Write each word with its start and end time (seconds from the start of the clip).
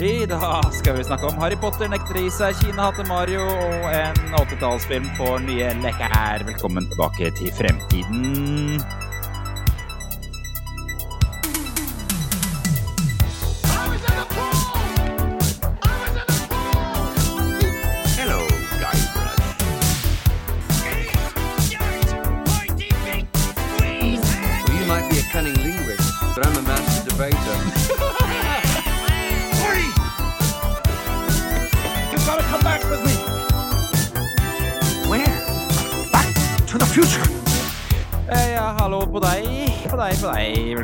I 0.00 0.26
dag 0.26 0.74
skal 0.74 0.96
vi 0.96 1.04
snakke 1.04 1.26
om 1.26 1.36
Harry 1.38 1.54
Potter 1.54 1.86
nekter 1.86 2.16
gi 2.18 2.30
seg, 2.34 2.56
Kina 2.58 2.88
hater 2.88 3.06
Mario 3.06 3.44
og 3.46 3.84
en 3.94 4.16
80-tallsfilm 4.40 5.06
for 5.14 5.38
nye 5.38 5.68
leker. 5.84 6.42
Velkommen 6.48 6.88
tilbake 6.90 7.30
til 7.38 7.54
fremtiden. 7.54 8.82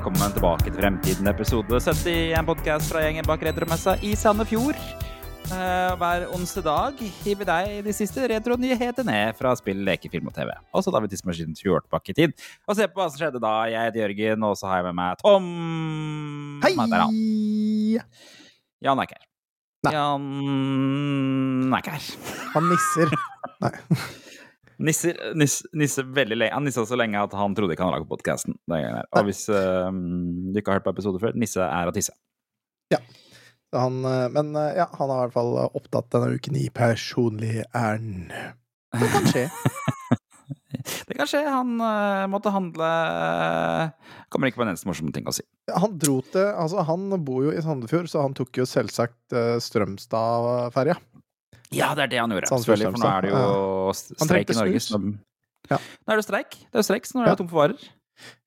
Velkommen 0.01 0.33
tilbake 0.33 0.65
til 0.65 0.79
Fremtiden, 0.81 1.27
episode 1.29 1.77
70. 1.77 2.31
En 2.33 2.47
podkast 2.49 2.89
fra 2.89 3.03
gjengen 3.05 3.27
bak 3.29 3.43
Retromessa 3.45 3.99
i 4.01 4.15
Sandefjord. 4.17 4.79
Eh, 5.53 5.91
hver 6.01 6.23
onsdag 6.33 6.65
dag 6.65 7.03
gir 7.03 7.37
vi 7.37 7.45
deg 7.51 7.83
de 7.85 7.93
siste 7.93 8.25
retronyhetene 8.33 9.19
fra 9.37 9.53
spill, 9.61 9.83
lekefilm 9.85 10.31
og 10.31 10.39
TV. 10.39 10.55
Og 10.73 10.87
så 10.87 10.95
tar 10.95 11.05
vi 11.05 11.11
tidsmaskinen 11.13 11.53
20 11.53 11.75
år 11.77 11.85
tilbake 11.85 12.15
i 12.15 12.17
tid. 12.17 12.33
Og 12.65 12.79
se 12.79 12.89
på 12.89 12.97
hva 12.97 13.11
som 13.11 13.21
skjedde 13.21 13.45
da. 13.45 13.53
Jeg 13.69 13.91
heter 13.91 14.07
Jørgen, 14.07 14.49
og 14.49 14.57
så 14.57 14.71
har 14.71 14.81
jeg 14.81 14.89
med 14.89 14.97
meg 15.03 15.21
Tom. 15.21 15.53
Hei! 16.65 16.73
Jan 18.81 19.05
er 19.05 19.11
ikke 19.11 19.21
her. 19.21 19.29
Nei. 19.85 19.95
Jan 19.99 21.77
er 21.77 21.85
ikke 21.85 21.99
her. 21.99 22.11
Han 22.57 22.73
nisser. 22.73 23.17
Nei. 23.67 23.75
Nisser, 24.81 25.17
niss, 25.37 25.61
nisser 25.77 26.07
veldig 26.09 26.39
lenge. 26.39 26.55
Han 26.57 26.65
nissa 26.65 26.87
så 26.89 26.97
lenge 26.97 27.21
at 27.21 27.35
han 27.37 27.55
trodde 27.57 27.75
ikke 27.75 27.85
han 27.85 27.93
hadde 27.93 28.03
lagd 28.03 28.13
podkasten. 28.13 28.57
Og 28.71 29.27
hvis 29.29 29.45
uh, 29.53 29.91
du 29.93 30.57
ikke 30.57 30.73
har 30.73 30.81
hørt 30.81 30.87
på 30.89 30.95
episoder 30.95 31.23
før, 31.23 31.37
nisse 31.37 31.61
er 31.67 31.91
å 31.91 31.95
tisse. 31.95 32.15
Ja. 32.95 33.03
Han, 33.77 34.01
eh, 34.03 34.27
men 34.35 34.57
eh, 34.59 34.73
ja, 34.81 34.89
han 34.99 35.11
har 35.13 35.21
i 35.21 35.29
hvert 35.29 35.37
fall 35.37 35.53
opptatt 35.79 36.09
denne 36.11 36.33
uken 36.35 36.57
i 36.59 36.65
personlig 36.75 37.61
ærend. 37.71 38.33
Det 38.91 39.11
kan 39.13 39.29
skje. 39.31 39.45
Det 41.07 41.15
kan 41.15 41.29
skje. 41.29 41.43
Han 41.45 41.77
uh, 41.83 42.25
måtte 42.31 42.51
handle 42.55 42.89
Kommer 44.33 44.49
ikke 44.49 44.61
på 44.61 44.65
en 44.65 44.71
eneste 44.73 44.89
morsom 44.89 45.11
ting 45.15 45.29
å 45.29 45.35
si. 45.35 45.45
Han 45.71 45.99
dro 46.01 46.21
til 46.33 46.47
Altså, 46.49 46.83
han 46.87 47.11
bor 47.27 47.45
jo 47.45 47.53
i 47.55 47.63
Sandefjord, 47.63 48.09
så 48.11 48.25
han 48.25 48.35
tok 48.39 48.63
jo 48.63 48.67
selvsagt 48.67 49.35
uh, 49.37 49.59
Strømstad-ferja. 49.63 50.97
Ja, 51.73 51.93
det 51.95 52.03
er 52.09 52.11
det 52.11 52.19
han 52.19 52.31
gjorde. 52.35 52.51
Selvfølgelig, 52.51 52.91
for 52.97 53.03
nå 53.05 53.11
er 53.11 53.23
det 53.23 53.31
jo 53.31 53.93
streik 54.27 54.51
i 54.51 54.59
Norge. 54.59 54.81
så- 54.83 55.19
Ja. 55.71 55.77
Nå 55.79 56.13
er 56.13 56.17
det 56.17 56.25
streik. 56.27 56.51
Det 56.73 56.79
er 56.81 56.83
streik, 56.83 57.05
så 57.07 57.15
nå 57.15 57.23
er 57.23 57.25
det 57.27 57.31
Ja. 57.33 57.37
tom 57.37 57.49
for 57.49 57.69
varer. 57.69 57.89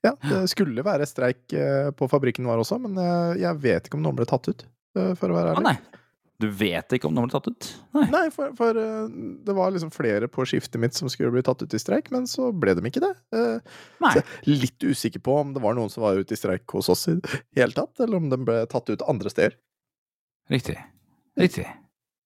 Ja, 0.03 0.11
det 0.21 0.49
skulle 0.51 0.83
være 0.83 1.05
streik 1.07 1.53
eh, 1.53 1.89
på 1.91 2.07
fabrikken 2.09 2.45
vår 2.45 2.59
også, 2.61 2.79
men 2.81 2.97
eh, 2.97 3.39
jeg 3.41 3.55
vet 3.63 3.87
ikke 3.87 3.95
om 3.95 4.03
noen 4.03 4.15
ble 4.15 4.25
tatt 4.25 4.47
ut, 4.49 4.65
eh, 4.97 5.13
for 5.15 5.29
å 5.29 5.33
være 5.33 5.55
ærlig. 5.55 5.63
nei. 5.63 5.77
Du 6.39 6.49
vet 6.49 6.89
ikke 6.89 7.05
om 7.07 7.13
noen 7.15 7.29
ble 7.29 7.39
tatt 7.39 7.47
ut? 7.47 7.67
Nei. 7.93 8.09
Nei, 8.11 8.29
for, 8.29 8.51
for 8.57 8.73
det 8.73 9.53
var 9.55 9.71
liksom 9.71 9.89
flere 9.93 10.27
på 10.27 10.43
skiftet 10.45 10.77
mitt 10.81 10.93
som 10.93 11.07
skulle 11.07 11.31
bli 11.31 11.41
tatt 11.41 11.61
ut 11.63 11.73
i 11.73 11.77
streik, 11.79 12.11
men 12.11 12.23
så 12.27 12.51
ble 12.51 12.73
de 12.75 12.81
ikke 12.81 12.99
det. 12.99 13.15
Nei. 14.01 14.13
Så 14.13 14.23
litt 14.45 14.77
usikker 14.83 15.21
på 15.23 15.39
om 15.39 15.53
det 15.53 15.61
var 15.63 15.73
noen 15.77 15.89
som 15.89 16.03
var 16.03 16.17
ute 16.19 16.33
i 16.33 16.35
streik 16.35 16.67
hos 16.73 16.89
oss 16.89 17.07
i 17.07 17.15
det 17.21 17.39
hele 17.55 17.71
tatt, 17.71 17.97
eller 18.03 18.17
om 18.17 18.27
de 18.29 18.37
ble 18.37 18.65
tatt 18.67 18.89
ut 18.89 19.01
andre 19.07 19.29
steder. 19.31 19.55
Riktig. 20.51 20.75
Riktig. 21.39 21.65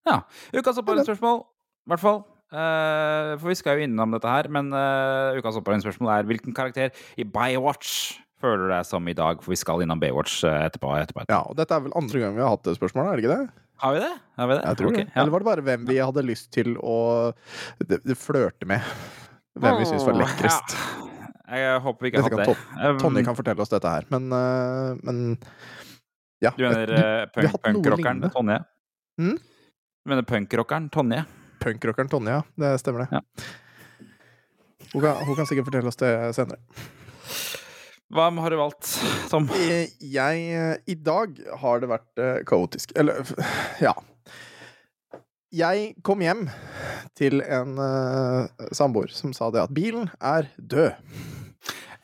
Ja. 0.07 0.21
Ukas 0.55 0.79
oppvarmingsspørsmål, 0.81 1.43
i 1.43 1.93
hvert 1.93 2.03
fall. 2.03 2.23
Uh, 2.47 3.33
for 3.41 3.51
vi 3.51 3.57
skal 3.59 3.75
jo 3.75 3.89
innom 3.89 4.13
dette 4.15 4.31
her, 4.31 4.47
men 4.53 4.71
uh, 4.71 5.35
ukas 5.35 5.59
oppvarmingsspørsmål 5.59 6.13
er 6.13 6.29
hvilken 6.29 6.55
karakter 6.55 6.95
i 7.19 7.25
Baywatch 7.27 8.15
føler 8.41 8.65
du 8.65 8.71
deg 8.71 8.87
som 8.87 9.07
i 9.09 9.15
dag? 9.17 9.41
For 9.43 9.53
vi 9.53 9.59
skal 9.59 9.83
innom 9.83 10.01
Baywatch 10.01 10.41
eh, 10.47 10.65
etterpå. 10.67 10.91
etterpå. 11.01 11.25
Ja, 11.29 11.41
og 11.49 11.57
dette 11.57 11.75
er 11.75 11.85
vel 11.85 11.95
andre 11.97 12.21
gang 12.23 12.35
vi 12.37 12.43
har 12.45 12.53
hatt 12.53 12.67
det 12.67 12.77
spørsmålet, 12.77 13.09
er 13.09 13.19
det 13.19 13.25
ikke 13.25 13.33
det? 13.33 13.63
Har 13.83 13.93
vi 13.93 14.03
det? 14.03 14.13
Har 14.41 14.49
vi 14.49 14.57
det? 14.57 14.61
Jeg 14.63 14.79
tror 14.79 14.91
okay, 14.91 15.03
det. 15.03 15.09
ja. 15.09 15.21
Eller 15.21 15.33
var 15.33 15.43
det 15.43 15.49
bare 15.49 15.65
hvem 15.67 15.89
vi 15.89 15.97
hadde 16.01 16.23
lyst 16.25 16.47
til 16.53 16.77
å 16.81 16.97
flørte 18.17 18.69
med? 18.69 18.93
Hvem 19.57 19.81
vi 19.81 19.89
syns 19.89 20.05
var 20.05 20.17
lekrest? 20.21 20.77
Ja. 20.77 21.03
Jeg 21.57 21.83
håper 21.85 22.03
vi 22.03 22.09
ikke 22.11 22.21
har 22.25 22.33
hatt 22.33 22.49
det. 22.49 22.55
Um, 22.83 22.97
Tonje 23.01 23.21
kan 23.23 23.37
fortelle 23.37 23.63
oss 23.63 23.71
dette 23.71 23.91
her, 23.91 24.07
men, 24.11 24.25
men 25.07 25.21
ja. 26.43 26.51
Du 26.57 26.65
mener 26.65 26.91
har 26.97 27.29
punk, 27.33 27.61
punkrockeren. 27.63 28.25
Tonje? 28.33 28.57
Mm? 29.21 29.37
Du 30.07 30.11
mener 30.11 30.23
punkrockeren 30.23 30.89
Tonje? 30.89 31.25
Punkrockeren 31.59 32.07
Tonje, 32.07 32.31
ja. 32.31 32.43
Det 32.55 32.77
stemmer, 32.79 32.99
det. 32.99 33.07
Ja. 33.11 33.21
Hun, 34.93 35.01
kan, 35.01 35.15
hun 35.27 35.35
kan 35.35 35.47
sikkert 35.49 35.67
fortelle 35.67 35.91
oss 35.91 35.99
det 35.99 36.11
senere. 36.37 36.61
Hva 38.15 38.29
har 38.31 38.55
du 38.55 38.55
valgt, 38.55 38.87
Tom? 39.27 39.49
Eh, 39.51 39.91
Jeg 39.99 40.45
eh, 40.55 40.77
I 40.87 40.95
dag 40.95 41.35
har 41.59 41.83
det 41.83 41.89
vært 41.91 42.23
eh, 42.23 42.39
kaotisk. 42.47 42.95
Eller 42.95 43.19
ja. 43.83 43.91
Jeg 45.51 45.91
kom 46.07 46.23
hjem 46.23 46.47
til 47.19 47.43
en 47.43 47.75
uh, 47.75 48.47
samboer 48.71 49.11
som 49.11 49.35
sa 49.35 49.51
det 49.51 49.65
at 49.65 49.75
bilen 49.75 50.07
er 50.23 50.47
død. 50.55 50.95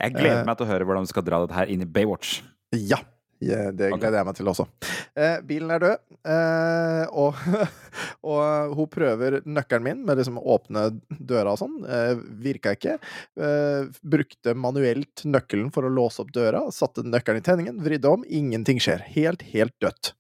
Jeg 0.04 0.18
gleder 0.20 0.44
meg 0.44 0.60
til 0.60 0.68
å 0.68 0.74
høre 0.74 0.92
hvordan 0.92 1.08
du 1.08 1.16
skal 1.16 1.24
dra 1.24 1.40
dette 1.46 1.56
her 1.56 1.72
inn 1.72 1.88
i 1.88 1.88
Baywatch. 1.88 2.42
Ja. 2.76 3.00
Det 3.40 3.96
gleder 3.96 4.20
jeg 4.20 4.28
meg 4.28 4.36
til 4.36 4.52
også. 4.52 4.68
Eh, 5.14 5.42
bilen 5.46 5.70
er 5.70 5.82
død, 5.84 6.00
eh, 6.26 7.04
og, 7.14 7.38
og 8.34 8.74
hun 8.80 8.90
prøver 8.90 9.38
nøkkelen 9.46 9.86
min 9.86 10.02
med 10.08 10.18
liksom 10.18 10.40
å 10.42 10.46
åpne 10.56 10.88
døra 11.20 11.54
og 11.54 11.62
sånn. 11.62 11.76
Eh, 11.86 12.16
virka 12.42 12.74
ikke. 12.74 12.98
Eh, 13.38 13.92
brukte 14.02 14.56
manuelt 14.58 15.26
nøkkelen 15.30 15.70
for 15.76 15.86
å 15.86 15.94
låse 15.94 16.24
opp 16.24 16.34
døra. 16.34 16.66
Satte 16.74 17.06
nøkkelen 17.06 17.44
i 17.44 17.46
tenningen, 17.46 17.80
vridde 17.86 18.10
om. 18.10 18.26
Ingenting 18.26 18.82
skjer. 18.82 19.06
Helt, 19.14 19.46
helt 19.54 19.78
dødt. 19.84 20.16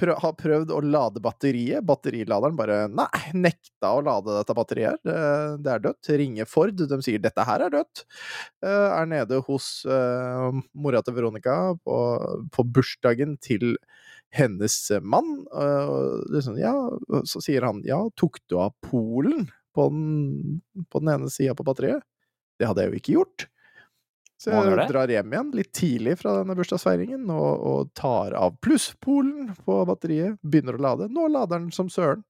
Prø 0.00 0.14
har 0.16 0.32
prøvd 0.38 0.70
å 0.72 0.80
lade 0.82 1.20
batteriet. 1.22 1.84
Batteriladeren 1.86 2.56
bare 2.56 2.80
nei, 2.88 3.22
nekta 3.36 3.92
å 3.94 4.02
lade 4.04 4.34
dette 4.38 4.56
batteriet. 4.56 4.96
her. 4.96 5.00
Det, 5.04 5.62
det 5.64 5.72
er 5.74 5.84
dødt. 5.86 6.10
Ringer 6.22 6.48
Ford, 6.48 6.82
de 6.82 7.00
sier 7.04 7.20
dette 7.22 7.44
her 7.46 7.66
er 7.66 7.74
dødt. 7.74 8.06
Eh, 8.64 8.88
er 8.90 9.10
nede 9.10 9.42
hos 9.46 9.84
uh, 9.86 10.50
mora 10.72 11.02
til 11.04 11.18
Veronica 11.18 11.56
på, 11.84 11.98
på 12.54 12.66
bursdagen 12.74 13.36
til 13.44 13.74
hennes 14.34 14.76
mann. 15.02 15.46
eh, 15.54 15.86
og 15.90 16.34
liksom, 16.34 16.58
ja, 16.60 16.74
så 17.28 17.42
sier 17.44 17.66
han 17.66 17.82
ja, 17.86 18.02
tok 18.18 18.40
du 18.50 18.58
av 18.60 18.74
Polen 18.86 19.48
på 19.74 19.88
den, 19.92 20.60
på 20.90 21.02
den 21.02 21.14
ene 21.14 21.30
sida 21.32 21.56
på 21.58 21.66
batteriet? 21.66 22.04
Det 22.60 22.68
hadde 22.68 22.84
jeg 22.84 22.92
jo 22.92 23.00
ikke 23.00 23.16
gjort. 23.18 23.46
Så 24.40 24.54
jeg 24.54 24.84
drar 24.88 25.10
hjem 25.12 25.34
igjen 25.34 25.48
litt 25.52 25.68
tidlig 25.76 26.14
fra 26.16 26.38
denne 26.38 26.54
bursdagsfeiringen 26.56 27.26
og, 27.28 27.64
og 27.70 27.90
tar 27.98 28.32
av 28.38 28.54
plusspolen 28.64 29.50
på 29.66 29.74
batteriet, 29.84 30.38
begynner 30.40 30.78
å 30.78 30.80
lade. 30.80 31.08
Nå 31.12 31.26
lader 31.28 31.58
den 31.58 31.68
som 31.76 31.90
søren. 31.92 32.22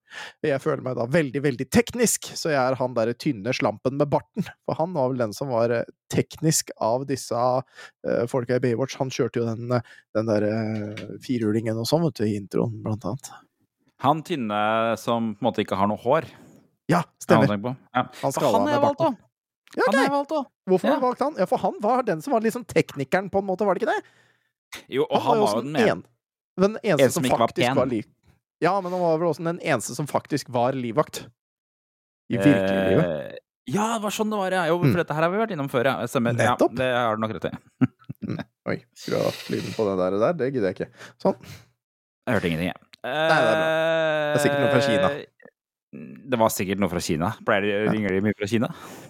Jeg 0.43 0.59
føler 0.59 0.83
meg 0.83 0.99
da 0.99 1.07
veldig, 1.07 1.45
veldig 1.45 1.69
teknisk, 1.71 2.33
så 2.35 2.51
jeg 2.51 2.59
er 2.59 2.79
han 2.81 2.97
derre 2.99 3.15
tynne 3.15 3.55
slampen 3.55 3.95
med 4.01 4.11
barten. 4.11 4.49
For 4.67 4.81
han 4.81 4.99
var 4.99 5.13
vel 5.13 5.23
den 5.23 5.37
som 5.39 5.55
var 5.55 5.71
eh, 5.77 5.87
teknisk 6.11 6.75
av 6.83 7.07
disse 7.07 7.39
uh, 7.39 8.27
folka 8.33 8.59
i 8.59 8.65
Baywatch. 8.67 8.99
Han 8.99 9.15
kjørte 9.15 9.45
jo 9.45 9.47
den, 9.47 9.71
eh, 9.79 9.95
den 10.19 10.35
derre 10.35 10.53
firhjulingen 11.23 11.79
og 11.79 11.87
sånn, 11.87 12.09
vet 12.09 12.19
du, 12.19 12.27
i 12.27 12.35
introen, 12.43 12.75
blant 12.83 13.07
annet. 13.07 13.35
Han 14.03 14.27
tynne 14.27 14.61
som 14.99 15.37
på 15.37 15.45
en 15.45 15.53
måte 15.53 15.63
ikke 15.63 15.79
har 15.79 15.87
noe 15.87 16.03
hår. 16.03 16.27
Ja, 16.91 17.05
er 17.07 17.37
han 17.39 17.47
stemmer. 17.47 17.75
Ja. 17.95 18.09
Han 18.25 18.35
han 18.35 18.63
er 18.65 18.65
med 18.67 18.81
jeg 18.81 18.87
valgt 18.89 19.27
barten. 19.77 19.81
okay. 19.81 19.87
Han 19.87 19.99
har 19.99 20.05
jeg 20.09 20.13
valgt 20.17 20.33
òg. 20.37 20.47
Hvorfor 20.71 20.89
har 20.89 20.97
du 21.01 21.05
valgt 21.07 21.21
han? 21.25 21.35
Ja, 21.39 21.47
for 21.47 21.59
han 21.63 21.77
var 21.81 22.03
den 22.03 22.23
som 22.23 22.33
var 22.35 22.41
liksom 22.45 22.65
teknikeren, 22.67 23.31
på 23.31 23.39
en 23.39 23.47
måte, 23.47 23.65
var 23.67 23.75
det 23.75 23.83
ikke 23.83 23.93
det? 23.95 24.03
Jo, 24.91 25.07
og 25.11 25.21
han 25.23 25.41
var 25.41 25.55
jo 25.57 25.63
den 25.67 25.77
en, 25.77 26.03
den 26.61 26.77
eneste 26.83 27.05
En 27.05 27.11
som 27.11 27.25
som 27.25 27.39
faktisk 27.39 27.63
var 27.67 27.75
pen. 27.75 27.77
var 27.77 27.87
liv... 27.91 28.05
Ja, 28.61 28.75
men 28.85 28.93
han 28.93 29.01
var 29.01 29.17
vel 29.19 29.29
også 29.31 29.45
den 29.47 29.61
eneste 29.65 29.95
som 29.97 30.07
faktisk 30.07 30.51
var 30.53 30.73
livvakt. 30.77 31.23
I 32.31 32.37
virkeliglivet. 32.37 33.07
Eh, 33.07 33.39
ja, 33.73 33.87
det 33.97 34.03
var 34.05 34.13
sånn 34.15 34.31
det 34.31 34.37
var, 34.39 34.53
ja. 34.53 34.67
Jo, 34.69 34.77
Mm. 34.79 34.91
for 34.93 34.99
dette 35.01 35.15
her 35.17 35.23
har 35.25 35.31
vi 35.33 35.39
vært 35.41 35.51
innom 35.57 35.71
før, 35.73 35.85
ja. 35.89 35.95
Stemmer. 36.07 36.35
Nettopp. 36.37 36.75
Ja, 36.77 36.83
det 36.83 36.91
har 36.95 37.17
du 37.17 37.23
nok 37.25 37.33
rett 37.39 37.49
i. 37.49 37.57
Oi, 38.71 38.77
skru 38.95 39.17
av 39.17 39.35
lyden 39.51 39.73
på 39.75 39.87
det 39.89 39.97
der, 40.03 40.19
der. 40.21 40.33
Det 40.39 40.51
gidder 40.53 40.69
jeg 40.71 40.77
ikke. 40.77 40.91
Sånn. 41.23 41.39
Jeg 42.29 42.37
hørte 42.37 42.51
ingenting, 42.51 42.71
jeg. 42.71 42.87
det 43.01 43.11
er 43.11 43.47
bra. 43.49 43.55
Det 43.57 44.37
er 44.37 44.43
sikkert 44.45 44.61
noe 44.61 44.71
fra 44.77 44.83
Kina. 44.85 45.09
Det 45.91 46.39
var 46.39 46.53
sikkert 46.55 46.79
noe 46.79 46.91
fra 46.93 47.01
Kina. 47.03 47.33
Pleier 47.47 47.65
de. 47.67 47.73
Ringer 47.91 48.15
de 48.15 48.21
mye 48.23 48.37
fra 48.39 48.47
Kina? 48.51 48.69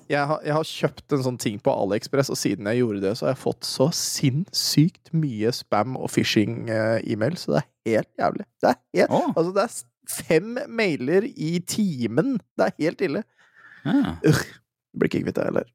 Jeg 0.09 0.25
har, 0.31 0.41
jeg 0.47 0.57
har 0.57 0.69
kjøpt 0.71 1.15
en 1.17 1.25
sånn 1.27 1.39
ting 1.43 1.59
på 1.61 1.75
AliExpress, 1.77 2.33
og 2.33 2.41
siden 2.41 2.71
jeg 2.71 2.81
gjorde 2.81 3.03
det, 3.05 3.13
så 3.19 3.27
har 3.27 3.35
jeg 3.35 3.43
fått 3.43 3.69
så 3.69 3.91
sinnssykt 3.97 5.13
mye 5.13 5.53
spam 5.55 5.99
og 6.01 6.09
phishing-e-mail, 6.15 7.37
så 7.37 7.53
det 7.53 7.61
er 7.61 7.69
helt 7.93 8.11
jævlig. 8.25 8.49
Det 8.65 8.73
er 8.73 8.81
helt 8.97 9.17
oh. 9.19 9.29
Altså, 9.35 9.53
det 9.59 9.67
er 9.67 9.79
fem 10.31 10.59
mailer 10.81 11.29
i 11.29 11.53
timen. 11.69 12.39
Det 12.57 12.71
er 12.71 12.77
helt 12.87 13.05
ille. 13.11 13.25
Ja. 13.85 14.17
Blir 14.97 15.13
ikke 15.13 15.25
kvitt 15.27 15.37
det 15.37 15.51
heller. 15.51 15.69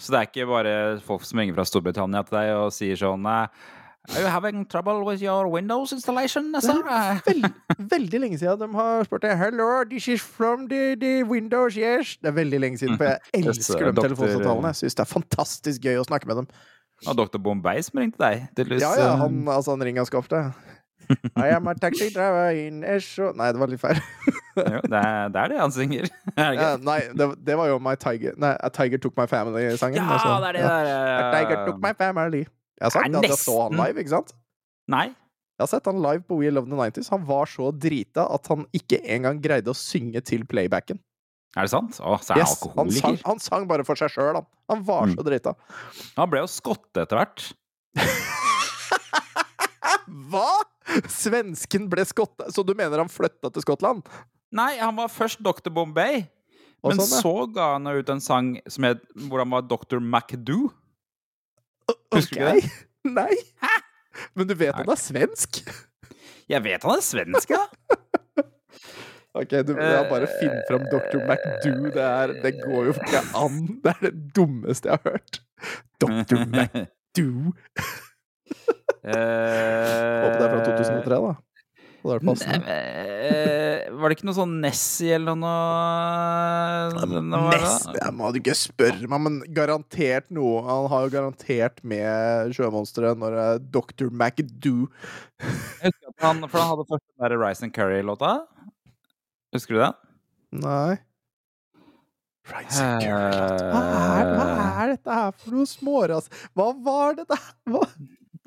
Så 0.00 0.14
det 0.14 0.20
er 0.20 0.28
ikke 0.30 0.50
bare 0.50 0.76
folk 1.04 1.26
som 1.26 1.42
ringer 1.42 1.58
fra 1.58 1.66
Storbritannia 1.68 2.22
til 2.26 2.38
deg 2.38 2.52
og 2.58 2.72
sier 2.74 2.98
sånn 2.98 3.22
Nei, 3.26 3.44
Are 4.12 4.20
you 4.20 4.26
having 4.28 4.66
trouble 4.66 5.02
with 5.04 5.22
your 5.22 5.48
Windows 5.48 5.92
installation, 5.92 6.52
sir? 6.60 6.82
Veld, 7.24 7.46
veldig 7.78 8.20
lenge 8.20 8.38
siden 8.42 8.60
de 8.60 8.68
har 8.76 9.06
spurt 9.08 9.24
deg 9.24 9.38
Hello, 9.40 9.68
this 9.88 10.08
is 10.12 10.20
from 10.20 10.66
the, 10.68 10.92
the 11.00 11.22
Windows, 11.24 11.78
yes. 11.80 12.18
Det 12.20 12.28
er 12.28 12.36
veldig 12.36 12.60
lenge 12.60 12.78
siden, 12.82 12.98
for 13.00 13.08
jeg 13.08 13.18
elsker 13.40 13.88
de 13.88 14.04
telefonsamtalene. 14.04 14.74
Jeg 14.74 14.82
syns 14.82 14.98
det 14.98 15.04
er 15.06 15.10
fantastisk 15.14 15.88
gøy 15.88 16.02
å 16.02 16.04
snakke 16.04 16.28
med 16.28 16.42
dem. 16.42 16.50
Og 17.08 17.16
Dr. 17.16 17.40
Bombay 17.42 17.80
som 17.84 18.02
ringte 18.02 18.20
deg. 18.20 18.44
Ja, 18.76 18.92
ja, 19.00 19.10
han, 19.24 19.40
altså, 19.48 19.72
han 19.72 19.84
ringer 19.84 20.04
ganske 20.04 20.20
ofte. 20.20 20.42
I 21.36 21.48
am 21.56 21.66
a 21.68 21.74
taxi 21.76 22.08
driver 22.14 22.54
in 22.56 22.78
Esho 22.80 23.26
Nei, 23.36 23.50
det 23.52 23.60
var 23.60 23.72
litt 23.72 23.82
feil. 23.82 24.00
Jo, 24.54 24.78
det, 24.86 24.98
er, 25.00 25.32
det 25.34 25.40
er 25.40 25.48
det 25.50 25.56
han 25.58 25.72
synger. 25.74 26.04
Er 26.36 26.52
det 26.54 26.60
Ja, 26.60 26.66
nei, 26.78 27.00
det, 27.18 27.26
det 27.42 27.56
var 27.58 27.72
jo 27.72 27.80
My 27.82 27.96
Tiger 27.98 28.36
Nei, 28.38 28.52
A 28.62 28.70
Tiger 28.70 29.00
Took 29.02 29.16
My 29.18 29.26
Family-sangen. 29.26 29.98
Ja, 29.98 30.12
altså. 30.14 30.36
det 30.44 30.52
er 30.52 30.58
det 30.60 30.92
Ja. 30.92 31.16
A 31.16 31.32
Tiger 31.34 31.64
Took 31.66 31.80
My 31.82 31.90
Family. 31.98 32.44
Jeg 32.80 32.86
har 32.88 32.90
sagt 32.96 33.06
Det 33.06 33.12
det 33.22 33.24
at 33.30 33.34
jeg 33.36 33.38
så 33.44 33.56
han 33.68 33.76
live, 33.78 34.00
ikke 34.02 34.10
sant? 34.16 34.32
Nei. 34.90 35.06
Jeg 35.54 35.62
har 35.62 35.70
sett 35.70 35.86
han 35.86 36.00
live 36.02 36.24
på 36.26 36.36
We 36.40 36.50
Love 36.50 36.66
the 36.66 36.74
90s. 36.76 37.10
Han 37.14 37.24
var 37.28 37.46
så 37.46 37.68
drita 37.70 38.24
at 38.34 38.46
han 38.50 38.64
ikke 38.74 38.98
engang 39.14 39.38
greide 39.44 39.70
å 39.70 39.76
synge 39.78 40.20
til 40.26 40.42
playbacken. 40.50 40.98
Er 41.54 41.68
det 41.68 41.70
sant? 41.70 42.00
Å, 42.02 42.16
så 42.18 42.34
er 42.34 42.40
Yes, 42.42 42.56
han, 42.74 42.90
sang, 42.90 43.14
alkoholiker. 43.14 43.20
han 43.28 43.38
sang 43.44 43.66
bare 43.70 43.84
for 43.86 43.94
seg 44.00 44.10
sjøl, 44.10 44.34
han. 44.40 44.46
Han 44.72 44.82
var 44.82 45.06
Mm. 45.06 45.14
så 45.14 45.22
drita. 45.28 45.52
Han 46.16 46.30
ble 46.32 46.40
jo 46.42 46.48
skotte 46.50 47.04
etter 47.06 47.20
hvert. 47.20 47.44
Hva?! 50.30 50.48
Svensken 51.10 51.88
ble 51.90 52.04
skotte? 52.06 52.46
Så 52.54 52.62
du 52.66 52.74
mener 52.76 53.00
han 53.00 53.08
flytta 53.10 53.50
til 53.54 53.64
Skottland? 53.64 54.04
Nei, 54.54 54.76
han 54.78 54.94
var 54.98 55.08
først 55.10 55.40
Dr. 55.42 55.70
Bombay. 55.74 56.26
Og 56.84 56.92
Men 56.92 57.00
sånn, 57.00 57.14
ja. 57.14 57.20
så 57.24 57.32
ga 57.54 57.68
han 57.78 57.86
ut 57.88 58.10
en 58.12 58.20
sang 58.20 58.50
som 58.70 58.84
het, 58.84 59.00
hvor 59.30 59.40
han 59.40 59.50
var 59.54 59.64
Dr. 59.66 59.98
McDo. 60.04 60.68
Husker 62.14 62.40
du 62.40 62.60
det? 62.60 62.70
Nei. 63.18 63.34
Men 64.38 64.48
du 64.48 64.54
vet 64.56 64.76
han 64.76 64.88
er 64.90 65.00
svensk? 65.00 65.60
Jeg 66.48 66.64
vet 66.64 66.84
han 66.86 66.98
er 66.98 67.04
svensk, 67.04 67.54
ja. 67.56 67.64
Ok, 69.34 69.50
du 69.66 69.72
må 69.74 69.86
bare 70.06 70.28
finne 70.38 70.60
fram 70.68 70.84
Dr. 70.92 71.18
McDoo. 71.24 71.88
Det, 71.90 72.02
er, 72.04 72.32
det 72.44 72.52
går 72.60 72.84
jo 72.86 72.92
ikke 72.94 73.22
an. 73.34 73.56
Det 73.82 73.90
er 73.90 74.04
det 74.04 74.12
dummeste 74.36 74.92
jeg 74.92 75.00
har 75.02 75.16
hørt. 75.16 75.40
Dr. 75.98 76.44
McDoo. 76.54 77.50
Håper 79.02 80.38
det 80.38 80.46
er 80.46 80.52
fra 80.52 80.60
2003, 80.68 81.18
da. 81.26 81.34
Det 82.04 82.12
er 82.18 82.24
passende. 82.28 82.72
Eh, 83.24 83.86
var 83.96 84.10
det 84.12 84.16
ikke 84.18 84.26
noe 84.28 84.36
sånn 84.36 84.50
Nessie 84.60 85.14
eller 85.16 85.38
noe, 85.40 87.06
noe 87.08 87.38
var 87.46 87.62
jeg 87.96 88.12
må 88.12 88.28
ikke 88.36 88.56
spørre 88.58 89.08
meg, 89.08 89.22
men 89.24 89.38
garantert 89.56 90.28
noe. 90.34 90.58
Han 90.66 90.88
har 90.92 91.06
jo 91.06 91.12
garantert 91.14 91.80
med 91.80 92.52
sjømonsteret 92.56 93.20
når 93.20 93.38
det 93.38 93.46
er 93.46 93.62
Dr. 93.78 94.10
McDo. 94.12 94.74
Jeg 95.40 95.94
husker 95.94 96.12
at 96.12 96.26
han, 96.26 96.44
for 96.44 96.60
han 96.60 96.70
hadde 96.74 96.86
først 96.92 97.06
den 97.06 97.24
der 97.24 97.36
Rice 97.40 97.64
and 97.64 97.74
Curry-låta. 97.76 98.34
Husker 99.56 99.78
du 99.78 99.80
den? 99.86 99.96
Nei. 100.64 100.98
Rice 102.52 102.84
and 102.84 103.00
Curry. 103.06 103.70
Hva 103.72 103.80
hva 104.34 104.68
er 104.84 104.92
dette 104.92 105.16
her 105.22 105.32
for 105.40 105.56
noe 105.56 105.72
småras? 105.72 106.28
Hva 106.52 106.68
var 106.84 107.16
dette 107.22 107.40
her? 107.40 107.56
Hva, 107.72 107.86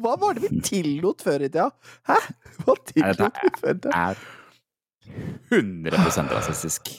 hva 0.01 0.15
var 0.21 0.37
det 0.37 0.43
vi 0.51 0.61
tillot 0.61 1.21
før 1.25 1.45
i 1.45 1.49
tida? 1.49 1.69
Hæ? 2.09 2.17
Hva 2.63 2.75
tillot 2.91 3.39
vi 3.43 3.51
før 3.61 3.73
i 3.73 3.79
tida? 3.79 3.91
er 3.93 4.15
100 5.51 6.33
rasistisk. 6.35 6.91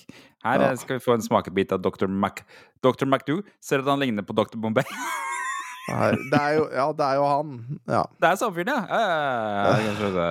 Her 0.44 0.60
Ja. 0.62 0.74
skal 0.76 0.98
vi 0.98 1.04
få 1.04 1.14
en 1.18 1.22
smakebit 1.22 1.72
av 1.72 1.82
Dr. 1.82 2.06
Mac 2.08 2.42
Dr. 2.82 3.04
McDo. 3.06 3.42
Ser 3.60 3.78
du 3.78 3.82
at 3.88 3.90
han 3.90 4.00
ligner 4.00 4.22
på 4.22 4.32
Dr. 4.34 4.56
Bombay? 4.56 4.84
Det 5.88 6.36
er 6.40 6.52
jo, 6.58 6.68
ja, 6.72 6.86
det 6.92 7.04
er 7.04 7.14
jo 7.16 7.24
han. 7.24 7.52
Ja. 7.88 8.02
Det 8.20 8.28
er 8.28 8.34
samme 8.36 8.54
fyren, 8.54 8.68
ja. 8.68 8.80
ja, 8.88 9.00
ja, 9.00 9.16
ja. 9.64 9.76
Jeg 9.76 9.86
kan 9.88 9.96
prøve, 10.02 10.24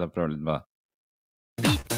jeg 0.00 0.10
prøver 0.14 0.28
litt 0.34 0.44
med 0.46 0.52
det. 0.54 0.62
Beat. 1.62 1.96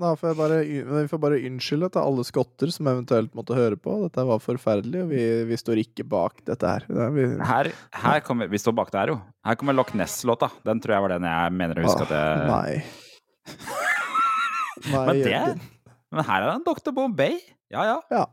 da 0.01 0.13
får 0.17 0.31
jeg 0.31 0.37
bare, 0.39 0.59
vi 0.65 1.09
får 1.11 1.21
bare 1.21 1.39
unnskylde 1.45 1.91
til 1.93 2.01
alle 2.01 2.25
skotter 2.25 2.71
som 2.73 2.89
eventuelt 2.89 3.35
måtte 3.37 3.57
høre 3.59 3.77
på. 3.77 3.97
Dette 4.07 4.25
var 4.27 4.41
forferdelig, 4.43 5.03
og 5.05 5.11
vi, 5.13 5.25
vi 5.51 5.59
står 5.61 5.83
ikke 5.83 6.07
bak 6.09 6.41
dette 6.49 6.67
her. 6.71 6.87
Er 6.89 7.11
vi, 7.15 7.27
Her, 7.51 7.73
her 8.05 8.23
kommer, 8.27 8.49
vi 8.51 8.61
står 8.63 8.77
bak 8.79 8.93
det 8.95 9.03
her, 9.03 9.13
jo. 9.13 9.19
Her 9.47 9.59
kommer 9.61 9.77
Loch 9.77 9.93
Ness-låta. 9.99 10.49
Den 10.67 10.81
tror 10.81 10.97
jeg 10.97 11.07
var 11.07 11.15
den 11.17 11.29
jeg 11.29 11.57
mener 11.59 11.83
å 11.83 11.87
huske 11.89 12.07
at 12.07 12.15
jeg 12.17 12.49
Nei. 12.51 12.73
Nei, 14.91 15.05
Men 15.11 15.21
det. 15.21 15.43
Men 16.13 16.25
her 16.27 16.43
er 16.43 16.47
det 16.51 16.55
en 16.59 16.65
Dr. 16.69 16.93
Bombay. 16.97 17.39
Ja, 17.71 17.83
ja. 17.87 17.99
Ja. 18.11 18.25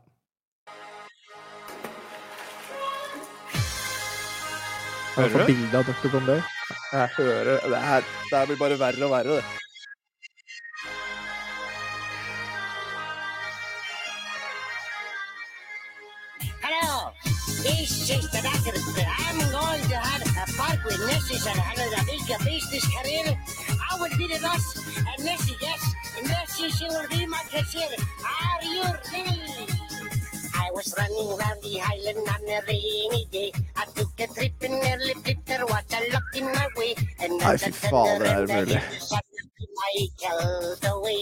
du 5.16 5.22
jeg 5.22 5.30
få 5.32 5.38
Hører 5.38 5.46
du? 5.46 5.52
bilde 5.52 5.78
av 5.78 5.84
Dr. 5.90 6.10
Bombay? 6.12 6.40
Jeg 6.92 7.08
hører 7.16 7.44
Det 7.72 7.80
her, 7.82 8.00
det 8.30 8.38
her 8.38 8.46
blir 8.50 8.60
bare 8.64 8.78
verre 8.84 9.04
og 9.08 9.10
verre, 9.14 9.38
det. 9.38 9.44
Hello, 16.62 17.12
this 17.62 18.10
is 18.10 18.30
the 18.30 18.40
doctor. 18.42 18.72
I'm 18.74 19.38
going 19.50 19.82
to 19.90 19.96
have 19.96 20.22
a 20.22 20.52
park 20.56 20.84
with 20.84 21.00
Nessie 21.06 21.50
and 21.50 21.58
have 21.58 21.78
a 21.78 22.04
big 22.06 22.26
business 22.44 22.86
career. 22.94 23.36
I 23.90 24.00
will 24.00 24.16
be 24.16 24.26
the 24.26 24.40
boss, 24.42 24.76
and 24.96 25.24
Nessie, 25.24 25.56
I 30.58 30.70
was 30.74 30.88
running 30.98 31.28
around 31.36 31.58
the 31.62 31.74
island 31.94 32.26
on 32.34 32.42
a 32.56 32.60
rainy 32.68 33.24
day. 33.32 33.50
I 33.76 33.84
took 33.96 34.12
a 34.20 34.26
trip 34.34 34.62
and 34.62 34.76
nearly 34.82 35.14
flitter. 35.22 35.60
What 35.70 35.92
a 35.96 36.00
luck 36.12 36.30
in 36.34 36.46
my 36.46 36.66
way. 36.76 36.92
And 37.22 37.32
Nei, 37.42 37.56
fy 37.62 37.72
faen, 37.72 38.20
det 38.20 38.28
er 38.32 38.42
umulig. 38.46 38.80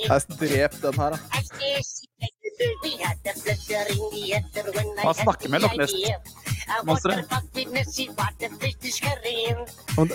Jeg 0.09 0.21
drep 0.41 0.73
den 0.83 0.95
her, 1.01 1.11
da. 1.11 1.19
Hva 5.03 5.13
snakker 5.15 5.49
med 5.53 5.61
Loch 5.65 5.77
Ness? 5.77 5.93
Monsteret? 6.89 7.29
Det, 7.55 7.67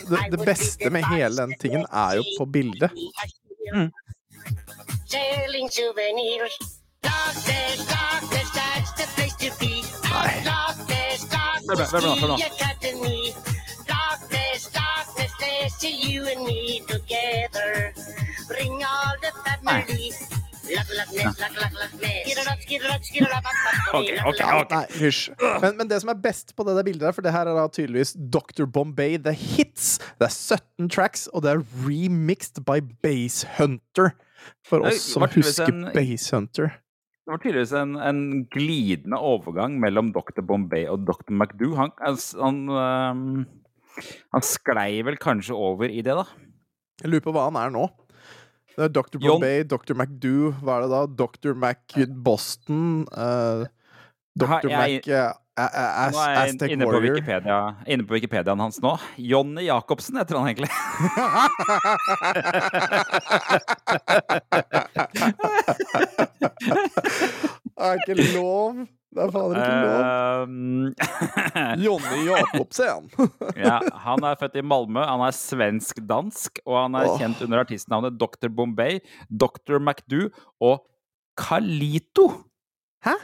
det, 0.10 0.32
det 0.32 0.46
beste 0.46 0.90
med 0.90 1.06
hele 1.14 1.36
den 1.42 1.54
tingen 1.62 1.86
er 1.92 2.18
jo 2.20 2.24
på 2.38 2.46
bildet. 2.46 2.92
Mm. 3.76 3.92
Sailing 7.04 7.34
souvenirs. 7.34 7.86
Darkness, 7.88 7.88
darkness, 7.88 8.50
that's 8.56 8.92
the 9.00 9.08
place 9.16 9.36
to 9.44 9.50
be. 9.60 9.84
Nei. 10.04 10.44
Darkness, 10.44 11.28
Hør 11.68 11.78
nå, 11.78 11.86
hør 11.92 12.02
nå, 12.02 12.16
hør 12.16 12.28
nå. 12.28 12.38
darkness, 12.38 12.58
the 12.58 12.66
academy. 12.66 13.34
Darkness, 13.88 14.62
darkness, 14.76 15.32
let's 15.42 15.76
see 15.82 15.96
you 16.12 16.28
and 16.32 16.44
me 16.46 16.82
together. 16.88 17.94
Bring 18.48 18.84
all 18.84 19.16
the 19.24 19.32
family. 19.46 20.12
Luck, 20.72 20.88
luck, 20.96 21.10
ness, 21.12 21.40
luck, 21.40 21.56
luck, 21.62 21.74
luck, 21.80 21.94
ness. 22.02 22.22
Skid 22.26 22.38
it 22.42 22.48
up, 22.48 22.60
skid 22.66 22.82
it 22.86 22.92
up, 22.96 23.04
skid 23.04 23.24
it 23.24 23.32
up, 23.38 23.44
up, 23.44 23.58
up, 23.68 23.96
Ok, 23.96 24.12
ok, 24.26 24.40
luck, 24.40 24.54
ok. 24.62 24.72
Nei, 24.76 24.86
hysj. 25.02 25.24
Men, 25.64 25.78
men 25.82 25.90
det 25.92 26.02
som 26.04 26.12
er 26.14 26.20
best 26.24 26.54
på 26.56 26.64
det 26.68 26.76
der 26.78 26.86
bildet, 26.88 27.02
der, 27.08 27.16
for 27.18 27.26
det 27.26 27.34
her 27.36 27.50
er 27.52 27.58
da 27.58 27.66
tydeligvis 27.76 28.14
Dr. 28.34 28.66
Bombay 28.72 29.18
The 29.18 29.34
Hits. 29.36 29.98
Det 30.20 30.30
er 30.30 30.36
17 30.36 30.90
tracks, 30.94 31.28
og 31.34 31.44
det 31.44 31.52
er 31.56 31.64
remixed 31.88 32.62
by 32.68 32.80
Base 33.04 33.48
Hunter. 33.58 34.14
For 34.66 34.82
oss 34.88 35.04
som 35.14 35.28
husker 35.30 35.92
Base 35.94 36.32
Hunter. 36.36 36.72
Det 37.22 37.30
var 37.36 37.42
tydeligvis 37.44 37.72
en, 37.78 37.92
en 38.02 38.22
glidende 38.52 39.18
overgang 39.22 39.76
mellom 39.80 40.10
Dr. 40.16 40.42
Bombay 40.42 40.88
og 40.90 41.04
Dr. 41.06 41.30
McDo. 41.38 41.76
Han, 41.78 41.92
han, 42.02 42.62
øhm, 42.74 43.44
han 44.34 44.46
sklei 44.46 45.04
vel 45.06 45.20
kanskje 45.22 45.54
over 45.54 45.86
i 45.94 46.02
det, 46.02 46.16
da. 46.18 46.24
Jeg 47.04 47.12
lurer 47.14 47.26
på 47.28 47.34
hva 47.36 47.46
han 47.50 47.60
er 47.62 47.74
nå. 47.76 47.86
Det 48.72 48.88
er 48.88 48.94
Dr. 48.96 49.20
John- 49.20 49.38
Bombay, 49.38 49.62
Dr. 49.70 49.94
McDo, 50.00 50.52
hva 50.64 50.80
er 50.80 50.88
det 50.88 50.92
da? 50.96 51.04
Dr. 51.22 51.54
Mac 51.62 51.96
Boston, 52.26 53.06
eh, 53.14 53.68
Her- 53.68 54.64
Dr. 54.64 54.72
Mac 54.72 55.10
eh, 55.58 55.64
A- 55.64 56.06
A- 56.06 56.10
Nå 56.12 56.20
er 56.24 56.36
jeg 56.48 56.72
inne 56.76 56.86
på, 56.88 57.00
Wikipedia, 57.04 57.58
inne 57.88 58.06
på 58.08 58.16
Wikipediaen 58.16 58.60
hans 58.64 58.80
nå. 58.82 58.94
Jonny 59.18 59.66
Jacobsen 59.68 60.18
heter 60.22 60.40
han 60.40 60.48
egentlig. 60.48 60.70
Det 66.52 67.84
er 67.86 68.02
ikke 68.02 68.18
lov! 68.36 68.82
Det 69.12 69.20
er 69.26 69.32
fader 69.34 69.58
ikke 69.60 69.80
lov. 69.84 70.02
Ehm, 70.08 70.86
Jonny 71.84 72.22
Jacobsen. 72.30 73.10
ja, 73.60 73.80
han 74.06 74.24
er 74.24 74.38
født 74.40 74.56
i 74.62 74.64
Malmö, 74.64 75.04
han 75.04 75.24
er 75.26 75.36
svensk-dansk, 75.36 76.62
og 76.64 76.78
han 76.86 76.96
er 77.02 77.10
kjent 77.20 77.42
under 77.44 77.60
artistnavnet 77.66 78.16
Dr. 78.22 78.48
Bombay, 78.56 79.02
Dr. 79.28 79.82
McDoo 79.84 80.30
og 80.64 80.86
Kalito. 81.40 82.30
Hæ? 83.04 83.18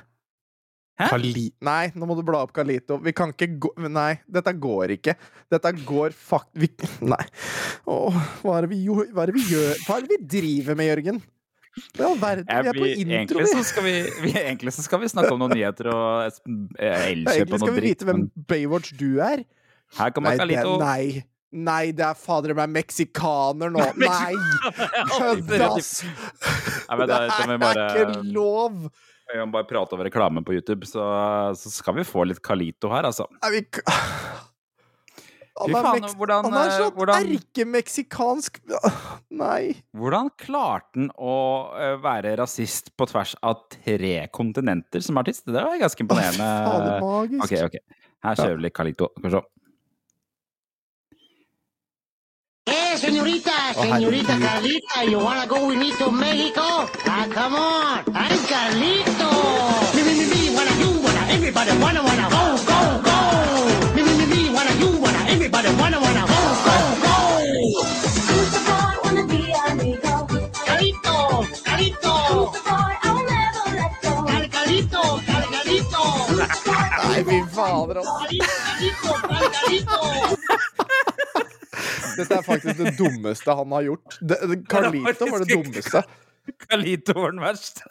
Hæ? 0.98 1.12
Kali 1.12 1.46
nei, 1.62 1.92
nå 1.94 2.08
må 2.10 2.16
du 2.18 2.24
bla 2.26 2.42
opp 2.42 2.56
Kalito. 2.56 2.98
Vi 3.06 3.14
kan 3.14 3.30
ikke 3.34 3.52
gå 3.62 3.70
Nei, 3.86 4.18
dette 4.26 4.54
går 4.58 4.96
ikke. 4.96 5.14
Dette 5.54 5.72
går 5.86 6.16
fakt... 6.18 6.50
Vi... 6.58 6.72
Nei. 7.06 7.22
Åh, 7.86 8.22
hva 8.42 8.58
er 8.58 8.66
det 8.66 8.72
vi, 8.74 8.80
hva 8.90 9.26
er 9.26 9.30
det 9.30 9.38
vi 9.38 9.46
gjør 9.52 9.84
Hva 9.86 9.98
er 10.00 10.08
det 10.08 10.16
vi 10.16 10.22
driver 10.38 10.80
med, 10.80 10.90
Jørgen? 10.90 11.22
I 11.78 12.02
all 12.02 12.18
verden, 12.18 12.48
vi 12.50 12.70
er 12.72 12.74
på 12.74 12.88
intro, 12.90 13.44
vi. 13.46 13.84
vi, 13.86 13.96
vi. 14.24 14.32
Egentlig 14.40 14.74
så 14.74 14.82
skal 14.82 15.04
vi 15.04 15.10
snakke 15.12 15.30
om 15.36 15.44
noen 15.44 15.54
nyheter 15.54 15.92
og 15.92 16.26
eh, 16.26 17.04
elkjøp 17.12 17.30
Egentlig 17.30 17.44
og 17.46 17.52
noe 17.54 17.60
skal 17.62 17.76
vi 17.76 17.84
vite 17.86 18.08
hvem 18.08 18.24
Baywatch 18.50 18.96
du 18.98 19.10
er. 19.22 19.44
Her 20.00 20.14
kommer 20.16 20.34
Nei, 20.34 20.40
det, 20.40 20.58
Kalito. 20.58 20.78
nei. 20.82 21.26
Nei, 21.58 21.84
det 21.96 22.04
er 22.04 22.18
fader 22.20 22.52
meg 22.58 22.74
meksikaner 22.74 23.72
nå. 23.72 23.86
Nei! 24.02 24.34
Dass! 25.62 25.92
Det 26.02 27.20
er 27.22 27.94
ikke 27.94 28.10
lov! 28.34 28.90
Vi 29.28 29.40
kan 29.40 29.52
bare 29.52 29.68
prate 29.68 29.96
over 29.96 30.08
reklame 30.08 30.44
på 30.46 30.54
YouTube, 30.56 30.88
så, 30.88 31.04
så 31.58 31.72
skal 31.74 31.98
vi 32.00 32.06
få 32.08 32.24
litt 32.30 32.42
Kalito 32.44 32.92
her, 32.94 33.08
altså. 33.10 33.28
Er 33.44 33.52
vi 33.56 33.64
Han 35.58 35.74
er, 35.74 35.82
faen, 35.82 36.06
hvordan, 36.20 36.46
han 36.46 36.54
er 36.54 36.68
eh, 36.70 36.76
sånn 36.78 36.92
hvordan- 36.94 37.30
erkemeksikansk 37.34 38.60
Nei. 39.42 39.74
Hvordan 39.98 40.30
klarte 40.38 41.00
han 41.02 41.08
å 41.18 41.34
eh, 41.82 41.96
være 42.04 42.36
rasist 42.38 42.92
på 42.98 43.08
tvers 43.10 43.34
av 43.42 43.64
tre 43.74 44.28
kontinenter 44.30 45.02
som 45.02 45.18
artist? 45.18 45.48
Det 45.50 45.58
var 45.58 45.80
ganske 45.82 46.06
imponerende. 46.06 46.46
er 46.46 47.02
magisk. 47.02 47.44
Ok, 47.48 47.72
ok. 47.72 48.04
Her 48.28 48.38
kjører 48.38 48.60
vi 48.60 48.68
litt 48.68 48.78
Kalito. 48.78 49.10
Skal 49.18 49.30
vi 49.32 49.34
se. 49.34 49.44
Señorita, 53.00 53.52
señorita 53.80 54.38
Carlita, 54.40 55.04
you 55.06 55.20
wanna 55.20 55.46
go 55.48 55.68
with 55.68 55.78
me 55.78 55.92
to 55.98 56.12
Mexico? 56.12 56.62
Ah, 57.06 57.28
come 57.32 57.56
on, 57.56 58.04
I'm 58.16 58.40
Carlito. 58.50 59.30
Me, 59.96 60.02
me, 60.04 60.14
me, 60.20 60.26
me, 60.26 60.56
wanna, 60.56 60.72
you 60.82 60.90
wanna, 61.04 61.22
everybody 61.32 61.72
wanna, 61.80 62.02
wanna, 62.04 62.28
go, 62.30 62.58
go, 62.70 62.80
go. 63.08 63.18
Me, 63.96 64.02
me, 64.04 64.14
me, 64.18 64.26
me, 64.26 64.50
wanna, 64.50 64.72
you 64.82 64.90
wanna, 65.00 65.20
everybody 65.30 65.70
wanna, 65.80 66.00
wanna, 66.02 66.26
go, 66.26 66.42
go, 66.66 66.76
go. 67.06 67.16
Who's 68.28 68.50
the 68.54 68.62
boy 68.68 68.94
wanna 69.04 69.24
be 69.28 69.40
amigo? 69.68 70.16
Carlito, 70.68 71.16
Carlito, 71.68 72.16
Who's 72.34 72.52
the 72.54 72.62
boy 72.66 72.94
I'll 73.04 73.24
never 73.30 73.66
let 73.78 73.94
go? 74.02 74.14
Cal, 74.26 74.46
Carlito, 74.56 75.04
Cal, 75.28 75.44
Carlito. 75.54 76.04
Fy 77.26 77.42
fader, 77.56 77.98
altså. 77.98 78.14
Carlito, 78.20 79.12
Carlito, 79.30 79.48
Carlito. 79.54 80.38
Dette 82.18 82.38
er 82.40 82.46
faktisk 82.46 82.80
det 82.80 82.94
dummeste 83.00 83.56
han 83.60 83.76
har 83.76 83.86
gjort. 83.90 84.18
Det, 84.22 84.38
det, 84.52 84.58
Carlito 84.72 85.28
var 85.32 85.44
det 85.44 85.52
dummeste. 85.52 86.04
Carlito 86.68 87.18
var 87.20 87.34
den 87.36 87.44
verste. 87.44 87.88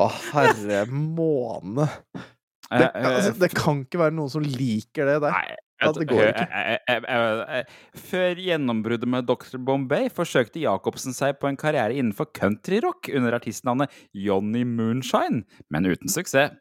Å, 0.00 0.06
herre 0.32 0.84
måne. 0.90 1.88
Det, 2.14 2.28
Eh, 2.70 2.84
eh, 2.86 3.06
altså, 3.16 3.32
det 3.40 3.48
kan 3.50 3.80
ikke 3.82 3.98
være 3.98 4.14
noen 4.14 4.30
som 4.30 4.44
liker 4.46 5.08
det 5.08 5.16
der. 5.24 5.32
Ja, 5.80 5.88
det 5.96 6.04
går 6.06 6.20
ikke. 6.28 6.44
eh, 6.54 6.76
eh, 6.92 7.00
eh, 7.02 7.40
eh, 7.58 7.72
Før 7.98 8.38
gjennombruddet 8.38 9.10
med 9.10 9.26
Dr. 9.26 9.56
Bombay 9.58 10.06
forsøkte 10.14 10.62
Jacobsen 10.62 11.16
seg 11.16 11.40
på 11.42 11.48
en 11.50 11.58
karriere 11.58 11.96
innenfor 11.98 12.28
countryrock 12.36 13.10
under 13.10 13.34
artistnavnet 13.40 13.90
Johnny 14.14 14.62
Moonshine, 14.68 15.42
men 15.66 15.88
uten 15.90 16.12
suksess. 16.12 16.54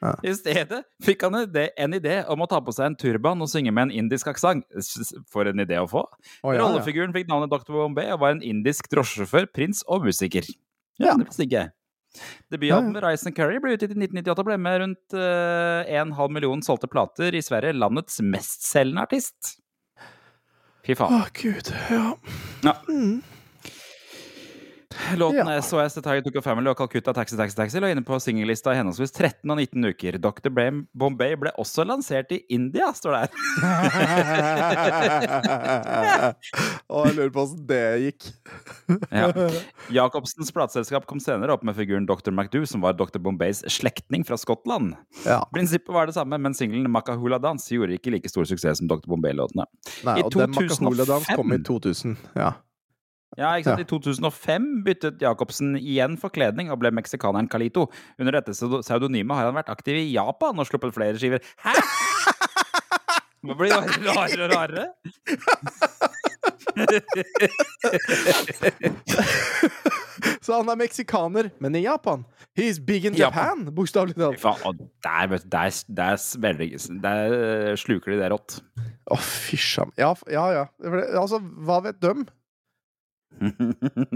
Ja. 0.00 0.14
I 0.24 0.32
stedet 0.36 0.82
fikk 1.04 1.24
han 1.26 1.36
en 1.40 1.96
idé- 1.96 2.22
om 2.28 2.40
å 2.44 2.48
ta 2.48 2.60
på 2.64 2.72
seg 2.76 2.90
en 2.90 2.96
turban 3.00 3.40
og 3.44 3.50
synge 3.52 3.72
med 3.72 3.88
en 3.88 3.94
indisk 4.04 4.30
aksent. 4.32 4.64
For 5.32 5.48
en 5.50 5.60
idé 5.62 5.80
å 5.80 5.88
få. 5.90 6.04
Oh, 6.42 6.52
ja, 6.52 6.58
ja. 6.58 6.62
Rollefiguren 6.64 7.12
fikk 7.16 7.28
navnet 7.30 7.52
Dr. 7.52 7.72
Bombay 7.76 8.12
og 8.14 8.20
var 8.24 8.36
en 8.36 8.42
indisk 8.44 8.88
drosjesjåfør, 8.92 9.50
prins 9.56 9.84
og 9.88 10.08
musiker. 10.08 10.48
Ja. 11.00 11.12
Ja, 11.12 11.16
det 11.16 11.30
visste 11.30 11.46
ikke 11.46 11.62
jeg. 11.62 11.72
Debutalbumet 12.50 13.04
Rice 13.04 13.28
and 13.28 13.36
Curry 13.36 13.60
ble 13.62 13.76
utgitt 13.76 13.92
i 13.94 13.98
1998 13.98 14.42
og 14.42 14.48
ble 14.48 14.56
med 14.58 14.80
rundt 14.82 15.14
uh, 15.14 15.86
1,5 15.86 16.34
million 16.34 16.62
solgte 16.66 16.90
plater 16.90 17.36
i 17.38 17.42
Sverige. 17.44 17.76
Landets 17.78 18.18
mestselgende 18.24 19.04
artist. 19.06 19.54
Fy 20.86 20.96
faen. 20.98 21.20
Å, 21.20 21.28
gud. 21.36 21.70
Ja. 21.92 22.06
Ja. 22.66 22.74
Mm. 22.88 23.20
Låten 25.16 25.46
Ja. 25.46 25.62
SOS 25.62 25.94
The 25.94 26.02
Tiger 26.02 26.20
Took 26.22 26.36
a 26.36 26.42
Family 26.42 26.70
og 26.70 26.76
Calcutta 26.78 27.12
Taxi 27.14 27.36
Taxi 27.36 27.56
Taxi 27.56 27.80
lå 27.80 27.86
inne 27.90 28.02
på 28.06 28.20
singellista 28.20 28.72
i 28.74 28.76
henholdsvis 28.80 29.12
13 29.12 29.50
og 29.50 29.56
19 29.58 29.84
uker. 29.92 30.18
Dr. 30.18 30.50
Bombay 30.98 31.36
ble 31.38 31.50
også 31.58 31.84
lansert 31.86 32.32
i 32.34 32.40
India, 32.50 32.92
står 32.94 33.10
det 33.14 33.20
her. 33.22 33.30
og 36.90 37.06
jeg 37.06 37.14
lurer 37.16 37.30
på 37.34 37.40
åssen 37.44 37.66
det 37.70 37.82
gikk. 38.06 38.22
Ja. 39.10 39.26
Jacobsens 39.90 40.52
plateselskap 40.54 41.06
kom 41.06 41.20
senere 41.22 41.52
opp 41.54 41.62
med 41.66 41.74
figuren 41.78 42.06
Dr. 42.06 42.30
McDoo, 42.34 42.66
som 42.66 42.80
var 42.84 42.92
Dr. 42.98 43.18
Bombays 43.22 43.62
slektning 43.70 44.24
fra 44.26 44.36
Skottland. 44.38 44.94
Ja. 45.26 45.40
Prinsippet 45.54 45.94
var 45.94 46.06
det 46.10 46.14
samme, 46.14 46.38
men 46.38 46.54
singelen 46.54 46.90
Makahula 46.90 47.38
Dance 47.42 47.74
gjorde 47.74 47.94
ikke 47.98 48.10
like 48.14 48.28
stor 48.30 48.44
suksess 48.48 48.78
som 48.82 48.88
Dr. 48.90 49.06
Bombay-låtene. 49.10 49.64
I 50.04 50.22
og 50.22 50.30
den 50.34 50.50
Makahula 50.54 51.04
Dance 51.08 51.34
kom 51.38 51.52
i 51.54 51.58
2000. 51.66 52.16
Ja. 52.38 52.50
Ja, 53.38 53.52
ikke 53.54 53.70
sant? 53.70 53.84
I 53.84 53.86
2005 53.86 54.64
byttet 54.86 55.20
Jacobsen 55.22 55.76
igjen 55.78 56.16
forkledning 56.18 56.72
og 56.72 56.80
ble 56.82 56.90
meksikaneren 56.94 57.48
Kalito. 57.50 57.86
Under 58.18 58.32
dette 58.40 58.54
pseudonymet 58.56 59.36
har 59.38 59.50
han 59.50 59.58
vært 59.58 59.70
aktiv 59.70 59.94
i 60.00 60.10
Japan 60.10 60.58
og 60.58 60.66
sluppet 60.66 60.94
flere 60.96 61.18
skiver. 61.20 61.44
Hæ?! 61.62 61.74
Det 63.40 63.54
blir 63.56 63.72
rarere 63.72 64.44
og 64.44 64.50
rarere. 64.52 64.84
Så 70.44 70.52
han 70.58 70.68
er 70.68 70.76
meksikaner, 70.80 71.48
men 71.62 71.76
i 71.78 71.82
Japan. 71.84 72.24
He's 72.58 72.78
big 72.82 73.04
in 73.08 73.14
Japan. 73.16 73.62
Japan, 73.62 73.74
bokstavelig 73.74 74.14
talt. 74.18 74.78
der, 75.04 75.26
vet 75.30 75.42
du, 75.44 75.48
der, 75.48 75.84
der, 75.88 76.16
der 77.06 77.18
eh, 77.70 77.76
sluker 77.80 78.10
de 78.12 78.18
det 78.20 78.28
rått. 78.32 78.50
Å, 79.10 79.16
fysj 79.16 79.78
a. 79.80 79.82
Ja, 80.00 80.14
ja. 80.28 80.44
ja. 80.58 80.64
Altså, 81.16 81.38
hva 81.40 81.80
vet 81.86 82.02
døm? 82.02 82.26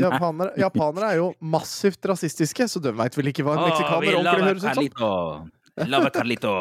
Japanere, 0.04 0.52
japanere 0.61 1.11
er 1.14 1.18
jo 1.21 1.28
massivt 1.40 2.04
rasistiske, 2.11 2.66
så 2.68 2.83
de 2.83 2.92
veit 2.97 3.16
vel 3.16 3.30
ikke 3.30 3.44
hva 3.47 3.54
en 3.56 3.62
Åh, 3.62 3.68
meksikaner 3.71 4.04
vi 4.04 4.14
ordentlig 4.18 4.47
høres 4.50 4.64
ut 4.64 4.99
som. 5.00 5.50
Love 5.90 6.11
Carlito. 6.14 6.52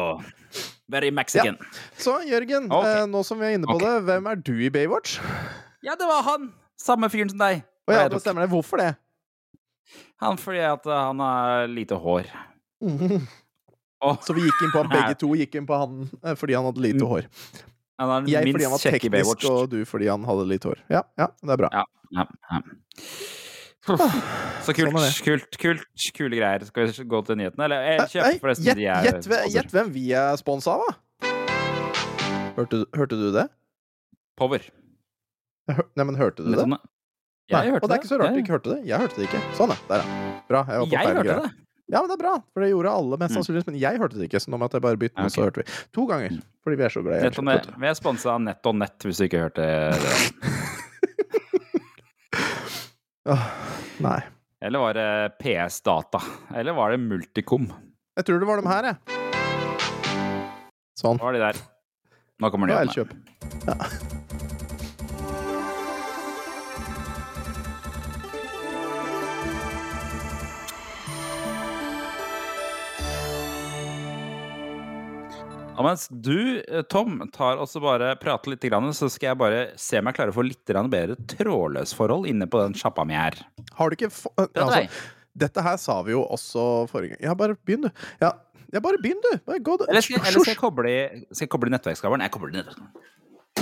Very 0.90 1.10
Mexican. 1.14 1.56
Så 1.96 2.16
Jørgen, 2.28 2.66
okay. 2.72 3.02
eh, 3.02 3.06
nå 3.10 3.22
som 3.26 3.38
vi 3.40 3.46
er 3.48 3.58
inne 3.58 3.68
på 3.68 3.76
okay. 3.78 3.86
det, 3.86 4.04
hvem 4.08 4.26
er 4.32 4.40
du 4.46 4.52
i 4.58 4.70
Baywatch? 4.74 5.18
Ja, 5.84 5.94
det 5.98 6.08
var 6.08 6.24
han! 6.26 6.50
Samme 6.80 7.08
fyren 7.12 7.30
som 7.30 7.40
deg. 7.40 7.62
Å 7.88 7.94
ja, 7.94 8.08
det 8.10 8.20
stemmer 8.24 8.44
det. 8.44 8.50
Hvorfor 8.52 8.80
det? 8.82 8.90
Han 10.24 10.38
fordi 10.40 10.62
at 10.66 10.86
eh, 10.88 11.00
han 11.10 11.20
har 11.22 11.68
lite 11.70 11.96
hår. 12.00 12.28
Åh, 14.04 14.16
Så 14.24 14.34
vi 14.36 14.44
gikk 14.44 14.64
inn 14.66 14.72
på 14.74 14.82
han, 14.82 14.90
begge 14.92 15.14
to 15.20 15.30
gikk 15.38 15.54
inn 15.60 15.68
på 15.68 15.78
han 15.80 16.02
eh, 16.24 16.34
fordi 16.36 16.56
han 16.58 16.66
hadde 16.68 16.82
Mm. 16.82 16.86
lite 16.90 17.08
hår. 17.08 17.28
Han 17.98 18.10
er 18.10 18.20
den 18.24 18.30
Jeg 18.32 18.52
fordi 18.52 18.64
han 18.64 18.72
var 18.74 18.82
teknisk, 18.84 19.44
og 19.50 19.70
du 19.70 19.84
fordi 19.84 20.06
han 20.10 20.24
hadde 20.24 20.46
litt 20.50 20.62
hår. 20.66 20.78
Ja, 20.90 21.02
ja, 21.18 21.26
det 21.42 21.50
er 21.54 21.56
bra. 21.56 21.68
Ja, 21.72 21.84
ja, 22.18 22.26
ja. 22.50 22.60
Så 24.64 24.72
kult, 24.72 24.94
Sånn 24.96 25.24
kult, 25.24 25.58
kult. 25.60 25.86
Kule 26.16 26.36
greier. 26.38 26.64
Skal 26.64 26.86
vi 26.88 27.04
gå 27.04 27.20
til 27.26 27.36
nyhetene, 27.36 27.66
eller? 27.66 27.82
Eh, 27.84 27.98
Eh. 28.08 29.50
Gjett 29.52 29.70
hvem 29.74 29.90
vi 29.92 30.06
er 30.16 30.36
sponsa 30.40 30.78
av, 30.78 30.80
da? 30.88 30.94
Hørte, 32.56 32.70
du- 32.80 32.90
hørte 32.96 33.18
du 33.18 33.32
det? 33.32 33.48
Power. 34.36 34.60
Hør- 35.68 35.88
Nei, 35.96 36.04
men 36.04 36.14
hørte 36.16 36.36
du 36.44 36.50
det? 36.54 36.58
sånn, 36.60 36.70
Nei, 37.50 37.66
hørte 37.70 37.82
og 37.84 37.88
det 37.90 37.94
er 37.96 38.00
ikke 38.00 38.08
så 38.08 38.18
rart 38.20 38.32
du 38.34 38.40
ikke 38.40 38.54
hørte 38.56 38.70
det. 38.74 38.86
Jeg 38.86 38.98
hørte 39.00 39.16
det 39.16 39.28
ikke. 39.28 39.40
Sånn, 39.54 39.68
ja. 39.68 39.76
Der, 39.88 39.98
ja. 40.00 40.40
Bra. 40.48 40.64
Jeg 40.64 40.90
Jeg 40.90 41.06
hørte 41.06 41.22
greie. 41.24 41.42
det. 41.42 41.52
Ja, 41.94 42.00
men 42.02 42.08
det 42.10 42.16
er 42.18 42.22
bra, 42.24 42.34
for 42.50 42.64
det 42.64 42.72
gjorde 42.72 42.90
alle 42.90 43.16
mest 43.20 43.30
Mm. 43.30 43.36
sannsynligvis. 43.38 43.66
Men 43.70 43.76
jeg 43.78 44.00
hørte 44.02 44.18
det 44.18 44.26
ikke, 44.26 44.40
så 44.42 44.50
nå 44.50 44.58
måtte 44.58 44.74
jeg 44.80 44.82
bare 44.82 44.98
bytte, 44.98 45.14
Ja, 45.14 45.28
okay. 45.28 45.34
så 45.36 45.44
hørte 45.46 45.62
vi. 45.62 45.66
To 45.94 46.06
ganger. 46.10 46.40
Fordi 46.66 46.76
vi 46.80 46.84
er 46.88 46.90
så 46.90 47.02
glad 47.06 47.20
i 47.22 47.42
Nett. 47.46 47.68
Vi 47.78 47.86
er 47.86 47.94
sponsa 47.94 48.32
av 48.34 48.40
Nett 48.42 48.66
og 48.66 48.74
Nett, 48.80 48.98
hvis 49.06 49.20
du 49.20 49.24
ikke 49.28 49.42
hørte 49.44 49.62
det. 49.62 50.24
oh, 53.30 53.44
Nei. 54.08 54.20
Eller 54.64 54.78
var 54.80 54.94
det 54.96 55.38
PS 55.42 55.80
Data? 55.84 56.20
Eller 56.56 56.72
var 56.74 56.90
det 56.90 56.98
Multicom? 57.04 57.68
Jeg 58.16 58.24
tror 58.26 58.40
det 58.40 58.46
var 58.48 58.56
dem 58.62 58.70
her, 58.70 58.82
jeg. 58.90 58.96
Sånn. 60.98 61.18
Det 61.18 61.26
var 61.26 61.32
de 61.36 61.42
der? 61.42 61.58
Nå 62.40 62.50
kommer 62.50 62.66
de 62.70 62.74
nyhetene. 62.74 63.22
Ja. 63.68 63.74
Og 75.74 75.82
mens 75.86 76.06
du, 76.08 76.62
eh, 76.62 76.84
Tom, 76.90 77.18
tar 77.34 77.58
også 77.62 77.82
bare 77.82 78.14
prater 78.20 78.54
litt, 78.54 78.66
så 78.94 79.10
skal 79.10 79.32
jeg 79.32 79.40
bare 79.40 79.62
se 79.80 79.98
om 79.98 80.06
jeg 80.10 80.18
klarer 80.18 80.34
å 80.34 80.36
få 80.36 80.46
litt 80.46 80.64
bedre 80.92 81.16
trådløsforhold 81.34 82.28
inne 82.30 82.46
på 82.46 82.62
den 82.62 82.74
sjappa 82.78 83.04
mi 83.04 83.14
her. 83.18 83.34
Har 83.74 83.90
du 83.90 83.96
ikke 83.98 84.12
altså. 84.46 84.86
Dette 85.34 85.62
her 85.66 85.76
sa 85.82 86.00
vi 86.06 86.12
jo 86.14 86.22
også 86.30 86.86
forrige 86.90 87.16
gang. 87.16 87.24
Ja, 87.26 87.34
bare 87.34 87.56
begynn, 87.66 87.88
du. 87.88 88.04
Ja, 88.22 88.30
bare 88.78 89.00
begynn, 89.02 89.18
du. 89.18 89.32
Bare 89.46 89.58
gå, 89.58 89.74
du. 89.80 89.84
Eller 89.88 90.04
skal, 90.04 90.22
eller 90.22 90.44
skal 90.44 90.54
jeg 90.54 90.60
koble 90.60 90.94
skal 91.32 91.48
jeg 91.48 91.50
koble 91.50 91.74
nettverkskabelen? 91.74 92.22
Jeg 92.22 92.34
kobler 92.36 92.54
nettverkskabelen. 92.54 93.10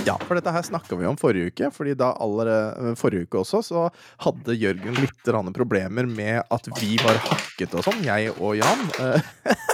Ja, 0.03 0.17
for 0.19 0.35
dette 0.35 0.51
her 0.51 0.65
snakka 0.65 0.97
vi 0.99 1.05
om 1.07 1.17
forrige 1.19 1.51
uke. 1.53 1.69
fordi 1.71 1.93
da 1.95 2.11
allerede 2.21 2.95
forrige 2.99 3.27
uke 3.27 3.39
også, 3.39 3.61
så 3.63 3.83
hadde 4.25 4.57
Jørgen 4.57 4.97
litt 4.99 5.29
problemer 5.55 6.05
med 6.05 6.43
at 6.51 6.67
vi 6.81 6.97
var 6.97 7.17
hakket 7.29 7.73
og 7.77 7.85
sånn, 7.85 8.03
jeg 8.03 8.33
og 8.39 8.57
Jan. 8.57 8.89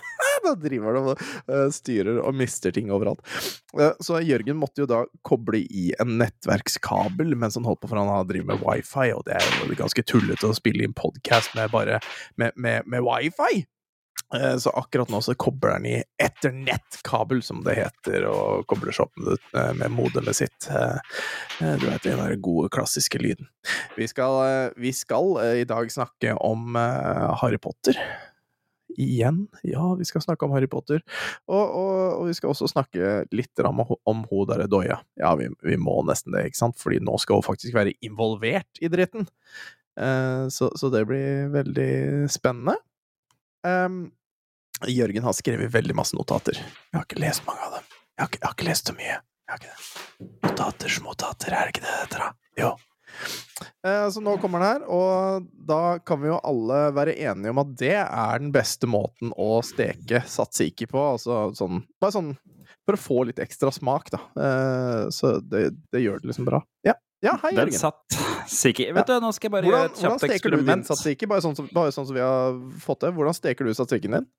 Driver 0.57 0.97
han 0.97 1.09
og 1.13 1.23
eh, 1.51 1.67
styrer 1.75 2.19
og 2.23 2.33
mister 2.39 2.73
ting 2.75 2.89
overalt. 2.95 3.21
Eh, 3.79 3.93
Så 4.01 4.19
Jørgen 4.25 4.57
måtte 4.59 4.83
jo 4.83 4.89
da 4.89 5.03
koble 5.27 5.61
i 5.69 5.89
en 5.99 6.17
nettverkskabel 6.21 7.35
mens 7.39 7.55
han 7.59 7.67
holdt 7.67 7.81
på, 7.83 7.89
for 7.91 7.99
han 8.01 8.09
har 8.11 8.25
driver 8.29 8.53
med 8.55 8.63
wifi, 8.65 9.09
og 9.15 9.25
det 9.29 9.37
er 9.39 9.49
jo 9.67 9.75
ganske 9.79 10.03
tullete 10.09 10.49
å 10.49 10.55
spille 10.57 10.83
inn 10.87 10.95
podkast 10.97 11.53
med 11.59 11.69
bare 11.73 11.99
med, 12.39 12.55
med, 12.55 12.87
med 12.89 13.05
wifi. 13.05 13.65
Eh, 14.35 14.55
Så 14.61 14.69
akkurat 14.77 15.09
nå 15.09 15.21
så 15.25 15.33
kobler 15.39 15.71
han 15.77 15.85
i 15.89 15.95
etternettkabel, 16.21 17.39
som 17.45 17.63
det 17.65 17.77
heter, 17.79 18.27
og 18.29 18.65
kobler 18.69 18.93
seg 18.93 19.07
opp 19.07 19.17
med, 19.25 19.75
med 19.79 19.93
modemet 19.95 20.37
sitt. 20.37 20.67
Du 21.59 21.85
vet, 21.87 22.03
den 22.05 22.21
der 22.21 22.35
gode, 22.37 22.69
klassiske 22.73 23.17
lyden. 23.21 23.47
Vi 23.97 24.05
skal, 24.11 24.71
vi 24.77 24.91
skal 24.93 25.33
i 25.61 25.65
dag 25.69 25.89
snakke 25.91 26.35
om 26.45 26.77
Harry 27.41 27.57
Potter. 27.61 27.97
Igjen. 28.99 29.45
Ja, 29.63 29.93
vi 29.99 30.07
skal 30.07 30.23
snakke 30.25 30.45
om 30.45 30.53
Harry 30.55 30.67
Potter. 30.71 31.01
Og, 31.47 31.63
og, 31.63 31.95
og 32.19 32.27
vi 32.29 32.35
skal 32.37 32.51
også 32.51 32.69
snakke 32.71 33.23
litt 33.35 33.63
om, 33.65 33.83
om 33.87 34.23
hun 34.29 34.47
derre 34.49 34.67
Doya. 34.71 34.99
Ja, 35.19 35.33
vi, 35.39 35.49
vi 35.65 35.79
må 35.79 35.99
nesten 36.07 36.35
det, 36.35 36.49
ikke 36.49 36.61
sant? 36.61 36.79
Fordi 36.81 37.01
nå 37.03 37.17
skal 37.21 37.39
hun 37.39 37.47
faktisk 37.47 37.77
være 37.77 37.95
involvert 38.05 38.83
i 38.83 38.91
dritten. 38.91 39.27
Eh, 39.99 40.45
så, 40.53 40.71
så 40.75 40.91
det 40.93 41.05
blir 41.09 41.49
veldig 41.55 41.91
spennende. 42.31 42.77
Um, 43.67 44.11
Jørgen 44.87 45.23
har 45.23 45.35
skrevet 45.35 45.73
veldig 45.73 45.95
masse 45.97 46.15
notater. 46.15 46.59
Jeg 46.59 46.95
har 46.95 47.07
ikke 47.07 47.23
lest 47.23 47.43
mange 47.47 47.65
av 47.65 47.79
dem. 47.79 47.89
Jeg 48.15 48.23
har 48.23 48.31
ikke, 48.31 48.39
jeg 48.39 48.47
har 48.47 48.55
ikke 48.57 48.69
lest 48.69 48.91
så 48.91 48.95
mye. 48.95 49.15
Jeg 49.17 49.51
har 49.51 49.59
ikke 49.59 49.73
det. 49.73 50.29
Notater 50.45 51.01
notater, 51.03 51.55
er 51.55 51.67
det 51.67 51.75
ikke 51.75 51.83
det 51.83 51.91
det 51.91 52.03
heter, 52.05 52.23
da? 52.23 52.53
Jo. 52.59 52.75
Eh, 53.85 54.05
så 54.13 54.21
nå 54.23 54.37
kommer 54.39 54.61
den 54.63 54.69
her, 54.69 54.85
og 54.87 55.47
da 55.67 55.97
kan 56.05 56.21
vi 56.21 56.29
jo 56.31 56.39
alle 56.47 56.79
være 56.95 57.17
enige 57.17 57.51
om 57.53 57.61
at 57.63 57.73
det 57.79 57.95
er 57.97 58.39
den 58.39 58.53
beste 58.55 58.87
måten 58.89 59.33
å 59.35 59.59
steke 59.65 60.23
satsiki 60.29 60.87
på. 60.89 61.01
Altså 61.17 61.49
sånn 61.57 61.83
Bare 61.99 62.15
sånn 62.15 62.33
for 62.87 62.97
å 62.97 63.01
få 63.01 63.19
litt 63.29 63.41
ekstra 63.43 63.69
smak, 63.73 64.09
da. 64.15 64.19
Eh, 64.39 65.03
så 65.13 65.37
det, 65.45 65.69
det 65.93 66.01
gjør 66.01 66.23
det 66.23 66.31
liksom 66.31 66.47
bra. 66.49 66.63
Ja. 66.87 66.95
Ja, 67.19 67.33
hei, 67.43 67.51
Den 67.51 67.67
Jørgen. 67.67 67.79
satt 67.81 68.15
sikkert 68.47 68.93
Vet 68.95 69.09
du, 69.09 69.17
nå 69.19 69.33
skal 69.35 69.49
jeg 69.49 69.51
bare 69.51 69.67
Hvordan, 69.67 69.81
gjøre 69.81 69.91
et 69.91 69.97
kjapt 69.99 70.23
eksperiment. 70.23 70.29
hvordan 70.31 70.37
steker 70.39 70.53
du 70.55 70.69
din 70.71 70.83
satsiki? 70.87 71.27
Bare 71.27 71.43
sånn, 71.43 71.57
som, 71.57 71.67
bare 71.75 71.91
sånn 71.91 72.07
som 72.07 72.15
vi 72.15 72.23
har 72.23 72.55
fått 72.79 73.03
det. 73.03 73.09
Hvordan 73.17 73.35
steker 73.35 73.67
du 73.67 73.73
satsikken 73.75 74.15
din? 74.15 74.29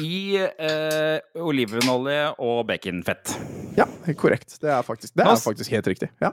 I 0.00 0.38
eh, 0.40 1.18
olivenolje 1.36 2.22
og 2.44 2.62
baconfett. 2.70 3.34
Ja, 3.76 3.84
korrekt. 4.16 4.56
Det 4.62 4.72
er 4.72 4.80
faktisk, 4.86 5.12
det 5.20 5.26
er 5.28 5.40
faktisk 5.42 5.74
helt 5.76 5.92
riktig. 5.92 6.08
Ja. 6.24 6.32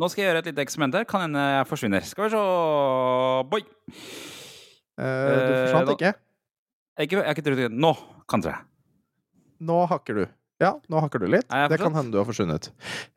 Nå 0.00 0.08
skal 0.08 0.22
jeg 0.22 0.30
gjøre 0.30 0.40
et 0.40 0.46
lite 0.48 0.62
eksperiment 0.64 0.94
her. 0.96 1.04
Kan 1.08 1.26
hende 1.26 1.40
jeg 1.42 1.66
forsvinner. 1.68 2.04
Skal 2.08 2.24
vi 2.28 2.32
se 2.32 2.42
Boy! 3.52 3.64
Uh, 4.96 5.02
du 5.02 5.52
Eh, 5.52 5.58
forsvant 5.66 5.88
uh, 5.90 5.94
ikke. 5.96 6.12
Jeg 6.98 7.08
ikke, 7.08 7.18
jeg 7.18 7.26
har 7.26 7.36
ikke 7.36 7.44
trygg. 7.46 7.62
Nå 7.72 7.92
kan 8.28 8.44
dere. 8.44 8.62
Nå 9.62 9.78
hakker 9.90 10.22
du. 10.22 10.24
Ja, 10.62 10.72
nå 10.92 11.00
hakker 11.02 11.22
du 11.22 11.26
litt. 11.32 11.48
Det 11.48 11.78
kan 11.80 11.94
hende 11.96 12.14
du 12.14 12.20
har 12.20 12.26
forsvunnet. 12.28 12.68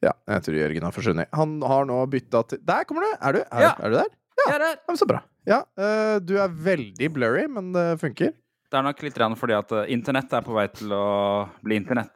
Ja, 0.04 0.14
jeg 0.32 0.46
tror 0.48 0.58
Jørgen 0.58 0.88
har 0.88 0.96
forsvunnet. 0.96 1.30
Han 1.38 1.58
har 1.62 1.86
nå 1.90 2.00
bytta 2.10 2.42
til 2.50 2.62
Der 2.66 2.88
kommer 2.90 3.06
du! 3.06 3.12
Er 3.20 3.38
du, 3.38 3.42
er, 3.46 3.66
Ja. 3.68 3.74
er 3.80 3.92
du 3.94 3.98
der? 4.00 4.10
Jeg 4.40 4.56
er 4.56 4.64
der. 4.66 4.74
Ja, 4.80 4.88
men 4.90 4.98
så 5.00 5.08
bra. 5.10 5.20
Ja, 5.46 5.60
uh, 5.80 6.18
du 6.26 6.36
er 6.42 6.50
veldig 6.50 7.12
blurry, 7.14 7.46
men 7.52 7.72
det 7.76 7.86
funker. 8.02 8.34
Det 8.76 8.82
er 8.82 8.84
nok 8.90 9.04
litt 9.06 9.20
fordi 9.40 9.54
at 9.56 9.70
eh, 9.72 9.92
internett 9.96 10.34
er 10.36 10.42
på 10.44 10.52
vei 10.52 10.66
til 10.76 10.92
å 10.92 11.04
bli 11.64 11.78
internett. 11.80 12.12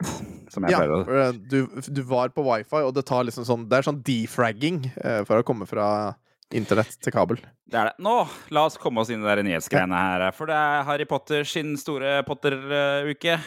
Som 0.51 0.65
jeg 0.67 0.73
Ja, 0.73 0.81
pleier 0.81 1.21
eh, 1.29 1.37
du, 1.39 1.59
du 1.87 2.01
var 2.09 2.33
på 2.35 2.43
wifi, 2.43 2.81
og 2.83 2.91
det 2.97 3.05
tar 3.07 3.23
liksom 3.23 3.45
sånn 3.47 3.63
Det 3.69 3.77
er 3.77 3.85
sånn 3.87 4.01
defragging 4.03 4.81
eh, 4.97 5.21
for 5.29 5.39
å 5.39 5.45
komme 5.47 5.69
fra 5.69 6.17
internett 6.51 6.97
til 6.99 7.15
kabel. 7.15 7.39
Det 7.69 7.79
er 7.79 7.91
det. 7.91 8.03
Nå, 8.03 8.17
la 8.51 8.65
oss 8.67 8.75
komme 8.81 9.05
oss 9.05 9.11
inn 9.13 9.23
i 9.23 9.35
de 9.39 9.45
nyhetsgreiene 9.47 10.03
her. 10.03 10.25
For 10.35 10.49
det 10.51 10.57
er 10.57 10.83
Harry 10.89 11.07
Potter 11.07 11.47
sin 11.47 11.77
store 11.79 12.17
Potter-uke. 12.27 13.37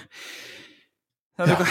Ja, 1.40 1.56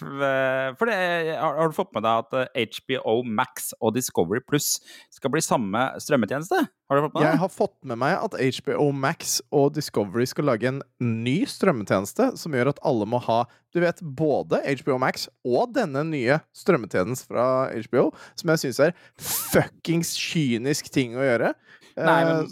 For 0.00 0.88
det, 0.88 0.94
har, 1.36 1.56
har 1.58 1.68
du 1.68 1.74
fått 1.76 1.90
med 1.92 2.04
deg 2.06 2.22
at 2.22 2.36
eh, 2.56 2.68
HBO 2.78 3.18
Max 3.26 3.70
og 3.84 3.92
Discovery 3.98 4.40
Pluss 4.40 4.78
skal 5.12 5.32
bli 5.34 5.42
samme 5.44 5.82
strømmetjeneste? 6.00 6.56
Har 6.88 6.96
du 6.96 7.04
fått 7.04 7.18
med 7.18 7.26
Jeg 7.26 7.40
har 7.42 7.52
fått 7.52 7.76
med 7.84 8.00
meg 8.00 8.16
at 8.16 8.38
HBO 8.40 8.86
Max 8.96 9.36
og 9.52 9.74
Discovery 9.76 10.24
skal 10.30 10.48
lage 10.48 10.70
en 10.70 10.80
ny 11.04 11.42
strømmetjeneste 11.50 12.30
som 12.40 12.56
gjør 12.56 12.72
at 12.72 12.80
alle 12.88 13.08
må 13.12 13.20
ha 13.28 13.42
du 13.74 13.82
vet, 13.84 14.00
både 14.02 14.62
HBO 14.80 14.96
Max 14.98 15.28
og 15.46 15.76
denne 15.76 16.02
nye 16.08 16.40
strømmetjenesten 16.56 17.28
fra 17.30 17.44
HBO, 17.84 18.08
som 18.40 18.50
jeg 18.54 18.64
syns 18.64 18.80
er 18.88 18.96
fuckings 19.20 20.16
kynisk 20.18 20.88
ting 20.90 21.14
å 21.20 21.22
gjøre. 21.22 21.52
Nei, 22.00 22.18
Eh, 22.24 22.26
men 22.26 22.50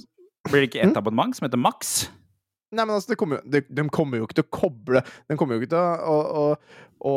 blir 0.49 0.63
det 0.63 0.71
ikke 0.71 0.85
et 0.85 0.93
ett 0.93 1.01
abonnement 1.01 1.35
som 1.37 1.49
heter 1.49 1.61
Max? 1.61 2.11
Nei, 2.69 2.85
men 2.85 2.95
altså, 2.99 3.15
det 3.15 3.19
kommer, 3.21 3.41
de, 3.49 3.63
de 3.65 3.85
kommer 3.89 4.21
jo 4.21 4.27
ikke 4.29 4.41
til 4.41 4.45
å 4.45 4.53
koble 4.53 5.01
De 5.31 5.37
kommer 5.41 5.57
jo 5.57 5.63
ikke 5.63 5.71
til 5.73 5.81
å, 5.81 6.17
å, 6.19 6.43
å, 7.01 7.13
å 7.13 7.15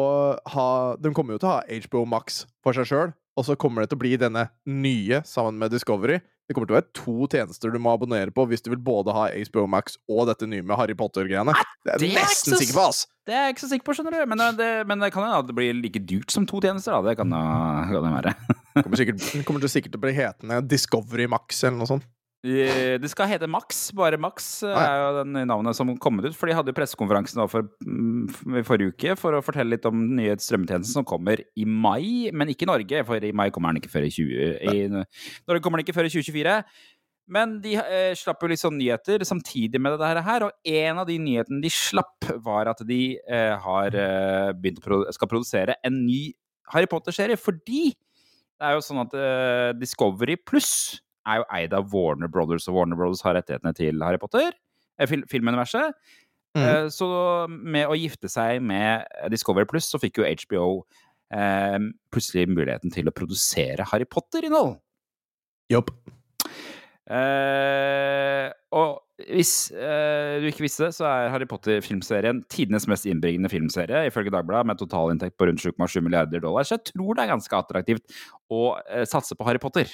ha 0.53 0.67
De 0.95 1.11
kommer 1.15 1.35
jo 1.35 1.41
til 1.43 1.49
å 1.49 1.55
ha 1.57 1.79
HBO 1.87 2.05
Max 2.07 2.45
for 2.63 2.77
seg 2.77 2.87
sjøl, 2.87 3.11
og 3.35 3.47
så 3.47 3.57
kommer 3.59 3.83
det 3.83 3.91
til 3.91 3.99
å 3.99 4.03
bli 4.03 4.13
denne 4.21 4.45
nye 4.69 5.19
sammen 5.27 5.57
med 5.59 5.73
Discovery. 5.73 6.19
Det 6.47 6.55
kommer 6.55 6.67
til 6.67 6.75
å 6.75 6.79
være 6.81 6.91
to 6.97 7.27
tjenester 7.31 7.71
du 7.71 7.79
må 7.79 7.93
abonnere 7.95 8.33
på 8.35 8.43
hvis 8.51 8.63
du 8.63 8.69
vil 8.73 8.81
både 8.83 9.13
ha 9.15 9.29
HBO 9.31 9.63
Max 9.71 9.95
og 10.11 10.25
dette 10.27 10.47
nye 10.51 10.63
med 10.67 10.75
Harry 10.75 10.95
Potter-greiene. 10.99 11.55
Det 11.81 11.93
er 11.95 12.01
det 12.03 12.09
jeg 12.11 12.17
nesten 12.19 12.57
sikker 12.59 12.75
på, 12.75 12.87
ass! 12.91 13.05
Det 13.25 13.33
er 13.33 13.47
jeg 13.47 13.55
ikke 13.55 13.63
så 13.63 13.69
sikker 13.71 13.87
på, 13.87 13.95
skjønner 13.97 14.17
du. 14.17 14.33
Men 14.33 14.43
det, 14.59 14.69
men 14.89 15.01
det 15.01 15.09
kan 15.15 15.23
hende 15.23 15.39
at 15.41 15.47
det 15.47 15.55
blir 15.57 15.71
like 15.77 16.01
dyrt 16.09 16.33
som 16.33 16.45
to 16.49 16.59
tjenester. 16.61 16.97
Da. 16.97 17.13
Det 17.13 17.15
kan 17.21 17.31
jo 17.95 18.03
det 18.03 18.11
være. 18.17 18.33
Kommer, 18.81 18.99
sikkert, 18.99 19.23
kommer 19.47 19.63
til 19.63 19.71
sikkert 19.73 19.95
til 19.95 20.01
å 20.01 20.03
bli 20.03 20.13
hetende 20.17 20.59
Discovery 20.67 21.29
Max 21.31 21.63
eller 21.63 21.79
noe 21.79 21.89
sånt. 21.95 22.09
Det 22.41 23.09
skal 23.11 23.29
hete 23.29 23.49
Max. 23.51 23.91
Bare 23.93 24.17
Max 24.17 24.63
eh, 24.65 24.73
er 24.73 24.95
jo 24.97 25.09
den 25.19 25.35
navnet 25.45 25.77
som 25.77 25.91
kom 26.01 26.21
ut. 26.23 26.31
For 26.37 26.49
de 26.49 26.55
hadde 26.57 26.73
jo 26.73 26.77
pressekonferansen 26.77 27.43
for, 27.51 27.67
mm, 27.85 28.63
forrige 28.65 28.95
uke 28.95 29.17
for 29.19 29.37
å 29.37 29.43
fortelle 29.45 29.75
litt 29.75 29.85
om 29.85 29.99
den 29.99 30.17
nye 30.17 30.37
strømmetjenesten 30.41 31.01
som 31.01 31.07
kommer 31.07 31.43
i 31.53 31.67
mai, 31.67 32.31
men 32.33 32.49
ikke 32.49 32.65
i 32.65 32.71
Norge. 32.71 33.03
For 33.05 33.27
i 33.29 33.35
mai 33.35 33.51
kommer 33.53 33.69
den 33.69 33.83
ikke 33.83 33.93
før 33.93 34.09
i 34.09 34.15
20... 34.15 34.57
I, 34.73 34.89
Norge 34.89 35.61
kommer 35.61 35.79
den 35.79 35.85
ikke 35.85 35.97
før 35.99 36.09
i 36.09 36.13
2024. 36.15 36.57
Men 37.31 37.59
de 37.63 37.77
eh, 37.79 38.11
slapp 38.17 38.41
jo 38.43 38.49
litt 38.51 38.59
sånn 38.59 38.79
nyheter 38.79 39.23
samtidig 39.27 39.79
med 39.79 39.93
dette 39.95 40.23
her, 40.25 40.47
og 40.47 40.67
en 40.67 40.99
av 40.99 41.07
de 41.07 41.15
nyhetene 41.21 41.61
de 41.63 41.71
slapp, 41.71 42.27
var 42.43 42.71
at 42.73 42.81
de 42.87 43.01
eh, 43.21 43.53
har 43.63 43.95
eh, 43.95 44.49
begynt 44.57 44.81
å 44.81 44.87
produ 44.87 45.13
skal 45.15 45.29
produsere 45.31 45.77
en 45.85 46.01
ny 46.07 46.31
Harry 46.73 46.89
Potter-serie. 46.91 47.39
Fordi 47.39 47.91
det 47.93 48.67
er 48.67 48.75
jo 48.75 48.83
sånn 48.83 49.05
at 49.05 49.15
eh, 49.15 49.69
Discovery 49.77 50.35
Pluss 50.41 50.99
er 51.27 51.41
jo 51.41 51.47
eid 51.57 51.75
av 51.77 51.91
Warner 51.93 52.31
Brothers, 52.31 52.67
og 52.69 52.79
Warner 52.79 52.99
Brothers 52.99 53.23
har 53.25 53.37
rettighetene 53.37 53.73
til 53.77 54.01
Harry 54.05 54.19
Potter, 54.21 54.51
eh, 54.97 55.09
fil 55.09 55.25
filmuniverset. 55.31 55.97
Mm. 56.57 56.63
Eh, 56.63 56.87
så 56.91 57.07
med 57.49 57.87
å 57.87 57.95
gifte 57.95 58.29
seg 58.31 58.61
med 58.63 59.07
Discovery 59.31 59.67
Pluss, 59.69 59.87
så 59.91 60.01
fikk 60.01 60.19
jo 60.19 60.27
HBO 60.27 60.65
eh, 61.33 61.77
plutselig 62.11 62.49
muligheten 62.51 62.93
til 62.93 63.07
å 63.07 63.15
produsere 63.15 63.87
Harry 63.91 64.07
Potter-innhold. 64.09 64.75
Jobb. 65.71 65.93
Eh, 67.11 68.47
og 68.77 69.25
hvis 69.31 69.71
eh, 69.75 70.39
du 70.41 70.47
ikke 70.49 70.65
visste 70.65 70.87
det, 70.87 70.95
så 70.95 71.07
er 71.09 71.31
Harry 71.33 71.47
Potter-filmserien 71.49 72.41
tidenes 72.51 72.87
mest 72.89 73.07
innbringende 73.09 73.51
filmserie, 73.51 74.05
ifølge 74.07 74.33
Dagbladet, 74.33 74.69
med 74.69 74.79
totalinntekt 74.79 75.37
på 75.37 75.49
rundt 75.49 75.63
7,7 75.63 75.99
milliarder 76.05 76.43
dollar. 76.43 76.67
Så 76.67 76.77
jeg 76.77 76.93
tror 76.93 77.17
det 77.17 77.25
er 77.25 77.33
ganske 77.33 77.59
attraktivt 77.59 78.21
å 78.51 78.63
eh, 78.85 79.05
satse 79.09 79.37
på 79.37 79.47
Harry 79.47 79.61
Potter. 79.61 79.91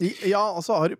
Ja, 0.00 0.40
altså 0.56 0.80
Harry, 0.82 0.96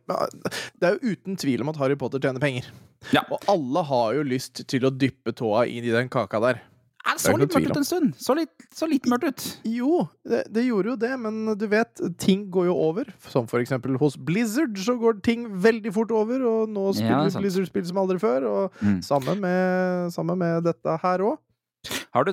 Det 0.78 0.86
er 0.86 0.98
jo 1.00 1.14
uten 1.16 1.36
tvil 1.40 1.64
om 1.64 1.72
at 1.72 1.76
Harry 1.80 1.96
Potter 1.98 2.20
tjener 2.22 2.40
penger. 2.42 2.68
Ja. 3.12 3.24
Og 3.32 3.42
alle 3.50 3.82
har 3.88 4.14
jo 4.14 4.22
lyst 4.26 4.62
til 4.70 4.86
å 4.86 4.92
dyppe 4.94 5.34
tåa 5.36 5.66
inn 5.66 5.84
i 5.84 5.90
den 5.94 6.08
kaka 6.12 6.40
der. 6.40 6.60
Det 7.04 7.18
så 7.20 7.34
litt 7.36 7.52
mørkt 7.52 7.68
ut 7.74 7.76
en 7.76 7.84
stund. 7.84 8.14
Så 8.16 8.32
litt, 8.38 8.52
så 8.72 8.86
litt 8.88 9.04
mørkt 9.12 9.26
ut. 9.28 9.42
Jo, 9.68 10.06
det, 10.24 10.38
det 10.54 10.62
gjorde 10.64 10.94
jo 10.94 10.96
det, 11.02 11.10
men 11.20 11.42
du 11.60 11.66
vet, 11.68 12.00
ting 12.22 12.46
går 12.54 12.70
jo 12.70 12.76
over. 12.80 13.10
Som 13.28 13.44
for 13.50 13.60
eksempel 13.60 13.98
hos 14.00 14.16
Blizzard 14.16 14.78
så 14.80 14.94
går 14.96 15.18
ting 15.26 15.44
veldig 15.60 15.92
fort 15.92 16.14
over, 16.16 16.40
og 16.48 16.72
nå 16.72 16.86
spiller 16.96 17.26
det 17.26 17.34
er 17.34 17.36
vi. 17.36 17.42
Blizzard-spill 17.44 17.84
som 17.90 18.00
aldri 18.06 18.16
før, 18.22 18.46
og 18.48 18.80
Mm. 18.80 19.02
samme, 19.04 19.36
med, 19.42 20.12
samme 20.16 20.38
med 20.38 20.64
dette 20.64 20.96
her 21.04 21.26
òg. 21.28 21.36
Har 22.16 22.24
du, 22.24 22.32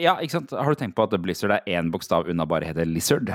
ja, 0.00 0.16
ikke 0.24 0.38
sant? 0.38 0.56
Har 0.56 0.72
du 0.72 0.80
tenkt 0.80 0.96
på 0.96 1.04
at 1.04 1.12
Blizzard 1.20 1.52
er 1.58 1.68
én 1.68 1.90
bokstav 1.92 2.30
unna 2.32 2.46
bare 2.48 2.64
heter 2.64 2.88
Lizard? 2.88 3.28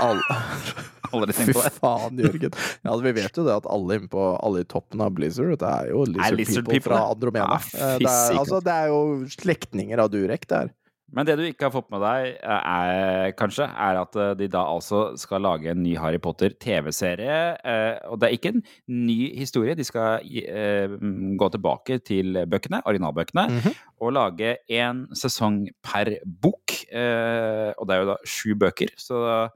Aldri 1.14 1.32
Fy 1.36 1.52
det? 1.54 1.70
faen, 1.78 2.18
Jørgen. 2.18 2.56
Ja, 2.82 2.96
vi 3.00 3.12
vet 3.16 3.36
jo 3.38 3.44
det 3.46 3.54
at 3.54 3.68
alle, 3.70 3.98
på, 4.10 4.24
alle 4.42 4.64
i 4.64 4.66
toppen 4.68 5.00
av 5.04 5.12
Blizzard, 5.16 5.54
det 5.62 5.68
er 5.70 5.92
jo 5.92 6.02
Lizard, 6.08 6.34
Lizard 6.40 6.64
people, 6.66 6.74
people, 6.80 6.90
fra 6.90 6.98
det? 6.98 7.12
Andromeda. 7.14 7.46
Ah, 7.46 7.68
Eh, 7.76 7.98
det, 8.02 8.10
er, 8.10 8.40
altså, 8.40 8.58
det 8.66 8.74
er 8.74 8.90
jo 8.90 9.00
slektninger 9.36 10.02
av 10.02 10.10
Durek 10.12 10.48
der. 10.50 10.72
Men 11.16 11.24
det 11.24 11.34
du 11.38 11.44
ikke 11.46 11.64
har 11.64 11.72
fått 11.72 11.86
med 11.94 12.02
deg, 12.04 12.26
eh, 12.44 12.66
er, 12.68 13.30
kanskje, 13.38 13.64
er 13.72 13.96
at 14.02 14.16
eh, 14.20 14.34
de 14.36 14.48
da 14.52 14.60
altså 14.68 14.98
skal 15.16 15.40
lage 15.46 15.70
en 15.72 15.80
ny 15.82 15.94
Harry 15.96 16.18
Potter 16.20 16.52
TV-serie. 16.60 17.38
eh, 17.64 17.98
Og 18.12 18.18
det 18.20 18.28
er 18.28 18.34
ikke 18.36 18.52
en 18.52 18.62
ny 18.92 19.16
historie. 19.38 19.74
De 19.78 19.86
skal 19.88 20.20
eh, 20.20 20.92
gå 21.40 21.48
tilbake 21.54 21.96
til 22.04 22.36
bøkene, 22.46 22.82
originalbøkene, 22.84 23.46
Mhm. 23.48 23.74
og 24.04 24.12
lage 24.12 24.56
én 24.68 25.06
sesong 25.16 25.62
per 25.82 26.18
bok. 26.26 26.76
Og 26.92 27.86
det 27.88 27.94
er 27.96 28.02
jo 28.04 28.10
da 28.12 28.16
sju 28.28 28.54
bøker, 28.54 28.92
så 29.00 29.48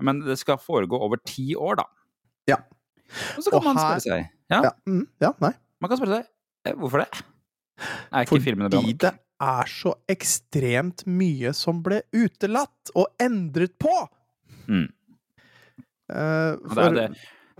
Men 0.00 0.20
det 0.24 0.38
skal 0.40 0.56
foregå 0.58 0.98
over 0.98 1.16
ti 1.24 1.54
år, 1.54 1.76
da. 1.76 1.84
Ja. 2.48 2.56
Og 3.36 3.42
så 3.44 3.50
kan 3.52 3.58
Og 3.60 3.64
man 3.64 3.76
spørre 3.76 4.00
seg 4.00 4.24
ja, 4.50 4.62
Ja, 4.64 4.70
mm, 4.88 5.04
ja 5.20 5.30
nei. 5.44 5.52
Man 5.80 5.88
kan 5.92 5.98
spørre 6.00 6.24
seg 6.24 6.74
hvorfor 6.80 7.04
det? 7.04 7.22
Er 8.12 8.24
ikke 8.24 8.40
filmene 8.42 8.70
bra 8.70 8.80
nok? 8.80 9.20
Er 9.42 9.70
så 9.70 9.94
ekstremt 10.10 11.04
mye 11.10 11.52
som 11.56 11.82
ble 11.84 12.02
utelatt 12.14 12.92
og 12.94 13.10
endret 13.22 13.74
på! 13.82 13.94
Mm. 14.68 14.88
Uh, 16.12 16.58
for, 16.68 16.76
det 16.76 16.86
er 16.86 16.98
det. 16.98 17.08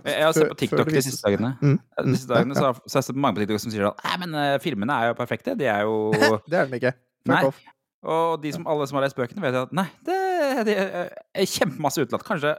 Jeg 0.03 0.25
har 0.25 0.33
sett 0.35 0.49
på 0.51 0.57
TikTok 0.59 0.89
de 0.91 1.01
siste 1.03 1.23
dagene. 1.23 1.53
Mm, 1.61 1.77
De 1.79 2.03
mm, 2.09 2.15
siste 2.17 2.33
dagene 2.33 2.55
ja, 2.55 2.59
så, 2.59 2.65
har, 2.65 2.79
så 2.83 2.97
har 2.97 3.03
jeg 3.03 3.07
sett 3.07 3.19
mange 3.23 3.37
på 3.37 3.43
TikTok 3.43 3.61
som 3.63 3.71
sier 3.71 3.87
at 3.87 4.01
Nei, 4.03 4.15
men 4.25 4.35
eh, 4.39 4.55
filmene 4.63 4.97
er 4.99 5.11
jo 5.11 5.17
perfekte. 5.19 5.55
De 5.59 5.69
er 5.71 5.85
jo. 5.87 6.11
Det 6.51 6.59
er 6.59 6.71
de 6.71 6.79
ikke. 6.81 6.93
Fuck 7.23 7.35
Nei. 7.35 7.43
off. 7.51 7.61
Og 8.03 8.41
de 8.43 8.51
som, 8.51 8.65
alle 8.67 8.87
som 8.89 8.99
har 8.99 9.05
lest 9.05 9.15
bøkene, 9.15 9.39
vet 9.39 9.55
at 9.55 9.69
nei, 9.71 9.85
det, 10.03 10.15
det 10.67 10.73
er 10.75 11.45
kjempemasse 11.47 12.03
utelatt. 12.03 12.25
Kanskje 12.27 12.51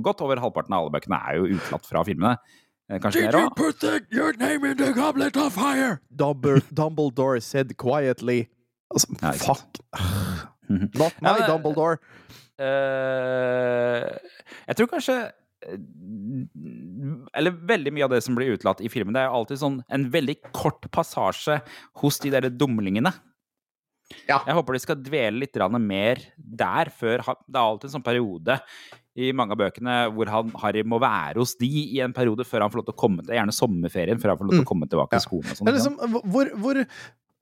godt 0.00 0.22
over 0.24 0.40
halvparten 0.40 0.72
av 0.72 0.86
alle 0.86 0.94
bøkene 0.94 1.18
er 1.20 1.36
jo 1.36 1.58
utelatt 1.58 1.84
fra 1.84 2.00
filmene. 2.08 2.38
Eh, 2.88 2.96
Kanskje 3.02 3.26
Did 3.26 3.36
you 3.36 3.50
put 3.58 3.80
the, 3.84 4.00
your 4.08 4.32
name 4.40 4.64
in 4.64 4.78
the 4.80 4.94
goblet 4.96 5.36
of 5.36 5.52
fire? 5.52 6.00
Dumbledore 6.16 7.42
said 7.42 7.76
quietly 7.76 8.48
Altså, 8.94 9.16
Nei, 9.22 9.34
fuck. 9.40 9.80
Not 10.68 11.18
my 11.22 11.34
Ja, 11.40 11.48
Dumbledore. 11.50 11.98
Uh, 12.56 14.16
jeg 14.64 14.78
tror 14.78 14.88
kanskje 14.88 15.14
eh, 15.28 15.74
Eller 17.36 17.52
veldig 17.68 17.92
mye 17.92 18.06
av 18.06 18.14
det 18.14 18.22
som 18.24 18.32
blir 18.38 18.54
utelatt 18.56 18.80
i 18.80 18.88
filmen, 18.88 19.12
det 19.12 19.26
er 19.26 19.34
alltid 19.36 19.60
sånn 19.60 19.82
en 19.92 20.06
veldig 20.14 20.38
kort 20.56 20.88
passasje 20.94 21.58
hos 22.00 22.20
de 22.24 22.32
derre 22.32 22.48
dumlingene. 22.48 23.12
Ja. 24.30 24.38
Jeg 24.46 24.54
håper 24.54 24.76
de 24.76 24.80
skal 24.84 25.02
dvele 25.02 25.42
litt 25.42 25.58
mer 25.82 26.20
der 26.38 26.90
før 26.94 27.24
Det 27.26 27.58
er 27.58 27.62
alltid 27.64 27.88
en 27.88 27.94
sånn 27.96 28.06
periode 28.06 28.60
i 29.16 29.32
mange 29.32 29.56
av 29.56 29.58
bøkene 29.58 29.94
hvor 30.14 30.28
han, 30.30 30.52
Harry 30.60 30.84
må 30.84 31.00
være 31.02 31.40
hos 31.40 31.56
de 31.58 31.66
i 31.66 32.00
en 32.04 32.14
periode 32.14 32.44
før 32.46 32.62
han 32.62 32.72
får 32.72 32.82
lov 32.82 32.88
til 32.90 32.94
å 32.94 33.00
komme 33.00 33.24
til 33.24 33.34
Gjerne 33.34 33.54
sommerferien, 33.56 34.20
før 34.20 34.34
han 34.34 34.40
får 34.40 34.48
lov 34.48 34.58
til 34.58 34.66
å 34.66 34.70
komme 34.70 34.88
tilbake 34.90 35.16
Mm. 35.16 35.18
Til 35.18 35.24
skolen 35.24 35.56
sant? 35.56 35.70
liksom, 35.72 35.96
hvor, 36.32 36.50
hvor, 36.60 36.82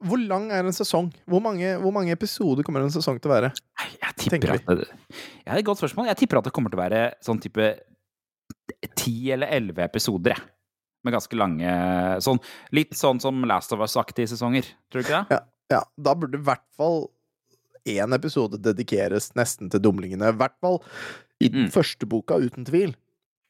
hvor 0.04 0.20
lang 0.20 0.50
er 0.52 0.66
en 0.68 0.74
sesong? 0.76 1.08
Hvor 1.30 1.40
mange, 1.44 1.74
hvor 1.82 1.92
mange 1.94 2.12
episoder 2.14 2.62
kommer 2.66 2.84
en 2.84 2.92
sesong 2.94 3.18
til 3.20 3.30
å 3.30 3.34
være? 3.34 3.50
Jeg 4.00 4.14
tipper 4.20 4.54
at 4.54 4.66
det, 4.68 4.86
ja, 4.88 5.48
det 5.48 5.52
er 5.56 5.60
et 5.62 5.66
godt 5.66 5.80
spørsmål. 5.82 6.06
Jeg 6.12 6.20
tipper 6.22 6.38
at 6.40 6.44
det 6.48 6.52
kommer 6.56 6.70
til 6.72 6.78
å 6.78 6.84
være 6.84 7.02
sånn 7.24 7.40
type 7.42 7.70
ti 8.98 9.14
eller 9.34 9.50
elleve 9.54 9.84
episoder, 9.88 10.34
jeg. 10.36 10.50
Med 11.04 11.12
ganske 11.12 11.36
lange 11.36 11.72
sånn, 12.24 12.38
Litt 12.72 12.94
sånn 12.96 13.18
som 13.20 13.42
Last 13.44 13.74
of 13.76 13.82
Us-aktige 13.84 14.30
sesonger, 14.30 14.64
tror 14.88 15.02
du 15.02 15.04
ikke 15.04 15.18
det? 15.28 15.40
Ja, 15.74 15.82
da 16.00 16.14
burde 16.16 16.38
i 16.40 16.44
hvert 16.46 16.64
fall 16.78 17.10
én 17.84 18.14
episode 18.16 18.56
dedikeres 18.64 19.30
nesten 19.36 19.68
til 19.72 19.82
dumlingene. 19.84 20.30
I 20.32 20.38
hvert 20.40 20.56
fall 20.64 20.78
i 21.44 21.48
den 21.52 21.66
Mm. 21.66 21.72
første 21.74 22.08
boka, 22.08 22.38
uten 22.40 22.64
tvil. 22.64 22.94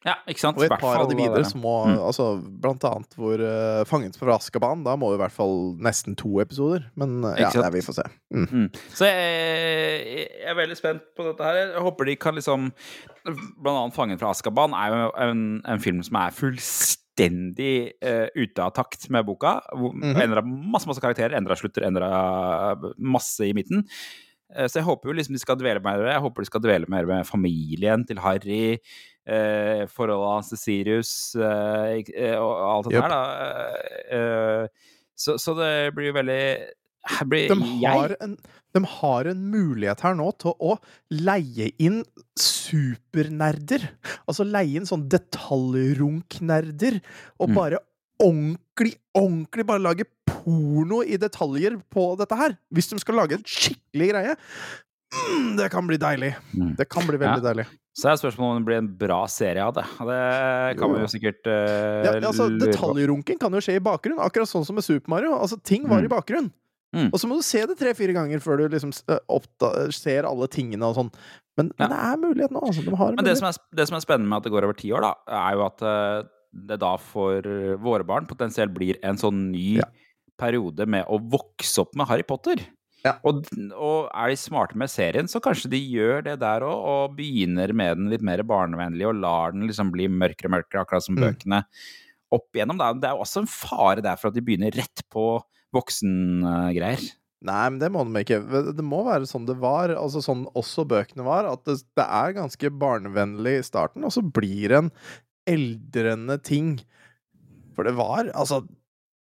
Ja, 0.05 0.13
ikke 0.29 0.43
sant? 0.43 0.57
Og 0.59 0.63
i 0.63 0.67
et 0.69 0.75
par 0.77 0.99
av 1.01 1.07
de 1.09 1.15
videre 1.17 1.41
eh, 1.41 1.47
så 1.49 1.57
må 1.57 1.71
Mm. 1.85 1.95
altså, 2.05 2.25
Blant 2.61 2.83
annet 2.85 3.15
hvor 3.17 3.41
uh, 3.41 3.81
Fanget 3.89 4.17
fra 4.19 4.35
Azkaban. 4.37 4.83
Da 4.85 4.93
må 4.95 5.09
vi 5.09 5.17
i 5.17 5.21
hvert 5.23 5.33
fall 5.33 5.55
nesten 5.81 6.15
to 6.15 6.39
episoder. 6.43 6.85
Men 6.95 7.23
uh, 7.25 7.33
ja, 7.41 7.49
det 7.49 7.71
vi 7.73 7.81
får 7.81 7.97
se. 7.99 8.05
Mm. 8.33 8.45
Mm. 8.51 8.67
Så 8.93 9.09
jeg, 9.09 10.27
jeg 10.29 10.51
er 10.51 10.57
veldig 10.59 10.77
spent 10.77 11.01
på 11.17 11.25
dette 11.25 11.47
her. 11.47 11.57
Jeg 11.73 11.81
håper 11.87 12.09
de 12.11 12.15
kan 12.21 12.37
liksom 12.37 12.69
Blant 13.25 13.79
annet 13.79 13.95
'Fangen 13.97 14.19
fra 14.21 14.29
Askaban' 14.29 14.75
er 14.77 14.93
jo 14.93 15.07
en, 15.25 15.39
en 15.65 15.79
film 15.81 16.03
som 16.05 16.19
er 16.21 16.35
fullstendig 16.37 17.73
uh, 18.05 18.27
ute 18.37 18.61
av 18.61 18.75
takt 18.77 19.09
med 19.09 19.25
boka. 19.25 19.61
Mm 19.73 20.03
-hmm. 20.03 20.21
Endra 20.23 20.41
masse 20.45 20.85
masse 20.87 21.01
karakterer, 21.01 21.33
endra 21.37 21.55
slutter, 21.55 21.81
endra 21.81 22.77
masse 22.97 23.41
i 23.41 23.53
midten. 23.53 23.87
Uh, 24.53 24.67
Så 24.67 24.77
jeg 24.79 24.85
håper 24.85 25.09
jo 25.09 25.13
liksom 25.17 25.33
de 25.33 25.39
skal 25.39 25.57
dvele 25.57 25.81
mer 25.81 26.05
Jeg 26.05 26.21
håper 26.21 26.41
de 26.41 26.45
skal 26.45 26.61
dvele 26.61 26.85
mer 26.87 27.05
med 27.05 27.25
familien 27.25 28.05
til 28.05 28.19
Harry. 28.19 28.77
Eh, 29.25 29.87
forholdet 29.89 30.29
hans 30.29 30.51
til 30.51 30.59
Sirius 30.61 31.11
eh, 31.33 32.03
eh, 32.13 32.35
og 32.37 32.51
alt 32.61 32.89
det 32.91 32.99
yep. 32.99 33.07
der, 33.07 33.13
da. 33.15 33.21
Eh, 34.13 34.91
så, 35.17 35.33
så 35.41 35.55
det 35.57 35.71
blir 35.97 36.13
veldig 36.13 36.43
blir 37.29 37.49
De, 37.49 37.57
har 37.85 38.13
en, 38.21 38.35
de 38.73 38.81
har 38.99 39.29
en 39.31 39.41
mulighet 39.49 40.03
her 40.05 40.15
nå 40.17 40.27
til 40.41 40.53
å 40.57 40.75
leie 41.13 41.71
inn 41.81 42.03
supernerder. 42.37 43.87
Altså 44.25 44.45
leie 44.45 44.77
inn 44.79 44.85
sånn 44.89 45.07
detaljrunknerder, 45.09 46.99
og 47.39 47.49
Mm. 47.49 47.55
bare 47.55 47.81
ordentlig, 48.21 48.95
ordentlig 49.17 49.65
bare 49.65 49.83
lage 49.83 50.05
porno 50.25 51.01
i 51.03 51.17
detaljer 51.17 51.77
på 51.89 52.17
dette 52.17 52.37
her. 52.37 52.57
Hvis 52.73 52.89
de 52.89 52.99
skal 53.01 53.15
lage 53.21 53.37
en 53.37 53.45
skikkelig 53.45 54.11
greie. 54.11 54.35
Mm, 55.15 55.55
det 55.57 55.71
kan 55.71 55.87
bli 55.87 55.97
deilig. 55.97 56.35
Mm. 56.53 56.75
Det 56.77 56.89
kan 56.89 57.05
bli 57.07 57.17
veldig 57.21 57.43
deilig. 57.43 57.67
Så 57.95 58.09
er 58.11 58.17
spørsmålet 58.19 58.57
om 58.57 58.63
det 58.63 58.67
blir 58.67 58.77
en 58.81 58.89
bra 58.99 59.21
serie 59.31 59.63
av 59.63 59.71
det. 59.77 59.85
Det 59.87 60.77
kan 60.81 60.91
man 60.91 61.05
jo 61.05 61.07
sikkert 61.13 61.47
uh, 61.47 62.03
Ja, 62.03 62.13
altså, 62.27 62.49
Detaljrunken 62.59 63.39
kan 63.39 63.55
jo 63.55 63.61
skje 63.63 63.77
i 63.79 63.83
bakgrunnen, 63.83 64.19
akkurat 64.19 64.51
sånn 64.51 64.65
som 64.67 64.75
med 64.75 64.83
Super 64.83 65.13
Mario. 65.13 65.31
Altså, 65.37 65.55
ting 65.63 65.87
var 65.87 66.01
Mm. 66.03 66.09
i 66.09 66.11
bakgrunnen. 66.11 66.51
Mm. 66.95 67.09
Og 67.13 67.19
så 67.19 67.27
må 67.27 67.35
du 67.39 67.43
se 67.43 67.63
det 67.67 67.77
tre-fire 67.79 68.13
ganger 68.15 68.39
før 68.43 68.57
du 68.61 68.67
liksom 68.75 68.91
eh, 69.11 69.89
ser 69.95 70.27
alle 70.27 70.47
tingene 70.51 70.83
og 70.87 70.95
sånn. 70.95 71.09
Men, 71.57 71.71
Ja. 71.79 71.87
men 71.87 71.89
det 71.95 71.99
er 72.03 72.17
mulighet 72.19 72.51
nå, 72.51 72.61
altså. 72.67 72.83
De 72.83 72.95
har 72.95 73.15
Men 73.15 73.25
det 73.25 73.37
som, 73.39 73.47
er, 73.47 73.53
det 73.75 73.87
som 73.87 73.95
er 73.95 74.03
spennende 74.03 74.27
med 74.29 74.37
at 74.37 74.43
det 74.43 74.51
går 74.51 74.63
over 74.67 74.75
ti 74.79 74.91
år, 74.91 75.01
da, 75.01 75.13
er 75.27 75.55
jo 75.55 75.65
at 75.65 75.81
eh, 75.81 76.27
det 76.67 76.79
da 76.79 76.95
for 76.97 77.41
våre 77.83 78.03
barn 78.07 78.27
potensielt 78.27 78.73
blir 78.75 78.99
en 79.03 79.15
sånn 79.19 79.51
ny 79.51 79.77
Ja. 79.79 79.87
periode 80.39 80.85
med 80.87 81.05
å 81.07 81.19
vokse 81.19 81.79
opp 81.79 81.95
med 81.95 82.07
Harry 82.07 82.23
Potter. 82.23 82.59
Ja. 83.05 83.15
Og, 83.27 83.43
og 83.77 84.07
er 84.09 84.31
de 84.31 84.37
smarte 84.41 84.77
med 84.81 84.89
serien, 84.89 85.27
så 85.29 85.37
kanskje 85.43 85.69
de 85.75 85.79
gjør 85.79 86.23
det 86.25 86.39
der 86.41 86.63
òg, 86.65 86.79
og 86.89 87.17
begynner 87.19 87.69
med 87.77 87.99
den 87.99 88.09
litt 88.09 88.23
mer 88.25 88.41
barnevennlig 88.47 89.05
og 89.07 89.19
lar 89.21 89.53
den 89.53 89.67
liksom 89.69 89.91
bli 89.93 90.07
mørkere 90.09 90.49
og 90.49 90.55
mørkere, 90.57 90.81
akkurat 90.85 91.05
som 91.05 91.15
Mm. 91.19 91.27
bøkene 91.27 91.59
opp 92.33 92.49
igjennom. 92.57 92.81
Det 92.99 93.07
er 93.07 93.13
jo 93.13 93.21
også 93.23 93.43
en 93.43 93.51
fare 93.51 94.01
der 94.01 94.17
for 94.17 94.31
at 94.31 94.35
de 94.35 94.41
begynner 94.41 94.73
rett 94.75 95.03
på 95.13 95.27
voksengreier. 95.75 97.03
Nei, 97.45 97.65
men 97.69 97.77
det 97.79 97.91
må 97.93 98.01
de 98.07 98.23
ikke. 98.23 98.39
Det 98.73 98.83
må 98.83 99.03
være 99.05 99.27
sånn 99.29 99.45
det 99.45 99.57
var, 99.61 99.91
altså 99.93 100.23
sånn 100.23 100.47
også 100.57 100.87
bøkene 100.89 101.25
var, 101.27 101.45
at 101.45 101.61
det, 101.67 101.77
det 101.99 102.05
er 102.07 102.33
ganske 102.39 102.71
barnevennlig 102.81 103.59
i 103.59 103.67
starten, 103.67 104.03
og 104.07 104.15
så 104.15 104.23
blir 104.25 104.71
det 104.73 104.79
en 104.79 104.91
eldrende 105.45 106.39
ting. 106.41 106.79
For 107.77 107.85
det 107.85 107.93
var, 107.99 108.31
altså 108.33 108.63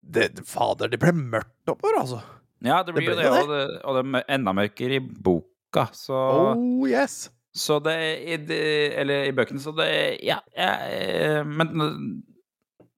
det, 0.02 0.32
Fader, 0.48 0.90
det 0.90 1.00
ble 1.04 1.14
mørkt 1.14 1.70
oppover, 1.70 2.00
altså. 2.02 2.24
Ja, 2.66 2.82
det 2.84 2.94
blir 2.96 3.12
jo 3.12 3.16
det, 3.20 3.28
og 3.30 3.50
det, 3.52 3.62
og 3.86 3.98
det 4.00 4.04
er 4.22 4.24
enda 4.38 4.54
mørkere 4.58 4.98
i 4.98 5.02
boka, 5.04 5.88
så 5.94 6.22
Oh 6.56 6.88
yes! 6.90 7.28
Så 7.58 7.80
det, 7.82 7.94
i 8.30 8.36
de, 8.38 8.58
Eller 9.02 9.28
i 9.30 9.34
bøkene, 9.34 9.62
så 9.62 9.72
det 9.78 9.88
Ja, 10.26 10.40
jeg, 10.58 11.46
men 11.50 11.72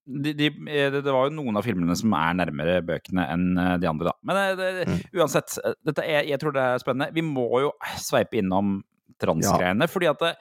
de, 0.10 0.34
de, 0.34 0.50
det, 0.50 1.04
det 1.06 1.14
var 1.14 1.28
jo 1.30 1.36
noen 1.38 1.60
av 1.60 1.64
filmene 1.68 1.94
som 1.96 2.14
er 2.18 2.34
nærmere 2.40 2.80
bøkene 2.88 3.28
enn 3.30 3.44
eh, 3.62 3.76
de 3.84 3.90
andre, 3.92 4.10
da. 4.10 4.16
Men 4.26 4.40
det, 4.58 4.70
Mm. 4.90 4.96
uansett, 5.22 5.54
eh, 5.62 5.76
dette 5.86 6.02
er, 6.02 6.24
jeg 6.26 6.40
tror 6.42 6.56
det 6.56 6.64
er 6.66 6.82
spennende. 6.82 7.14
Vi 7.14 7.22
må 7.22 7.46
jo 7.62 7.70
sveipe 8.02 8.40
innom 8.42 8.80
transgreiene, 9.22 9.86
fordi 9.92 10.10
at 10.10 10.24
det, 10.24 10.32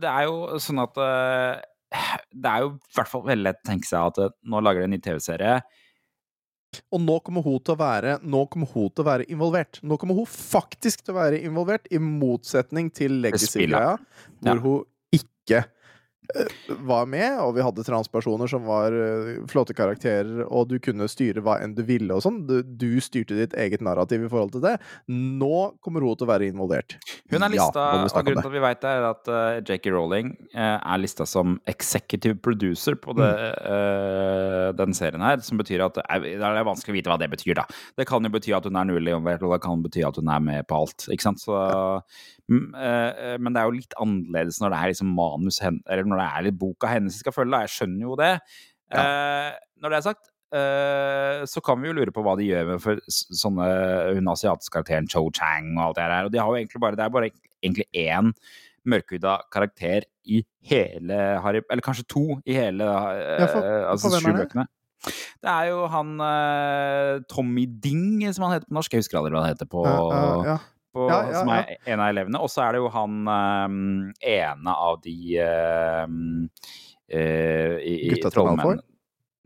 det 0.00 0.08
er 0.08 0.24
jo 0.30 0.56
sånn 0.62 0.80
at 0.80 0.96
eh, 1.04 1.60
Det 2.32 2.48
er 2.48 2.64
jo 2.64 2.70
i 2.78 2.94
hvert 2.96 3.10
fall 3.10 3.24
veldig 3.26 3.44
lett 3.48 3.60
å 3.60 3.68
tenke 3.68 3.88
seg 3.90 4.08
at 4.08 4.22
eh, 4.24 4.32
nå 4.48 4.60
lager 4.64 4.80
de 4.80 4.88
en 4.88 4.94
ny 4.96 5.00
TV-serie. 5.04 5.58
Og 6.94 7.00
nå 7.02 7.16
kommer 7.26 7.42
hun 7.42 7.58
til 7.66 7.74
å 7.74 7.78
være 7.80 8.12
Nå 8.22 8.44
kommer 8.52 8.70
hun 8.70 8.90
til 8.94 9.02
å 9.02 9.08
være 9.08 9.26
involvert. 9.32 9.80
Nå 9.82 9.96
kommer 9.98 10.14
hun 10.20 10.28
faktisk 10.30 11.02
til 11.04 11.14
å 11.14 11.18
være 11.18 11.40
involvert, 11.42 11.88
i 11.90 11.98
motsetning 11.98 12.92
til 12.94 13.18
Legacy-greia, 13.24 13.96
hvor 14.40 14.54
Ja. 14.54 14.54
hun 14.62 14.84
ikke 15.12 15.64
var 16.86 17.08
med, 17.10 17.38
og 17.42 17.54
vi 17.56 17.64
hadde 17.64 17.84
transpersoner 17.86 18.50
som 18.50 18.66
var 18.68 18.94
eh, 18.94 19.40
flotte 19.50 19.76
karakterer, 19.76 20.44
og 20.48 20.70
du 20.70 20.78
kunne 20.82 21.08
styre 21.10 21.42
hva 21.44 21.58
enn 21.64 21.74
du 21.76 21.82
ville 21.86 22.14
og 22.14 22.24
sånn. 22.24 22.42
Du, 22.48 22.60
du 22.62 23.00
styrte 23.04 23.38
ditt 23.38 23.56
eget 23.58 23.84
narrativ 23.84 24.26
i 24.26 24.30
forhold 24.30 24.54
til 24.56 24.64
det. 24.64 24.76
Nå 25.10 25.76
kommer 25.84 26.04
hun 26.04 26.18
til 26.18 26.28
å 26.28 26.32
være 26.32 26.50
involvert. 26.50 26.98
Hun 27.30 27.46
er 27.46 27.54
lista, 27.54 27.86
ja, 27.94 28.04
og 28.04 28.26
grunnen 28.26 28.42
til 28.42 28.52
at 28.52 28.56
vi 28.56 28.64
vet 28.66 28.82
det, 28.84 28.94
er 28.96 29.08
at 29.10 29.30
uh, 29.30 29.58
J.K. 29.60 29.92
Rowling 29.94 30.32
uh, 30.54 30.78
er 30.78 31.02
lista 31.02 31.26
som 31.28 31.58
executive 31.70 32.40
producer 32.42 32.96
på 33.00 33.14
det, 33.18 33.30
eh, 33.70 34.72
den 34.76 34.94
serien 34.96 35.22
her, 35.24 35.40
som 35.44 35.60
betyr 35.60 35.84
at 35.86 36.00
eh, 36.02 36.26
Det 36.40 36.46
er 36.46 36.66
vanskelig 36.66 36.94
å 36.94 36.98
vite 36.98 37.12
hva 37.12 37.18
det 37.20 37.30
betyr, 37.32 37.60
da. 37.60 37.66
Det 37.98 38.06
kan 38.08 38.24
jo 38.24 38.32
bety 38.32 38.54
at 38.56 38.66
hun 38.68 38.78
er 38.80 38.88
nulig 38.88 39.12
involvert, 39.12 39.44
og 39.46 39.54
det 39.54 39.62
kan 39.64 39.84
bety 39.84 40.04
at 40.06 40.20
hun 40.20 40.30
er 40.32 40.44
med 40.44 40.68
på 40.68 40.82
alt, 40.82 41.06
ikke 41.12 41.28
sant. 41.28 41.42
Så, 41.42 41.56
eh, 41.56 42.28
men 42.50 43.52
det 43.54 43.60
er 43.62 43.68
jo 43.68 43.76
litt 43.78 43.94
annerledes 44.02 44.58
når 44.60 44.72
det 44.74 44.78
er 44.80 44.90
liksom 44.92 45.12
manus 45.14 45.60
eller 45.62 46.04
når 46.10 46.18
det 46.22 46.26
er 46.26 46.44
litt 46.48 46.58
boka 46.58 46.90
hennes 46.90 47.14
vi 47.14 47.22
skal 47.22 47.32
følge, 47.36 47.52
da. 47.54 47.60
Jeg 47.66 47.74
skjønner 47.76 48.02
jo 48.08 48.16
det. 48.18 48.32
Ja. 48.90 49.02
når 49.80 49.92
det 49.92 49.98
er 50.00 50.06
sagt, 50.08 50.30
eh, 50.52 51.44
så 51.46 51.60
kan 51.62 51.78
vi 51.80 51.86
jo 51.92 51.94
lure 51.94 52.10
på 52.10 52.24
hva 52.26 52.32
de 52.40 52.48
gjør 52.48 52.66
med 52.72 52.80
for 52.82 52.98
sånne 53.08 53.68
hun 54.16 54.32
asiatiske 54.32 54.74
karakteren 54.74 55.06
Cho 55.08 55.22
Chang 55.36 55.76
og 55.78 55.84
alt 55.92 56.00
det 56.00 56.08
her. 56.10 56.24
Og 56.26 56.32
de 56.34 56.40
har 56.42 56.50
jo 56.50 56.58
egentlig 56.58 56.82
bare, 56.82 56.98
det 56.98 57.04
er 57.06 57.14
bare 57.14 57.30
egentlig 57.62 57.86
én 57.94 58.32
mørkhuda 58.90 59.36
karakter 59.52 60.06
i 60.24 60.40
hele 60.64 61.16
Harry 61.44 61.60
Eller 61.70 61.82
kanskje 61.84 62.06
to 62.08 62.24
i 62.48 62.54
hele 62.56 62.82
eh, 62.82 63.40
Ja, 63.44 63.46
for- 63.52 63.70
altså 63.94 64.10
sju 64.18 64.32
bøkene. 64.40 64.66
Det 65.40 65.48
er 65.48 65.70
jo 65.70 65.86
han 65.88 66.10
eh, 66.20 67.20
Tommy 67.30 67.64
Ding, 67.80 68.20
som 68.34 68.44
han 68.48 68.58
heter 68.58 68.66
på 68.68 68.74
norsk. 68.76 68.92
Jeg 68.92 69.04
husker 69.04 69.20
aldri 69.20 69.32
hva 69.36 69.44
han 69.46 69.54
heter 69.54 69.68
på, 69.70 69.84
Ja, 69.86 69.96
ja, 70.10 70.44
ja. 70.50 70.58
På 70.94 71.06
Ja, 71.10 71.20
ja, 71.30 71.38
som 71.40 71.48
er 71.54 71.74
en 71.86 72.00
av 72.02 72.08
elevene. 72.12 72.40
Og 72.42 72.50
så 72.50 72.64
er 72.66 72.72
det 72.76 72.82
jo 72.82 72.88
han 72.94 73.18
um, 73.28 74.12
ene 74.20 74.74
av 74.74 75.00
de 75.04 75.16
eh, 75.38 76.06
uh, 77.14 77.76
i, 77.82 77.96
Gutta 78.14 78.32
trollmennene. 78.34 78.82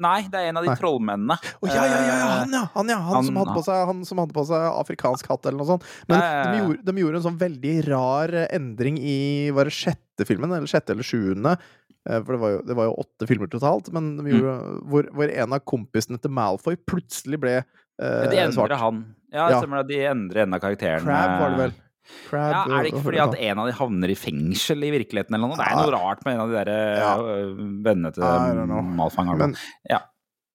Nei, 0.04 0.24
det 0.26 0.40
er 0.40 0.48
en 0.50 0.58
av 0.58 0.64
de 0.66 0.72
Nei. 0.72 0.78
trollmennene. 0.80 1.36
Oh, 1.62 1.68
ja, 1.70 1.84
ja, 1.86 1.98
ja, 2.02 2.14
han, 2.40 2.50
ja! 2.56 2.64
Han, 2.74 2.88
ja. 2.90 2.96
Han, 2.98 3.14
Han- 3.14 3.28
som 3.30 3.62
seg, 3.62 3.84
han 3.92 4.00
som 4.08 4.18
hadde 4.24 4.34
på 4.34 4.42
seg 4.48 4.64
afrikansk 4.72 5.28
hatt, 5.30 5.46
eller 5.46 5.60
noe 5.62 5.68
sånt. 5.68 5.86
Men 6.10 6.18
ja. 6.18 6.42
De, 6.50 6.58
gjorde, 6.64 6.82
de 6.88 7.04
gjorde 7.04 7.20
en 7.20 7.26
sånn 7.28 7.38
veldig 7.44 7.74
rar 7.92 8.34
eh, 8.34 8.48
endring 8.58 8.98
i 8.98 9.14
Var 9.54 9.70
det 9.70 9.76
sjette 9.76 10.26
filmen? 10.26 10.50
Eller 10.50 10.66
sjette 10.70 10.96
eller 10.96 11.06
sjuende? 11.06 11.54
Eh, 12.10 12.18
For 12.26 12.34
det 12.34 12.40
var, 12.42 12.56
jo, 12.56 12.64
det 12.66 12.78
var 12.80 12.90
jo 12.90 12.96
åtte 13.04 13.28
filmer 13.30 13.52
totalt, 13.54 13.92
men 13.94 14.16
de 14.18 14.34
Mm. 14.34 14.82
hvor, 14.90 15.06
hvor 15.14 15.30
en 15.30 15.54
av 15.54 15.62
kompisene 15.64 16.18
til 16.20 16.34
Malfoy 16.34 16.74
plutselig 16.90 17.38
ble 17.46 17.54
eh, 18.02 18.28
de 18.30 18.36
endrer 18.42 18.52
svart. 18.52 18.78
han. 18.80 19.14
Ja, 19.32 19.48
Ja. 19.50 19.60
stemmer 19.60 19.82
det. 19.82 19.88
De 19.94 20.04
endrer 20.06 20.42
en 20.42 20.54
av 20.54 20.60
karakterene. 20.60 21.02
Crab 21.04 21.40
var 21.40 21.50
det 21.50 21.58
vel. 21.58 21.72
Crab, 22.28 22.50
Ja, 22.52 22.62
er 22.78 22.82
det 22.84 22.92
ikke 22.92 23.02
fordi 23.02 23.18
at 23.22 23.34
en 23.40 23.58
av 23.58 23.66
de 23.66 23.72
havner 23.72 24.10
i 24.10 24.14
fengsel 24.14 24.84
i 24.84 24.90
virkeligheten 24.92 25.34
eller 25.34 25.48
noe? 25.48 25.56
Det 25.56 25.64
er 25.66 25.76
noe 25.80 25.92
rart 25.94 26.24
med 26.26 26.34
en 26.34 26.40
av 26.40 26.48
de 26.50 26.64
der 26.64 26.98
Ja. 27.00 27.16
øh, 27.16 27.56
vennene 27.82 28.12
til 28.12 28.22
I 28.22 28.52
don't 28.54 28.66
know. 28.66 28.82
Malfang. 28.82 29.36
Men 29.38 29.56
Ja. 29.88 30.00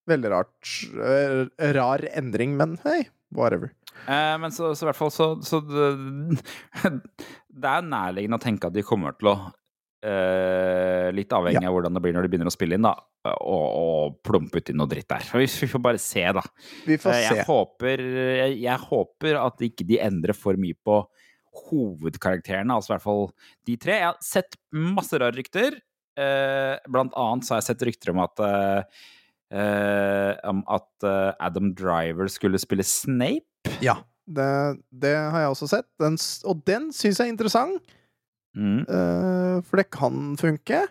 Veldig 0.07 0.29
rart. 0.31 0.69
eh, 0.95 1.73
rar 1.73 1.99
endring, 2.15 2.55
men 2.57 2.77
hey, 2.83 3.03
whatever. 3.31 3.71
Eh, 4.07 4.37
men 4.37 4.49
så, 4.51 4.71
så 4.77 4.83
i 4.83 4.91
hvert 4.91 4.95
fall 4.95 5.11
så, 5.11 5.27
så 5.43 5.59
det, 5.61 6.39
det 7.61 7.69
er 7.69 7.81
nærliggende 7.85 8.37
å 8.39 8.41
tenke 8.43 8.67
at 8.69 8.73
de 8.73 8.83
kommer 8.85 9.17
til 9.19 9.27
å 9.33 9.35
eh, 10.05 11.09
Litt 11.15 11.33
avhengig 11.35 11.65
av 11.65 11.73
hvordan 11.75 11.95
det 11.95 12.01
blir 12.03 12.13
når 12.15 12.25
de 12.25 12.31
begynner 12.33 12.49
å 12.51 12.53
spille 12.53 12.77
inn, 12.77 12.85
da, 12.85 12.93
og, 13.31 13.65
og 13.65 14.19
plumpe 14.25 14.61
uti 14.61 14.75
noe 14.77 14.89
dritt 14.91 15.09
der. 15.09 15.25
Vi, 15.41 15.47
vi 15.47 15.69
får 15.71 15.83
bare 15.83 16.01
se, 16.01 16.23
da. 16.35 16.43
Vi 16.85 16.99
får 17.01 17.15
se. 17.15 17.23
Jeg 17.25 17.45
håper, 17.47 18.03
jeg, 18.39 18.57
jeg 18.63 18.85
håper 18.87 19.39
at 19.41 19.63
ikke 19.69 19.87
de 19.89 20.01
endrer 20.05 20.37
for 20.37 20.59
mye 20.61 20.77
på 20.85 21.01
hovedkarakterene, 21.69 22.75
altså 22.75 22.93
i 22.93 22.95
hvert 22.95 23.07
fall 23.07 23.25
de 23.67 23.77
tre. 23.81 23.97
Jeg 23.97 24.07
har 24.11 24.19
sett 24.23 24.59
masse 24.75 25.17
rare 25.17 25.35
rykter. 25.35 25.79
Uh, 26.19 26.75
blant 26.91 27.15
annet 27.15 27.47
så 27.47 27.55
har 27.55 27.63
jeg 27.63 27.71
sett 27.71 27.87
rykter 27.89 28.13
om 28.13 28.21
at 28.25 28.45
om 29.49 30.59
at 30.69 31.05
Adam 31.41 31.71
Driver 31.73 32.27
skulle 32.29 32.59
spille 32.61 32.85
Snape. 32.85 33.71
Ja. 33.81 33.95
Det, 34.29 34.45
det 34.93 35.15
har 35.17 35.41
jeg 35.41 35.53
også 35.55 35.69
sett, 35.71 35.87
den, 35.97 36.19
og 36.45 36.59
den 36.69 36.91
syns 36.93 37.17
jeg 37.17 37.31
er 37.31 37.33
interessant. 37.33 37.95
Mm. 38.57 38.81
Uh, 38.89 39.59
for 39.67 39.77
det 39.81 39.89
kan 39.93 40.33
funke. 40.39 40.81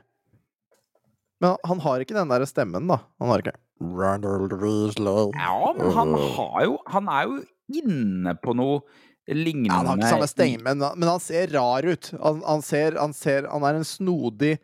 Men 1.42 1.56
han 1.66 1.80
har 1.84 2.02
ikke 2.02 2.16
den 2.16 2.30
der 2.32 2.44
stemmen, 2.50 2.86
da. 2.90 3.00
Han 3.22 3.30
har 3.32 3.42
ikke 3.44 3.56
Ja, 5.38 5.58
men 5.78 5.92
han 5.94 6.14
har 6.34 6.64
jo 6.66 6.78
Han 6.90 7.10
er 7.14 7.28
jo 7.28 7.36
inne 7.78 8.32
på 8.42 8.54
noe 8.58 8.80
lignende 9.28 9.70
Ja, 9.70 9.76
han 9.82 9.86
har 9.92 9.98
ikke 10.00 10.08
samme 10.16 10.26
stemme, 10.30 10.62
men, 10.64 10.82
men 10.98 11.08
han 11.12 11.20
ser 11.22 11.52
rar 11.52 11.86
ut. 11.86 12.08
Han, 12.16 12.40
han, 12.46 12.62
ser, 12.64 12.96
han, 12.98 13.12
ser, 13.14 13.46
han 13.52 13.66
er 13.68 13.78
en 13.78 13.86
snodig 13.86 14.56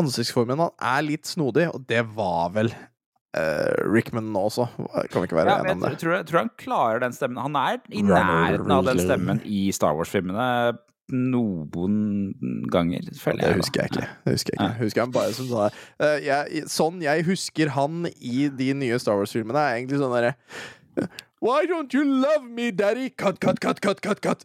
Ansiktsformen 0.00 0.60
han 0.60 0.72
er 0.84 1.04
litt 1.06 1.28
snodig, 1.30 1.68
og 1.72 1.84
det 1.88 2.02
var 2.16 2.50
vel 2.56 2.68
uh, 2.72 3.76
Rickman 3.88 4.26
nå 4.34 4.42
også. 4.50 4.66
Kan 5.08 5.22
vi 5.22 5.28
ikke 5.30 5.38
være 5.38 5.54
Ja, 5.54 5.60
enige 5.62 5.76
om 5.78 5.84
jeg 5.86 5.94
det? 5.94 6.00
tror, 6.02 6.14
jeg 6.18 6.26
tror 6.28 6.40
han 6.42 6.50
klarer 6.60 7.00
den 7.06 7.14
stemmen. 7.16 7.40
Han 7.40 7.56
er 7.56 7.78
i 7.88 8.02
nærheten 8.04 8.74
av 8.74 8.84
den 8.90 9.00
stemmen 9.00 9.40
i 9.48 9.62
Star 9.72 9.94
Wars-filmene 9.96 10.48
noen 11.12 12.68
ganger, 12.72 13.08
føler 13.18 13.44
jeg. 13.44 13.48
Det 13.48 13.60
husker 13.62 13.82
jeg 13.82 13.92
ikke. 13.92 14.06
Det 14.26 14.36
husker 14.36 14.54
jeg 14.54 14.58
ikke. 14.58 14.70
Jeg 14.70 14.84
husker 14.84 15.04
han 15.04 15.16
bare 15.16 15.34
som 15.36 15.50
sånn 15.50 15.82
uh, 16.02 16.16
jeg, 16.22 16.62
Sånn 16.72 17.02
jeg 17.04 17.26
husker 17.28 17.74
han 17.76 18.08
i 18.18 18.46
de 18.52 18.72
nye 18.78 18.98
Star 19.02 19.20
Wars-filmene, 19.20 19.60
er 19.60 19.82
egentlig 19.82 20.00
sånn 20.02 20.16
derre 20.16 20.34
Why 21.42 21.66
don't 21.66 21.90
you 21.92 22.04
love 22.04 22.44
me, 22.46 22.70
daddy? 22.70 23.08
Cut, 23.10 23.40
cut, 23.40 23.58
cut, 23.58 23.80
cut, 23.82 24.00
cut, 24.00 24.20
cut. 24.22 24.44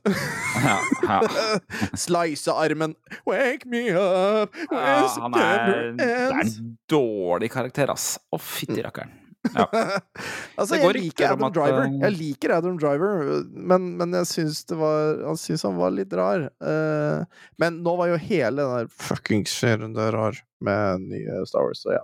Ja, 0.63 0.79
ja. 1.03 1.19
Slice 2.05 2.49
armen. 2.49 2.95
Wake 3.27 3.69
me 3.69 3.91
up 3.91 4.55
Ja, 4.71 5.05
han 5.21 5.37
er, 5.37 5.93
det 5.99 6.09
er 6.09 6.41
en 6.41 6.73
dårlig 6.89 7.51
karakter, 7.53 7.93
ass. 7.93 8.15
Å, 8.33 8.41
fytti 8.41 8.81
rakkeren. 8.81 9.13
Ja. 9.55 9.65
altså, 10.59 10.79
jeg 10.79 10.93
liker 10.97 11.31
Adam 11.31 11.47
at, 11.47 11.55
Driver. 11.55 11.87
uh, 11.87 12.01
Jeg 12.05 12.15
liker 12.17 12.53
Adam 12.57 12.77
Driver, 12.81 13.43
men, 13.53 13.87
men 13.99 14.17
jeg 14.19 14.29
syns 14.31 14.63
det 14.69 14.77
var 14.79 15.21
Han 15.27 15.39
syns 15.39 15.65
han 15.67 15.77
var 15.79 15.95
litt 15.95 16.13
rar. 16.17 16.47
Uh, 16.63 17.23
men 17.61 17.81
nå 17.85 17.95
var 17.99 18.11
jo 18.11 18.19
hele 18.21 18.61
den 18.63 18.75
der 18.81 18.91
fuckings 19.07 19.53
serien 19.57 19.95
der 19.97 20.13
rar 20.15 20.37
med 20.63 21.03
nye 21.11 21.43
Star 21.45 21.67
Wars, 21.67 21.83
så 21.85 21.91
ja. 21.93 22.03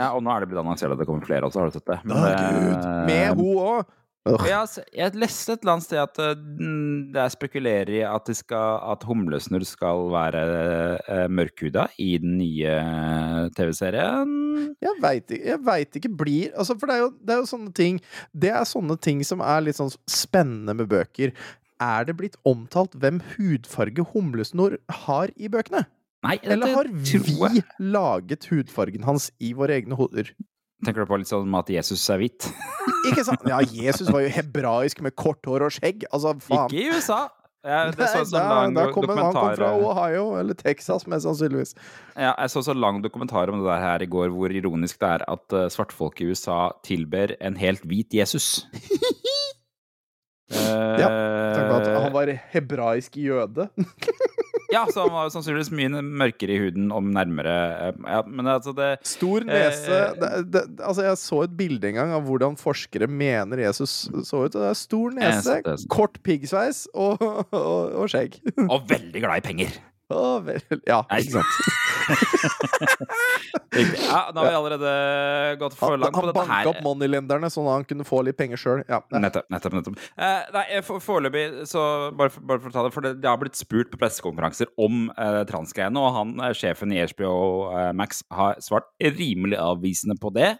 ja, 0.00 0.06
og 0.16 0.22
nå 0.24 0.32
er 0.32 0.44
det 0.44 0.48
blitt 0.52 0.62
annonsert 0.62 0.94
at 0.94 1.00
det 1.02 1.04
kommer 1.08 1.26
flere 1.28 1.44
også, 1.44 1.60
har 1.60 1.68
du 1.68 1.74
sett 1.76 1.90
det? 1.90 1.98
Men 2.08 2.16
Å, 2.16 2.30
Gud. 2.56 2.86
Med 3.10 3.34
hun 3.36 3.58
òg! 3.60 3.90
Altså, 4.22 4.84
jeg 4.94 5.16
leste 5.18 5.56
et 5.56 5.64
eller 5.64 5.72
annet 5.74 5.86
sted 5.88 5.98
at 5.98 6.20
eh, 6.22 6.42
det 7.14 7.18
er 7.18 7.32
spekulerer 7.34 7.90
i 7.90 8.02
at, 8.06 8.28
skal, 8.38 8.78
at 8.92 9.02
humlesnurr 9.08 9.64
skal 9.66 10.04
være 10.12 10.42
uh, 11.08 11.24
mørkhuda 11.26 11.88
i 11.98 12.12
den 12.22 12.36
nye 12.38 12.76
TV-serien. 13.56 14.36
Jeg 14.82 14.94
veit 15.02 15.34
ikke, 15.34 15.56
jeg 15.56 15.88
ikke 16.02 16.12
blir 16.22 16.52
altså, 16.54 16.76
For 16.78 16.86
det 16.86 16.94
er, 16.94 17.02
jo, 17.02 17.10
det 17.18 17.34
er 17.34 17.40
jo 17.40 17.48
sånne 17.50 17.72
ting 17.74 17.98
Det 18.30 18.52
er 18.52 18.68
sånne 18.68 18.96
ting 19.02 19.24
som 19.26 19.42
er 19.42 19.64
litt 19.64 19.78
sånn 19.80 19.90
spennende 20.10 20.76
med 20.78 20.90
bøker. 20.92 21.34
Er 21.82 22.06
det 22.06 22.14
blitt 22.20 22.38
omtalt 22.46 22.94
hvem 23.02 23.18
hudfarge 23.34 24.06
humlesnurr 24.12 24.78
har 25.02 25.34
i 25.34 25.50
bøkene? 25.50 25.82
Nei, 26.22 26.36
Eller 26.46 26.76
har 26.76 26.86
vi 26.86 27.64
laget 27.82 28.46
hudfargen 28.52 29.02
hans 29.08 29.32
i 29.42 29.50
våre 29.58 29.80
egne 29.80 29.98
hoder? 29.98 30.30
Tenker 30.82 31.04
du 31.04 31.10
på 31.10 31.18
litt 31.20 31.30
sånn 31.30 31.46
med 31.50 31.62
at 31.62 31.70
Jesus 31.76 32.02
er 32.10 32.18
hvit? 32.22 32.48
Ikke 33.10 33.22
sant? 33.26 33.44
Ja, 33.46 33.60
Jesus 33.62 34.10
var 34.10 34.24
jo 34.24 34.32
hebraisk 34.34 35.02
med 35.04 35.14
kort 35.18 35.46
hår 35.46 35.68
og 35.68 35.76
skjegg. 35.76 36.06
Altså, 36.10 36.34
faen. 36.42 36.66
Ikke 36.66 36.82
i 36.82 36.90
USA! 36.90 37.28
Ja, 37.62 37.84
det 37.94 38.08
så 38.10 38.24
en 38.24 38.30
da, 38.32 38.40
lang 38.50 38.72
der 38.74 38.88
kom 38.90 39.04
en, 39.06 39.18
han 39.22 39.36
kom 39.36 39.52
fra 39.54 39.68
eh, 39.70 39.84
Ohio, 39.86 40.24
eller 40.34 40.56
Texas, 40.58 41.04
mest 41.06 41.22
sannsynligvis. 41.22 41.76
ja, 42.16 42.32
Jeg 42.34 42.50
så 42.50 42.62
så 42.66 42.74
lang 42.74 42.98
dokumentar 43.04 43.52
om 43.52 43.60
det 43.62 43.68
der 43.68 43.84
her 43.84 44.02
i 44.02 44.08
går, 44.10 44.32
hvor 44.34 44.50
ironisk 44.50 44.98
det 44.98 45.10
er 45.20 45.24
at 45.30 45.54
uh, 45.54 45.68
svartfolk 45.70 46.18
i 46.24 46.26
USA 46.32 46.72
tilber 46.82 47.36
en 47.38 47.54
helt 47.62 47.86
hvit 47.86 48.18
Jesus. 48.18 48.66
Ja, 50.52 51.08
Tenk 51.08 51.64
på 51.70 51.76
at 51.78 51.86
Eh, 51.88 51.94
han 52.02 52.12
var 52.12 52.28
hebraisk 52.52 53.16
jøde. 53.16 53.68
Ja, 54.72 54.86
så 54.88 55.06
han 55.06 55.12
var 55.14 55.30
sannsynligvis 55.34 55.70
mye 55.76 56.02
mørkere 56.02 56.56
i 56.56 56.60
huden 56.64 56.90
om 56.94 57.10
nærmere 57.14 57.56
eh, 57.90 58.00
ja, 58.08 58.22
Men 58.26 58.48
altså, 58.54 58.74
det 58.76 58.90
Stor 59.06 59.44
nese 59.48 59.92
Eh, 59.92 60.16
det, 60.18 60.30
det, 60.54 60.62
Altså, 60.80 61.04
jeg 61.06 61.20
så 61.20 61.42
et 61.46 61.54
bilde 61.58 61.90
en 61.90 61.98
gang 61.98 62.14
av 62.16 62.26
hvordan 62.26 62.56
forskere 62.60 63.08
mener 63.10 63.60
Jesus 63.64 64.08
så 64.26 64.44
ut. 64.46 64.54
og 64.54 64.60
Det 64.62 64.68
er 64.70 64.78
stor 64.78 65.16
nese, 65.16 65.60
kort 65.92 66.18
piggsveis 66.24 66.86
og, 66.94 67.20
og, 67.22 67.96
og 68.02 68.12
skjegg. 68.12 68.38
Og 68.68 68.86
veldig 68.90 69.24
glad 69.24 69.42
i 69.42 69.46
penger! 69.46 69.80
Å, 70.12 70.26
vel, 70.44 70.60
ja, 70.86 71.00
Nei. 71.10 71.20
ikke 71.24 71.40
sant. 71.40 71.52
Ja, 73.72 74.30
da 74.34 74.42
har 74.42 74.48
vi 74.50 74.54
allerede 74.58 74.90
gått 75.60 75.74
for 75.78 75.94
Han, 75.94 76.00
langt 76.02 76.12
på 76.14 76.20
han 76.20 76.28
dette 76.28 76.36
banka 76.42 76.56
her. 76.58 76.68
opp 76.68 76.80
moneylenderne 76.84 77.48
sånn 77.52 77.68
at 77.70 77.78
han 77.78 77.86
kunne 77.88 78.04
få 78.04 78.20
litt 78.26 78.36
penger 78.36 78.60
sjøl. 78.60 78.82
Ja. 78.84 78.98
ja. 79.08 79.20
Nettopp. 79.22 79.46
nettopp, 79.52 79.76
nettopp. 79.78 79.96
Eh, 80.20 80.50
nei, 80.56 80.64
eh, 80.76 80.82
Foreløpig, 80.84 81.44
så 81.70 81.84
bare, 82.18 82.32
for- 82.34 82.44
bare 82.50 82.60
for 82.60 82.68
å 82.68 82.74
ta 82.74 82.82
det 82.86 82.92
For 82.92 83.06
det, 83.06 83.14
det 83.22 83.30
har 83.30 83.40
blitt 83.40 83.56
spurt 83.56 83.90
på 83.94 84.00
pressekonferanser 84.02 84.68
om 84.76 85.06
eh, 85.16 85.42
transgreiene, 85.48 85.96
og 86.02 86.12
han, 86.18 86.34
eh, 86.44 86.52
sjefen 86.58 86.92
i 86.92 87.00
HBO 87.14 87.32
eh, 87.72 87.92
Max 87.96 88.22
har 88.32 88.60
svart 88.60 88.90
rimelig 89.00 89.56
avvisende 89.62 90.18
på 90.20 90.32
det. 90.36 90.56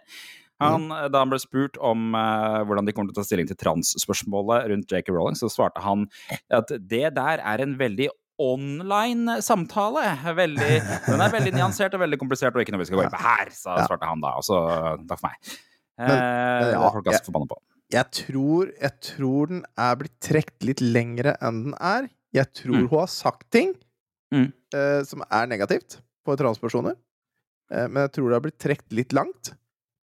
Han, 0.63 0.87
Mm. 0.87 0.91
eh, 1.05 1.07
Da 1.11 1.19
han 1.19 1.29
ble 1.29 1.39
spurt 1.41 1.77
om 1.81 2.13
uh, 2.15 2.63
hvordan 2.63 2.85
de 2.87 2.93
kommer 2.95 3.11
til 3.11 3.17
å 3.17 3.21
ta 3.21 3.27
stilling 3.27 3.47
til 3.49 3.57
transspørsmålet 3.59 4.69
rundt 4.71 4.87
J.K. 4.89 5.11
Rowling, 5.11 5.35
så 5.35 5.49
svarte 5.51 5.81
han 5.83 6.05
at 6.49 6.69
det 6.79 7.13
der 7.17 7.41
er 7.43 7.61
en 7.65 7.73
veldig 7.77 8.07
online 8.39 9.37
samtale. 9.45 10.03
Veldig, 10.35 10.71
den 11.07 11.21
er 11.21 11.29
veldig 11.33 11.53
nyansert 11.53 11.93
og 11.93 12.01
veldig 12.01 12.17
komplisert 12.21 12.55
og 12.55 12.61
ikke 12.63 12.73
noe 12.73 12.81
vi 12.83 12.85
skal 12.89 12.97
gå 12.99 13.03
inn 13.05 13.13
på 13.13 13.21
her, 13.21 13.51
så 13.53 13.75
Ja. 13.77 13.85
svarte 13.87 14.07
han 14.09 14.21
da. 14.21 14.33
Og 14.39 14.43
så 14.43 14.57
takk 15.07 15.19
for 15.19 15.27
meg. 15.29 15.37
Men- 15.97 16.09
Eh, 16.09 16.71
ja, 16.73 16.89
folk 16.89 17.05
ganske 17.05 17.25
forbanna 17.29 17.47
på. 17.47 17.57
Jeg 17.93 18.09
tror, 18.11 18.71
jeg 18.81 19.01
tror 19.01 19.47
den 19.47 19.63
er 19.77 19.95
blitt 19.95 20.19
trukket 20.19 20.63
litt 20.65 20.81
lengre 20.81 21.35
enn 21.41 21.63
den 21.65 21.73
er. 21.79 22.09
Jeg 22.33 22.51
tror 22.53 22.73
Mm. 22.75 22.87
hun 22.89 22.99
har 22.99 23.07
sagt 23.07 23.51
ting 23.51 23.75
Mm. 24.33 24.51
eh, 24.73 25.03
som 25.03 25.21
er 25.29 25.45
negativt 25.45 26.01
for 26.25 26.35
transpersoner. 26.35 26.95
Eh, 27.71 27.87
men 27.87 28.07
jeg 28.09 28.13
tror 28.13 28.29
det 28.29 28.33
har 28.33 28.41
blitt 28.41 28.57
trukket 28.57 28.91
litt 28.91 29.09
langt. 29.13 29.53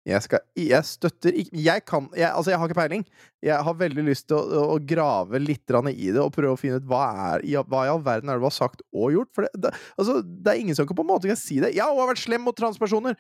Jeg, 0.08 0.24
skal, 0.24 0.40
jeg 0.56 0.86
støtter 0.88 1.34
ikke 1.36 1.60
Jeg 1.60 1.82
kan 1.84 2.06
jeg, 2.16 2.30
Altså, 2.30 2.48
jeg 2.54 2.60
har 2.60 2.70
ikke 2.70 2.78
peiling. 2.78 3.02
Jeg 3.44 3.66
har 3.66 3.76
veldig 3.76 4.04
lyst 4.06 4.30
til 4.30 4.38
å, 4.38 4.62
å 4.72 4.78
grave 4.80 5.40
litt 5.42 5.74
i 5.92 6.08
det 6.08 6.22
og 6.22 6.32
prøve 6.32 6.54
å 6.54 6.60
finne 6.60 6.80
ut 6.80 6.88
hva, 6.88 7.02
er, 7.34 7.44
hva 7.68 7.84
i 7.84 7.92
all 7.92 8.02
verden 8.04 8.32
er 8.32 8.38
det 8.38 8.44
du 8.44 8.48
har 8.48 8.56
sagt 8.56 8.82
og 8.92 9.12
gjort. 9.12 9.30
For 9.36 9.46
det, 9.46 9.52
det, 9.60 9.74
altså, 10.00 10.20
det 10.24 10.52
er 10.52 10.60
ingen 10.62 10.78
som 10.78 10.88
kan 10.88 10.96
på 10.96 11.04
en 11.04 11.12
måte 11.12 11.30
kan 11.30 11.38
si 11.38 11.60
det. 11.60 11.74
Ja, 11.76 11.90
hun 11.92 12.00
har 12.00 12.12
vært 12.14 12.24
slem 12.24 12.44
mot 12.48 12.56
transpersoner! 12.56 13.16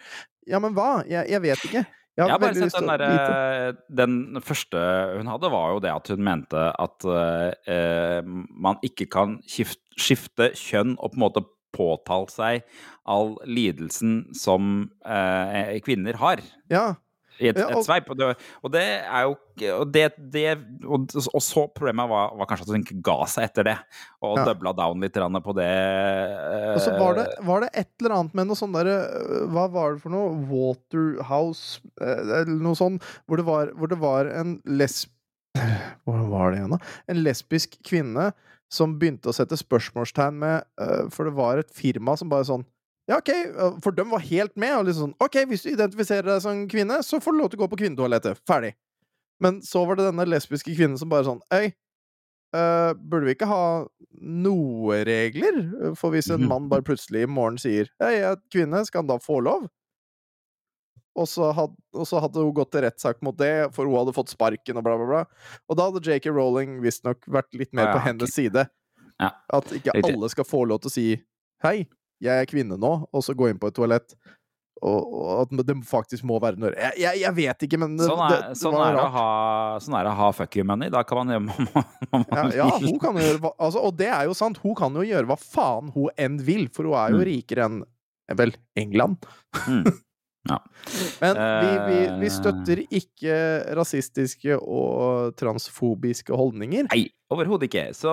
Ja, 0.48 0.60
men 0.62 0.72
hva? 0.76 1.02
Jeg, 1.08 1.28
jeg 1.30 1.44
vet 1.44 1.68
ikke. 1.68 1.84
Jeg 1.84 1.96
Jeg 2.18 2.26
har 2.26 2.32
har 2.32 2.40
bare 2.42 2.58
sett 2.58 2.74
den 2.74 2.90
der, 2.90 3.76
Den 4.00 4.42
første 4.42 4.80
hun 5.20 5.30
hadde, 5.30 5.52
var 5.52 5.76
jo 5.76 5.84
det 5.84 5.92
at 5.94 6.10
hun 6.10 6.24
mente 6.26 6.64
at 6.84 7.06
eh, 7.06 7.70
eh, 7.70 8.32
man 8.50 8.80
ikke 8.84 9.06
kan 9.12 9.38
skifte, 9.48 9.80
skifte 10.00 10.50
kjønn 10.58 10.96
og 10.98 11.12
på 11.12 11.20
en 11.20 11.24
måte 11.28 11.44
påtale 11.76 12.30
seg 12.32 12.64
all 13.10 13.36
lidelsen 13.46 14.26
som 14.36 14.90
eh, 15.06 15.76
kvinner 15.86 16.18
har. 16.20 16.42
Ja. 16.70 16.88
I 17.40 17.48
et, 17.48 17.56
Ja, 17.56 17.70
og- 17.70 17.78
et 17.80 17.86
sveip. 17.86 18.10
Og 18.12 18.18
det, 18.20 18.26
og 18.62 18.72
det 18.74 18.82
er 19.00 19.22
jo 19.24 19.36
og 19.80 19.92
det, 19.92 20.02
det, 20.32 20.58
og, 20.84 21.06
og 21.34 21.40
så 21.44 21.62
problemet 21.72 22.08
var, 22.08 22.34
var 22.36 22.46
kanskje 22.48 22.66
at 22.66 22.72
hun 22.74 22.84
ikke 22.84 23.00
ga 23.04 23.16
seg 23.28 23.44
etter 23.48 23.64
det, 23.64 23.74
og 24.24 24.38
Ja. 24.38 24.44
dubla 24.50 24.72
down 24.76 25.00
litt 25.00 25.12
på 25.16 25.54
det. 25.56 25.64
eh, 25.68 26.74
Og 26.74 26.80
så 26.84 26.92
var 26.98 27.14
det, 27.16 27.26
var 27.44 27.60
det 27.64 27.70
et 27.74 27.88
eller 28.00 28.14
annet 28.18 28.34
med 28.34 28.46
noe 28.48 28.56
sånn 28.56 28.72
derre 28.76 28.98
øh, 29.08 29.46
Hva 29.52 29.66
var 29.72 29.94
det 29.94 30.02
for 30.02 30.10
noe? 30.12 30.36
Waterhouse 30.52 31.80
eh, 32.00 32.20
Eller 32.40 32.60
noe 32.60 32.76
sånt. 32.76 33.02
Hvor 33.26 33.36
det 33.40 33.46
var, 33.48 33.72
hvor 33.76 33.88
det 33.88 33.98
var 34.00 34.26
en 34.26 34.58
lesb... 34.66 35.10
Hvor 36.06 36.20
var 36.30 36.52
det 36.52 36.60
igjen, 36.60 36.70
da? 36.76 36.78
En 37.10 37.22
lesbisk 37.24 37.74
kvinne 37.86 38.30
som 38.70 38.98
begynte 38.98 39.30
å 39.30 39.34
sette 39.34 39.58
spørsmålstegn 39.58 40.36
med 40.38 40.66
uh, 40.80 41.08
For 41.10 41.26
det 41.26 41.34
var 41.34 41.60
et 41.60 41.72
firma 41.74 42.14
som 42.18 42.30
bare 42.30 42.46
sånn 42.48 42.66
ja, 43.10 43.16
ok, 43.18 43.30
øh, 43.32 43.78
For 43.82 43.96
de 43.96 44.04
var 44.06 44.22
helt 44.22 44.52
med. 44.54 44.76
og 44.76 44.84
liksom 44.86 45.08
sånn, 45.08 45.16
Ok, 45.24 45.40
hvis 45.50 45.64
du 45.64 45.72
identifiserer 45.72 46.28
deg 46.28 46.42
som 46.44 46.60
kvinne, 46.70 47.00
så 47.02 47.18
får 47.22 47.34
du 47.34 47.40
lov 47.40 47.50
til 47.50 47.58
å 47.58 47.64
gå 47.64 47.70
på 47.72 47.80
kvinnetoalettet. 47.82 48.38
Ferdig. 48.46 48.76
Men 49.42 49.58
så 49.66 49.82
var 49.88 49.98
det 49.98 50.06
denne 50.06 50.28
lesbiske 50.28 50.76
kvinnen 50.76 51.00
som 51.00 51.10
bare 51.10 51.26
sånn 51.26 51.40
Øy, 51.50 51.72
uh, 52.54 52.92
burde 52.94 53.26
vi 53.26 53.34
ikke 53.34 53.50
ha 53.50 53.64
noe 54.20 55.00
regler? 55.08 55.58
For 55.98 56.14
hvis 56.14 56.30
en 56.30 56.46
mann 56.52 56.70
bare 56.70 56.86
plutselig 56.86 57.24
i 57.26 57.30
morgen 57.30 57.58
sier 57.58 57.90
Hei, 58.02 58.20
jeg 58.20 58.28
er 58.30 58.40
kvinne, 58.52 58.84
skal 58.86 59.02
han 59.02 59.10
da 59.10 59.18
få 59.22 59.40
lov? 59.42 59.66
Og 61.18 61.26
så, 61.26 61.48
hadde, 61.56 61.74
og 61.96 62.06
så 62.06 62.20
hadde 62.22 62.42
hun 62.44 62.52
gått 62.54 62.70
til 62.72 62.84
rettssak 62.86 63.18
mot 63.26 63.34
det, 63.36 63.70
for 63.74 63.88
hun 63.88 63.98
hadde 63.98 64.14
fått 64.14 64.30
sparken 64.30 64.78
og 64.78 64.84
bla, 64.86 64.94
bla, 65.00 65.06
bla. 65.10 65.22
Og 65.68 65.78
da 65.78 65.88
hadde 65.88 66.04
JK 66.06 66.30
Rowling 66.30 66.76
visstnok 66.84 67.26
vært 67.26 67.50
litt 67.58 67.72
mer 67.74 67.90
ja, 67.90 67.96
på 67.96 68.04
hennes 68.06 68.34
side. 68.34 68.66
Ja. 69.20 69.32
At 69.52 69.72
ikke 69.74 69.96
alle 70.00 70.30
skal 70.32 70.46
få 70.48 70.62
lov 70.70 70.80
til 70.84 70.88
å 70.92 70.94
si 70.94 71.08
Hei, 71.60 71.82
jeg 72.24 72.40
er 72.40 72.46
kvinne 72.48 72.78
nå, 72.80 72.92
og 73.10 73.24
så 73.26 73.34
gå 73.36 73.50
inn 73.50 73.58
på 73.60 73.68
et 73.68 73.74
toalett. 73.76 74.14
Og, 74.80 75.10
og 75.12 75.42
at 75.42 75.66
det 75.68 75.74
faktisk 75.84 76.24
må 76.24 76.38
være 76.40 76.56
noe 76.56 76.70
jeg, 76.72 76.94
jeg, 77.02 77.18
jeg 77.20 77.36
vet 77.36 77.64
ikke, 77.66 77.76
men 77.82 77.98
det, 77.98 78.06
Sånn 78.08 78.22
er, 78.24 78.30
det, 78.32 78.38
det 78.54 78.60
sånn, 78.62 78.76
er 78.80 78.96
ha, 79.12 79.24
sånn 79.84 79.96
er 79.98 80.06
det 80.06 80.12
å 80.14 80.18
ha 80.22 80.28
fuck 80.32 80.56
you 80.56 80.64
money. 80.64 80.88
Da 80.94 81.02
kan 81.04 81.20
man 81.20 81.34
gjøre 81.34 81.66
hva 81.68 81.82
man 82.14 82.24
Ja, 82.32 82.44
ja, 82.62 82.68
hun 82.78 82.96
kan 83.02 83.18
jo 83.20 83.26
gjøre 83.26 83.50
altså, 83.60 83.82
Og 83.84 83.98
det 83.98 84.08
er 84.08 84.30
jo 84.30 84.36
sant, 84.38 84.62
hun 84.64 84.78
kan 84.78 84.96
jo 84.96 85.04
gjøre 85.04 85.28
hva 85.28 85.36
faen 85.36 85.92
hun 85.92 86.08
enn 86.16 86.38
vil, 86.46 86.64
for 86.72 86.88
hun 86.88 86.96
er 86.96 87.12
jo 87.12 87.20
Mm. 87.20 87.26
rikere 87.28 87.66
enn 87.68 87.82
vel 88.38 88.54
England. 88.78 89.26
Mm. 89.66 89.84
Ja. 90.48 90.56
Men 91.20 91.36
vi, 91.36 91.70
vi, 91.90 91.98
vi 92.22 92.26
Eh. 92.30 92.32
støtter 92.32 92.80
ikke 92.88 93.34
rasistiske 93.76 94.56
og 94.56 95.34
transfobiske 95.36 96.32
holdninger. 96.32 96.86
Nei, 96.94 97.10
overhodet 97.30 97.68
ikke. 97.68 97.90
Så 97.94 98.08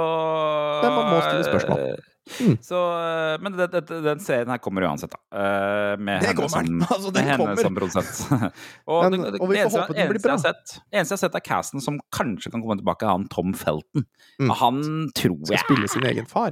Men 0.84 0.92
man 0.92 1.08
må 1.14 1.22
stille 1.24 1.46
spørsmål. 1.48 1.98
Mm. 2.28 2.58
Så, 2.60 2.76
eh, 2.76 3.38
men 3.40 3.54
det, 3.56 3.70
det, 3.72 4.02
den 4.04 4.20
serien 4.20 4.50
her 4.52 4.58
kommer 4.60 4.84
uansett, 4.84 5.14
da. 5.16 5.20
eh, 5.32 5.94
Med 5.98 6.20
Det 6.20 6.34
henne 6.34 6.50
som, 6.52 6.82
Altså, 6.92 7.12
med 7.16 7.24
henne 7.24 7.38
kommer! 7.40 7.62
som 7.64 7.78
produsent. 7.80 8.20
og, 8.92 9.06
Men- 9.12 9.22
det, 9.24 9.32
det, 9.38 9.40
og 9.42 9.48
vi 9.54 9.62
får 9.64 9.78
håpe 9.80 9.96
den 9.96 10.10
blir 10.12 10.20
jeg 10.20 10.26
bra. 10.28 10.36
sett, 10.44 10.76
eneste 10.92 11.14
jeg 11.16 11.16
har 11.16 11.24
sett 11.24 11.36
av 11.40 11.46
casten 11.48 11.82
som 11.86 12.02
kanskje 12.12 12.52
kan 12.52 12.60
komme 12.66 12.76
tilbake, 12.82 13.08
er 13.08 13.16
han 13.16 13.30
Tom 13.32 13.54
Felton. 13.56 14.04
Mm. 14.44 14.52
Han 14.60 14.84
tror 15.16 15.40
Skal 15.48 15.56
jeg 15.56 15.64
spille 15.64 15.88
sin 15.96 16.04
egen 16.12 16.28
far. 16.28 16.52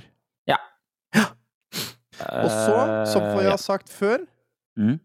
Og 2.16 2.48
så, 2.48 2.76
som 3.12 3.26
jeg 3.36 3.44
Eh, 3.44 3.50
har 3.52 3.60
sagt 3.60 3.90
før, 3.92 4.24
Mm. 4.80 4.98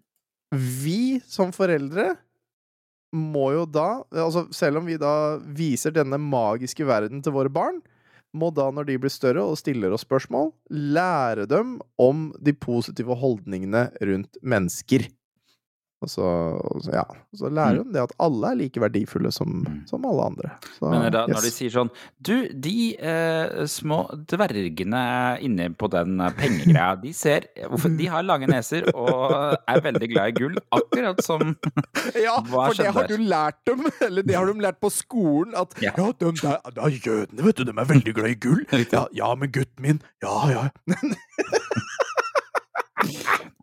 Vi 0.51 1.21
som 1.29 1.53
foreldre 1.55 2.15
må 3.15 3.51
jo 3.55 3.65
da, 3.67 4.03
altså 4.15 4.47
selv 4.55 4.81
om 4.81 4.87
vi 4.87 4.99
da 5.01 5.39
viser 5.57 5.95
denne 5.95 6.19
magiske 6.23 6.87
verden 6.87 7.23
til 7.23 7.35
våre 7.35 7.51
barn, 7.51 7.81
må 8.31 8.53
da, 8.55 8.69
når 8.71 8.87
de 8.87 8.99
blir 9.03 9.11
større 9.11 9.43
og 9.43 9.59
stiller 9.59 9.91
oss 9.95 10.05
spørsmål, 10.07 10.53
lære 10.71 11.49
dem 11.51 11.79
om 11.99 12.29
de 12.39 12.55
positive 12.55 13.17
holdningene 13.19 13.89
rundt 14.07 14.39
mennesker. 14.43 15.09
Og 16.01 16.09
så, 16.09 16.25
og 16.25 16.81
så 16.81 16.95
ja, 16.95 17.03
så 17.37 17.51
lærer 17.53 17.83
hun 17.83 17.91
det 17.93 18.01
at 18.01 18.13
alle 18.25 18.51
er 18.55 18.57
like 18.63 18.81
verdifulle 18.81 19.29
som, 19.37 19.59
som 19.91 20.07
alle 20.09 20.31
andre. 20.33 20.53
Så, 20.79 20.87
Mm. 20.91 20.95
Men 20.97 21.13
da, 21.13 21.27
når 21.29 21.45
de 21.45 21.51
sier 21.53 21.71
sånn 21.75 21.91
Du, 22.25 22.49
de 22.65 22.73
eh, 22.97 23.67
små 23.69 23.99
dvergene 24.33 25.03
inne 25.45 25.67
på 25.77 25.91
den 25.93 26.17
eh, 26.25 26.33
pengegreia, 26.39 26.95
de 27.03 27.13
ser 27.15 27.47
hvorfor, 27.69 27.93
De 27.99 28.09
har 28.11 28.25
lange 28.25 28.49
neser 28.51 28.89
og 28.95 29.35
er 29.69 29.83
veldig 29.85 30.09
glad 30.15 30.33
i 30.33 30.37
gull, 30.41 30.57
akkurat 30.73 31.21
som 31.25 31.53
Ja, 32.27 32.39
for 32.49 32.75
det 32.81 32.89
har 32.97 33.07
du 33.13 33.17
lært 33.21 33.61
dem, 33.69 33.85
eller 34.09 34.25
det 34.27 34.39
har 34.39 34.49
de 34.49 34.65
lært 34.65 34.81
på 34.81 34.89
skolen, 34.95 35.53
at 35.61 35.77
Ja. 35.85 35.93
Ja, 36.01 36.09
de 36.17 36.33
der, 36.41 36.59
de 36.73 36.81
er 36.89 36.97
jødene, 36.97 37.45
vet 37.45 37.61
du, 37.61 37.65
de 37.69 37.77
er 37.77 37.91
veldig 37.93 38.15
glad 38.17 38.33
i 38.33 38.39
gull. 38.41 38.65
Ja, 38.97 39.05
ja, 39.15 39.35
men 39.39 39.53
gutten 39.53 39.85
min, 39.85 40.01
ja, 40.25 40.35
ja. 40.51 40.65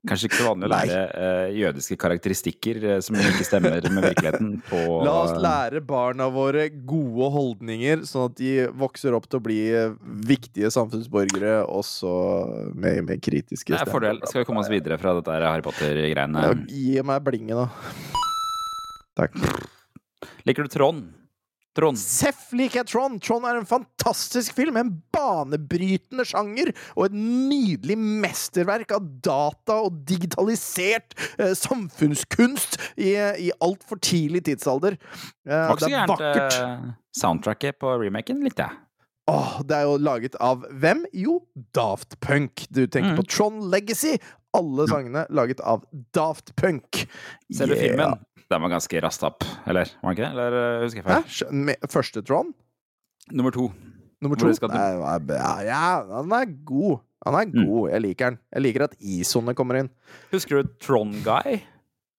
Kanskje 0.08 0.30
ikke 0.30 0.40
så 0.40 0.48
vanlig 0.50 0.68
å 0.68 0.72
lære 0.72 1.00
uh, 1.12 1.48
jødiske 1.56 1.98
karakteristikker 2.00 2.80
uh, 2.86 2.96
som 3.04 3.18
ikke 3.20 3.48
stemmer 3.48 3.78
med 3.84 4.06
virkeligheten 4.10 4.54
på 4.70 4.82
La 5.08 5.16
oss 5.26 5.36
lære 5.42 5.82
barna 5.86 6.30
våre 6.34 6.68
gode 6.72 7.30
holdninger, 7.34 8.06
sånn 8.08 8.30
at 8.32 8.38
de 8.40 8.54
vokser 8.78 9.18
opp 9.18 9.28
til 9.30 9.42
å 9.42 9.44
bli 9.44 9.60
eh, 9.76 9.96
viktige 10.28 10.72
samfunnsborgere, 10.74 11.60
også 11.68 12.12
med, 12.74 13.04
med 13.08 13.24
kritiske 13.24 13.76
Det 13.76 13.82
er 13.84 13.92
fordel. 13.92 14.22
Skal 14.28 14.44
vi 14.44 14.50
komme 14.50 14.64
oss 14.64 14.72
videre 14.72 15.00
fra 15.02 15.16
dette 15.18 15.38
Harry 15.44 15.66
Potter-greiene? 15.66 16.48
Ja, 16.48 16.56
gi 16.72 17.06
meg 17.06 17.24
blinge, 17.28 17.66
da. 17.66 18.16
Takk. 19.18 19.38
Liker 20.48 20.68
du 20.68 20.72
Trond? 20.72 21.08
Trond. 21.78 22.00
Seff 22.02 22.48
liker 22.58 22.82
jeg 22.82 22.90
Trond! 22.90 23.20
Trond 23.22 23.46
er 23.46 23.60
en 23.60 23.68
fantastisk 23.70 24.56
film. 24.58 24.80
En 24.82 24.90
banebrytende 25.14 26.26
sjanger 26.28 26.72
og 26.96 27.06
et 27.08 27.16
nydelig 27.18 27.98
mesterverk 28.02 28.92
av 28.98 29.06
data 29.26 29.78
og 29.86 30.00
digitalisert 30.10 31.14
eh, 31.38 31.54
samfunnskunst 31.58 32.80
i, 32.98 33.14
i 33.14 33.52
altfor 33.64 34.02
tidlig 34.02 34.44
tidsalder. 34.50 34.98
Eh, 35.48 35.76
det 35.78 35.94
er 35.94 36.10
vakkert. 36.10 36.58
eh, 36.58 36.90
soundtracket 37.18 37.80
på 37.82 37.94
remaken, 38.02 38.42
likte 38.46 38.66
jeg. 38.68 38.84
Åh, 39.28 39.58
det 39.68 39.76
er 39.76 39.84
jo 39.90 39.98
laget 40.00 40.38
av 40.40 40.62
hvem? 40.80 41.02
Jo, 41.12 41.42
Daft 41.76 42.16
Punk. 42.24 42.64
Du 42.72 42.86
tenker 42.88 43.12
Mm. 43.12 43.18
på 43.20 43.26
Tron 43.28 43.58
Legacy. 43.70 44.14
Alle 44.56 44.86
sangene 44.88 45.26
laget 45.30 45.60
av 45.68 45.84
Daft 46.16 46.56
Punk. 46.56 47.04
Ser 47.52 47.68
du 47.68 47.76
Yeah. 47.76 47.84
filmen? 47.84 48.20
Den 48.52 48.62
var 48.64 48.72
ganske 48.72 49.02
rast 49.04 49.24
opp, 49.28 49.44
eller? 49.68 49.90
Var 50.02 50.14
den 50.14 50.16
ikke 50.16 50.24
det? 50.24 50.32
Eller 50.32 50.58
eh, 50.60 50.84
husker 50.86 51.02
jeg 51.02 51.08
feil? 51.08 51.74
Hæ? 51.76 51.90
Første 51.92 52.22
Tron? 52.24 52.54
Nummer 53.36 53.52
to. 53.52 53.66
Nummer 54.24 54.40
to? 54.40 54.48
skal 54.56 54.72
ja, 54.72 55.52
ja, 55.68 55.82
han 56.22 56.32
er 56.32 56.46
god. 56.66 57.00
Han 57.26 57.36
er 57.36 57.46
Mm. 57.52 57.66
god. 57.68 57.90
Jeg 57.92 58.02
liker 58.02 58.30
den. 58.30 58.40
Jeg 58.54 58.62
liker 58.64 58.84
at 58.88 58.96
isoene 59.02 59.54
kommer 59.58 59.80
inn. 59.82 59.90
Husker 60.32 60.62
du 60.64 60.70
Trond 60.80 61.20
Guy? 61.26 61.60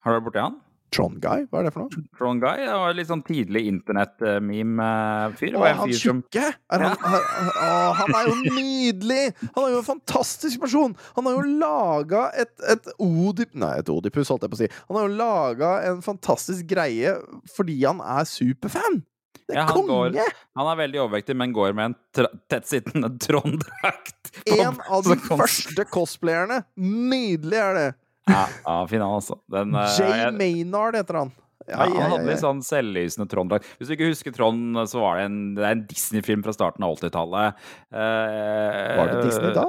Har 0.04 0.12
du 0.12 0.18
vært 0.20 0.26
borti 0.28 0.42
han? 0.42 0.58
Tron 0.94 1.18
Guy? 1.20 1.42
Hva 1.50 1.60
er 1.60 1.66
det 1.68 1.72
for 1.74 1.84
noe? 1.84 2.02
Tron 2.16 2.38
Guy 2.42 2.62
det 2.64 2.76
var 2.80 2.94
litt 2.96 3.08
sånn 3.10 3.22
tidlig 3.26 3.62
internett-meme-fyr. 3.68 5.56
Å, 5.58 5.64
han 5.82 5.92
tjukke! 5.94 6.44
Er 6.72 6.84
han, 6.84 6.96
å, 7.66 7.68
han 7.98 8.14
er 8.18 8.30
jo 8.30 8.36
nydelig! 8.58 9.20
Han 9.56 9.66
er 9.66 9.74
jo 9.76 9.82
en 9.82 9.86
fantastisk 9.88 10.62
person! 10.64 10.96
Han 11.18 11.28
har 11.28 11.38
jo 11.38 11.58
laga 11.60 12.22
et, 12.40 12.54
et 12.72 12.88
Odip... 13.04 13.52
Nei, 13.58 13.74
et 13.82 13.92
Odipus, 13.92 14.30
holdt 14.32 14.46
jeg 14.46 14.54
på 14.54 14.58
å 14.58 14.62
si. 14.62 14.70
Han 14.88 14.98
har 15.00 15.06
jo 15.08 15.18
laga 15.20 15.72
en 15.90 16.02
fantastisk 16.04 16.66
greie 16.70 17.14
fordi 17.54 17.78
han 17.84 18.00
er 18.04 18.28
superfan! 18.28 19.02
Det 19.48 19.54
er 19.56 19.62
Ja, 19.62 19.68
han 19.70 19.78
konge! 19.78 20.10
går- 20.12 20.34
Han 20.60 20.66
er 20.68 20.76
veldig 20.82 20.98
overvektig, 21.06 21.34
men 21.40 21.54
går 21.56 21.72
med 21.76 21.92
en 21.94 22.32
tettsittende 22.52 23.08
Trond-drakt. 23.24 24.32
En 24.52 24.76
av 24.92 25.06
de 25.06 25.16
første 25.24 25.86
cosplayerne! 25.88 26.62
Nydelig 26.76 27.60
er 27.62 27.78
det! 27.78 27.88
Ja, 28.28 28.46
ja 28.64 28.78
fin 28.90 29.00
han, 29.04 29.18
altså. 29.18 29.38
Den, 29.52 29.74
eh, 29.74 29.98
Jay 29.98 30.30
Maynard 30.36 30.96
heter 30.98 31.22
han. 31.24 31.34
Ja, 31.68 31.82
han 31.84 31.98
hadde 32.14 32.24
litt 32.30 32.40
sånn 32.40 32.62
selvlysende 32.64 33.26
Trond-drakt. 33.28 33.66
Hvis 33.76 33.90
du 33.90 33.92
ikke 33.92 34.06
husker 34.08 34.32
Trond, 34.32 34.78
så 34.88 35.02
var 35.02 35.18
det 35.18 35.24
en, 35.28 35.34
en 35.68 35.82
Disney-film 35.90 36.40
fra 36.46 36.54
starten 36.56 36.86
av 36.86 36.94
80-tallet. 36.96 37.58
Eh, 37.92 38.92
Var 38.96 39.10
det 39.12 39.18
Disney 39.26 39.52
da? 39.52 39.64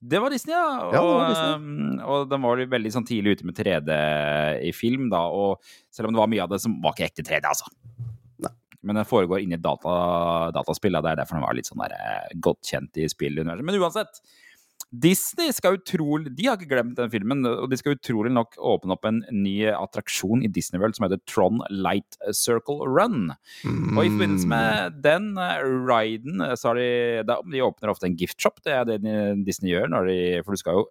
Det 0.00 0.22
var 0.24 0.32
Disney, 0.32 0.54
ja. 0.56 0.62
Og, 0.86 0.94
Ja, 0.96 1.02
det 1.02 1.10
var 1.18 1.28
Disney. 1.34 1.98
og, 1.98 2.14
og 2.14 2.30
den 2.32 2.46
var 2.46 2.62
veldig 2.78 2.94
sånn 2.96 3.08
tidlig 3.10 3.36
ute 3.36 3.48
med 3.50 3.58
3D 3.60 3.98
i 4.70 4.72
film, 4.72 5.10
da. 5.12 5.26
Og 5.28 5.60
selv 5.92 6.08
om 6.08 6.16
det 6.16 6.22
var 6.22 6.32
mye 6.32 6.46
av 6.46 6.54
det 6.54 6.62
som 6.64 6.78
var 6.80 6.96
ikke 6.96 7.10
ekte 7.10 7.26
3D, 7.28 7.44
altså. 7.52 7.68
Nei. 8.46 8.54
Men 8.88 9.02
den 9.02 9.08
foregår 9.12 9.44
inni 9.44 9.60
data, 9.60 9.98
dataspill, 10.56 10.96
det 10.96 11.12
er 11.12 11.20
derfor 11.20 11.36
den 11.42 11.44
var 11.44 11.60
litt 11.60 11.68
sånn 11.68 11.84
der, 11.84 11.98
eh, 11.98 12.36
godt 12.40 12.72
kjent 12.72 12.96
i 13.04 13.10
spilluniverset. 13.10 13.68
Men 13.68 13.82
uansett. 13.82 14.22
Disney 14.90 15.50
skal 15.52 15.76
utrolig 15.76 16.30
De 16.36 16.46
har 16.48 16.56
ikke 16.56 16.70
glemt 16.70 16.96
den 16.96 17.10
filmen, 17.12 17.44
og 17.44 17.68
de 17.68 17.76
skal 17.76 17.96
utrolig 17.98 18.32
nok 18.32 18.56
åpne 18.56 18.94
opp 18.94 19.04
en 19.04 19.18
ny 19.34 19.66
attraksjon 19.68 20.40
i 20.46 20.48
Disney 20.48 20.80
World 20.80 20.96
som 20.96 21.04
heter 21.04 21.20
Tron 21.28 21.60
Light 21.68 22.16
Circle 22.32 22.86
Run. 22.88 23.34
Og 23.66 24.00
i 24.00 24.08
forbindelse 24.08 24.48
Mm. 24.48 24.54
med 24.54 25.02
den 25.04 25.26
eh, 25.36 25.60
riden 25.84 26.40
eh, 26.40 26.54
så 26.56 26.70
har 26.70 26.74
de 26.80 27.22
De 27.52 27.60
åpner 27.60 27.90
ofte 27.92 28.06
en 28.06 28.16
gift 28.16 28.40
shop, 28.40 28.62
det 28.64 28.72
er 28.72 28.84
det 28.84 29.44
Disney 29.44 29.74
gjør 29.74 29.88
når 29.92 30.08
de 30.08 30.42
For 30.44 30.52
du 30.52 30.56
skal 30.56 30.72
jo 30.80 30.86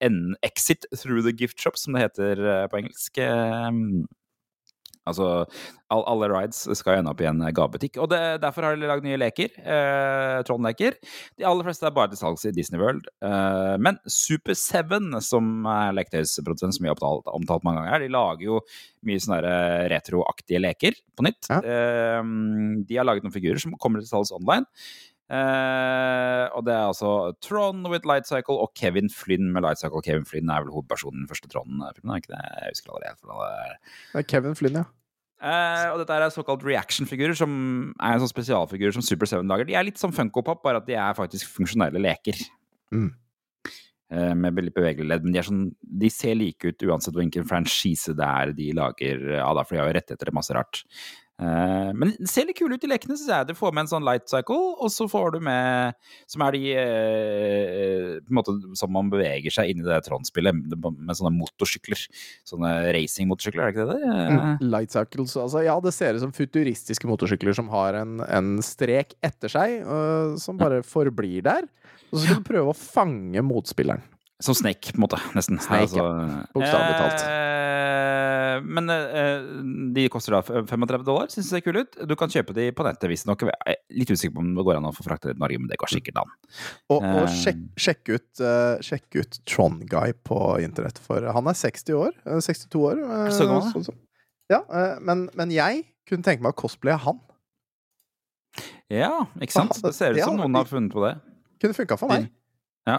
en 0.00 0.34
exit 0.42 0.84
through 0.96 1.22
the 1.22 1.32
gift 1.32 1.60
shop, 1.60 1.76
som 1.76 1.92
det 1.92 2.02
heter 2.02 2.40
eh, 2.40 2.66
på 2.68 2.80
engelsk. 2.80 3.20
Eh, 5.02 5.10
Altså, 5.12 5.26
all, 5.92 6.04
alle 6.08 6.28
rides 6.30 6.62
skal 6.78 7.00
ende 7.00 7.10
opp 7.12 7.20
i 7.20 7.26
en 7.28 7.42
gavebutikk. 7.54 7.98
Og 8.00 8.08
det, 8.12 8.20
derfor 8.42 8.64
har 8.64 8.78
de 8.78 8.88
lagd 8.88 9.04
nye 9.04 9.18
leker. 9.20 9.50
Eh, 9.58 10.38
Trond-leker. 10.46 10.96
De 11.36 11.46
aller 11.48 11.66
fleste 11.66 11.88
er 11.88 11.94
bare 11.96 12.12
til 12.12 12.20
salgs 12.20 12.46
i 12.48 12.54
Disney 12.54 12.80
World. 12.80 13.10
Eh, 13.24 13.74
men 13.82 13.98
Super 14.06 14.56
Seven, 14.58 15.10
som 15.24 15.66
er 15.68 15.92
leketøysprodusent 15.98 16.78
som 16.78 16.86
vi 16.86 16.90
har 16.90 16.96
omtalt, 16.96 17.28
omtalt 17.34 17.66
mange 17.66 17.82
ganger 17.82 18.06
de 18.06 18.12
lager 18.14 18.46
jo 18.46 18.60
mye 19.08 19.22
sånne 19.22 19.42
eh, 19.42 19.86
retroaktige 19.92 20.62
leker 20.62 20.98
på 21.18 21.26
nytt. 21.26 21.50
Ja. 21.50 21.60
Eh, 21.60 22.32
de 22.86 23.00
har 23.00 23.08
laget 23.08 23.26
noen 23.26 23.34
figurer 23.34 23.60
som 23.62 23.74
kommer 23.82 24.00
til 24.02 24.10
salgs 24.10 24.32
online. 24.34 24.68
Eh, 25.32 26.46
og 26.52 26.64
det 26.66 26.74
er 26.74 26.90
altså 26.90 27.32
Tron 27.40 27.86
with 27.88 28.04
Light 28.08 28.28
Cycle 28.28 28.58
og 28.60 28.74
Kevin 28.76 29.08
Flynn 29.08 29.52
med 29.54 29.64
Light 29.64 29.80
Cycle. 29.80 30.02
Kevin 30.04 30.26
Flynn 30.28 30.50
er 30.52 30.64
vel 30.64 30.74
hovedpersonen 30.74 31.22
i 31.22 31.24
den 31.24 31.30
første 31.30 31.48
Tron-filmen, 31.48 32.12
det 32.12 32.24
ikke 32.24 32.34
det? 32.34 32.42
Jeg 32.42 32.74
husker 32.74 32.92
allerede. 32.92 33.16
Det 33.22 33.78
Det 34.12 34.20
er 34.20 34.28
Kevin 34.34 34.58
Flynn, 34.58 34.82
ja. 34.82 34.84
Eh, 35.42 35.86
og 35.90 35.98
dette 35.98 36.14
er 36.14 36.28
såkalt 36.30 36.62
reaction-figurer, 36.66 37.34
som 37.34 37.54
er 37.96 38.14
en 38.14 38.22
sånn 38.22 38.30
spesialfigurer 38.30 38.94
som 38.94 39.02
Super 39.02 39.26
7 39.26 39.40
lager. 39.48 39.66
De 39.66 39.74
er 39.74 39.88
litt 39.88 39.98
som 39.98 40.12
Funko-pop, 40.14 40.60
bare 40.62 40.82
at 40.82 40.86
de 40.86 40.94
er 41.00 41.16
faktisk 41.18 41.48
funksjonelle 41.56 42.02
leker. 42.02 42.38
Mm. 42.94 43.08
Eh, 44.12 44.34
med 44.36 44.54
veldig 44.54 44.74
bevegelige 44.76 45.08
ledd. 45.08 45.24
Men 45.24 45.32
de, 45.32 45.40
er 45.40 45.48
sånn, 45.48 45.64
de 45.80 46.12
ser 46.12 46.36
like 46.36 46.68
ut 46.68 46.86
uansett 46.86 47.16
hvilken 47.16 47.48
franchise 47.48 48.12
det 48.18 48.28
er 48.28 48.52
de 48.52 48.68
lager 48.76 49.24
av, 49.40 49.56
da, 49.56 49.64
for 49.64 49.74
de 49.74 49.80
har 49.80 49.88
jo 49.88 49.96
rettigheter 49.96 50.28
til 50.28 50.36
masse 50.36 50.54
rart. 50.54 50.84
Eh, 51.42 51.90
men 51.98 52.12
det 52.20 52.28
ser 52.30 52.46
litt 52.46 52.58
kule 52.60 52.76
ut 52.78 52.84
i 52.86 52.90
lekene, 52.90 53.16
syns 53.18 53.30
jeg. 53.32 53.48
Du 53.50 53.54
får 53.58 53.72
med 53.74 53.82
en 53.86 53.90
sånn 53.90 54.04
light 54.06 54.28
cycle, 54.30 54.60
og 54.78 54.92
så 54.94 55.08
får 55.10 55.32
du 55.34 55.38
med 55.42 55.96
Som 56.30 56.44
er 56.46 56.54
de 56.54 56.60
eh, 56.78 58.20
På 58.22 58.30
en 58.30 58.38
måte 58.38 58.54
som 58.78 58.92
man 58.94 59.10
beveger 59.12 59.54
seg 59.54 59.72
inn 59.72 59.82
i 59.82 59.86
det 59.86 59.98
Trond-spillet, 60.06 60.54
med, 60.54 60.76
med 61.02 61.18
sånne 61.18 61.32
motorsykler. 61.36 62.04
Sånne 62.48 62.72
racing-motorsykler, 62.94 63.64
er 63.66 63.72
det 63.72 63.76
ikke 63.76 63.88
det 63.90 63.98
der? 63.98 64.08
Eh, 64.12 64.30
Mm. 64.32 64.62
Light 64.72 64.92
cycles, 64.94 65.34
altså 65.36 65.60
Ja, 65.64 65.74
det 65.82 65.92
ser 65.94 66.14
ut 66.16 66.22
som 66.22 66.32
futuristiske 66.34 67.06
motorsykler 67.10 67.54
som 67.56 67.68
har 67.72 67.94
en, 68.00 68.20
en 68.24 68.52
strek 68.64 69.14
etter 69.24 69.50
seg, 69.52 69.80
øh, 69.82 70.36
som 70.40 70.58
bare 70.60 70.80
forblir 70.86 71.42
der. 71.44 71.66
Og 72.12 72.18
så 72.18 72.24
skal 72.26 72.40
du 72.42 72.46
prøve 72.48 72.72
å 72.72 72.76
fange 72.76 73.42
motspilleren. 73.44 74.02
Som 74.42 74.56
Snake, 74.58 74.90
på 74.92 74.98
en 74.98 75.04
måte. 75.06 75.18
Nesten. 75.38 75.58
Snake, 75.62 75.94
ja. 75.94 76.06
Bokstavelig 76.52 76.96
talt. 76.98 77.22
Eh, 77.30 78.56
men 78.66 78.90
eh, 78.90 79.44
de 79.94 80.08
koster 80.12 80.34
da 80.34 80.40
35 80.42 81.04
dollar. 81.06 81.30
Syns 81.30 81.46
det 81.48 81.60
ser 81.60 81.62
kule 81.64 81.84
ut. 81.86 81.94
Du 82.10 82.14
kan 82.18 82.28
kjøpe 82.32 82.54
de 82.56 82.66
på 82.74 82.82
nettet, 82.86 83.06
visstnok. 83.12 83.44
Jeg 83.46 83.54
er 83.70 83.78
litt 83.94 84.10
usikker 84.10 84.34
på 84.34 84.42
om 84.42 84.50
det 84.58 84.64
går 84.66 84.80
an 84.80 84.88
å 84.90 84.92
få 84.96 85.06
fraktet 85.06 85.30
det 85.30 85.36
til 85.36 85.44
Norge, 85.44 85.60
men 85.62 85.70
det 85.70 85.78
går 85.80 85.92
sikkert 85.94 86.18
an. 86.24 86.32
Og, 86.90 86.98
og 86.98 87.22
Eh. 87.22 87.36
sjekk, 87.38 87.62
sjekk, 87.86 88.02
ut, 88.16 88.28
uh, 88.42 88.82
sjekk 88.82 89.20
ut 89.22 89.38
Trond 89.48 89.86
Guy 89.88 90.12
på 90.26 90.38
internett, 90.66 90.98
for 91.06 91.22
han 91.22 91.46
er 91.52 91.54
60 91.62 91.94
år. 92.02 92.12
øh, 92.26 92.40
62 92.42 92.82
år. 92.90 92.98
øh, 93.06 93.30
så 93.32 93.46
gammel, 93.46 93.70
Sånn, 93.72 93.86
sånn 93.92 94.00
Ja, 94.50 94.60
men, 95.00 95.28
men 95.38 95.50
jeg 95.54 95.84
kunne 96.10 96.26
tenke 96.26 96.42
meg 96.44 96.52
å 96.52 96.60
cosplaye 96.66 96.98
han. 96.98 97.20
Ja, 98.92 99.22
ikke 99.40 99.54
sant? 99.54 99.78
Det 99.80 99.94
ser 99.96 100.12
ut 100.12 100.20
som 100.26 100.36
noen 100.36 100.58
har 100.58 100.66
funnet 100.68 100.92
på 100.92 101.00
det. 101.06 101.14
Kunne 101.62 101.76
funka 101.78 101.96
for 101.96 102.10
meg. 102.12 102.26
Ja. 102.90 102.98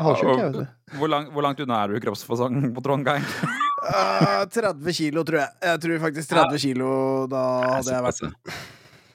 Halvsjuk, 0.00 0.30
jeg, 0.38 0.52
vet 0.52 0.56
du. 0.56 0.96
Hvor, 0.98 1.10
lang, 1.12 1.28
hvor 1.34 1.44
langt 1.44 1.60
unna 1.60 1.82
er 1.82 1.92
du 1.92 1.98
i 1.98 2.02
kroppsfasong 2.02 2.70
på 2.76 2.84
Trondheim? 2.84 3.22
Geir? 3.22 3.58
Øh, 3.82 4.44
30 4.54 4.94
kilo, 4.96 5.24
tror 5.26 5.42
jeg. 5.42 5.58
Jeg 5.68 5.82
tror 5.84 6.02
faktisk 6.06 6.32
30 6.32 6.62
kilo 6.62 6.92
da 7.30 7.42
hadde 7.76 7.96
jeg 7.96 8.06
vært 8.08 8.22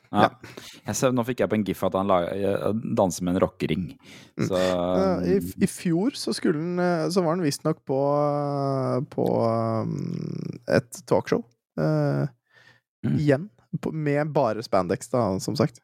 Ja. 0.07 0.29
Jeg 0.87 0.95
ser, 0.95 1.11
nå 1.11 1.23
fikk 1.27 1.41
jeg 1.43 1.51
på 1.51 1.57
en 1.57 1.65
gif 1.67 1.81
at 1.83 1.95
han 1.99 2.11
eh, 2.15 2.69
danser 2.95 3.25
med 3.27 3.35
en 3.35 3.41
rockering. 3.43 3.89
Så 4.39 4.55
Ja, 4.55 5.17
i, 5.25 5.41
I 5.41 5.67
fjor 5.67 6.15
så 6.15 6.31
eh, 6.31 7.09
Så 7.11 7.23
var 7.25 7.33
han 7.33 7.43
visstnok 7.43 7.81
på 7.83 7.99
På 9.11 9.27
um, 9.43 10.59
et 10.71 11.03
talkshow. 11.09 11.43
Uh, 11.77 12.27
Mm. 13.05 13.19
Igjen. 13.19 13.49
På, 13.81 13.91
med 13.91 14.31
bare 14.31 14.63
spandex, 14.63 15.09
da, 15.09 15.39
som 15.39 15.55
sagt. 15.55 15.81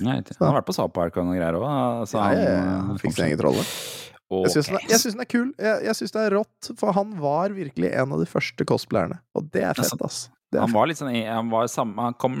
Nei, 0.00 0.18
Han 0.38 0.48
har 0.50 0.58
vært 0.60 0.68
på 0.68 0.76
South 0.76 0.92
Park 0.92 1.16
og 1.16 1.28
noen 1.28 1.38
greier 1.38 1.56
òg. 1.56 1.64
Ja, 1.64 2.30
ja, 2.34 2.42
ja, 2.42 2.78
han 2.90 3.00
fikk 3.00 3.14
sin 3.16 3.28
egen 3.30 3.42
rolle. 3.46 3.64
Jeg 4.30 4.52
syns 4.54 4.68
den, 4.70 5.14
den 5.16 5.24
er 5.24 5.30
kul. 5.30 5.48
Jeg, 5.58 5.86
jeg 5.88 5.98
syns 5.98 6.12
det 6.14 6.26
er 6.26 6.36
rått, 6.38 6.68
for 6.78 6.94
han 6.94 7.16
var 7.18 7.54
virkelig 7.56 7.90
en 7.98 8.12
av 8.14 8.20
de 8.22 8.28
første 8.30 8.66
cosplayerne. 8.68 9.18
Og 9.34 9.48
det 9.54 9.64
er 9.66 9.78
fett, 9.78 10.04
ass. 10.06 10.28
Er 10.50 10.64
Han 10.64 10.72
var 10.74 10.88
litt 10.90 10.98
sånn 10.98 11.12
Han 11.14 11.46
var 11.52 11.68
samme 11.70 12.02
Han 12.08 12.14
kom, 12.18 12.32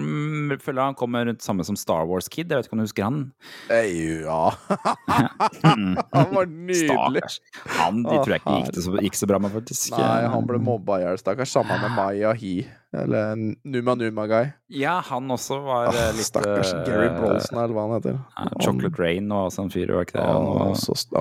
føler 0.58 0.82
han 0.82 0.96
kom 0.98 1.14
rundt 1.14 1.44
samme 1.44 1.62
som 1.62 1.76
Star 1.78 2.08
Wars 2.10 2.26
Kid. 2.26 2.50
Jeg 2.50 2.58
vet 2.58 2.66
ikke 2.66 2.74
om 2.74 2.82
du 2.82 2.86
husker 2.88 3.06
han? 3.06 3.20
Hey, 3.68 4.22
Ja. 4.24 4.50
han 5.62 6.34
var 6.34 6.50
nydelig. 6.50 6.88
Stakkars. 6.88 7.38
Han 7.78 8.02
de 8.02 8.16
tror 8.16 8.34
jeg 8.34 8.42
ikke 8.42 8.56
gikk, 8.58 8.72
det 8.74 8.84
så, 8.86 8.96
gikk 9.06 9.18
så 9.20 9.30
bra 9.30 9.38
med, 9.42 9.54
faktisk. 9.54 9.94
Nei, 9.94 10.26
han 10.34 10.48
ble 10.48 10.58
mobba 10.62 10.98
i 10.98 11.04
hjel, 11.06 11.20
stakkars. 11.22 11.54
Sammen 11.54 11.82
med 11.84 11.94
Maya 11.94 12.34
He. 12.34 12.54
Eller 12.92 13.36
Numa 13.64 13.94
Numa 13.94 14.24
Guy. 14.26 14.48
Ja, 14.74 14.96
han 15.06 15.28
også 15.30 15.60
var 15.62 15.88
Åh, 15.92 15.94
eh, 15.94 16.12
litt 16.18 16.26
stakkars 16.26 16.72
eh, 16.74 16.80
Gary 16.88 17.08
Brolson, 17.14 17.58
eller 17.62 17.74
hva 17.76 17.84
han 17.86 17.92
heter. 18.00 18.16
ja, 18.36 18.48
Chocolate 18.64 18.98
Rain 18.98 19.30
og 19.36 19.52
sånn 19.54 19.70
fyr, 19.70 19.92
var 19.94 20.02
ikke 20.08 20.16
det? 20.18 20.24
Åh, 20.26 20.34
Han 20.58 20.58
var- 20.58 20.74
så 20.80 20.96
st 20.98 21.14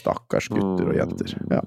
stakkars 0.00 0.48
gutter 0.48 0.88
og 0.88 0.96
jenter. 0.96 1.34
Ja. 1.50 1.60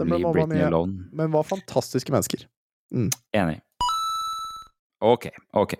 Leave 0.00 0.32
Britney 0.32 0.62
alone. 0.64 1.04
Men 1.12 1.30
var 1.30 1.44
fantastiske 1.44 2.10
mennesker. 2.14 2.46
Enig. 2.92 3.60
Ok, 5.02 5.28
ok. 5.52 5.74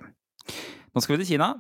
Nå 0.93 1.01
skal 1.01 1.16
vi 1.16 1.24
til 1.24 1.36
Kina. 1.38 1.55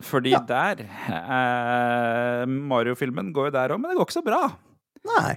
Fordi 0.00 0.30
Ja. 0.30 0.38
der 0.46 0.84
eh, 0.86 2.46
Mario-filmen 2.46 3.32
går 3.34 3.48
jo 3.48 3.50
der 3.50 3.68
òg, 3.74 3.80
men 3.80 3.90
det 3.90 3.96
går 3.98 4.06
ikke 4.06 4.20
så 4.20 4.24
bra. 4.24 4.42
Nei. 5.04 5.36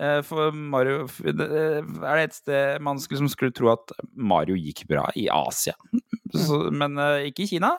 Eh, 0.00 0.20
for 0.24 0.54
Mario 0.56 1.02
eh, 1.04 1.82
Er 1.84 2.16
det 2.16 2.22
et 2.24 2.36
sted 2.36 2.84
man 2.84 3.00
skulle, 3.02 3.20
som 3.20 3.28
skulle 3.28 3.52
tro 3.52 3.72
at 3.74 3.92
Mario 4.16 4.56
gikk 4.56 4.86
bra? 4.90 5.04
I 5.18 5.26
Asia. 5.32 5.74
Så, 6.32 6.62
men 6.72 6.96
eh, 7.00 7.28
ikke 7.30 7.44
i 7.44 7.50
Kina. 7.54 7.74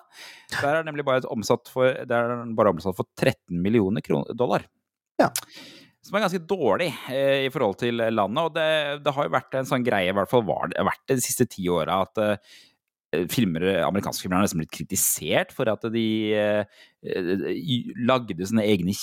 Der 0.60 0.80
er 0.80 0.88
nemlig 0.88 1.06
bare 1.08 1.26
omsatt 1.34 1.72
for, 1.74 1.90
der 1.90 2.18
er 2.18 2.44
den 2.44 2.54
bare 2.58 2.74
omsatt 2.74 2.98
for 2.98 3.10
13 3.18 3.58
millioner 3.58 4.06
kroner, 4.06 4.36
dollar. 4.38 4.68
Ja. 5.22 5.32
Som 6.04 6.18
er 6.18 6.26
ganske 6.26 6.44
dårlig 6.50 6.92
eh, 7.14 7.48
i 7.48 7.54
forhold 7.54 7.80
til 7.82 8.04
landet. 8.04 8.44
Og 8.44 8.54
det, 8.58 8.68
det 9.06 9.16
har 9.16 9.30
jo 9.30 9.34
vært 9.38 9.58
en 9.58 9.70
sånn 9.70 9.88
greie, 9.88 10.12
i 10.12 10.18
hvert 10.18 10.32
fall 10.32 10.46
var 10.46 10.70
det, 10.70 10.86
vært 10.86 11.04
det 11.10 11.18
de 11.22 11.26
siste 11.26 11.48
ti 11.50 11.66
åra, 11.72 12.04
at 12.06 12.22
eh, 12.22 12.54
filmer, 13.32 13.66
amerikanske 13.86 14.26
filmer 14.26 14.40
har 14.40 14.48
nesten 14.48 14.62
blitt 14.64 14.74
kritisert 14.74 15.54
for 15.56 15.70
at 15.72 15.86
de 15.94 16.08
eh, 16.38 16.84
lagde 18.06 18.38
sånne 18.46 18.66
egne 18.70 18.96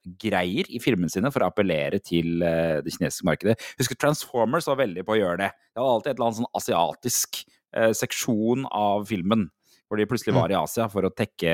Kina-greier 0.00 0.68
i 0.70 0.80
filmene 0.80 1.10
sine 1.10 1.30
for 1.32 1.42
å 1.42 1.50
appellere 1.50 2.00
til 2.00 2.42
eh, 2.42 2.80
det 2.82 2.92
kinesiske 2.94 3.26
markedet. 3.26 3.56
Husker 3.78 3.96
Transformers 3.96 4.66
var 4.68 4.80
veldig 4.80 5.04
på 5.04 5.14
å 5.14 5.20
gjøre 5.20 5.38
det. 5.44 5.50
Det 5.74 5.80
var 5.80 5.94
alltid 5.94 6.10
et 6.10 6.16
eller 6.16 6.26
annet 6.26 6.40
sånn 6.40 6.54
asiatisk 6.60 7.42
eh, 7.76 7.92
seksjon 7.92 8.66
av 8.70 9.06
filmen. 9.08 9.48
Hvor 9.88 9.98
de 9.98 10.06
plutselig 10.06 10.36
var 10.36 10.52
i 10.52 10.54
Asia 10.54 10.86
for 10.86 11.02
å 11.02 11.10
tekke 11.10 11.50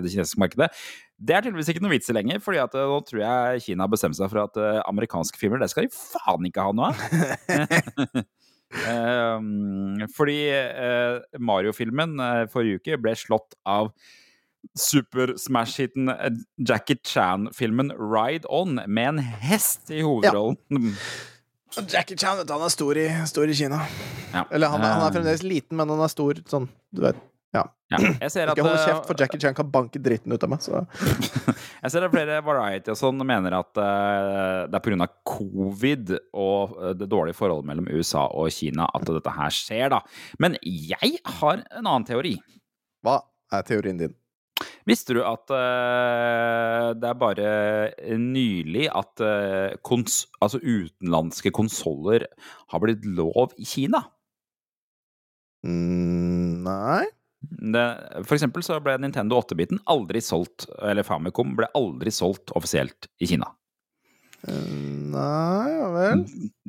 det 0.00 0.08
kinesiske 0.08 0.40
markedet. 0.40 0.70
Det 1.20 1.34
er 1.36 1.44
tydeligvis 1.44 1.68
ikke 1.70 1.82
noe 1.84 1.92
vits 1.92 2.08
i 2.08 2.16
lenger, 2.16 2.40
for 2.42 2.56
eh, 2.56 2.64
nå 2.64 3.00
tror 3.06 3.20
jeg 3.22 3.64
Kina 3.68 3.84
har 3.84 3.92
bestemt 3.92 4.18
seg 4.18 4.30
for 4.32 4.44
at 4.46 4.58
eh, 4.60 4.80
amerikanske 4.88 5.40
filmer, 5.40 5.60
det 5.60 5.70
skal 5.72 5.86
de 5.86 5.92
faen 5.94 6.48
ikke 6.48 6.64
ha 6.64 6.74
noe 6.74 6.90
av. 6.90 8.24
Um, 8.88 10.02
fordi 10.16 10.40
uh, 10.50 11.20
Mario-filmen 11.38 12.18
uh, 12.18 12.44
forrige 12.50 12.80
uke 12.80 12.98
ble 13.04 13.14
slått 13.20 13.54
av 13.68 13.92
super 14.78 15.34
smash-hiten 15.40 16.08
eh, 16.12 16.30
Jackie 16.68 16.96
Chan-filmen 17.04 17.92
Ride 17.98 18.46
On, 18.48 18.80
med 18.86 19.08
en 19.14 19.18
hest 19.18 19.90
i 19.90 20.00
hovedrollen. 20.04 20.58
Ja. 21.74 21.82
Jackie 21.90 22.16
Chan, 22.16 22.36
vet 22.38 22.46
du, 22.46 22.52
han 22.54 22.62
er 22.62 22.70
stor 22.70 22.98
i, 23.02 23.08
stor 23.26 23.50
i 23.50 23.54
Kina. 23.58 23.80
Ja. 24.32 24.44
Eller 24.54 24.70
han, 24.70 24.80
er- 24.82 24.92
han 24.94 25.02
er 25.02 25.08
Eh, 25.10 25.14
fremdeles 25.18 25.42
liten, 25.42 25.76
men 25.80 25.88
han 25.90 26.00
er 26.04 26.10
stor 26.12 26.38
sånn, 26.50 26.68
du 26.94 27.00
vet. 27.02 27.16
ja. 27.54 27.64
Jeg 27.94 28.30
ser 28.32 28.48
at 28.50 28.56
skal 28.56 28.64
holde 28.66 28.78
eh, 28.80 28.86
kjeft, 28.88 29.04
for 29.06 29.18
Jackie 29.20 29.38
Chan 29.42 29.54
kan 29.54 29.68
banke 29.70 30.00
dritten 30.02 30.32
ut 30.34 30.42
av 30.42 30.50
meg. 30.50 30.62
Så. 30.64 30.80
Jeg 31.84 31.92
ser 31.92 32.06
at 32.06 32.10
flere 32.14 32.38
Variety 32.42 32.90
og 32.90 32.96
sånn 32.98 33.20
mener 33.28 33.54
at 33.58 33.76
uh, 33.78 34.64
det 34.70 34.78
er 34.78 34.82
pga. 34.82 35.06
covid 35.28 36.14
og 36.32 36.72
det 36.98 37.06
dårlige 37.12 37.36
forholdet 37.38 37.68
mellom 37.68 37.86
USA 37.92 38.24
og 38.34 38.48
Kina 38.54 38.86
at 38.96 39.04
dette 39.06 39.34
her 39.36 39.52
skjer, 39.54 39.92
da. 39.94 40.00
Men 40.42 40.56
jeg 40.64 41.18
har 41.38 41.60
en 41.60 41.84
annen 41.86 42.06
teori. 42.08 42.34
Hva 43.04 43.20
er 43.52 43.62
teorien 43.68 44.00
din? 44.00 44.14
Visste 44.88 45.16
du 45.16 45.22
at 45.24 45.50
uh, 45.50 46.92
det 46.94 47.08
er 47.08 47.18
bare 47.20 47.48
nylig 48.20 48.86
at 48.92 49.22
uh, 49.24 49.74
kons 49.86 50.24
altså 50.44 50.60
utenlandske 50.60 51.52
konsoller 51.56 52.26
har 52.72 52.84
blitt 52.84 53.06
lov 53.08 53.56
i 53.56 53.66
Kina? 53.68 54.04
Mm, 55.64 56.62
nei. 56.66 57.04
Det, 57.44 57.84
for 58.24 58.36
eksempel 58.36 58.64
så 58.64 58.78
ble 58.84 58.96
Nintendo 59.00 59.40
8-biten 59.40 59.80
aldri 59.90 60.20
solgt, 60.24 60.68
eller 60.80 61.04
Famicom 61.06 61.56
ble 61.58 61.68
aldri 61.76 62.12
solgt 62.14 62.52
offisielt 62.56 63.08
i 63.20 63.28
Kina. 63.28 63.50
Nei, 64.44 65.68
ja 65.72 65.86
vel. 65.94 66.24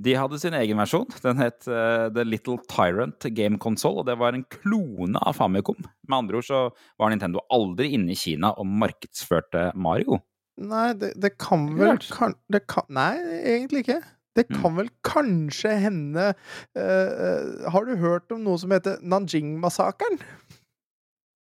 De 0.06 0.14
hadde 0.16 0.40
sin 0.40 0.56
egen 0.58 0.80
versjon. 0.80 1.08
Den 1.24 1.40
het 1.42 1.66
uh, 1.68 2.08
The 2.16 2.24
Little 2.28 2.58
Tyrant 2.72 3.26
Game 3.36 3.60
Console, 3.62 4.04
og 4.04 4.08
det 4.10 4.16
var 4.22 4.38
en 4.38 4.46
klone 4.52 5.20
av 5.22 5.36
Famicom. 5.40 5.80
Med 6.08 6.18
andre 6.22 6.40
ord 6.40 6.48
så 6.48 6.62
var 7.02 7.12
Nintendo 7.12 7.44
aldri 7.54 7.92
inne 7.98 8.16
i 8.16 8.20
Kina 8.20 8.54
og 8.56 8.70
markedsførte 8.70 9.72
Mario. 9.76 10.22
Nei, 10.62 10.94
det, 10.96 11.14
det 11.20 11.34
kan 11.42 11.66
vel 11.76 11.98
kan, 12.08 12.38
det 12.54 12.62
kan, 12.72 12.86
Nei, 12.96 13.14
egentlig 13.58 13.86
ikke. 13.88 14.02
Det 14.36 14.46
Mm. 14.52 14.56
kan 14.62 14.74
vel 14.76 14.90
kanskje 15.08 15.70
hende 15.80 16.24
eh, 16.76 17.70
Har 17.72 17.86
du 17.88 17.94
hørt 18.02 18.34
om 18.36 18.42
noe 18.44 18.60
som 18.60 18.74
heter 18.76 18.98
Nanjing-massakren? 19.00 20.18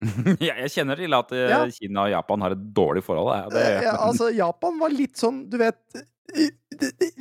Ja, 0.42 0.56
jeg 0.58 0.72
kjenner 0.74 0.98
til 0.98 1.14
at 1.14 1.30
Ja. 1.38 1.60
Kina 1.70 2.08
og 2.08 2.10
Japan 2.10 2.42
har 2.42 2.56
et 2.56 2.64
dårlig 2.74 3.04
forhold. 3.06 3.52
Det, 3.54 3.62
ja, 3.86 3.92
altså, 4.02 4.32
Japan 4.34 4.80
var 4.82 4.90
litt 4.90 5.14
sånn, 5.20 5.44
du 5.50 5.54
vet 5.62 5.78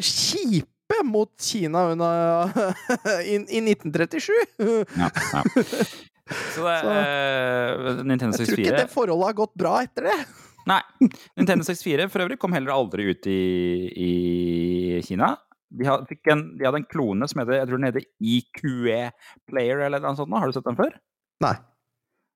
Kjipe 0.02 1.02
mot 1.08 1.32
Kina 1.41 1.86
under 1.91 2.52
i, 3.26 3.36
i 3.36 3.62
1937. 3.72 4.32
ja, 4.97 5.10
ja. 5.34 5.43
Så 6.56 6.64
det, 6.64 6.76
Så- 6.80 6.91
uh, 6.95 8.04
Nintendo 8.08 8.38
Jeg 8.39 8.47
tror 8.47 8.60
ikke 8.64 8.78
det 8.78 8.91
forholdet 8.93 9.28
har 9.28 9.36
gått 9.41 9.54
bra 9.60 9.74
etter 9.84 10.06
det. 10.08 10.18
Nei. 10.70 10.78
Nintendo 11.36 11.66
64 11.68 12.06
for 12.14 12.24
øvrig 12.24 12.38
kom 12.39 12.54
heller 12.56 12.72
aldri 12.76 13.10
ut 13.12 13.28
i, 13.28 13.39
i 13.97 15.02
Kina. 15.04 15.34
De, 15.72 15.88
hadde, 15.88 16.06
fikk 16.12 16.30
en, 16.32 16.45
de 16.60 16.68
hadde 16.68 16.82
en 16.84 16.88
klone 16.91 17.28
som 17.32 17.41
heter 17.41 17.58
jeg 17.62 17.68
tror 17.70 17.80
den 17.82 17.88
heter 17.89 18.06
IQE 18.20 19.02
Player 19.49 19.84
eller 19.88 20.04
noe 20.04 20.16
sånt. 20.20 20.32
Har 20.38 20.47
du 20.52 20.56
sett 20.56 20.68
den 20.70 20.78
før? 20.80 20.93
Nei. 21.43 21.56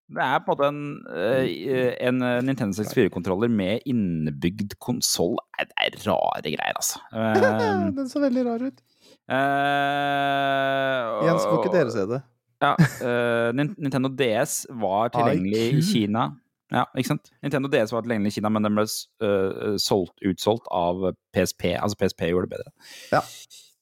Det 0.06 0.22
er 0.22 0.42
på 0.46 0.54
en 0.54 0.54
måte 0.54 0.68
en, 0.70 0.82
eh, 1.18 1.96
en 2.06 2.20
eh, 2.22 2.44
Nintendo 2.46 2.78
64-kontroller 2.78 3.50
med 3.50 3.88
innebygd 3.90 4.76
konsoll. 4.84 5.40
Det 5.58 5.74
er 5.82 5.98
rare 6.06 6.44
greier, 6.46 6.78
altså. 6.78 7.02
Eh, 7.16 7.88
Den 7.96 8.10
så 8.10 8.22
veldig 8.22 8.44
rar 8.46 8.68
ut. 8.68 8.84
Uh, 9.26 11.26
Jens, 11.26 11.48
får 11.50 11.64
ikke 11.64 11.74
dere 11.74 11.94
se 11.94 12.04
det? 12.12 12.20
Ja, 12.62 12.76
uh, 12.78 13.50
Nintendo 13.58 14.12
DS 14.14 14.68
var 14.78 15.10
tilgjengelig 15.16 15.64
i 15.80 15.82
Kina. 15.86 16.28
Ja, 16.74 16.86
ikke 16.98 17.16
sant? 17.16 17.32
Nintendo 17.42 17.70
DS 17.74 17.94
var 17.94 18.06
tilgjengelig 18.06 18.36
i 18.36 18.38
Kina, 18.38 18.52
men 18.54 18.68
den 18.68 18.78
ble 18.78 18.86
uh, 18.86 19.74
solgt, 19.82 20.20
utsolgt 20.26 20.70
av 20.70 21.08
PSP. 21.34 21.72
Altså 21.80 21.98
PSP 21.98 22.30
gjorde 22.30 22.52
det 22.52 22.60
bedre. 22.60 22.76
Ja. 23.14 23.24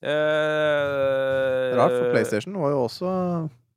Eh, 0.04 1.70
Rart, 1.78 1.94
for 1.96 2.10
PlayStation 2.12 2.56
var 2.60 2.74
jo 2.74 2.82
også 2.84 3.12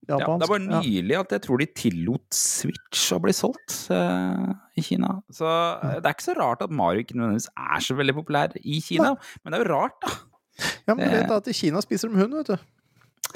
Ja, 0.07 0.21
japansk. 0.21 0.43
det 0.43 0.49
var 0.53 0.61
nylig 0.85 1.17
at 1.19 1.33
jeg 1.35 1.43
tror 1.43 1.59
de 1.59 1.67
tillot 1.75 2.37
Switch 2.39 3.13
å 3.15 3.19
bli 3.23 3.33
solgt 3.35 3.91
uh, 3.91 4.55
i 4.79 4.83
Kina. 4.87 5.23
Så 5.35 5.47
eh, 5.51 5.99
det 5.99 6.07
er 6.07 6.15
ikke 6.15 6.29
så 6.29 6.39
rart 6.39 6.63
at 6.63 6.71
Mario 6.71 7.03
ikke 7.03 7.19
nødvendigvis 7.19 7.51
er 7.51 7.81
så 7.83 7.95
veldig 7.99 8.15
populær 8.21 8.55
i 8.63 8.79
Kina. 8.85 9.19
Men 9.43 9.51
det 9.51 9.57
er 9.59 9.63
jo 9.65 9.71
rart, 9.73 9.99
da. 10.05 10.11
Ja, 10.87 10.95
men 10.95 11.03
det 11.03 11.11
vet 11.11 11.27
da 11.33 11.37
at 11.43 11.51
i 11.51 11.57
Kina 11.57 11.83
spiser 11.83 12.07
de 12.13 12.17
hund, 12.23 12.33
vet 12.39 12.51
du. 12.55 12.59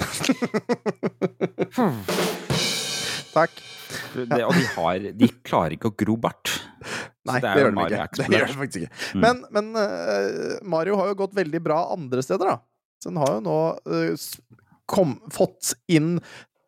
Takk. 3.35 3.51
Det, 4.15 4.43
og 4.45 4.53
de, 4.55 4.63
har, 4.77 4.95
de 5.19 5.27
klarer 5.43 5.75
ikke 5.75 5.91
å 5.91 5.97
gro 6.05 6.15
bart. 6.23 6.47
Nei, 7.27 7.39
det 7.43 7.51
det, 7.51 7.59
gjør 7.59 7.75
de 7.75 7.83
ikke. 7.83 8.07
Det 8.21 8.39
gjør 8.39 8.47
de 8.47 8.55
faktisk 8.63 8.81
ikke. 8.85 8.95
Mm. 9.11 9.19
Men, 9.25 9.35
men 9.57 9.65
uh, 9.75 10.55
Mario 10.73 10.93
har 10.99 11.05
jo 11.11 11.15
gått 11.25 11.35
veldig 11.37 11.61
bra 11.67 11.79
andre 11.93 12.21
steder, 12.25 12.45
da. 12.55 12.57
Så 13.01 13.05
den 13.11 13.19
har 13.21 13.29
jo 13.35 13.39
nå 13.45 13.57
uh, 13.91 14.13
kom, 14.91 15.15
fått 15.33 15.73
inn 15.91 16.19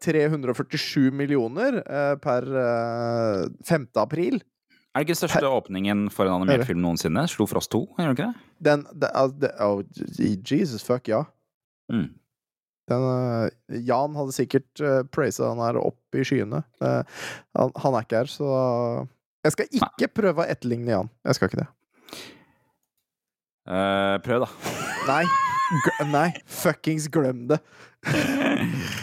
347 0.04 1.12
millioner 1.16 1.80
eh, 1.84 2.16
per 2.22 2.48
eh, 2.64 3.46
5. 3.70 3.88
april. 4.02 4.42
Er 4.94 5.02
det 5.02 5.08
ikke 5.08 5.16
den 5.16 5.22
største 5.24 5.50
åpningen 5.50 6.02
for 6.14 6.30
en 6.30 6.36
animert 6.36 6.68
Er 6.68 6.70
film 6.70 6.84
noensinne? 6.84 7.24
Slo 7.32 7.48
Frost 7.50 7.72
2, 7.74 7.80
gjør 7.98 8.12
det 8.12 8.18
ikke 8.18 8.28
det? 8.28 8.50
Den 8.68 8.84
det, 9.02 9.54
oh, 9.64 9.82
Jesus 10.46 10.86
fuck, 10.86 11.10
ja. 11.10 11.24
Mm. 11.90 12.12
Den, 12.92 13.06
eh, 13.08 13.80
Jan 13.88 14.16
hadde 14.20 14.36
sikkert 14.36 14.84
uh, 14.84 15.02
praisa 15.08 15.50
han 15.50 15.62
her 15.64 15.80
opp 15.82 16.20
i 16.20 16.26
skyene. 16.28 16.62
Uh, 16.84 17.02
han, 17.58 17.74
han 17.80 17.98
er 17.98 18.06
ikke 18.06 18.22
her, 18.22 18.30
så 18.30 18.50
Jeg 19.44 19.56
skal 19.56 19.80
ikke 19.80 20.12
prøve 20.22 20.44
å 20.44 20.52
etterligne 20.52 20.94
Jan. 20.94 21.10
Jeg 21.26 21.40
skal 21.40 21.50
ikke 21.50 21.64
det. 21.64 21.70
Uh, 23.64 24.20
prøv, 24.24 24.44
da. 24.44 24.78
Nei. 25.08 25.24
Nei. 26.12 26.28
Fuckings 26.46 27.10
glem 27.12 27.48
det. 27.50 27.64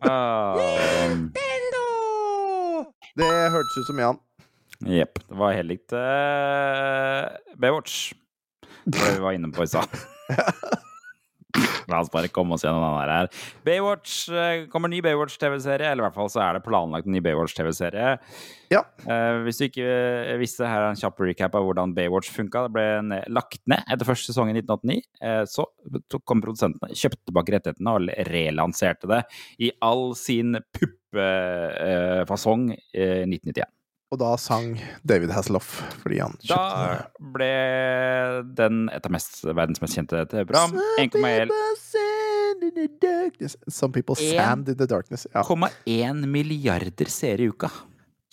Ah, 0.00 0.54
Det 3.18 3.28
hørtes 3.52 3.78
ut 3.80 3.86
som 3.90 3.98
Jan. 3.98 4.18
Jepp. 4.86 5.18
det 5.28 5.34
var 5.34 5.52
helt 5.56 5.68
likt 5.72 5.92
uh, 5.92 7.26
Baywatch. 7.58 8.12
Det 8.86 8.94
var 8.98 9.06
det 9.10 9.16
vi 9.16 9.24
var 9.24 9.32
inne 9.34 9.50
på 9.52 9.64
i 9.66 9.70
stad. 9.70 9.88
La 11.88 12.02
oss 12.02 12.10
bare 12.12 12.30
komme 12.32 12.56
oss 12.56 12.64
gjennom 12.66 12.84
den 12.84 13.10
her. 13.10 13.30
Baywatch 13.66 14.28
eh, 14.28 14.66
kommer 14.72 14.92
ny 14.92 15.00
Baywatch-TV-serie. 15.04 15.92
Eller 15.92 16.04
i 16.04 16.06
hvert 16.08 16.18
fall 16.18 16.30
så 16.32 16.42
er 16.44 16.58
det 16.58 16.64
planlagt 16.66 17.08
en 17.08 17.16
ny 17.16 17.22
Baywatch-TV-serie. 17.24 18.16
Ja. 18.68 18.82
Uh, 19.06 19.40
hvis 19.46 19.60
du 19.60 19.64
ikke 19.68 19.86
eh, 19.86 20.34
visste, 20.40 20.66
her 20.68 20.84
er 20.84 20.90
en 20.92 21.00
kjapp 21.00 21.22
recap 21.24 21.56
av 21.56 21.64
hvordan 21.64 21.94
Baywatch 21.96 22.32
funka. 22.34 22.66
Det 22.66 22.74
ble 22.76 23.22
lagt 23.32 23.62
ned 23.70 23.80
etter 23.88 24.08
første 24.08 24.32
sesong 24.32 24.52
i 24.52 24.58
1989. 24.58 25.00
Uh, 25.24 25.44
så 25.48 26.20
kom 26.28 26.44
produsentene, 26.44 26.92
kjøpte 26.92 27.24
tilbake 27.30 27.56
rettighetene 27.56 27.96
og 27.96 28.12
relanserte 28.28 29.08
det 29.08 29.24
i 29.64 29.72
all 29.84 30.12
sin 30.18 30.60
puppefasong 30.76 32.70
i 32.76 33.08
1991. 33.24 33.77
Og 34.08 34.16
da 34.22 34.30
sang 34.40 34.70
David 35.04 35.34
Hasselhoff 35.36 35.82
fordi 36.00 36.18
han 36.22 36.32
kjøpte 36.40 36.56
Da 36.56 37.26
ble 37.34 37.48
den 38.56 38.86
et 38.94 39.04
av 39.04 39.12
mest, 39.12 39.42
verdens 39.44 39.82
mest 39.82 39.98
kjente 39.98 40.22
TV-program. 40.30 40.78
1,1 41.02 41.52
Some 43.68 43.92
people 43.92 44.16
sand 44.16 44.68
in 44.72 44.78
the 44.78 44.88
darkness. 44.88 45.26
Ja. 45.34 45.42
1,1 45.44 46.24
milliarder 46.26 47.12
seere 47.12 47.44
i 47.44 47.48
uka. 47.52 47.68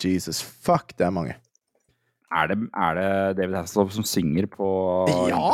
Jesus 0.02 0.40
fuck, 0.40 0.96
det 0.96 1.06
er 1.06 1.12
mange. 1.12 1.36
Er 2.32 2.50
det, 2.50 2.58
er 2.74 2.92
det 2.98 3.36
David 3.38 3.60
Hasselhoff 3.60 3.92
som 3.94 4.04
synger 4.08 4.48
på 4.50 4.66
Ja! 5.28 5.44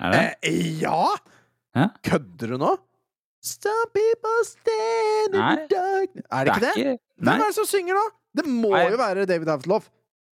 Er 0.00 0.10
det? 0.14 0.24
Eh, 0.46 0.80
ja! 0.82 1.10
Hæ? 1.74 1.90
Kødder 2.06 2.54
du 2.54 2.58
nå? 2.62 2.76
Some 3.44 3.90
people 3.92 4.38
stand 4.46 5.34
in 5.34 5.40
the 5.42 5.66
darkness 5.74 6.26
Er 6.32 6.44
det 6.46 6.54
ikke 6.54 6.66
det? 6.70 6.98
Hvem 7.20 7.34
er 7.34 7.48
det 7.50 7.56
som 7.58 7.66
synger 7.68 7.98
da? 7.98 8.06
Det 8.34 8.46
må 8.46 8.74
I'm, 8.74 8.90
jo 8.90 8.98
være 8.98 9.26
David 9.30 9.48
Hasselhoff. 9.48 9.90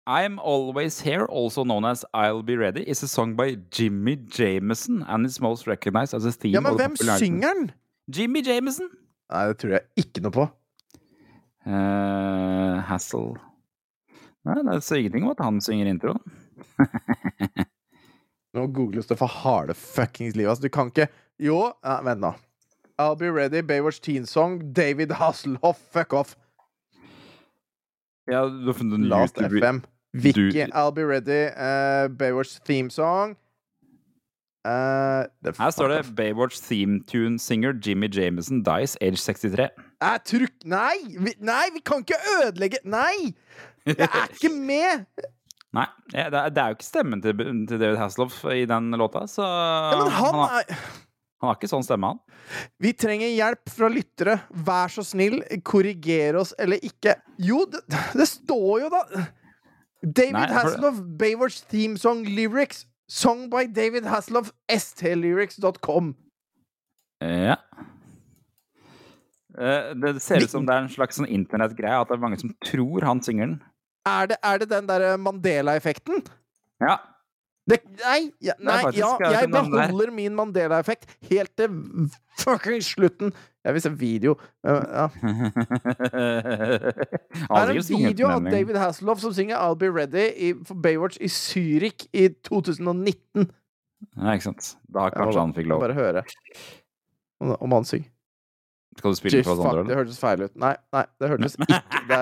I'm 0.07 0.39
Always 0.39 1.01
Here, 1.01 1.25
also 1.25 1.63
known 1.63 1.83
as 1.85 2.05
I'll 2.13 2.43
Be 2.43 2.55
Ready, 2.55 2.83
is 2.83 3.03
a 3.03 3.07
song 3.07 3.35
by 3.35 3.57
Jimmy 3.71 4.15
Jameson 4.15 5.03
and 5.03 5.25
is 5.25 5.41
most 5.41 5.67
recognized 5.67 6.13
as 6.13 6.25
a 6.25 6.31
theme 6.31 6.53
Ja, 6.53 6.61
men 6.61 6.77
hvem 6.77 6.95
synger 6.95 7.53
den? 7.53 7.71
Jimmy 8.07 8.41
Jameson! 8.41 8.87
Nei, 9.29 9.47
det 9.49 9.57
tror 9.59 9.73
jeg 9.75 9.83
ikke 9.99 10.23
noe 10.23 10.31
på. 10.31 10.45
Uh, 11.67 12.79
Hassel 12.87 13.33
Nei, 14.47 14.61
det 14.63 14.79
står 14.85 15.01
ingenting 15.01 15.25
om 15.27 15.33
at 15.33 15.43
han 15.43 15.59
synger 15.59 15.89
introen. 15.91 16.21
Nå 18.55 18.67
googles 18.71 19.09
det 19.09 19.17
for 19.19 19.27
harde 19.27 19.75
fuckings 19.75 20.37
livet. 20.37 20.53
Altså, 20.53 20.69
du 20.69 20.71
kan 20.71 20.87
ikke 20.93 21.09
Jo, 21.37 21.73
vent 21.83 22.23
nå. 22.23 22.31
I'll 22.97 23.19
be 23.19 23.27
ready, 23.29 23.59
Baywatch 23.61 23.99
Teen 24.01 24.25
Song, 24.25 24.71
David 24.73 25.11
Hasselhoff, 25.19 25.77
fuck 25.91 26.13
off. 26.13 26.37
Ja, 28.27 28.43
du 28.49 28.65
har 28.65 28.73
funnet 28.77 28.97
en 28.99 29.07
Last 29.09 29.37
YouTube 29.39 29.59
FM. 29.61 29.81
Vicky, 30.13 30.49
Du- 30.51 30.71
I'll 30.73 30.91
be 30.95 31.03
ready, 31.05 31.47
uh, 31.53 32.07
Baywatch 32.17 32.57
theme 32.65 32.89
song. 32.89 33.35
Uh, 34.67 35.23
Her 35.57 35.69
står 35.71 35.87
det 35.87 36.15
'Baywatch 36.15 36.59
theme 36.67 36.99
tune 37.07 37.39
singer 37.39 37.71
Jimmy 37.85 38.09
Jameson 38.11 38.63
dies 38.63 38.97
age 39.01 39.15
63'. 39.15 39.69
Jeg 40.01 40.19
tror 40.25 40.41
ikke 40.41 40.65
Nei! 40.67 40.97
Vi, 41.19 41.33
nei, 41.39 41.63
vi 41.73 41.79
kan 41.85 42.03
ikke 42.03 42.19
ødelegge 42.43 42.77
Nei! 42.83 43.33
Jeg 43.85 43.95
er 43.99 44.27
ikke 44.35 44.51
med! 44.51 45.05
Nei, 45.73 45.85
det 46.11 46.19
er, 46.33 46.49
det 46.49 46.57
er 46.57 46.67
jo 46.67 46.75
ikke 46.75 46.83
stemmen 46.87 47.21
til, 47.21 47.37
til 47.67 47.79
David 47.79 47.97
Hasselhoff 47.97 48.43
i 48.51 48.65
den 48.65 48.91
låta, 48.91 49.23
så 49.27 49.43
Ja, 49.47 50.03
men 50.03 50.11
han 50.11 50.33
har, 50.35 50.63
er 50.67 50.75
han 51.37 51.51
har 51.51 51.57
ikke 51.59 51.69
sånn 51.69 51.85
stemme, 51.85 52.09
han. 52.09 52.19
Vi 52.81 52.91
trenger 52.97 53.29
hjelp 53.29 53.69
fra 53.69 53.89
lyttere. 53.93 54.39
Vær 54.65 54.89
så 54.89 55.03
snill, 55.05 55.39
korriger 55.67 56.39
oss 56.41 56.53
eller 56.57 56.81
ikke. 56.81 57.13
Jo, 57.37 57.63
det, 57.69 57.83
det 58.17 58.25
står 58.29 58.85
jo 58.85 58.89
da 58.93 59.03
David 60.01 60.33
Nei, 60.37 60.47
Hasselhoff, 60.53 60.97
Baywatch 61.19 61.59
theme 61.69 61.97
song 62.01 62.23
lyrics. 62.25 62.85
Song 63.09 63.45
by 63.49 63.67
David 63.71 64.05
Hasselhoff, 64.09 64.49
stlyrics.com. 64.67 66.15
Ja. 67.23 67.55
Eh, 69.57 69.93
Det 69.95 70.19
ser 70.21 70.43
ut 70.43 70.51
som 70.51 70.65
det 70.67 70.73
er 70.75 70.85
en 70.85 70.91
slags 70.91 71.17
sånn 71.17 71.29
internettgreie, 71.29 71.97
at 72.01 72.09
det 72.09 72.17
er 72.17 72.23
mange 72.23 72.39
som 72.41 72.51
tror 72.65 73.05
han 73.07 73.21
synger 73.25 73.47
den. 73.47 73.55
Er 74.07 74.29
det, 74.31 74.37
er 74.45 74.59
det 74.61 74.69
den 74.71 74.89
derre 74.89 75.15
Mandela-effekten? 75.19 76.21
Ja. 76.83 76.97
Det, 77.67 77.81
nei, 77.99 78.31
ja, 78.39 78.53
nei 78.63 78.77
faktisk, 78.85 79.19
ja, 79.19 79.31
jeg 79.41 79.49
beholder 79.51 80.11
min 80.15 80.35
Mandela-effekt 80.37 81.03
helt 81.27 81.51
til 81.59 81.73
fuckings 82.39 82.93
slutten. 82.95 83.33
Jeg 83.67 83.75
vil 83.75 83.83
se 83.83 83.91
video. 83.99 84.35
Uh, 84.63 84.71
ja. 84.71 85.07
Det 86.07 87.57
er 87.59 87.73
en 87.75 87.83
video 87.91 88.29
av. 88.31 88.47
David 88.47 88.79
Hasselhoff 88.79 89.19
som 89.19 89.35
synger 89.35 89.59
I'll 89.59 89.75
Be 89.75 89.91
Ready 89.91 90.29
i, 90.31 90.53
for 90.63 90.79
Baywatch 90.79 91.19
i 91.19 91.27
Zürich 91.27 92.07
i 92.15 92.29
2019. 92.47 93.49
Ja, 94.15 94.31
ikke 94.31 94.47
sant. 94.53 94.77
Da 94.87 95.07
har 95.09 95.17
kanskje 95.17 95.41
han 95.41 95.55
fikk 95.57 95.67
lov. 95.67 95.83
Bare 95.83 95.97
høre 95.97 96.23
om, 97.43 97.71
han 97.71 97.85
synger. 97.85 98.09
Skal 98.97 99.13
du 99.13 99.19
spille 99.19 99.37
Jeez, 99.37 99.45
for 99.45 99.53
oss 99.53 99.61
fuck, 99.61 99.75
andre, 99.75 99.83
det 99.85 99.97
hørtes 99.99 100.17
feil 100.17 100.47
ut. 100.47 100.53
Nei, 100.57 100.73
nei, 100.95 101.03
det 101.21 101.29
hørtes 101.29 101.57
ikke 101.61 101.81
det, 102.09 102.21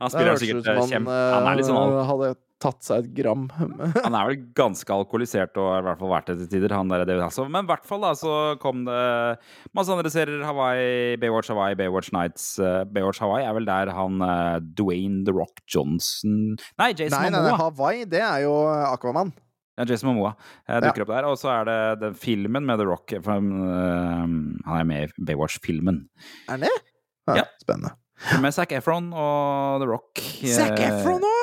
Han 0.00 0.12
spiller 0.14 0.38
sikkert 0.40 0.70
eh, 0.70 0.78
han, 0.78 0.92
kjempe... 0.94 1.16
Han 1.34 1.48
er 1.50 1.58
litt 1.58 1.68
sånn 1.68 1.98
eh, 2.30 2.38
tatt 2.62 2.80
seg 2.86 3.04
et 3.04 3.14
gram. 3.18 3.42
Han 3.56 4.14
er 4.16 4.30
vel 4.30 4.38
ganske 4.56 4.88
alkoholisert 4.94 5.58
og 5.60 5.66
har 5.74 5.82
i 5.82 5.86
hvert 5.90 6.00
fall 6.00 6.12
vært 6.14 6.30
det 6.30 6.36
til 6.40 6.48
tider, 6.54 6.72
han 6.72 6.88
der 6.88 7.02
David 7.04 7.24
Hasselhoff. 7.26 7.50
Men 7.52 7.66
i 7.66 7.70
hvert 7.70 7.84
fall 7.88 8.00
da, 8.06 8.12
så 8.16 8.32
kom 8.62 8.84
det 8.88 9.00
masse 9.76 9.92
andre 9.92 10.12
serier. 10.12 10.40
Hawaii, 10.48 11.16
Baywatch 11.20 11.52
Hawaii, 11.52 11.76
Baywatch 11.76 12.12
Nights. 12.16 12.46
eh, 12.58 12.84
Baywatch 12.88 13.20
Hawaii 13.20 13.44
er 13.44 13.52
vel 13.58 13.68
der 13.68 13.92
han 13.92 14.22
eh, 14.24 14.56
Dwayne 14.78 15.24
The 15.28 15.34
Rock 15.36 15.60
Johnson 15.68 16.56
Nei, 16.80 16.92
Jason 16.96 17.18
Nei, 17.20 17.28
nei, 17.28 17.42
nei, 17.42 17.50
Momoa. 17.52 17.58
Hawaii, 17.66 18.06
det 18.08 18.22
er 18.24 18.46
jo 18.46 18.54
Aquaman. 18.92 19.34
Ja, 19.76 19.84
Jason 19.84 20.08
Momoa 20.08 20.32
dukker 20.80 21.02
ja. 21.02 21.04
opp 21.04 21.12
der. 21.12 21.28
Og 21.28 21.36
så 21.36 21.52
er 21.52 21.68
det 21.68 21.78
den 22.06 22.14
filmen 22.16 22.64
med 22.64 22.80
The 22.80 22.88
Rock. 22.88 23.12
For, 23.20 23.36
eh, 23.36 24.24
han 24.24 24.80
er 24.80 24.88
med 24.88 25.10
i 25.12 25.28
Baywatch-filmen. 25.28 26.06
Er 26.48 26.64
det? 26.64 26.72
Ja. 27.28 27.44
Spennende. 27.60 27.92
Med 28.40 28.54
Zac 28.56 28.70
Efron 28.72 29.10
og 29.12 29.82
The 29.82 29.88
Rock. 29.90 30.22
Zac 30.48 30.72
Eh, 30.80 30.86
Efron 30.88 31.20
òg! 31.20 31.35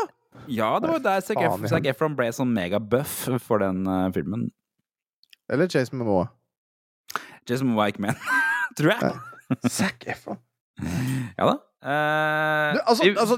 Ja, 0.51 0.79
det 0.79 0.89
var 0.89 0.97
jo 0.97 1.03
der 1.03 1.23
Zac 1.23 1.39
Efron, 1.39 1.67
Zac 1.71 1.87
Efron 1.89 2.15
ble 2.17 2.29
sånn 2.35 2.53
megabuff 2.55 3.13
for 3.43 3.63
den 3.63 3.83
uh, 3.87 4.07
filmen. 4.15 4.47
Eller 5.51 5.69
Jason 5.71 5.99
Momoa. 6.01 6.29
Jason 7.49 7.69
Momoa 7.69 7.87
er 7.87 7.93
ikke 7.93 8.05
med, 8.07 8.27
tror 8.79 8.93
jeg. 8.95 9.13
Zac 9.71 10.07
Efron. 10.09 10.41
Ja 11.37 11.45
da. 11.51 11.53
Uh, 11.83 12.69
Du, 12.73 12.79
altså, 12.87 13.05
i, 13.05 13.11
altså 13.19 13.35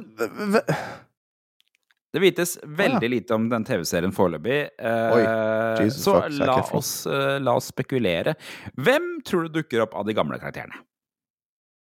Det 2.14 2.22
vites 2.22 2.54
veldig 2.64 3.10
lite 3.10 3.36
om 3.36 3.48
den 3.52 3.66
TV-serien 3.68 4.14
foreløpig. 4.16 4.60
Uh, 4.80 5.82
så 5.92 6.20
fuck, 6.22 6.38
la 6.40 6.60
oss, 6.78 6.92
uh, 7.10 7.36
la 7.44 7.58
oss 7.60 7.72
spekulere. 7.74 8.38
Hvem 8.80 9.18
tror 9.28 9.48
du 9.48 9.58
dukker 9.60 9.84
opp 9.84 9.98
av 10.00 10.06
de 10.08 10.16
gamle 10.16 10.40
karakterene? 10.40 10.78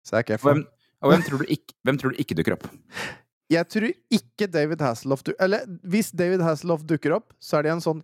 Zac 0.05 0.33
Efron. 0.35 0.65
hvem, 0.65 0.65
og 1.01 1.13
hvem, 1.13 1.23
tror, 1.29 1.41
du 1.41 1.53
ikke, 1.55 1.77
hvem 1.87 2.01
tror 2.01 2.13
du 2.13 2.19
ikke 2.21 2.37
dukker 2.37 2.57
opp? 2.57 2.67
Jeg 3.53 3.67
tror 3.69 3.91
ikke 4.09 4.47
David 4.49 4.81
Hasselhoff 4.81 5.21
Eller 5.39 5.65
hvis 5.85 6.09
David 6.17 6.41
Hasselhoff 6.41 6.81
dukker 6.89 7.13
opp, 7.19 7.33
så 7.39 7.59
er 7.59 7.67
det 7.67 7.75
en 7.75 7.83
sånn 7.83 8.01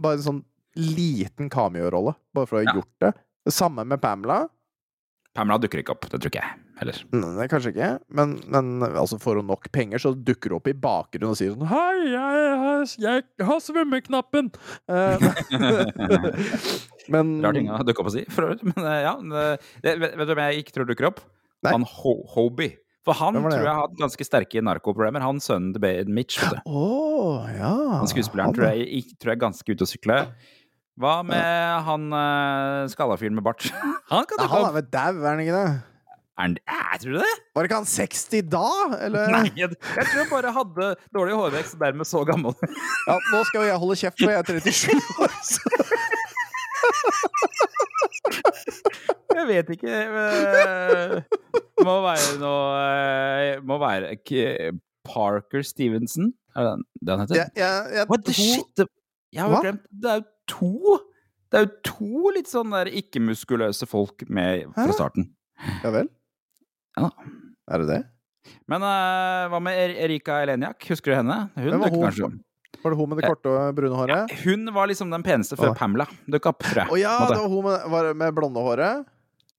bare 0.00 0.16
en 0.16 0.22
sånn 0.24 0.44
liten 0.78 1.50
cameo-rolle. 1.52 2.14
Bare 2.32 2.46
for 2.48 2.56
å 2.58 2.62
ha 2.64 2.70
Ja. 2.70 2.78
gjort 2.80 2.94
det. 3.04 3.12
Det 3.44 3.52
samme 3.52 3.84
med 3.84 4.00
Pamela. 4.00 4.46
Pamela 5.36 5.58
dukker 5.60 5.78
ikke 5.82 5.92
opp, 5.92 6.08
det 6.10 6.18
tror 6.20 6.30
ikke 6.32 6.40
jeg 6.40 6.56
heller. 6.80 6.96
Nei, 7.12 7.46
kanskje 7.50 7.70
ikke, 7.74 7.88
men, 8.10 8.32
men 8.48 8.80
altså 8.88 9.18
får 9.20 9.36
hun 9.42 9.46
nok 9.50 9.68
penger, 9.74 9.98
så 10.02 10.14
dukker 10.16 10.50
hun 10.50 10.56
opp 10.58 10.68
i 10.70 10.72
bakgrunnen 10.72 11.30
og 11.30 11.36
sier 11.38 11.52
sånn 11.52 11.68
Hei, 11.68 12.08
jeg, 12.10 12.56
har- 12.62 12.96
jeg 13.04 13.46
har 13.46 13.60
svømmeknappen! 13.62 14.48
Eh, 14.88 15.18
men 17.12 17.32
Rar 17.44 17.56
ting 17.56 17.68
å 17.70 17.80
dukke 17.86 18.02
opp 18.02 18.10
og 18.10 18.14
si, 18.16 18.24
for 18.32 18.48
øvrig. 18.48 18.66
Men 18.72 18.84
eh, 18.88 19.00
ja, 19.04 19.14
det, 19.84 19.94
vet, 20.00 20.16
vet 20.18 20.28
du 20.30 20.34
hvem 20.34 20.44
jeg 20.52 20.64
ikke 20.64 20.74
tror 20.76 20.88
dukker 20.90 21.10
opp? 21.10 21.22
Nei. 21.66 21.72
Han 21.74 21.86
Ho 22.00 22.14
Hobie. 22.34 22.76
For 23.06 23.16
han 23.16 23.36
det, 23.36 23.42
tror 23.46 23.62
jeg 23.62 23.70
har 23.70 23.82
hatt 23.86 23.98
ganske 24.00 24.24
sterke 24.26 24.62
narkoproblemer. 24.64 25.22
Han 25.24 25.38
sønnen 25.42 25.72
til 25.74 25.82
Bade 25.82 26.12
Mitch. 26.12 26.38
Vet 26.42 26.58
du. 26.58 26.60
Å, 26.66 26.86
ja. 27.54 27.74
Han 28.00 28.10
skuespilleren 28.10 28.56
tror 28.56 28.72
jeg, 28.74 29.04
tror 29.16 29.32
jeg 29.32 29.38
er 29.38 29.44
ganske 29.46 29.68
ute 29.76 29.86
å 29.86 29.88
sykle. 29.88 30.16
Hva 30.98 31.20
med 31.22 31.86
han 31.86 32.08
uh, 32.10 32.88
skalla 32.90 33.14
fyren 33.20 33.36
med 33.38 33.44
bart? 33.46 33.68
Han 34.12 34.24
kan 34.26 34.40
Ja, 34.40 34.46
dukke 34.48 34.56
han 34.56 34.66
er 34.66 34.74
vel 34.74 34.86
dau, 34.90 35.20
er 35.20 35.28
han 35.28 35.40
ikke 35.44 35.54
det? 35.54 35.68
Er 36.38 36.42
han 36.42 36.54
tror 37.02 37.12
du 37.12 37.18
det? 37.20 37.34
Var 37.54 37.66
ikke 37.68 37.78
han 37.80 37.88
60 37.90 38.46
da, 38.50 38.68
eller? 39.04 39.32
Nei, 39.34 39.50
jeg, 39.58 39.68
jeg 39.74 40.06
tror 40.08 40.20
han 40.22 40.30
bare 40.30 40.52
hadde 40.56 40.86
dårlig 41.14 41.34
hårvekst 41.38 41.76
og 41.76 41.82
dermed 41.82 42.06
så 42.08 42.22
gammel. 42.26 42.56
Ja, 43.04 43.18
nå 43.18 43.42
skal 43.50 43.58
jo 43.60 43.68
jeg 43.68 43.82
holde 43.84 43.96
kjeft, 44.00 44.18
for 44.22 44.30
jeg 44.32 44.38
er 44.38 44.46
37 44.48 44.96
år. 45.26 45.32
Så. 45.44 45.60
Jeg 49.38 49.48
vet 49.48 49.68
ikke 49.76 49.98
Det 50.18 51.22
Må 51.86 51.94
være 52.04 52.36
noe 52.40 52.78
eh, 52.82 53.60
Må 53.66 53.78
være 53.82 54.16
Parker 55.08 55.64
Stevenson? 55.64 56.32
Er 56.56 56.66
det 56.66 56.74
det 57.06 57.14
han 57.14 57.22
heter? 57.24 57.38
Jeg, 57.38 57.52
jeg, 57.56 57.92
jeg, 57.96 58.08
What 58.10 58.26
the 58.26 58.34
to... 58.34 58.42
shit? 58.42 58.84
Jeg 59.32 59.44
har 59.44 59.52
Hva? 59.54 59.60
glemt 59.64 59.84
Det 59.90 60.10
er 60.12 60.20
jo 60.20 60.26
to 60.52 60.98
Det 61.48 61.60
er 61.60 61.66
jo 61.66 61.72
to 61.86 62.32
litt 62.36 62.50
sånn 62.50 62.74
der 62.74 62.90
ikke-muskuløse 63.00 63.88
folk 63.88 64.24
med 64.28 64.66
fra 64.76 64.92
starten. 64.92 65.30
Ja 65.84 65.92
vel? 65.94 66.10
Ja. 66.98 67.08
Er 67.72 67.82
det 67.84 67.88
det? 67.88 68.02
Men 68.68 68.84
uh, 68.84 69.46
hva 69.52 69.60
med 69.64 69.76
Er- 69.80 69.96
Erika 70.04 70.42
Eleniak? 70.44 70.84
Husker 70.90 71.14
du 71.14 71.16
henne? 71.22 71.38
Hun 71.56 71.70
Hvem 71.70 71.82
var 71.86 71.94
hun? 71.94 72.04
kanskje. 72.04 72.28
Var 72.82 72.92
det 72.94 72.98
hun 73.00 73.08
med 73.10 73.18
det 73.22 73.30
korte 73.32 73.50
og 73.50 73.74
brune 73.78 73.96
håret? 73.96 74.34
Hun 74.44 74.68
var 74.76 74.90
liksom 74.92 75.10
den 75.12 75.24
peneste 75.24 75.56
før. 75.58 75.72
Pamela 75.76 76.04
dukka 76.30 76.52
opp, 76.52 76.60
tror 76.68 76.82
jeg. 76.84 76.92
Å 76.92 76.98
ja, 77.00 77.14
det 77.32 77.38
var 77.40 77.48
hun 77.50 77.64
med, 77.64 77.86
var 77.96 78.08
det 78.10 78.12
med 78.20 78.36
blonde 78.36 78.62
håret? 78.64 79.08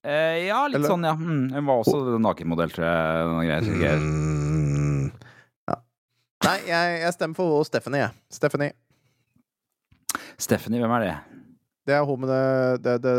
Eh, 0.06 0.45
ja, 0.47 0.62
litt 0.68 0.80
Eller- 0.80 0.89
sånn, 0.93 1.04
ja. 1.04 1.14
Mm, 1.20 1.52
hun 1.52 1.66
var 1.68 1.82
også 1.84 2.20
nakenmodell, 2.24 2.72
tror 2.72 2.86
jeg. 2.88 3.26
Noen 3.30 3.47
greier, 3.50 3.80
greier. 3.82 4.00
Mm. 4.00 5.12
Ja. 5.68 5.76
Nei, 6.47 6.58
jeg, 6.70 7.02
jeg 7.04 7.14
stemmer 7.18 7.36
for 7.36 7.66
Stephanie, 7.68 8.06
jeg. 8.06 8.16
Stephanie. 8.32 8.72
Stephanie, 10.39 10.80
hvem 10.80 10.95
er 10.97 11.06
det? 11.06 11.16
Det 11.89 11.95
er 11.97 12.06
hun 12.06 12.22
med 12.22 12.30
det, 12.30 12.84
det, 12.86 12.95
det, 13.04 13.14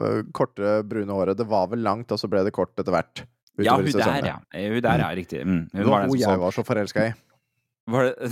det, 0.00 0.32
korte, 0.34 0.78
brune 0.88 1.14
håret. 1.14 1.36
Det 1.38 1.46
var 1.46 1.68
vel 1.70 1.82
langt, 1.84 2.10
og 2.10 2.18
så 2.18 2.30
ble 2.32 2.42
det 2.46 2.52
kort 2.56 2.72
etter 2.80 2.94
hvert. 2.94 3.24
Ja, 3.60 3.74
hun 3.76 3.84
der, 3.92 4.24
ja. 4.24 4.38
Eh, 4.56 4.70
Hun 4.72 4.80
der, 4.80 5.02
ja, 5.02 5.08
riktig. 5.14 5.42
Mm. 5.44 5.66
Hun 5.68 5.82
Det 5.82 5.86
var 5.86 6.06
den 6.06 6.10
som 6.14 6.18
jeg 6.18 6.30
så 6.30 6.38
var 6.40 6.54
så 6.56 6.64
forelska 6.64 7.06
i. 7.10 7.12
var 7.92 8.08
det, 8.08 8.30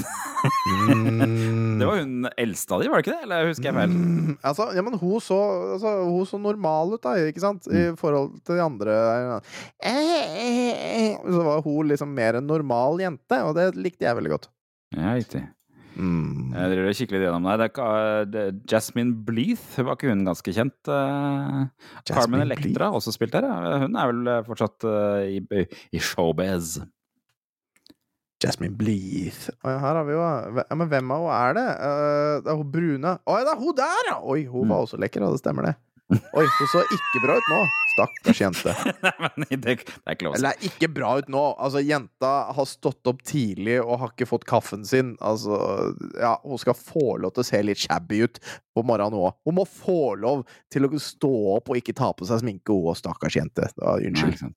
Mm. 0.68 1.78
det 1.80 1.86
var 1.88 1.98
hun 1.98 2.28
eldste 2.38 2.74
av 2.74 2.82
de, 2.82 2.88
var 2.90 3.00
det 3.00 3.06
ikke 3.06 3.16
det? 3.16 3.24
Eller 3.26 3.48
husker 3.50 3.68
jeg 3.68 3.74
feil? 3.74 3.90
Mm, 3.94 4.36
altså, 4.46 4.68
ja, 4.76 4.84
men 4.86 4.94
hun 5.00 5.18
så, 5.24 5.38
altså, 5.74 5.94
hun 6.06 6.28
så 6.30 6.40
normal 6.42 6.94
ut, 6.94 7.02
da, 7.02 7.16
ikke 7.26 7.42
sant? 7.42 7.66
I 7.70 7.88
forhold 7.98 8.36
til 8.46 8.58
de 8.58 8.62
andre. 8.62 8.96
Så 11.26 11.44
var 11.50 11.62
hun 11.66 11.90
liksom 11.90 12.14
mer 12.14 12.38
en 12.38 12.48
normal 12.48 13.02
jente, 13.02 13.42
og 13.44 13.54
det 13.58 13.72
likte 13.78 14.06
jeg 14.06 14.18
veldig 14.18 14.34
godt. 14.36 14.50
Ja, 14.96 15.14
riktig. 15.18 15.42
Mm. 15.98 16.52
Jeg 16.54 16.70
driver 16.70 16.92
litt 16.92 17.12
gjennom 17.18 17.46
deg. 17.48 17.62
Det 17.64 17.82
er, 17.82 18.28
det, 18.30 18.44
Jasmine 18.70 19.16
Bleeth, 19.26 19.80
var 19.82 19.96
ikke 19.98 20.12
hun 20.12 20.22
ganske 20.28 20.54
kjent? 20.54 20.78
Jasmine 20.86 22.12
Carmen 22.12 22.44
Electra 22.44 22.92
har 22.92 23.00
også 23.00 23.14
spilt 23.16 23.34
der. 23.34 23.48
Hun 23.82 23.98
er 23.98 24.12
vel 24.12 24.30
eh, 24.30 24.44
fortsatt 24.46 24.86
eh, 24.86 25.40
i, 25.40 25.64
i 25.90 26.02
showbiz. 26.02 26.76
Jasmine 28.42 28.76
Bleeth. 28.78 29.50
Oi, 29.66 29.74
her 29.74 29.98
har 29.98 30.04
vi 30.06 30.14
jo 30.14 30.22
ja, 30.22 30.64
Men 30.78 30.90
hvem 30.92 31.10
av 31.14 31.26
henne 31.26 31.42
er 31.42 31.58
det? 31.58 31.66
Uh, 31.82 32.32
det 32.44 32.52
er 32.52 32.60
hun 32.60 32.72
brune. 32.76 33.18
Oi, 33.26 33.42
det 33.42 33.52
er 33.54 33.60
hun 33.64 33.76
der, 33.80 34.00
ja! 34.12 34.16
Oi, 34.22 34.40
hun 34.50 34.70
var 34.70 34.86
også 34.86 35.00
lekker, 35.02 35.26
det 35.26 35.42
stemmer 35.42 35.70
det. 35.70 35.74
Oi, 36.08 36.44
hun 36.46 36.68
så 36.72 36.80
ikke 36.94 37.20
bra 37.20 37.34
ut 37.36 37.48
nå. 37.52 37.58
Stakkars 37.92 38.38
jente. 38.40 38.72
Nei, 39.04 39.12
men 39.18 39.44
det, 39.50 39.74
det 39.82 40.06
er 40.06 40.16
ikke 40.16 40.28
lov. 40.28 40.36
Eller 40.38 40.68
ikke 40.70 40.88
bra 40.94 41.10
ut 41.18 41.28
nå. 41.32 41.42
Altså, 41.60 41.82
jenta 41.84 42.30
har 42.56 42.68
stått 42.70 43.10
opp 43.10 43.20
tidlig 43.26 43.76
og 43.82 43.98
har 44.04 44.14
ikke 44.14 44.28
fått 44.30 44.46
kaffen 44.48 44.86
sin. 44.88 45.16
Altså, 45.24 45.58
ja, 46.16 46.36
hun 46.46 46.62
skal 46.62 46.78
få 46.78 47.18
lov 47.20 47.34
til 47.36 47.44
å 47.44 47.48
se 47.50 47.60
litt 47.66 47.82
shabby 47.82 48.22
ut 48.24 48.40
på 48.78 48.86
morgenen 48.86 49.18
òg. 49.18 49.36
Hun 49.46 49.58
må 49.58 49.66
få 49.68 50.14
lov 50.20 50.46
til 50.72 50.86
å 50.86 50.92
stå 51.02 51.32
opp 51.56 51.70
og 51.72 51.80
ikke 51.80 51.96
ta 51.98 52.10
på 52.16 52.28
seg 52.28 52.42
sminke, 52.42 52.72
hun 52.72 52.90
òg, 52.92 52.98
stakkars 53.00 53.38
jente. 53.38 53.68
Da, 53.76 53.98
unnskyld. 53.98 54.56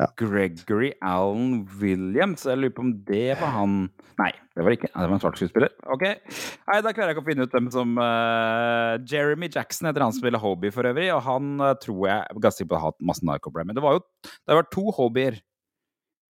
Ja. 0.00 0.08
Gregory 0.18 0.90
Allen 1.06 1.60
Williams. 1.80 2.46
Jeg 2.48 2.58
lurer 2.58 2.74
på 2.74 2.82
om 2.82 2.94
det 3.06 3.36
var 3.38 3.52
han 3.54 3.76
Nei, 4.20 4.32
det 4.58 4.64
var 4.66 4.74
ikke. 4.74 4.90
Det 4.90 5.06
var 5.06 5.14
en 5.14 5.22
svart 5.22 5.38
skuespiller. 5.38 5.70
Ok. 5.94 6.02
Nei, 6.04 6.80
Da 6.84 6.92
klarer 6.92 7.12
jeg 7.12 7.16
ikke 7.16 7.22
å 7.24 7.28
finne 7.30 7.46
ut 7.46 7.54
hvem 7.54 7.70
som 7.72 7.94
uh, 7.96 8.98
Jeremy 9.08 9.48
Jackson 9.48 9.88
heter 9.88 10.04
han 10.04 10.12
som 10.12 10.20
spiller 10.20 10.42
Hobie 10.42 10.74
for 10.74 10.88
øvrig, 10.90 11.06
og 11.14 11.22
han 11.24 11.54
uh, 11.62 11.72
tror 11.80 12.02
jeg 12.10 12.42
ganske 12.44 12.66
på 12.66 12.76
å 12.76 12.82
ha 12.82 12.90
hatt 12.90 13.06
masse 13.06 13.24
narkoproblemer. 13.24 13.78
Det 13.78 13.84
var 13.84 13.96
jo 13.96 14.04
det 14.10 14.58
var 14.58 14.68
to 14.74 14.90
hobbyer. 14.98 15.38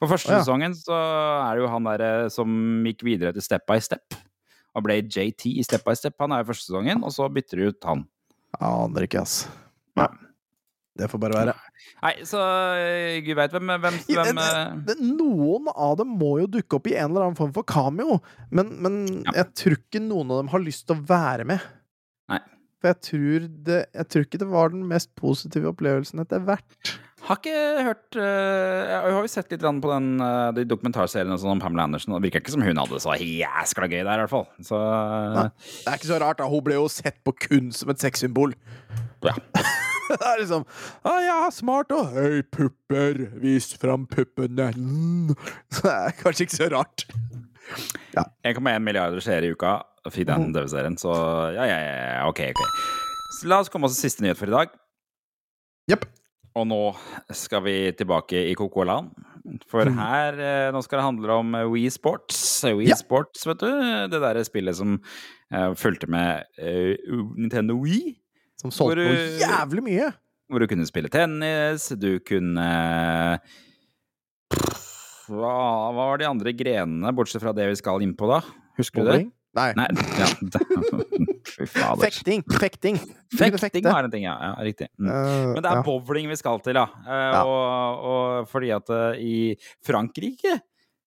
På 0.01 0.09
første 0.09 0.33
ja. 0.33 0.41
sesongen 0.41 0.75
så 0.79 0.97
er 0.97 1.57
det 1.59 1.65
jo 1.65 1.71
han 1.75 1.89
der 1.91 2.05
eh, 2.07 2.29
som 2.33 2.49
gikk 2.89 3.05
videre 3.05 3.35
til 3.37 3.45
Step 3.45 3.67
by 3.69 3.77
Step. 3.85 4.17
Og 4.77 4.85
ble 4.87 5.01
JT 5.03 5.47
i 5.59 5.63
Step 5.67 5.83
by 5.87 5.95
Step. 5.99 6.15
Han 6.23 6.33
er 6.37 6.45
i 6.45 6.49
første 6.49 6.69
sesongen, 6.71 7.03
og 7.05 7.11
så 7.15 7.27
bytter 7.33 7.59
de 7.59 7.71
ut 7.73 7.89
han. 7.89 8.05
Aner 8.61 9.07
ikke, 9.07 9.23
ass. 9.25 9.45
Nei. 9.99 10.07
Det 11.01 11.07
får 11.09 11.21
bare 11.23 11.37
være. 11.39 11.53
Nei, 12.03 12.13
så 12.29 12.39
eh, 12.77 13.21
gud 13.25 13.37
veit 13.39 13.53
hvem, 13.55 13.71
hvem, 13.81 13.99
hvem 14.05 14.27
men, 14.35 14.41
eh, 14.43 14.73
det- 14.91 14.97
Noen 15.01 15.69
av 15.73 15.95
dem 16.01 16.11
må 16.19 16.33
jo 16.43 16.49
dukke 16.59 16.77
opp 16.77 16.89
i 16.91 16.97
en 16.99 17.11
eller 17.11 17.29
annen 17.29 17.39
form 17.39 17.53
for 17.57 17.63
cameo, 17.65 18.19
men, 18.51 18.75
men 18.83 18.99
Ja. 19.25 19.33
jeg 19.41 19.55
tror 19.55 19.77
ikke 19.79 20.03
noen 20.03 20.31
av 20.35 20.43
dem 20.43 20.51
har 20.53 20.61
lyst 20.61 20.87
til 20.87 20.97
å 20.99 21.05
være 21.07 21.47
med. 21.47 21.63
Nei. 22.29 22.41
For 22.83 22.93
jeg 22.93 23.01
tror, 23.07 23.49
det, 23.71 23.79
jeg 23.95 24.09
tror 24.09 24.27
ikke 24.27 24.39
det 24.43 24.49
var 24.51 24.69
den 24.75 24.85
mest 24.89 25.15
positive 25.17 25.73
opplevelsen 25.73 26.21
etter 26.21 26.41
hvert. 26.45 26.93
Har 27.31 27.39
ikke 27.39 27.83
hørt 27.87 28.17
eh, 28.19 28.89
Jeg 28.91 29.13
har 29.15 29.23
jo 29.23 29.29
sett 29.31 29.53
litt 29.53 29.63
på 29.63 29.91
den, 29.93 30.07
eh, 30.19 30.49
de 30.57 30.65
dokumentarserien 30.67 31.39
sånn 31.39 31.53
om 31.53 31.61
Pamela 31.63 31.85
Andersen. 31.87 32.17
Det 32.17 32.25
virka 32.25 32.41
ikke 32.43 32.57
som 32.57 32.65
hun 32.67 32.81
hadde 32.81 32.97
det 32.97 33.05
så 33.05 33.15
jæskla 33.15 33.87
gøy 33.87 34.01
der, 34.01 34.17
i 34.17 34.25
hvert 34.25 34.33
fall. 34.33 34.49
Så 34.67 34.81
Nei. 35.37 35.47
Det 35.61 35.93
er 35.93 36.01
ikke 36.01 36.11
så 36.11 36.19
rart, 36.25 36.41
da. 36.43 36.49
Hun 36.51 36.65
ble 36.67 36.81
jo 36.81 36.89
sett 36.91 37.21
på 37.23 37.37
kun 37.47 37.71
som 37.77 37.95
et 37.95 38.03
sexsymbol. 38.03 38.57
ja. 39.29 39.37
det 40.11 40.19
er 40.27 40.41
liksom 40.41 40.65
Å 41.07 41.15
ja, 41.23 41.39
smart 41.55 41.95
og 41.95 42.17
høy 42.17 42.43
pupper, 42.51 43.23
vis 43.39 43.71
fram 43.79 44.09
puppene. 44.11 44.73
Mm. 44.75 45.31
Så 45.71 45.87
det 45.87 45.95
er 45.95 46.19
kanskje 46.25 46.49
ikke 46.49 46.59
så 46.59 46.71
rart. 46.75 47.07
1,1 48.19 48.83
milliarder 48.83 49.23
seere 49.23 49.47
i 49.47 49.55
uka 49.55 49.77
fikk 50.11 50.27
den 50.27 50.51
TV-serien, 50.51 50.97
så 50.99 51.13
ja, 51.55 51.63
ja, 51.69 51.77
ja, 51.79 52.23
ok, 52.27 52.41
ok. 52.51 52.63
Så 53.37 53.51
la 53.53 53.61
oss 53.63 53.71
komme 53.71 53.87
oss 53.87 53.95
til 53.95 54.09
siste 54.09 54.25
nyhet 54.25 54.41
for 54.41 54.51
i 54.51 54.57
dag. 54.57 54.73
Jepp. 55.93 56.09
Og 56.59 56.67
nå 56.67 56.79
skal 57.37 57.63
vi 57.63 57.75
tilbake 57.95 58.41
i 58.51 58.55
Coco-land 58.59 59.13
For 59.71 59.87
Mm. 59.87 59.99
her 59.99 60.41
eh, 60.41 60.71
Nå 60.75 60.83
skal 60.83 60.99
det 60.99 61.05
handle 61.07 61.37
om 61.41 61.53
We 61.55 61.69
Wii 61.77 61.91
Sports. 61.95 62.41
We 62.65 62.89
Ja. 62.89 62.97
Sports, 62.99 63.47
vet 63.47 63.63
du. 63.63 63.71
Det 64.11 64.21
derre 64.21 64.43
spillet 64.45 64.77
som 64.77 64.99
uh, 65.55 65.71
fulgte 65.75 66.09
med 66.11 66.45
uh, 66.61 66.97
Nintendo 67.39 67.79
Wii. 67.81 68.17
Som 68.61 68.71
solgte 68.75 69.01
noe 69.01 69.17
eh, 69.17 69.39
jævlig 69.41 69.83
mye. 69.87 70.11
Hvor 70.51 70.61
du 70.61 70.67
kunne 70.67 70.87
spille 70.87 71.09
tennis, 71.09 71.89
du 71.97 72.19
kunne 72.27 72.69
hva, 75.31 75.53
hva 75.55 75.91
var 75.95 76.19
de 76.21 76.27
andre 76.27 76.53
grenene, 76.53 77.13
bortsett 77.15 77.43
fra 77.45 77.53
det 77.57 77.69
vi 77.71 77.79
skal 77.79 78.03
inn 78.03 78.17
på, 78.19 78.27
da? 78.31 78.41
Husker 78.81 79.07
du 79.07 79.13
det? 79.13 79.21
Nei. 79.59 79.71
Nei, 79.75 79.89
ja. 80.15 80.29
Fy 81.51 81.67
fader. 81.67 82.05
Fekting! 82.05 82.45
Fekting! 82.47 82.99
Fekting 83.35 83.87
var 83.89 84.07
en 84.07 84.13
ting, 84.13 84.25
ja. 84.29 84.37
ja 84.39 84.53
riktig. 84.63 84.87
Mm. 85.01 85.11
Uh, 85.11 85.55
Men 85.57 85.65
det 85.65 85.71
er 85.73 85.81
ja. 85.81 85.85
bowling 85.87 86.31
vi 86.31 86.39
skal 86.39 86.63
til, 86.63 86.79
da. 86.79 86.87
Uh, 87.03 87.15
Ja. 87.21 87.45
og, 87.45 88.05
og 88.11 88.51
fordi 88.53 88.71
at 88.77 88.93
uh, 88.95 89.19
i 89.19 89.57
Frankrike 89.87 90.61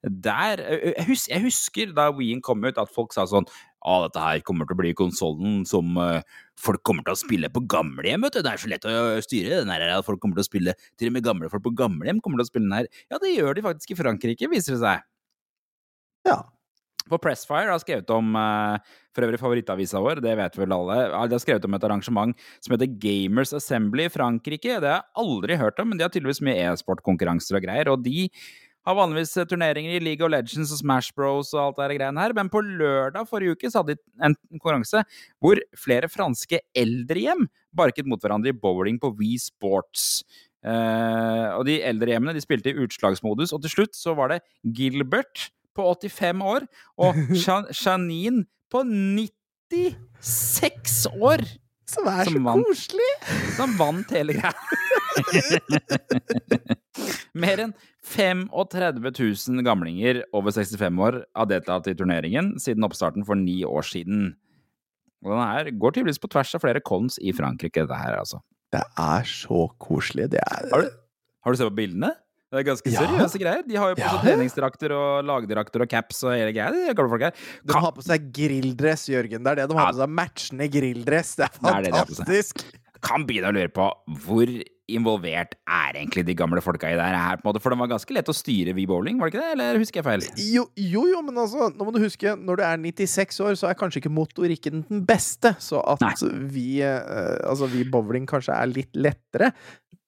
der 0.03 0.59
eh, 0.59 0.89
jeg, 0.91 1.05
husker, 1.07 1.31
jeg 1.31 1.43
husker 1.45 1.93
da 1.95 2.09
Wien 2.11 2.41
kom 2.43 2.63
ut, 2.65 2.79
at 2.79 2.91
folk 2.91 3.13
sa 3.15 3.23
sånn 3.29 3.47
Å, 3.47 3.93
dette 4.05 4.19
her 4.23 4.41
kommer 4.43 4.67
til 4.67 4.75
å 4.75 4.79
bli 4.81 4.91
konsollen 4.95 5.63
som 5.67 5.95
eh, 5.99 6.19
folk 6.59 6.83
kommer 6.87 7.05
til 7.07 7.15
å 7.15 7.19
spille 7.19 7.49
på 7.51 7.63
gamlehjem, 7.71 8.23
vet 8.23 8.35
du. 8.37 8.41
Det 8.43 8.51
er 8.51 8.61
så 8.61 8.71
lett 8.71 8.87
å 8.87 9.21
styre 9.23 9.61
den 9.61 9.71
her. 9.71 9.85
At 9.97 10.07
folk 10.07 10.21
kommer 10.23 10.39
til 10.39 10.45
å 10.45 10.49
spille 10.49 10.75
Til 10.99 11.11
og 11.11 11.15
med 11.17 11.25
gamle 11.25 11.51
folk 11.51 11.65
på 11.65 11.75
gamlehjem 11.79 12.19
kommer 12.23 12.39
til 12.39 12.47
å 12.47 12.51
spille 12.51 12.67
den 12.67 12.77
her. 12.81 12.91
Ja, 13.11 13.19
det 13.23 13.33
gjør 13.33 13.57
de 13.57 13.65
faktisk 13.65 13.95
i 13.95 13.99
Frankrike, 13.99 14.51
viser 14.51 14.75
det 14.75 14.83
seg. 14.83 15.07
Ja. 16.27 16.37
For 17.11 17.21
Pressfire 17.21 17.71
har 17.71 17.81
skrevet 17.83 18.09
om 18.15 18.35
eh, 18.39 18.91
for 19.13 19.27
øvrig 19.27 19.39
favorittavisa 19.41 20.01
vår, 20.03 20.21
det 20.23 20.35
vet 20.39 20.59
vel 20.59 20.75
alle. 20.75 20.99
De 21.11 21.35
har 21.35 21.43
skrevet 21.43 21.65
om 21.67 21.77
et 21.77 21.87
arrangement 21.87 22.45
som 22.63 22.75
heter 22.75 22.91
Gamers 23.01 23.53
Assembly 23.55 24.07
i 24.07 24.13
Frankrike. 24.13 24.79
Det 24.79 24.89
har 24.89 25.01
jeg 25.01 25.25
aldri 25.25 25.57
hørt 25.59 25.81
om, 25.83 25.91
men 25.91 25.99
de 25.99 26.07
har 26.07 26.13
tydeligvis 26.13 26.43
mye 26.45 26.61
e-sportkonkurranser 26.69 27.59
og 27.59 27.65
greier. 27.67 27.91
Og 27.91 28.05
de 28.05 28.29
har 28.87 28.97
vanligvis 28.97 29.35
eh, 29.39 29.47
turneringer 29.49 29.97
i 29.97 30.03
League 30.03 30.25
of 30.25 30.31
Legends 30.33 30.73
og 30.75 30.81
Smash 30.81 31.15
Bros 31.15 31.53
og 31.55 31.61
alt 31.63 31.81
det 31.81 31.99
greiene 31.99 32.23
her. 32.23 32.35
Men 32.37 32.51
på 32.51 32.63
lørdag 32.65 33.27
forrige 33.29 33.57
uke 33.57 33.71
så 33.71 33.81
hadde 33.81 33.97
de 33.97 34.23
en 34.23 34.37
konkurranse 34.55 35.03
hvor 35.43 35.61
flere 35.79 36.11
franske 36.11 36.61
eldrehjem 36.77 37.47
barket 37.75 38.07
mot 38.09 38.21
hverandre 38.21 38.53
i 38.53 38.57
bowling 38.57 38.99
på 39.01 39.13
Wii 39.19 39.39
Sports. 39.41 40.23
Eh, 40.63 41.49
og 41.57 41.65
de 41.67 41.81
eldrehjemmene 41.83 42.35
de 42.35 42.43
spilte 42.43 42.71
i 42.71 42.85
utslagsmodus, 42.85 43.51
og 43.55 43.63
til 43.63 43.73
slutt 43.73 43.97
så 43.97 44.15
var 44.15 44.31
det 44.31 44.43
Gilbert 44.63 45.49
på 45.75 45.81
85 45.95 46.41
år 46.45 46.61
og 47.01 47.15
Janine 47.83 48.45
på 48.73 48.79
96 48.85 51.07
år 51.19 51.41
Som 51.89 52.07
er 52.09 52.25
så 52.29 52.39
vant. 52.41 52.65
koselig! 52.65 53.11
som 53.57 53.73
vant 53.77 54.09
hele 54.15 54.33
greia. 54.37 54.53
Mer 57.43 57.61
enn 57.65 57.73
35 58.03 59.03
000 59.03 59.63
gamlinger 59.65 60.21
over 60.35 60.53
65 60.55 61.01
år 61.05 61.19
har 61.37 61.49
deltatt 61.49 61.87
i 61.91 61.95
turneringen 61.97 62.53
siden 62.61 62.85
oppstarten 62.87 63.25
for 63.27 63.39
ni 63.39 63.61
år 63.67 63.85
siden. 63.87 64.33
Og 65.23 65.31
den 65.35 65.43
her 65.43 65.69
går 65.79 65.95
tydeligvis 65.95 66.21
på 66.23 66.31
tvers 66.33 66.51
av 66.57 66.63
flere 66.65 66.81
cons 66.83 67.15
i 67.23 67.31
Frankrike, 67.35 67.85
dette 67.85 67.99
her, 67.99 68.17
altså. 68.19 68.41
Det 68.73 68.81
er 68.99 69.27
så 69.29 69.67
koselig. 69.79 70.25
Det 70.33 70.41
er 70.41 70.65
Har 70.73 70.83
du, 70.83 70.89
har 71.45 71.53
du 71.53 71.59
sett 71.59 71.69
på 71.69 71.77
bildene? 71.77 72.09
Det 72.53 72.59
er 72.61 72.67
ganske 72.69 72.91
Ja. 72.93 73.01
seriøse 73.01 73.39
greier. 73.41 73.63
De 73.65 73.75
har 73.81 73.89
jo 73.89 73.95
på 73.97 74.03
Ja. 74.05 74.11
seg 74.13 74.27
treningsdrakter 74.27 74.93
og 74.93 75.25
lagdrakter 75.25 75.81
og 75.81 75.89
caps 75.89 76.21
og 76.23 76.35
hele 76.37 76.53
greia. 76.53 76.69
De 76.69 76.93
gamle 76.93 77.09
folk 77.09 77.21
her. 77.25 77.33
De 77.65 77.73
har 77.73 77.91
på 77.97 78.03
seg 78.05 78.29
grilldress, 78.31 79.07
Jørgen. 79.09 79.41
Det 79.43 79.51
er 79.51 79.55
det 79.63 79.69
de 79.69 79.75
har 79.79 79.91
på 79.91 79.97
seg. 80.03 80.13
Matchende 80.21 80.69
grilldress. 80.69 81.35
Det 81.35 81.49
er 81.49 81.57
Det 81.57 81.73
er 81.73 81.81
det 81.81 81.91
de 81.91 81.97
fantastisk! 82.05 82.63
kan 83.03 83.25
begynne 83.27 83.49
å 83.49 83.53
lure 83.57 83.67
på 83.73 83.89
hvor 84.23 84.47
involvert 84.87 85.55
er 85.67 85.93
egentlig 85.97 86.25
de 86.27 86.35
gamle 86.35 86.61
folka 86.61 86.87
i 86.91 86.95
det 86.95 87.03
her, 87.03 87.35
på 87.41 87.47
en 87.47 87.53
måte, 87.53 87.61
for 87.63 87.69
det 87.73 87.79
var 87.79 87.87
ganske 87.91 88.13
lett 88.15 88.29
å 88.31 88.35
styre 88.35 88.73
V-bowling, 88.75 89.17
var 89.19 89.29
det 89.29 89.33
ikke 89.33 89.43
det, 89.43 89.51
eller 89.57 89.79
husker 89.81 89.99
jeg 90.01 90.05
feil? 90.07 90.23
Jo, 90.53 90.63
jo, 90.77 91.03
jo, 91.11 91.21
men 91.23 91.35
altså, 91.35 91.69
nå 91.75 91.83
må 91.87 91.91
du 91.91 91.99
huske, 92.03 92.35
når 92.37 92.57
du 92.59 92.63
er 92.63 92.77
96 92.77 93.39
år, 93.43 93.55
så 93.59 93.69
er 93.69 93.75
kanskje 93.79 93.99
ikke 94.03 94.11
motorikken 94.13 94.85
den 94.87 95.03
beste. 95.05 95.55
Så 95.59 95.81
at 95.85 95.99
Nei. 96.03 96.13
vi, 96.47 96.81
eh, 96.81 97.39
altså, 97.43 97.67
vi 97.71 97.83
bowling 97.83 98.25
kanskje 98.27 98.55
er 98.55 98.67
litt 98.67 98.93
lettere, 98.95 99.51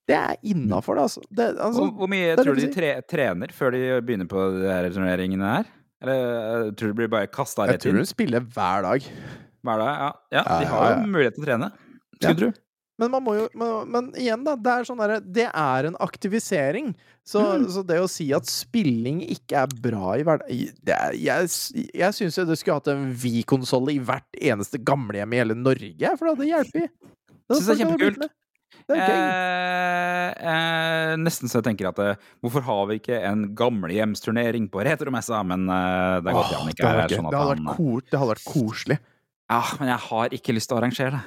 det 0.06 0.14
er 0.16 0.36
innafor, 0.46 0.94
det, 0.98 1.02
altså. 1.08 1.22
Det, 1.30 1.46
altså 1.58 1.80
Hvor, 1.82 1.94
hvor 2.02 2.10
mye 2.12 2.36
tror 2.38 2.54
du 2.54 2.60
de 2.62 2.72
tre, 2.74 2.90
trener 3.10 3.52
før 3.54 3.74
de 3.74 3.80
begynner 4.06 4.28
på 4.30 4.44
de 4.60 4.68
her 4.70 4.86
turneringene 4.94 5.54
her? 5.56 5.72
Eller 6.04 6.20
eh, 6.66 6.68
tror 6.76 6.92
du 6.92 6.92
de 6.92 7.00
blir 7.00 7.08
bare 7.10 7.26
kasta 7.32 7.64
jeg 7.66 7.74
rett 7.76 7.82
tror 7.86 7.96
inn 7.96 8.02
hun 8.04 8.06
spiller 8.12 8.44
hver 8.54 8.86
dag. 8.86 9.08
hver 9.66 9.82
dag? 9.82 9.96
Ja. 10.04 10.12
ja, 10.38 10.44
Ja, 10.46 10.60
de 10.60 10.70
har 10.70 10.92
jo 10.92 11.10
mulighet 11.10 11.34
til 11.38 11.42
å 11.42 11.48
trene, 11.50 11.72
Ja. 11.72 12.30
skulle 12.30 12.38
tro. 12.44 12.52
Men 12.96 13.10
man 13.12 13.24
må 13.26 13.34
jo 13.36 13.48
men, 13.52 13.90
men 13.92 14.06
igjen, 14.16 14.40
da. 14.46 14.54
Det 14.56 14.72
er 14.72 14.86
sånn 14.88 14.96
derre 15.02 15.18
Det 15.20 15.44
er 15.52 15.84
en 15.90 15.96
aktivisering. 16.00 16.94
Så, 17.26 17.42
Mm. 17.42 17.66
så 17.74 17.82
det 17.84 17.98
å 18.00 18.06
si 18.08 18.28
at 18.32 18.46
spilling 18.46 19.18
ikke 19.34 19.58
er 19.64 19.72
bra 19.82 20.14
i 20.14 20.22
hverdagen 20.22 20.70
Jeg, 21.18 21.48
jeg 21.92 22.12
syns 22.14 22.38
jo 22.38 22.44
det 22.46 22.56
skulle 22.56 22.78
hatt 22.78 22.88
en 22.88 23.10
Wii-konsoll 23.12 23.90
i 23.92 23.98
hvert 23.98 24.38
eneste 24.40 24.78
gamlehjem 24.78 25.34
i 25.34 25.40
hele 25.42 25.56
Norge, 25.58 26.12
for 26.16 26.30
det 26.30 26.32
hadde 26.36 26.48
hjulpet. 26.52 26.90
Synes 27.50 27.66
det 27.66 27.74
er 27.74 27.80
kjempekult. 27.82 28.30
Det 28.86 28.96
er 28.96 29.08
gøy. 29.08 29.16
Eh, 29.16 30.30
eh, 30.52 31.12
nesten 31.22 31.50
så 31.50 31.58
jeg 31.60 31.66
tenker 31.68 31.88
at 31.90 31.98
eh, 32.02 32.18
hvorfor 32.44 32.62
har 32.66 32.86
vi 32.90 32.98
ikke 33.00 33.18
en 33.28 33.46
gamlehjemsturnering 33.58 34.68
på 34.70 34.82
retromessa? 34.86 35.40
Men 35.46 35.68
eh, 35.70 36.20
det 36.22 36.30
er 36.30 36.36
godt 36.36 36.52
Åh, 36.52 36.66
det 36.66 36.74
ikke 36.76 36.86
hadde 36.86 36.96
er 36.96 37.00
vært 37.00 37.10
her, 37.10 37.16
gøy. 37.16 37.20
sånn 37.20 37.30
Det 37.30 37.40
hadde 37.40 37.54
han 37.56 37.66
vært 37.66 37.76
ko- 37.80 38.00
det 38.10 38.20
hadde 38.20 38.32
vært 38.34 38.46
koselig. 38.50 38.98
Ja, 39.50 39.60
men 39.80 39.88
jeg 39.92 40.00
har 40.10 40.36
ikke 40.40 40.54
lyst 40.56 40.68
til 40.70 40.76
å 40.76 40.80
arrangere 40.82 41.10
det. 41.16 41.24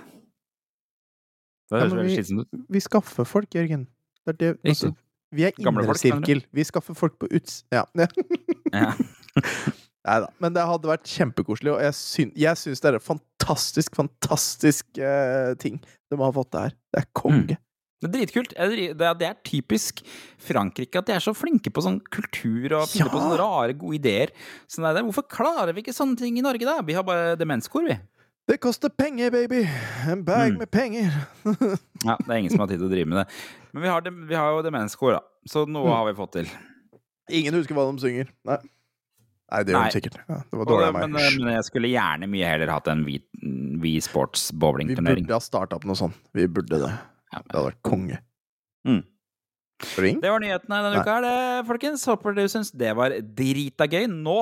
Det 1.69 1.77
Ja, 1.77 1.83
høres 1.83 1.91
men 1.93 1.99
veldig 1.99 2.09
vi- 2.09 2.17
slitsomt 2.19 2.41
ut. 2.41 2.65
Vi 2.75 2.79
skaffer 2.87 3.25
folk, 3.29 3.49
Jørgen. 3.55 3.87
Det 4.25 4.33
er 4.33 4.37
det, 4.39 4.49
Riktig. 4.57 4.69
altså, 4.73 4.95
vi 5.31 5.43
er 5.45 5.51
Gamle 5.59 5.85
folk, 5.85 6.03
mener 6.03 6.15
innersirkel. 6.15 6.45
Vi 6.53 6.63
skaffer 6.67 6.95
folk 6.97 7.19
på 7.19 7.27
uts... 7.31 7.63
Ja. 7.71 7.83
Ja. 7.95 8.07
Nei 10.09 10.19
da. 10.25 10.29
Men 10.41 10.53
det 10.55 10.63
hadde 10.65 10.89
vært 10.89 11.05
kjempekoselig, 11.05 11.69
og 11.75 11.81
jeg, 11.85 11.93
syn, 11.99 12.29
jeg 12.39 12.57
syns 12.57 12.81
det 12.81 12.89
er 12.89 12.97
en 12.97 13.03
fantastisk, 13.05 13.93
fantastisk 13.99 14.85
uh, 14.97 15.53
ting 15.61 15.77
de 16.09 16.17
har 16.17 16.31
fått 16.33 16.49
det 16.55 16.61
her. 16.65 16.73
Det 16.95 17.03
er 17.03 17.09
konge. 17.13 17.57
Det 17.99 18.07
er 18.07 18.13
dritkult. 18.15 18.53
Det 18.55 19.25
er, 19.27 19.35
typisk 19.45 19.99
Frankrike 20.41 20.97
at 21.01 21.09
de 21.09 21.13
er 21.17 21.21
så 21.21 21.33
flinke 21.35 21.69
på 21.75 21.83
sånn 21.83 21.99
kultur 22.09 22.77
og 22.79 22.87
finner 22.89 23.11
på 23.11 23.19
sånne 23.21 23.37
rare, 23.41 23.75
gode 23.77 23.99
ideer. 23.99 24.31
Så 24.71 24.81
nei, 24.81 24.93
det. 24.95 25.03
Hvorfor 25.05 25.27
klarer 25.29 25.75
vi 25.75 25.83
ikke 25.83 25.93
sånne 25.93 26.15
ting 26.17 26.39
i 26.39 26.45
Norge, 26.45 26.63
da? 26.65 26.77
Vi 26.87 26.95
har 26.97 27.03
bare 27.05 27.35
demenskor, 27.37 27.83
vi. 27.85 27.99
Det 28.49 28.55
koster 28.63 28.89
penger, 28.89 29.29
baby! 29.35 29.61
En 30.09 30.23
bag 30.25 30.55
Mm. 30.55 30.57
med 30.63 30.71
penger. 30.73 31.11
Ja, 32.07 32.15
det 32.15 32.31
er 32.31 32.37
ingen 32.39 32.49
som 32.55 32.63
har 32.63 32.71
tid 32.71 32.79
til 32.79 32.87
å 32.87 32.93
drive 32.95 33.05
med 33.11 33.19
det. 33.19 33.27
Men 33.75 33.83
vi 33.83 33.89
har, 33.91 34.01
vi 34.31 34.35
har 34.39 34.55
jo 34.55 34.63
demenskor, 34.65 35.19
da. 35.19 35.21
Så 35.45 35.67
noe 35.67 35.85
Mm. 35.85 35.93
har 35.93 36.05
vi 36.07 36.15
fått 36.17 36.31
til. 36.39 36.49
Ingen 37.29 37.53
husker 37.59 37.75
hva 37.77 37.83
de 37.91 37.99
synger. 38.01 38.31
Nei. 38.47 38.57
Nei, 39.49 39.61
det 39.65 39.73
gjør 39.73 39.85
de 39.87 39.95
sikkert. 39.97 40.17
Ja, 40.29 40.39
det 40.45 40.57
var 40.59 40.67
dårlig 40.69 40.87
av 40.89 40.97
men, 40.99 41.13
meg. 41.15 41.37
men 41.41 41.53
jeg 41.55 41.65
skulle 41.65 41.89
gjerne 41.89 42.27
mye 42.29 42.49
heller 42.51 42.69
hatt 42.73 42.89
en 42.91 43.05
V 43.05 43.93
Sports 44.05 44.49
Vi 44.53 44.93
burde 44.93 45.33
ha 45.33 45.39
starta 45.41 45.79
opp 45.79 45.87
noe 45.89 45.97
sånt. 45.97 46.17
Vi 46.37 46.45
burde 46.45 46.81
det. 46.83 46.91
Ja, 47.33 47.41
Det 47.41 47.55
hadde 47.55 47.65
vært 47.71 47.81
konge. 47.85 48.19
Mm. 48.87 49.01
Ring? 50.03 50.19
Det 50.19 50.31
var 50.33 50.43
nyhetene 50.43 50.81
denne 50.83 50.99
Nei. 50.99 51.03
uka, 51.05 51.17
det, 51.23 51.35
folkens. 51.69 52.05
Håper 52.09 52.35
du 52.35 52.43
syns 52.51 52.71
det 52.75 52.91
var 52.99 53.15
drita 53.23 53.87
gøy. 53.89 54.05
Nå 54.11 54.39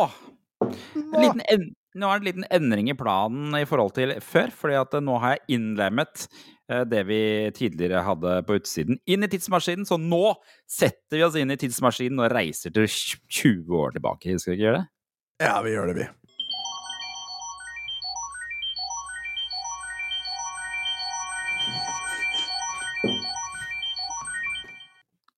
En 0.66 1.12
Nå! 1.14 1.22
liten 1.22 1.44
en, 1.54 1.68
nå 1.98 2.10
er 2.10 2.20
det 2.20 2.24
en 2.24 2.28
liten 2.32 2.48
endring 2.58 2.90
i 2.92 2.98
planen 2.98 3.54
i 3.60 3.66
forhold 3.70 3.94
til 3.98 4.16
før. 4.26 4.52
fordi 4.52 4.78
at 4.80 4.98
eh, 4.98 5.04
nå 5.06 5.18
har 5.22 5.36
jeg 5.36 5.58
innlemmet 5.60 6.26
eh, 6.72 6.84
det 6.90 7.04
vi 7.10 7.22
tidligere 7.56 8.02
hadde 8.06 8.40
på 8.48 8.58
utsiden, 8.58 8.98
inn 9.06 9.24
i 9.24 9.30
tidsmaskinen. 9.32 9.86
Så 9.88 10.00
nå 10.02 10.34
setter 10.66 11.20
vi 11.20 11.24
oss 11.28 11.38
inn 11.40 11.54
i 11.54 11.60
tidsmaskinen 11.62 12.26
og 12.26 12.34
reiser 12.34 12.74
til 12.74 12.90
20 12.90 13.78
år 13.78 13.96
tilbake. 13.98 14.36
Skal 14.42 14.56
vi 14.56 14.60
ikke 14.60 14.68
gjøre 14.72 14.82
det? 14.82 14.88
Ja, 15.38 15.60
vi 15.62 15.76
gjør 15.76 15.92
det, 15.92 16.00
vi. 16.00 16.06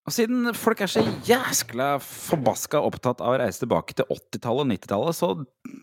Og 0.08 0.14
siden 0.16 0.48
folk 0.58 0.80
er 0.82 0.90
så 0.90 1.04
jæskla 1.28 1.92
forbaska 2.02 2.80
opptatt 2.82 3.20
av 3.22 3.36
å 3.36 3.38
reise 3.38 3.62
tilbake 3.62 3.94
til 3.94 4.08
80-tallet 4.10 4.64
og 4.64 4.72
90-tallet, 4.72 5.18
så 5.20 5.28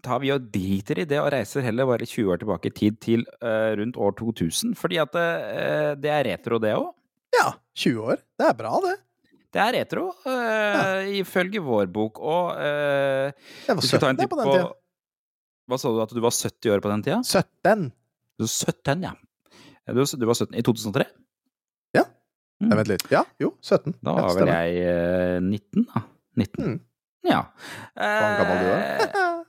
tar 0.04 0.20
vi 0.26 0.34
og 0.34 0.50
driter 0.52 1.00
i 1.00 1.08
det 1.08 1.22
og 1.22 1.30
reiser 1.32 1.64
heller 1.64 1.88
bare 1.88 2.10
20 2.10 2.34
år 2.34 2.42
tilbake 2.42 2.74
i 2.74 2.76
tid 2.82 3.00
til 3.06 3.24
uh, 3.40 3.72
rundt 3.78 4.02
år 4.02 4.18
2000. 4.20 4.74
Fordi 4.82 5.00
at 5.06 5.16
uh, 5.16 5.94
det 5.96 6.12
er 6.12 6.28
retro, 6.34 6.60
det 6.60 6.74
òg. 6.76 6.90
Ja, 7.38 7.54
20 7.78 8.10
år. 8.16 8.26
Det 8.36 8.50
er 8.50 8.58
bra, 8.58 8.74
det. 8.84 8.98
Det 9.54 9.62
er 9.64 9.72
retro, 9.78 10.10
eh, 10.28 11.08
ifølge 11.22 11.62
vår 11.64 11.88
bok. 11.94 12.20
Og 12.20 12.52
uh, 12.58 13.30
Jeg 13.32 13.78
var 13.78 13.80
vi 13.82 13.88
skal 13.88 14.02
ta 14.04 14.10
17 14.10 14.12
en 14.12 14.18
jeg, 14.18 14.26
titt 14.26 14.34
på 14.34 14.40
den 14.42 14.52
tida. 14.52 14.68
Hva 15.68 15.80
sa 15.80 15.92
du, 15.94 16.02
at 16.04 16.12
du 16.16 16.20
var 16.24 16.36
70 16.36 16.74
år 16.76 16.84
på 16.84 16.92
den 16.92 17.06
tida? 17.06 17.22
17. 17.24 17.88
Du 18.38 18.44
var 18.46 18.52
17, 18.52 19.08
ja. 19.08 19.14
Du, 19.88 20.04
du 20.04 20.26
var 20.28 20.36
17 20.36 20.58
i 20.60 20.66
2003? 20.68 21.08
Mm. 22.58 22.72
Nei, 22.72 22.78
vent 22.80 22.88
litt. 22.90 23.04
Ja, 23.14 23.20
jo, 23.38 23.52
17. 23.62 23.94
Da 24.02 24.16
Ja, 24.18 24.22
var 24.26 24.38
vel 24.40 24.50
jeg 24.50 24.78
uh, 24.82 25.42
19, 25.46 25.84
da. 25.92 26.00
19. 26.42 26.64
Mm. 26.72 26.78
Ja. 27.28 27.42
Hvor 27.94 28.40
gammel 28.40 28.64
du 28.64 28.72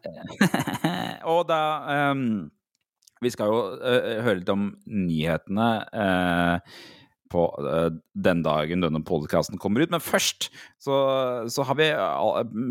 Eh, 0.09 1.15
og 1.33 1.41
da 1.49 1.61
um, 2.13 2.21
Vi 3.25 3.33
skal 3.33 3.49
jo 3.51 3.63
uh, 3.81 4.11
høre 4.27 4.37
litt 4.43 4.53
om 4.53 4.69
nyhetene. 4.87 5.69
eh, 5.89 6.77
på 7.31 7.45
eh, 7.63 7.89
den 8.29 8.43
dagen 8.47 8.85
denne 8.85 9.03
podkasten 9.07 9.61
kommer 9.61 9.85
ut. 9.85 9.93
Men 9.95 10.03
først 10.05 10.49
så, 10.83 10.99
så 11.53 11.67
har 11.69 11.79
vi 11.79 11.89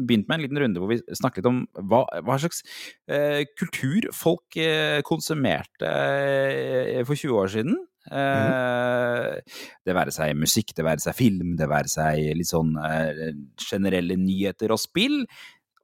begynt 0.07 0.27
med 0.27 0.37
en 0.39 0.45
liten 0.45 0.61
runde 0.63 0.81
hvor 0.83 0.91
vi 0.91 1.01
snakket 1.17 1.47
om 1.49 1.63
hva, 1.89 2.03
hva 2.25 2.39
slags 2.41 2.63
eh, 3.09 3.43
kultur 3.57 4.09
folk 4.15 4.57
eh, 4.61 5.01
konsumerte 5.07 5.91
eh, 5.91 7.03
for 7.07 7.15
20 7.15 7.37
år 7.43 7.53
siden. 7.57 7.77
Eh, 8.07 9.39
Det 9.87 9.95
være 9.95 10.13
seg 10.15 10.35
musikk, 10.39 10.73
det 10.77 10.85
være 10.87 11.03
seg 11.03 11.15
film, 11.17 11.55
det 11.59 11.67
være 11.71 11.91
seg 11.91 12.21
litt 12.39 12.49
sånn 12.49 12.73
eh, 12.79 13.31
generelle 13.69 14.17
nyheter 14.19 14.73
og 14.75 14.81
spill. 14.81 15.21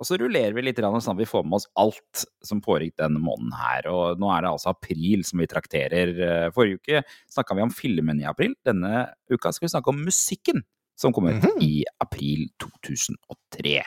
Og 0.04 0.08
så 0.10 0.18
rullerer 0.20 0.52
vi 0.58 0.66
litt 0.66 0.82
sånn 0.84 1.14
at 1.14 1.20
vi 1.22 1.28
får 1.30 1.46
med 1.48 1.62
oss 1.62 1.68
alt 1.80 2.26
som 2.44 2.60
pågikk 2.64 2.98
denne 3.00 3.22
måneden 3.24 3.54
her. 3.56 3.88
Og 3.88 4.20
nå 4.20 4.28
er 4.36 4.44
det 4.44 4.52
altså 4.52 4.74
april 4.74 5.24
som 5.24 5.40
vi 5.40 5.48
trakterer. 5.48 6.12
Eh, 6.28 6.48
Forrige 6.52 6.82
uke 6.82 7.04
snakka 7.32 7.56
vi 7.56 7.64
om 7.64 7.72
filmen 7.72 8.20
i 8.20 8.28
april. 8.28 8.52
Denne 8.68 9.06
uka 9.32 9.54
skal 9.56 9.70
vi 9.70 9.72
snakke 9.78 9.94
om 9.94 10.04
musikken 10.04 10.60
som 11.00 11.16
kom 11.16 11.30
ut 11.32 11.40
Mhm. 11.40 11.62
i 11.64 11.86
april 12.04 12.50
2003. 12.60 13.80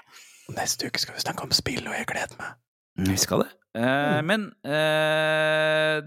Neste 0.56 0.88
uke 0.88 0.98
skal 0.98 1.14
vi 1.14 1.20
snakke 1.20 1.44
om 1.44 1.52
spill, 1.52 1.84
og 1.86 1.92
jeg 1.94 2.06
gleder 2.06 2.38
meg. 2.40 2.56
Vi 3.12 3.16
skal 3.20 3.44
det. 3.44 3.50
Eh, 3.76 4.22
men 4.24 4.48
eh, 4.64 6.00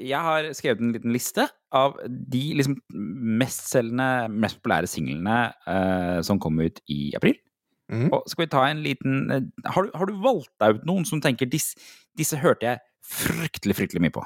jeg 0.00 0.18
har 0.24 0.48
skrevet 0.56 0.80
en 0.80 0.92
liten 0.96 1.12
liste 1.12 1.44
av 1.76 1.98
de 2.08 2.54
liksom 2.58 2.78
mestselgende, 2.90 4.30
mest 4.32 4.58
populære 4.62 4.88
singlene 4.90 5.52
eh, 5.68 6.20
som 6.26 6.40
kom 6.40 6.58
ut 6.64 6.80
i 6.88 7.12
april. 7.18 7.36
Mhm. 7.90 8.10
Og 8.14 8.22
skal 8.30 8.44
vi 8.46 8.50
ta 8.52 8.64
en 8.70 8.82
liten 8.84 9.30
eh, 9.34 9.46
har, 9.74 9.82
du, 9.88 9.90
har 9.98 10.06
du 10.06 10.14
valgt 10.22 10.52
deg 10.62 10.76
ut 10.80 10.84
noen 10.86 11.04
som 11.08 11.20
tenker 11.20 11.48
disse, 11.50 11.74
disse 12.16 12.38
hørte 12.38 12.68
jeg 12.68 12.78
fryktelig, 13.02 13.74
fryktelig 13.80 14.04
mye 14.04 14.14
på? 14.14 14.22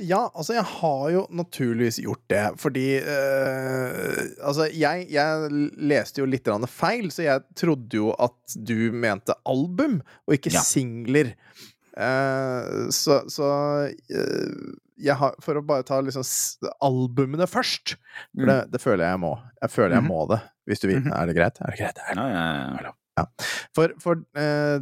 Ja, 0.00 0.30
altså, 0.34 0.54
jeg 0.56 0.64
har 0.64 1.02
jo 1.12 1.26
naturligvis 1.30 1.98
gjort 2.02 2.22
det, 2.32 2.44
fordi 2.58 2.86
øh, 2.98 4.22
Altså, 4.42 4.64
jeg, 4.72 5.06
jeg 5.12 5.50
leste 5.78 6.22
jo 6.22 6.26
litt 6.26 6.48
feil, 6.72 7.10
så 7.12 7.22
jeg 7.26 7.44
trodde 7.54 7.96
jo 8.00 8.14
at 8.18 8.56
du 8.56 8.90
mente 8.92 9.36
album, 9.46 10.00
og 10.26 10.34
ikke 10.38 10.54
Ja. 10.56 10.60
singler. 10.64 11.34
Uh, 11.92 12.88
så 12.88 13.18
så 13.28 13.46
jeg 14.96 15.14
har 15.20 15.34
For 15.44 15.58
å 15.60 15.62
bare 15.66 15.84
ta 15.84 15.98
liksom 16.00 16.24
albumene 16.80 17.44
først, 17.46 17.96
for 18.32 18.46
det, 18.48 18.58
det 18.72 18.80
føler 18.80 19.04
jeg 19.04 19.12
jeg 19.12 19.20
må. 19.20 19.32
Jeg 19.60 19.70
føler 19.70 19.94
jeg 19.98 20.02
Mhm. 20.04 20.08
må 20.08 20.26
det, 20.30 20.40
hvis 20.68 20.80
du 20.82 20.88
vil. 20.88 21.00
Mhm. 21.02 21.12
Er 21.12 21.26
det 21.30 21.36
greit? 21.36 21.60
Er 21.60 21.70
det 21.74 21.78
greit? 21.80 21.98
Er 22.08 22.14
det 22.14 22.24
Ja, 22.24 22.26
ja, 22.82 22.92
ja. 23.18 23.26
For, 23.76 23.92
for 24.00 24.22
eh, 24.38 24.80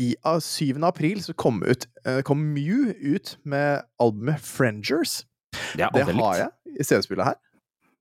i 0.00 0.14
av 0.26 0.40
7. 0.42 0.74
april 0.82 1.20
så 1.22 1.34
kom, 1.38 1.62
ut, 1.62 1.86
eh, 2.06 2.22
kom 2.26 2.40
Mew 2.54 2.90
ut 2.98 3.36
med 3.44 3.84
albumet 4.02 4.40
Frengers. 4.42 5.22
Det, 5.76 5.86
Det 5.94 6.08
har 6.08 6.40
jeg 6.40 6.50
i 6.80 6.82
CD-spillet 6.82 7.24
her. 7.28 7.38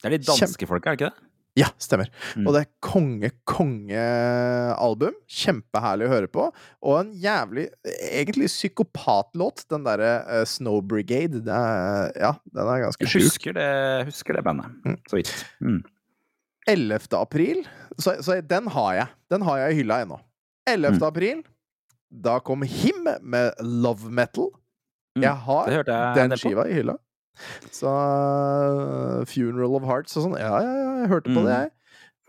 Det 0.01 0.09
er 0.09 0.17
de 0.17 0.25
danske 0.25 0.67
folka, 0.67 0.89
er 0.91 0.97
det 0.97 1.01
ikke 1.05 1.11
det? 1.13 1.29
Ja, 1.55 1.67
stemmer. 1.77 2.09
Mm. 2.33 2.47
Og 2.47 2.55
det 2.55 2.61
er 2.63 2.69
konge, 2.81 3.29
konge-album. 3.45 5.13
Kjempeherlig 5.29 6.07
å 6.07 6.11
høre 6.15 6.29
på. 6.33 6.47
Og 6.81 6.95
en 6.97 7.11
jævlig, 7.21 7.67
egentlig 8.09 8.49
psykopatlåt, 8.49 9.65
den 9.69 9.85
derre 9.85 10.13
uh, 10.25 10.41
Snow 10.49 10.81
Brigade. 10.81 11.43
Det 11.45 11.53
er, 11.53 12.09
ja, 12.19 12.31
den 12.49 12.71
er 12.73 12.81
ganske 12.87 13.05
Jeg 13.05 13.13
sjuk. 13.13 13.27
husker 13.29 13.57
det, 13.59 13.67
husker 14.09 14.39
det 14.39 14.43
bandet. 14.49 14.73
Mm. 14.81 14.97
Så 15.09 15.19
vidt. 15.19 15.33
Mm. 15.61 15.83
11. 16.67 17.07
april, 17.19 17.63
så, 17.99 18.15
så 18.23 18.37
den 18.41 18.67
har 18.71 18.93
jeg. 18.95 19.07
Den 19.29 19.41
har 19.47 19.57
jeg 19.63 19.73
i 19.73 19.79
hylla 19.81 20.01
ennå. 20.05 20.19
11. 20.69 20.95
Mm. 20.97 21.03
april, 21.07 21.41
da 22.23 22.37
kom 22.39 22.61
Him 22.63 23.07
med 23.21 23.53
Love 23.61 24.09
Metal. 24.09 24.51
Mm. 25.17 25.23
Jeg 25.27 25.35
har 25.45 25.67
jeg 25.75 25.85
den 26.15 26.37
skiva 26.39 26.63
i 26.69 26.73
hylla. 26.79 26.95
Så 27.73 27.89
uh, 27.89 29.23
Funeral 29.29 29.75
of 29.79 29.87
Hearts 29.89 30.17
og 30.17 30.27
sånn. 30.27 30.35
Ja, 30.39 30.59
ja, 30.63 30.73
ja, 30.77 30.91
jeg 31.03 31.09
hørte 31.13 31.31
på 31.33 31.41
Mm. 31.41 31.47
det, 31.49 31.55
jeg. 31.63 31.71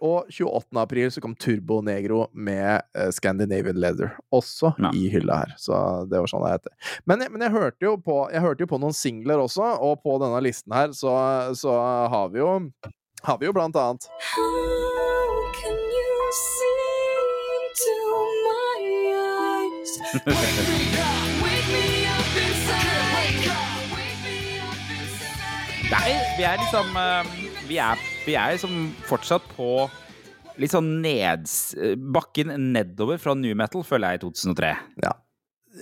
Og 0.05 0.27
28. 0.29 0.81
april 0.83 1.11
så 1.15 1.21
kom 1.23 1.37
Turbo 1.39 1.79
Negro 1.81 2.27
med 2.35 2.83
eh, 2.99 3.11
Scandinavian 3.15 3.79
Leather, 3.81 4.17
også 4.35 4.75
Ja. 4.83 4.91
i 4.93 5.07
hylla 5.09 5.37
her. 5.45 5.55
Så 5.57 5.73
det 6.11 6.19
var 6.21 6.27
sånn 6.29 6.43
det 6.45 6.51
heter. 6.59 6.73
Men, 7.07 7.21
jeg- 7.23 7.31
men 7.33 7.41
jeg, 7.47 7.53
hørte 7.55 7.97
på, 8.03 8.17
jeg 8.33 8.43
hørte 8.43 8.61
jo 8.61 8.67
på 8.67 8.81
noen 8.83 8.93
singler 8.93 9.39
også, 9.41 9.63
og 9.81 10.03
på 10.03 10.19
denne 10.21 10.43
listen 10.43 10.73
her 10.75 10.89
så, 10.93 11.15
så 11.57 11.73
har 12.11 12.29
vi 12.35 12.39
jo 12.43 12.51
har 13.25 13.39
vi 13.41 13.47
jo 13.49 13.53
blant 13.57 13.77
annet 13.77 14.09
How 14.21 15.53
can 15.57 15.77
you 15.97 16.15
see 16.39 16.85
into 17.57 17.97
my 18.45 18.83
eyes? 19.25 19.93
Wake 20.27 20.99
up, 21.01 21.29
wake 21.45 21.69
me 21.73 21.87
up 22.13 22.37
inside. 22.45 23.49
Wake 23.97 24.23
me 24.25 24.39
up 24.61 24.81
inside. 24.93 25.91
Nei, 25.91 26.15
vi 26.39 26.47
er 26.49 26.61
liksom 26.63 26.97
eh, 27.01 27.35
Vi 27.69 27.81
er, 27.81 28.07
vi 28.27 28.37
er 28.39 28.57
liksom 28.57 28.79
fortsatt 29.09 29.47
på 29.57 29.89
litt 30.61 30.71
sånn 30.71 31.01
neds... 31.03 31.75
Bakken 32.15 32.53
nedover 32.75 33.19
fra 33.19 33.35
new 33.35 33.57
metal, 33.59 33.83
føler 33.87 34.15
jeg, 34.15 34.21
i 34.21 34.25
2003. 34.29 34.75
Ja, 35.03 35.15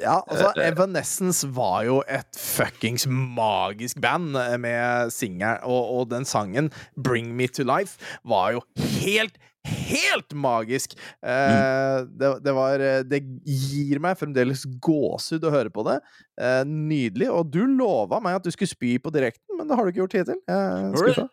altså 0.07 0.53
Evanescence 0.63 1.49
var 1.53 1.83
jo 1.89 2.01
et 2.09 2.39
fuckings 2.39 3.07
magisk 3.07 4.01
band 4.03 4.37
eh, 4.41 4.59
med 4.61 5.13
singer, 5.15 5.61
og, 5.69 5.95
og 5.99 6.11
den 6.13 6.25
sangen, 6.29 6.73
'Bring 6.97 7.35
Me 7.37 7.49
To 7.53 7.67
Life', 7.69 7.99
var 8.25 8.53
jo 8.57 8.67
helt 9.03 9.41
Helt 9.63 10.33
magisk! 10.35 10.97
Eh, 11.23 11.99
det, 12.19 12.31
det 12.43 12.55
var 12.57 12.83
eh, 12.83 13.05
Det 13.07 13.21
gir 13.47 14.01
meg 14.03 14.19
fremdeles 14.19 14.65
gåsehud 14.83 15.45
å 15.47 15.53
høre 15.55 15.71
på 15.71 15.85
det. 15.87 16.01
Eh, 16.41 16.63
nydelig. 16.67 17.29
Og 17.31 17.53
du 17.55 17.61
lova 17.71 18.19
meg 18.25 18.41
at 18.41 18.47
du 18.47 18.51
skulle 18.51 18.73
spy 18.73 18.97
på 19.03 19.13
direkten, 19.15 19.55
men 19.55 19.71
det 19.71 19.79
har 19.79 19.87
du 19.87 19.93
ikke 19.93 20.03
gjort 20.03 20.19
hittil. 20.19 20.41
Er 20.51 20.99
skuffa. 20.99 21.29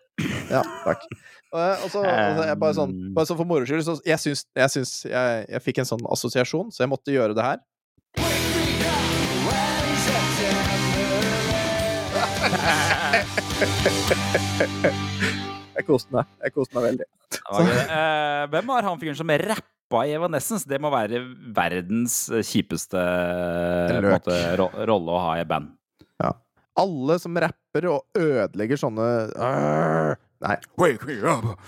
Ja, 0.51 0.61
takk. 0.85 1.07
Eh, 1.09 1.81
og 1.81 1.89
så, 1.89 2.03
bare 2.05 2.75
sånn 2.77 2.93
Bare 3.15 3.25
sånn 3.25 3.39
for 3.39 3.49
moro 3.49 3.65
skyld, 3.65 3.81
så 3.87 3.97
jeg 4.05 4.21
syns, 4.21 4.45
jeg, 4.53 4.73
syns 4.75 4.93
jeg, 5.09 5.43
jeg 5.49 5.65
fikk 5.65 5.81
en 5.81 5.89
sånn 5.89 6.05
assosiasjon, 6.13 6.69
så 6.75 6.85
jeg 6.85 6.93
måtte 6.93 7.15
gjøre 7.15 7.37
det 7.37 7.45
her. 7.47 7.65
Jeg 15.79 15.85
koste 15.87 16.13
meg. 16.13 16.29
Jeg 16.43 16.53
koste 16.55 16.75
meg 16.77 16.85
veldig. 16.89 17.07
Det. 17.29 17.75
Eh, 17.83 18.43
hvem 18.53 18.71
var 18.71 18.87
han 18.87 18.99
fyren 19.01 19.17
som 19.19 19.31
rappa 19.41 20.03
i 20.07 20.13
Evanescence? 20.15 20.67
Det 20.69 20.79
må 20.81 20.91
være 20.93 21.19
verdens 21.55 22.15
kjipeste 22.47 23.01
måte, 24.05 24.37
ro 24.59 24.69
rolle 24.89 25.15
å 25.15 25.23
ha 25.27 25.33
i 25.41 25.45
band. 25.49 25.75
Alle 26.79 27.17
som 27.19 27.35
rapper 27.35 27.89
og 27.91 28.05
ødelegger 28.15 28.79
sånne! 28.79 29.07
Nei. 30.39 30.55
Wake 30.79 31.03
me 31.05 31.17
up! 31.27 31.59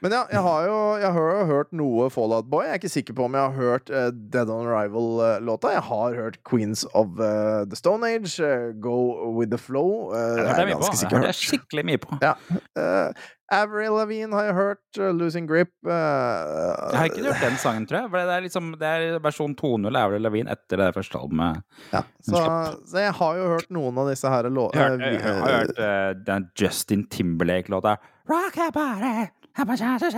Men 0.00 0.12
ja, 0.12 0.22
jeg 0.32 0.40
har 0.40 0.62
jo 0.64 0.76
jeg 1.02 1.10
har 1.12 1.44
hørt 1.50 1.72
noe 1.76 2.06
Fallout 2.10 2.46
Boy. 2.48 2.64
Jeg 2.64 2.70
er 2.72 2.80
ikke 2.80 2.88
sikker 2.92 3.16
på 3.18 3.26
om 3.26 3.34
jeg 3.36 3.42
har 3.42 3.52
hørt 3.58 3.90
uh, 3.92 4.06
Dead 4.32 4.48
On 4.52 4.64
Arrival-låta. 4.66 5.74
Jeg 5.74 5.82
har 5.90 6.16
hørt 6.16 6.38
Queens 6.48 6.86
of 6.96 7.12
uh, 7.20 7.64
the 7.68 7.76
Stone 7.76 8.08
Age, 8.08 8.38
uh, 8.40 8.72
Go 8.80 8.96
With 9.36 9.50
The 9.52 9.60
Flow. 9.60 10.08
Uh, 10.12 10.16
Det 10.16 10.46
er 10.48 10.62
jeg 10.62 10.68
jeg 10.68 10.78
på. 10.78 10.80
ganske 10.80 10.92
Det 10.96 11.00
sikker 11.02 11.16
hørte 11.20 11.32
på. 11.36 11.40
skikkelig 11.44 11.84
mye 11.92 12.00
på. 12.06 12.18
Ja. 12.24 12.34
Avril 13.52 13.94
Lavigne 13.94 14.34
har 14.34 14.48
jeg 14.48 14.54
hørt. 14.56 14.98
eh, 14.98 15.12
Losing 15.14 15.46
Grip. 15.46 15.70
Uh, 15.86 15.92
Jeg 15.92 16.98
har 16.98 17.04
ikke 17.10 17.24
hørt 17.28 17.44
den 17.44 17.58
sangen, 17.62 17.86
tror 17.86 18.00
jeg. 18.00 18.10
For 18.10 18.18
det 18.18 18.34
er, 18.34 18.44
liksom, 18.46 18.72
det 18.80 18.90
er 18.90 19.20
versjon 19.22 19.54
2.0 19.54 19.86
av 19.92 20.00
Avril 20.08 20.26
Lavigne 20.26 20.50
etter 20.56 20.82
det 20.82 20.90
første 20.96 21.20
albumet. 21.20 21.62
ja. 21.92 22.02
så, 22.26 22.42
så 22.90 23.06
jeg 23.06 23.14
har 23.20 23.38
jo 23.38 23.48
hørt 23.54 23.70
noen 23.70 24.02
av 24.02 24.10
disse 24.10 24.28
her 24.28 24.50
låtene. 24.50 25.12
jeg 25.14 25.22
har 25.22 25.58
hørt 25.60 25.78
uh, 25.78 26.12
den 26.26 26.50
Justin 26.58 27.06
Timberlake-låta 27.06 27.96
Rock 28.26 28.56
her 28.58 28.70
bare, 28.74 29.30
her 29.54 29.76
chance 29.76 30.02
to 30.02 30.10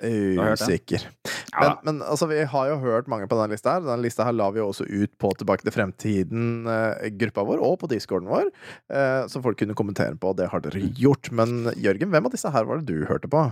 Usikker. 0.00 1.06
Men, 1.52 1.74
men 1.84 2.00
altså, 2.04 2.28
vi 2.30 2.42
har 2.48 2.68
jo 2.70 2.78
hørt 2.82 3.08
mange 3.10 3.28
på 3.28 3.38
denne 3.38 3.52
lista 3.54 3.76
her. 3.76 3.84
Denne 3.84 4.04
lista 4.04 4.26
her 4.26 4.36
la 4.36 4.48
vi 4.54 4.62
jo 4.62 4.68
også 4.70 4.86
ut 4.88 5.12
på 5.20 5.32
Tilbake 5.40 5.66
til 5.66 5.74
fremtiden-gruppa 5.74 7.44
vår, 7.48 7.62
og 7.64 7.78
på 7.80 7.88
discorden 7.90 8.30
vår, 8.30 8.50
eh, 8.92 9.24
så 9.32 9.42
folk 9.44 9.58
kunne 9.60 9.76
kommentere 9.78 10.16
på. 10.20 10.34
Det 10.38 10.50
har 10.52 10.62
dere 10.64 10.84
gjort. 10.98 11.32
Men 11.34 11.72
Jørgen, 11.80 12.12
hvem 12.12 12.28
av 12.28 12.34
disse 12.34 12.52
her 12.52 12.68
var 12.68 12.82
det 12.82 12.92
du 12.92 13.08
hørte 13.08 13.30
på? 13.32 13.44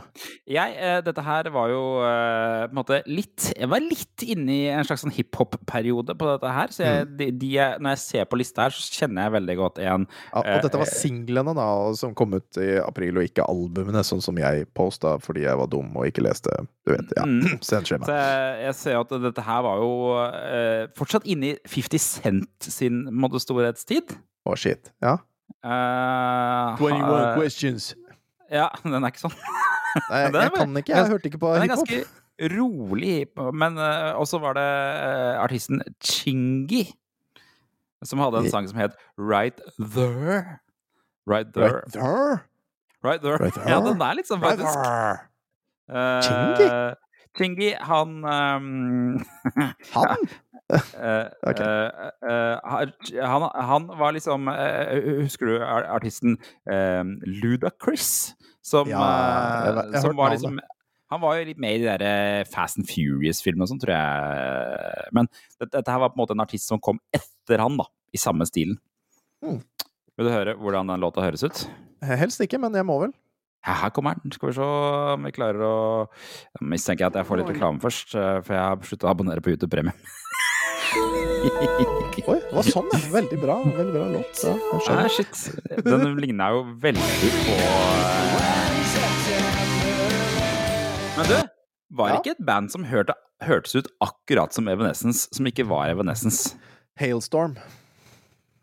Jeg, 0.51 0.77
eh, 0.77 1.01
dette 1.07 1.25
her 1.25 1.51
var 1.55 1.73
jo 1.73 1.83
eh, 2.05 2.67
på 2.69 2.75
en 2.75 2.81
måte 2.81 3.01
litt 3.09 3.51
Jeg 3.57 3.69
var 3.71 3.81
litt 3.83 4.25
inne 4.27 4.53
i 4.53 4.69
en 4.73 4.85
slags 4.87 5.03
sånn 5.07 5.15
hiphop-periode 5.15 6.17
på 6.21 6.31
dette 6.35 6.55
her. 6.55 6.75
Så 6.75 6.85
jeg, 6.85 7.11
de, 7.19 7.31
de, 7.33 7.53
når 7.81 7.97
jeg 7.97 8.05
ser 8.05 8.31
på 8.31 8.41
lista 8.41 8.69
her, 8.69 8.77
så 8.77 9.01
kjenner 9.01 9.27
jeg 9.27 9.37
veldig 9.39 9.59
godt 9.61 9.81
igjen 9.83 10.07
Ja, 10.35 10.41
Eh, 10.51 10.59
og 10.59 10.67
dette 10.67 10.81
var 10.81 10.91
singlene 10.91 11.55
da, 11.57 11.69
som 11.99 12.15
kom 12.17 12.35
ut 12.37 12.59
i 12.61 12.71
april, 12.83 13.21
og 13.21 13.29
ikke 13.29 13.47
albumene, 13.51 14.03
sånn 14.07 14.23
som 14.25 14.39
jeg 14.41 14.67
posta 14.77 15.17
fordi 15.23 15.45
jeg 15.47 15.59
var 15.61 15.71
dum 15.71 15.91
og 15.97 16.09
ikke 16.09 16.25
leste. 16.25 16.30
Du 16.87 16.93
vet, 16.93 17.11
ja. 17.17 17.25
Mm. 17.27 17.59
Sendskjema. 17.67 18.07
Så 18.07 18.17
jeg, 18.17 18.61
jeg 18.65 18.77
ser 18.79 19.01
at 19.01 19.15
dette 19.25 19.45
her 19.47 19.65
var 19.67 19.81
jo 19.83 19.91
eh, 20.27 20.85
fortsatt 20.99 21.27
inne 21.31 21.53
i 21.53 21.57
50 21.69 22.05
Cent 22.05 22.71
sin 22.71 23.03
måte, 23.11 23.41
storhetstid. 23.43 24.15
Å, 24.47 24.55
shit. 24.59 24.93
Ja. 25.05 25.19
Uh, 25.61 26.79
21 26.79 27.03
ha- 27.05 27.35
questions. 27.37 27.91
Ja, 28.51 28.69
den 28.87 29.03
er 29.03 29.13
ikke 29.13 29.27
sånn. 29.27 29.37
Nei, 30.09 30.23
jeg, 30.25 30.35
jeg 30.39 30.55
kan 30.57 30.81
ikke. 30.83 30.95
Jeg 30.95 31.13
hørte 31.13 31.31
ikke 31.33 31.43
på 31.43 31.53
hiphop. 31.59 32.17
rolig 32.55 33.13
hiphop. 33.19 33.53
Men 33.65 33.79
uh, 33.81 34.15
også 34.21 34.41
var 34.43 34.57
det 34.59 34.69
uh, 34.71 35.43
artisten 35.43 35.83
Chingy 35.99 36.87
som 38.07 38.21
hadde 38.23 38.41
en 38.41 38.51
sang 38.53 38.69
som 38.69 38.79
het 38.81 38.95
Right 39.19 39.61
There. 39.77 40.61
Right 41.29 41.53
there. 41.53 41.83
Right 41.85 41.93
there. 41.93 42.41
Right 43.03 43.21
there. 43.23 43.37
Right 43.37 43.55
there. 43.55 43.69
Ja, 43.69 43.81
den 43.85 44.01
er 44.01 44.15
liksom 44.17 44.41
faktisk 44.41 44.73
Right 44.73 45.30
there. 45.91 46.17
Eh, 46.17 46.23
Chingy? 46.27 46.95
Chingy, 47.39 47.71
han 47.87 48.25
um, 48.25 49.25
Han? 49.95 50.25
eh, 50.71 51.27
Ok. 51.51 51.61
eh, 51.61 52.11
eh, 52.31 53.23
han, 53.27 53.47
han 53.55 53.87
var 54.01 54.13
liksom 54.17 54.49
Husker 55.23 55.47
du 55.47 55.55
artisten 55.65 56.37
uh, 56.71 57.05
Ludacris? 57.27 58.35
Som, 58.63 58.91
Ja, 58.91 58.99
jeg 59.01 59.75
jeg, 59.75 59.93
jeg 59.95 60.03
som 60.03 60.17
var 60.19 60.35
liksom 60.35 60.59
Han 61.11 61.23
var 61.23 61.39
jo 61.39 61.47
litt 61.49 61.59
med 61.63 61.79
i 61.79 61.85
de 61.85 61.95
der 62.03 62.45
Fast 62.51 62.79
and 62.79 62.87
Furious-filmene 62.91 63.65
og 63.67 63.71
sånn, 63.73 63.81
tror 63.83 63.95
jeg. 63.97 65.09
Men 65.17 65.27
dette, 65.59 65.73
dette 65.79 65.91
her 65.91 66.03
var 66.05 66.13
på 66.13 66.19
en 66.19 66.23
måte 66.23 66.37
en 66.37 66.45
artist 66.45 66.69
som 66.71 66.79
kom 66.83 67.01
etter 67.17 67.59
han, 67.59 67.75
da. 67.81 67.87
I 68.15 68.19
samme 68.21 68.47
stilen. 68.47 68.77
Mm. 69.43 69.57
Vil 70.19 70.29
du 70.29 70.31
høre 70.31 70.55
hvordan 70.61 70.87
den 70.93 71.03
låta 71.03 71.25
høres 71.25 71.43
ut? 71.43 71.65
Helst 72.07 72.43
ikke, 72.45 72.61
men 72.63 72.79
jeg 72.79 72.87
må 72.87 73.01
vel. 73.03 73.17
Ja, 73.67 73.75
her 73.83 73.91
kommer 73.93 74.15
den. 74.23 74.33
Skal 74.33 74.49
vi 74.49 74.55
se 74.57 74.65
om 74.65 75.25
vi 75.27 75.33
klarer 75.37 75.61
å 75.67 75.75
Jeg 76.09 76.69
mistenker 76.73 77.11
at 77.11 77.19
jeg 77.21 77.27
får 77.29 77.43
litt 77.43 77.51
reklame 77.53 77.81
først, 77.83 78.15
eh, 78.17 78.39
for 78.47 78.57
jeg 78.57 78.63
har 78.65 78.77
sluttet 78.89 79.05
å 79.05 79.11
abonnere 79.13 79.43
på 79.45 79.53
YouTube 79.53 79.71
Premium. 79.75 79.97
Oi, 82.31 82.37
det 82.41 82.53
var 82.57 82.67
sånn, 82.67 82.89
ja. 82.93 82.99
Veldig 83.13 83.39
bra. 83.41 83.59
Veldig 83.65 83.93
bra 83.95 84.07
låt. 84.17 84.41
Ja, 84.45 84.55
Nei, 84.97 85.09
shit. 85.13 85.35
Den 85.87 86.17
ligna 86.21 86.51
jo 86.55 86.65
veldig 86.83 87.31
på 87.47 87.55
eh, 87.59 89.31
Men 91.19 91.29
du, 91.31 91.37
var 92.01 92.09
det 92.09 92.15
Ja? 92.17 92.21
ikke 92.23 92.35
et 92.37 92.45
band 92.47 92.73
som 92.73 92.85
hørte, 92.89 93.15
hørtes 93.45 93.75
ut 93.77 93.89
akkurat 94.05 94.57
som 94.57 94.69
Evanescence, 94.73 95.29
som 95.37 95.47
ikke 95.49 95.67
var 95.69 95.91
Evanescence? 95.93 96.55
Hailstorm. 97.01 97.57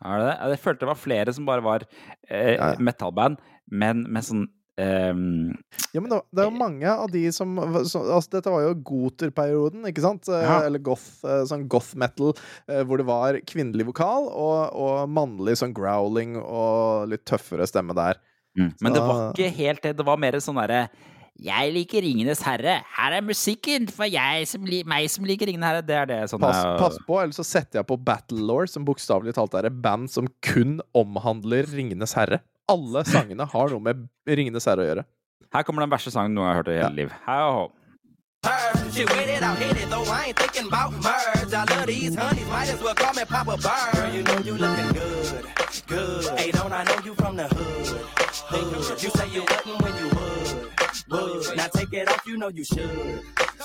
Er 0.04 0.20
det 0.22 0.26
det? 0.28 0.36
Jeg 0.54 0.62
følte 0.62 0.84
det 0.84 0.90
var 0.92 1.00
flere 1.02 1.32
som 1.34 1.46
bare 1.48 1.64
var 1.64 1.84
eh, 2.30 2.54
Ja, 2.54 2.72
ja. 2.74 2.78
metallband, 2.78 3.38
men 3.70 4.04
med 4.10 4.24
sånn 4.26 4.46
ehm, 4.78 5.56
Ja, 5.92 6.00
men 6.00 6.10
det, 6.12 6.20
det 6.32 6.42
er 6.44 6.48
jo 6.48 6.54
mange 6.58 6.88
av 6.92 7.10
de 7.12 7.24
som 7.34 7.56
så, 7.88 8.02
altså, 8.04 8.30
Dette 8.36 8.52
var 8.52 8.64
jo 8.66 8.74
goterperioden, 8.92 9.84
ikke 9.90 10.04
sant? 10.04 10.28
Eh, 10.30 10.44
Ja. 10.44 10.60
Eller 10.68 10.82
goth, 10.84 11.24
eh, 11.26 11.42
sånn 11.50 11.66
goth 11.70 11.94
metal, 11.98 12.34
eh, 12.68 12.82
hvor 12.86 13.00
det 13.00 13.06
var 13.08 13.40
kvinnelig 13.48 13.88
vokal 13.90 14.30
og, 14.30 14.72
og 14.78 15.10
mannlig 15.10 15.58
sånn 15.60 15.74
growling 15.76 16.36
og 16.40 17.08
litt 17.10 17.26
tøffere 17.28 17.66
stemme 17.68 17.96
der. 17.98 18.20
Men 18.58 18.90
det 18.90 18.98
var 19.04 19.28
ikke 19.34 19.52
helt 19.54 19.84
det. 19.84 19.92
Det 20.00 20.04
var 20.06 20.18
mer 20.18 20.34
sånn 20.42 20.56
derre 20.58 20.88
Jeg 21.38 21.70
liker 21.70 22.02
Ringenes 22.02 22.40
herre. 22.42 22.80
Her 22.96 23.14
er 23.20 23.22
musikken 23.22 23.86
for 23.94 24.08
jeg 24.10 24.48
som 24.50 24.64
li 24.66 24.80
meg 24.82 25.06
som 25.12 25.22
liker 25.28 25.46
Ringenes 25.46 25.68
herre. 25.68 25.84
Det 25.86 25.94
er 25.94 26.08
det 26.10 26.16
sånn 26.32 26.42
Pass, 26.42 26.58
pass 26.80 26.96
på, 27.06 27.20
ellers 27.22 27.38
så 27.38 27.46
setter 27.46 27.78
jeg 27.78 27.86
på 27.86 27.98
Battle 28.02 28.42
Lore, 28.42 28.66
som 28.66 28.82
bokstavelig 28.88 29.36
talt 29.36 29.54
er 29.54 29.68
et 29.70 29.76
band 29.84 30.10
som 30.10 30.26
kun 30.42 30.80
omhandler 30.98 31.70
Ringenes 31.70 32.16
herre. 32.18 32.40
Alle 32.68 33.04
sangene 33.08 33.46
har 33.48 33.72
noe 33.72 33.80
med 33.80 34.06
Ringenes 34.28 34.68
herre 34.68 34.84
å 34.84 34.88
gjøre. 34.88 35.04
Her 35.54 35.64
kommer 35.64 35.84
den 35.86 35.92
verste 35.92 36.12
sangen 36.12 36.34
noen 36.36 36.44
gang 36.44 36.50
jeg 36.50 36.56
har 36.56 36.62
hørt 36.62 36.72
i 36.72 36.78
hele 36.82 36.96
liv. 36.98 37.12
Hei 37.24 37.40
og 37.46 37.54
hå. 37.56 37.66
She 38.92 39.04
with 39.04 39.28
it, 39.28 39.42
I'm 39.42 39.56
hit 39.56 39.76
it, 39.76 39.90
though 39.90 40.04
I 40.04 40.26
ain't 40.28 40.36
thinking 40.36 40.66
about 40.68 40.92
merge. 41.02 41.54
I 41.54 41.64
love 41.70 41.86
these 41.86 42.14
honeys, 42.14 42.46
might 42.48 42.68
as 42.68 42.82
well 42.82 42.94
call 42.94 43.12
me 43.14 43.24
Papa 43.24 43.56
Bird. 43.56 43.94
Girl, 43.94 44.14
you 44.14 44.22
know 44.22 44.38
you 44.38 44.54
looking 44.54 44.92
good, 44.92 45.44
good. 45.86 46.38
Hey, 46.38 46.50
don't 46.50 46.72
I 46.72 46.84
know 46.84 46.98
you 47.04 47.14
from 47.14 47.36
the 47.36 47.46
hood, 47.48 47.86
hood. 48.50 49.02
You 49.02 49.10
say 49.10 49.28
you 49.30 49.42
wouldn't 49.42 49.82
when 49.82 49.94
you 50.00 50.08
would, 50.08 50.77
would. 51.10 51.56
Now 51.56 51.66
take 51.68 51.92
it 51.92 52.08
off, 52.08 52.26
you 52.26 52.36
know 52.36 52.48
you 52.48 52.64
should, 52.64 52.90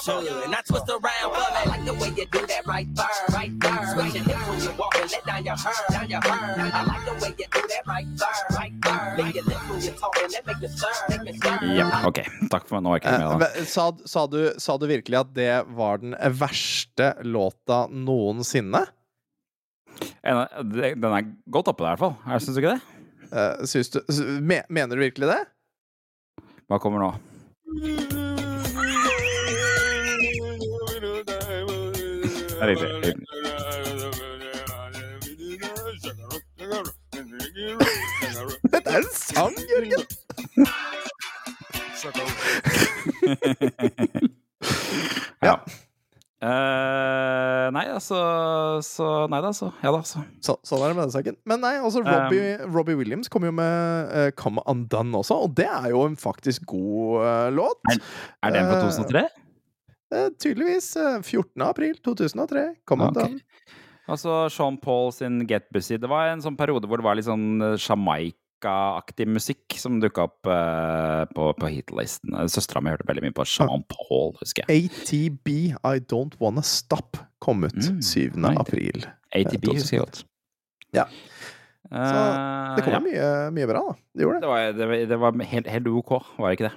should. 0.03 0.23
Now 0.51 0.61
twist 0.67 0.89
around, 0.89 1.29
but 1.33 1.51
I 1.53 1.63
like 1.71 1.85
the 1.85 1.93
way 1.93 2.09
you 2.17 2.25
do 2.31 2.41
that 2.47 2.65
right 2.67 2.87
there, 2.95 3.15
right 3.33 3.53
there. 3.59 3.81
Switch 3.93 4.13
your 4.15 4.23
hips 4.23 4.47
when 4.47 4.59
you 4.61 4.71
walk 4.77 4.95
and 5.01 5.11
let 5.11 5.25
down 5.25 5.43
your 5.45 5.55
hair, 5.57 5.73
down 5.91 6.09
your 6.09 6.21
hair. 6.21 6.71
I 6.73 6.83
like 6.91 7.05
the 7.05 7.13
way 7.23 7.31
you 7.39 7.47
do 7.51 7.61
that 7.71 7.83
right 7.87 8.07
there, 8.21 8.57
right 8.57 8.75
there. 8.83 9.25
Lick 9.25 9.35
your 9.35 9.45
lips 9.45 9.69
when 9.69 9.81
you 9.81 9.91
talk 10.01 10.15
and 10.23 10.31
let 10.33 10.45
make 10.47 10.59
the 10.59 10.69
stir, 10.69 11.23
make. 11.23 11.77
Ja, 11.77 11.87
ok. 12.07 12.19
Takk 12.51 12.67
for 12.69 12.79
meg. 12.79 12.83
Nå 12.83 12.95
er 12.95 12.99
jeg 12.99 13.03
ikke 13.03 13.13
Eh, 13.13 13.37
med, 13.37 13.39
da. 13.39 13.65
sa, 13.69 13.85
sa, 14.05 14.25
du, 14.27 14.39
sa 14.59 14.77
du 14.77 14.87
virkelig 14.89 15.19
at 15.19 15.33
det 15.35 15.51
var 15.77 15.97
den 16.03 16.15
verste 16.39 17.13
låta 17.23 17.85
noensinne? 17.89 18.85
Den 20.23 21.13
er 21.13 21.27
godt 21.53 21.67
oppe 21.71 21.83
der, 21.85 21.93
i 21.93 21.95
hvert 21.95 22.03
fall. 22.03 22.39
Syns 22.41 22.55
du 22.57 22.61
ikke 22.63 22.75
det? 22.75 22.81
Eh, 23.33 23.65
syns 23.69 23.89
du, 23.93 23.99
mener 24.69 24.95
du 24.95 25.01
virkelig 25.05 25.29
det? 25.29 25.41
Hva 26.73 26.79
kommer 26.81 26.99
nå? 26.99 27.13
Det 32.49 32.61
er 32.61 32.67
riktig. 32.67 32.89
Dette 38.73 38.89
er 38.89 38.97
en 38.97 39.11
sang, 39.13 39.53
Jørgen! 39.69 40.01
ja. 45.43 45.55
Eh, 46.43 47.67
nei, 47.71 47.83
altså 47.93 48.17
Så 48.83 49.05
Nei 49.31 49.39
da, 49.45 49.51
så. 49.55 49.69
Ja 49.83 49.93
da, 49.95 50.01
så. 50.07 50.23
Så, 50.43 50.57
sånn 50.67 50.81
er 50.83 50.91
det 50.91 50.97
med 50.97 51.05
den 51.07 51.13
saken. 51.15 51.37
Men 51.49 51.61
nei, 51.63 51.75
altså 51.79 52.01
Robbie, 52.03 52.57
Robbie 52.67 52.97
Williams 52.99 53.31
kom 53.31 53.45
jo 53.47 53.53
med 53.55 54.11
uh, 54.11 54.27
Come 54.39 54.63
Undone 54.69 55.21
også, 55.21 55.37
og 55.45 55.53
det 55.57 55.69
er 55.69 55.87
jo 55.93 56.03
en 56.09 56.17
faktisk 56.19 56.65
god 56.73 57.23
uh, 57.23 57.47
låt. 57.55 57.79
Er 58.43 58.57
den 58.57 58.67
fra 58.67 58.81
Eh, 58.81 58.89
2003? 58.89 59.23
Eh, 60.13 60.27
tydeligvis. 60.41 60.91
eh, 60.99 61.21
14. 61.23 61.63
april 61.65 61.95
2003. 62.05 62.65
Come 62.85 63.07
Ok. 63.07 63.15
Undone. 63.23 63.39
Altså 64.11 64.49
Sean 64.51 64.75
Paul 64.83 65.13
sin 65.15 65.45
Get 65.47 65.69
Busy. 65.71 65.95
Det 65.95 66.09
var 66.11 66.27
en 66.33 66.41
sånn 66.43 66.57
periode 66.59 66.89
hvor 66.91 66.99
det 66.99 67.05
var 67.07 67.15
litt 67.15 67.29
sånn 67.29 67.61
eh, 67.63 67.77
Jamaica-aktig 68.63 69.27
musikk 69.27 69.75
som 69.77 69.99
dukka 70.01 70.23
opp 70.27 70.47
uh, 70.47 71.25
på, 71.35 71.49
på 71.59 71.69
hitlisten. 71.71 72.31
Søstera 72.49 72.81
mi 72.81 72.91
hørte 72.93 73.05
veldig 73.07 73.23
mye 73.27 73.35
på 73.35 73.45
Sean 73.47 73.83
Paul, 73.91 74.33
husker 74.39 74.65
jeg. 74.67 74.89
ATB, 74.89 75.49
I 75.83 75.99
Don't 75.99 76.35
Wanna 76.41 76.61
Stop, 76.63 77.17
kom 77.43 77.63
ut 77.67 77.73
Mm, 77.75 78.01
7. 78.01 78.31
right. 78.37 78.59
april. 78.59 79.05
ATB 79.35 79.67
husker 79.73 79.97
jeg 79.97 80.05
godt. 80.05 80.23
Ja. 80.93 81.05
Så 81.93 82.75
Det 82.77 82.83
kommer 82.85 83.03
mye, 83.03 83.31
mye 83.53 83.67
bra, 83.69 83.81
da. 83.89 83.95
Det 84.15 84.23
gjorde 84.25 84.39
det. 84.39 84.43
Det 84.43 84.49
var, 84.49 84.77
det 84.77 84.87
var, 84.87 85.07
det 85.09 85.19
var 85.19 85.43
helt, 85.51 85.67
helt 85.67 85.87
OK, 85.87 86.13
var 86.39 86.49
det 86.49 86.59
ikke 86.59 86.69
det? 86.69 86.75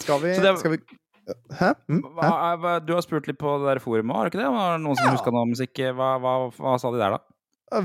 Skal 0.00 0.20
vi, 0.22 0.36
det- 0.42 0.58
skal 0.60 0.70
vi 0.76 0.78
Hæ? 1.58 1.72
Mm, 1.90 2.04
hæ? 2.22 2.78
Du 2.86 2.92
har 2.94 3.00
spurt 3.02 3.26
litt 3.26 3.38
på 3.40 3.56
det 3.58 3.66
der 3.66 3.80
forumet, 3.82 4.14
har 4.14 4.24
du 4.24 4.30
ikke 4.30 4.38
det? 4.44 4.46
Var 4.54 4.76
det 4.76 4.82
noen 4.84 4.94
som 4.96 5.08
Ja. 5.08 5.14
huska 5.16 5.32
noe 5.34 5.48
musikk? 5.50 5.74
Hva, 5.98 6.12
hva, 6.22 6.34
hva 6.54 6.76
sa 6.78 6.92
de 6.94 7.00
der, 7.00 7.16
da? 7.16 7.18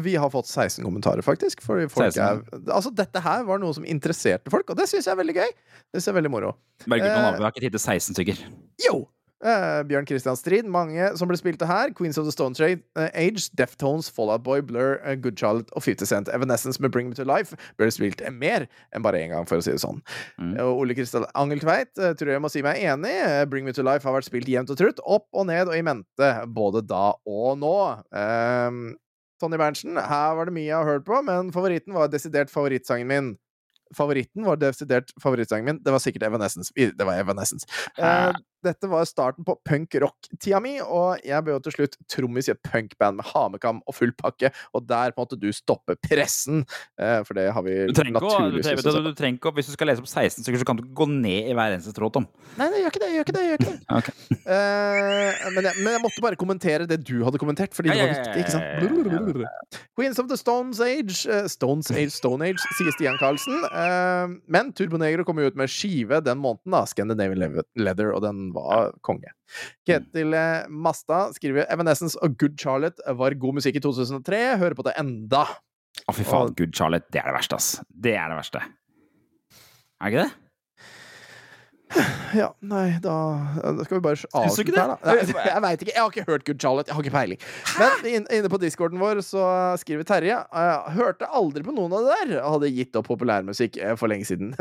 Vi 0.04 0.16
har 0.16 0.30
fått 0.30 0.48
16 0.48 0.84
kommentarer, 0.86 1.26
faktisk. 1.26 1.64
Fordi 1.66 1.88
folk 1.90 2.14
16. 2.14 2.22
er, 2.22 2.68
altså, 2.70 2.92
dette 2.94 3.24
her 3.24 3.48
var 3.48 3.62
noe 3.62 3.74
som 3.74 3.88
interesserte 3.88 4.54
folk, 4.54 4.70
og 4.70 4.78
det 4.78 4.90
syns 4.92 5.08
jeg 5.10 5.16
er 5.16 5.22
veldig 5.24 5.38
gøy. 5.40 5.56
Det 5.56 5.98
synes 5.98 6.12
jeg 6.12 6.14
er 6.14 6.20
veldig 6.22 6.34
moro. 6.34 6.54
Gutt, 6.86 6.92
Eh, 7.02 7.40
vi 7.40 7.44
har 7.44 7.50
ikke 7.52 7.66
tid 7.66 7.80
til 7.80 7.84
16 7.88 8.20
stykker. 8.20 8.46
Yo! 8.86 9.02
Eh, 9.42 9.80
Bjørn 9.90 10.06
Christian 10.06 10.38
Strid, 10.38 10.68
mange 10.70 11.08
som 11.18 11.30
ble 11.30 11.38
spilt 11.40 11.64
her. 11.66 11.90
Queens 11.98 12.20
of 12.22 12.28
the 12.28 12.34
Stone 12.34 12.54
Trade, 12.54 12.84
eh, 12.96 13.10
Age, 13.18 13.50
Deftones, 13.58 14.10
Fallout 14.14 14.44
Boy, 14.46 14.62
Blur, 14.62 15.00
eh, 15.04 15.16
Good 15.16 15.40
Charlotte 15.40 15.74
og 15.74 15.82
50 15.82 16.06
Cent. 16.06 16.30
Evanescence 16.30 16.80
med 16.80 16.92
Bring 16.94 17.10
Me 17.10 17.18
To 17.18 17.26
Life 17.26 17.58
ble 17.78 17.90
spilt 17.90 18.22
mer 18.32 18.68
enn 18.94 19.02
bare 19.02 19.18
én 19.18 19.34
gang, 19.34 19.48
for 19.50 19.58
å 19.58 19.64
si 19.66 19.74
det 19.74 19.82
sånn. 19.82 20.02
Mm. 20.40 20.60
Og 20.62 20.84
Ole 20.84 20.94
Kristian 20.94 21.26
Angeltveit 21.34 21.98
eh, 21.98 22.14
tror 22.14 22.36
jeg 22.36 22.44
må 22.44 22.52
si 22.54 22.62
meg 22.62 22.78
enig. 22.86 23.16
Eh, 23.18 23.46
Bring 23.50 23.66
Me 23.66 23.74
To 23.74 23.82
Life 23.82 24.06
har 24.06 24.14
vært 24.14 24.30
spilt 24.30 24.46
jevnt 24.46 24.70
og 24.70 24.78
trutt, 24.78 25.02
opp 25.02 25.28
og 25.34 25.48
ned 25.50 25.68
og 25.68 25.76
i 25.76 25.82
mente, 25.82 26.32
både 26.54 26.86
da 26.86 27.08
og 27.26 27.58
nå. 27.58 27.78
Tonje 29.42 29.58
Berntsen, 29.58 29.98
her 29.98 30.36
var 30.38 30.48
det 30.48 30.54
mye 30.54 30.68
jeg 30.68 30.78
har 30.78 30.86
hørt 30.86 31.08
på, 31.08 31.18
men 31.26 31.50
favoritten 31.56 31.96
var 31.98 32.12
desidert 32.14 32.54
favorittsangen 32.54 33.10
min. 33.10 33.32
Favoritten 33.98 34.46
var 34.48 34.60
desidert 34.62 35.12
favorittsangen 35.22 35.68
min. 35.68 35.82
Det 35.84 35.94
var 35.94 36.04
sikkert 36.04 36.28
Evanescence. 36.30 36.72
Det 36.76 37.08
var 37.08 37.20
Evanescence. 37.20 37.68
Uh, 38.00 38.32
dette 38.62 38.88
var 38.90 39.08
starten 39.10 39.46
på 39.46 39.56
punk-rock-tida 39.66 40.60
mi, 40.62 40.76
og 40.82 41.22
jeg 41.26 41.42
ble 41.46 41.56
jo 41.56 41.62
til 41.66 41.76
slutt 41.76 41.98
trommis 42.12 42.50
i 42.50 42.54
et 42.54 42.62
punkband 42.68 43.18
med 43.18 43.28
hamekam 43.32 43.82
og 43.90 43.98
full 43.98 44.14
pakke, 44.18 44.52
og 44.78 44.86
der 44.90 45.16
måtte 45.18 45.40
du 45.40 45.50
stoppe 45.56 45.96
pressen, 46.06 46.64
uh, 47.02 47.22
for 47.26 47.38
det 47.40 47.48
har 47.56 47.66
vi 47.66 47.78
Du 47.90 47.96
å, 47.96 48.06
naturligvis 48.18 48.68
trenger, 48.68 49.02
du, 49.02 49.10
du 49.10 49.18
trenger 49.18 49.40
ikke 49.40 49.52
å 49.52 49.56
Hvis 49.58 49.72
du 49.72 49.76
skal 49.76 49.92
lese 49.92 50.04
opp 50.04 50.12
16 50.12 50.46
stykker, 50.46 50.62
så 50.62 50.70
kan 50.70 50.80
du 50.80 50.86
gå 50.86 51.10
ned 51.10 51.50
i 51.52 51.58
hver 51.58 51.76
eneste 51.76 51.96
tråd, 51.98 52.14
Tom. 52.20 52.30
Nei, 52.60 52.70
nei, 52.70 52.84
gjør 52.84 52.94
ikke 52.94 53.04
det, 53.04 53.12
gjør 53.16 53.28
ikke 53.28 53.38
det. 53.38 53.46
Gjør 53.48 53.62
ikke 53.62 53.72
det. 53.74 53.80
okay. 53.98 54.40
uh, 54.46 55.50
men, 55.56 55.70
jeg, 55.70 55.76
men 55.82 55.98
jeg 55.98 56.06
måtte 56.06 56.26
bare 56.28 56.40
kommentere 56.40 56.90
det 56.90 57.02
du 57.08 57.18
hadde 57.26 57.42
kommentert, 57.42 57.76
fordi 57.78 57.94
det 57.94 58.00
var 58.04 58.14
viktig. 58.14 58.46
ikke 58.46 58.56
sant? 58.56 58.72
Queens 59.98 60.20
of 60.22 60.30
the 60.30 60.38
Stones 60.38 60.80
Age 60.80 61.26
eh, 61.30 61.48
Stones 61.48 61.92
Age, 61.92 62.12
Stone 62.12 62.46
Age, 62.46 62.62
sier 62.78 62.94
Stian 62.96 63.18
Karlsen. 63.22 63.64
Eh, 63.68 63.81
men 64.52 64.72
Turbonegro 64.78 65.26
kom 65.28 65.40
jo 65.42 65.50
ut 65.52 65.58
med 65.60 65.72
skive 65.72 66.22
den 66.26 66.40
måneden, 66.42 66.74
da. 66.76 66.84
Scandinavian 66.90 67.62
Leather, 67.80 68.12
og 68.16 68.24
den 68.26 68.50
var 68.56 68.94
konge. 69.06 69.34
Ketil 69.88 70.36
eh, 70.38 70.70
Masta 70.72 71.24
skriver 71.36 71.68
Evanescence 71.72 72.20
og 72.24 72.38
Good 72.42 72.60
Charlotte 72.62 73.16
var 73.20 73.38
god 73.40 73.60
musikk 73.60 73.80
i 73.80 73.84
2003. 73.84 74.42
Hører 74.62 74.78
på 74.78 74.88
det 74.88 74.96
enda. 75.02 75.46
Å, 76.06 76.16
fy 76.16 76.26
faen. 76.28 76.56
Good 76.58 76.76
Charlotte. 76.78 77.10
Det 77.14 77.22
er 77.24 77.30
det 77.32 77.38
verste, 77.40 77.60
ass. 77.60 77.74
Det 77.90 78.16
er 78.18 78.32
det 78.32 78.40
verste. 78.40 78.64
Er 80.02 80.08
det 80.08 80.14
ikke 80.14 80.24
det? 80.26 80.41
Ja, 82.32 82.46
nei, 82.64 82.94
da 83.04 83.14
da 83.60 83.84
skal 83.84 83.98
vi 83.98 84.04
bare 84.06 84.16
avslutte 84.40 84.72
her, 84.80 84.94
da. 84.94 84.96
Nei, 85.04 85.44
jeg 85.50 85.62
veit 85.66 85.82
ikke. 85.84 85.92
Jeg 85.92 86.00
har 86.02 86.12
ikke 86.14 86.24
hørt 86.30 86.46
Good 86.48 86.62
Charlotte. 86.64 86.88
Jeg 86.88 86.96
har 86.96 87.04
ikke 87.04 87.14
peiling. 87.18 87.42
Men 87.82 88.28
inne 88.38 88.52
på 88.54 88.60
discorden 88.62 89.02
vår 89.02 89.20
så 89.28 89.44
skriver 89.82 90.08
Terje 90.08 90.38
«Jeg 90.40 90.96
Hørte 90.96 91.28
aldri 91.28 91.66
på 91.68 91.74
noen 91.76 91.92
av 91.98 92.08
det 92.08 92.16
der. 92.32 92.42
Hadde 92.48 92.72
gitt 92.72 92.96
opp 92.96 93.10
populærmusikk 93.12 93.76
eh, 93.84 93.96
for 94.00 94.08
lenge 94.12 94.30
siden. 94.30 94.54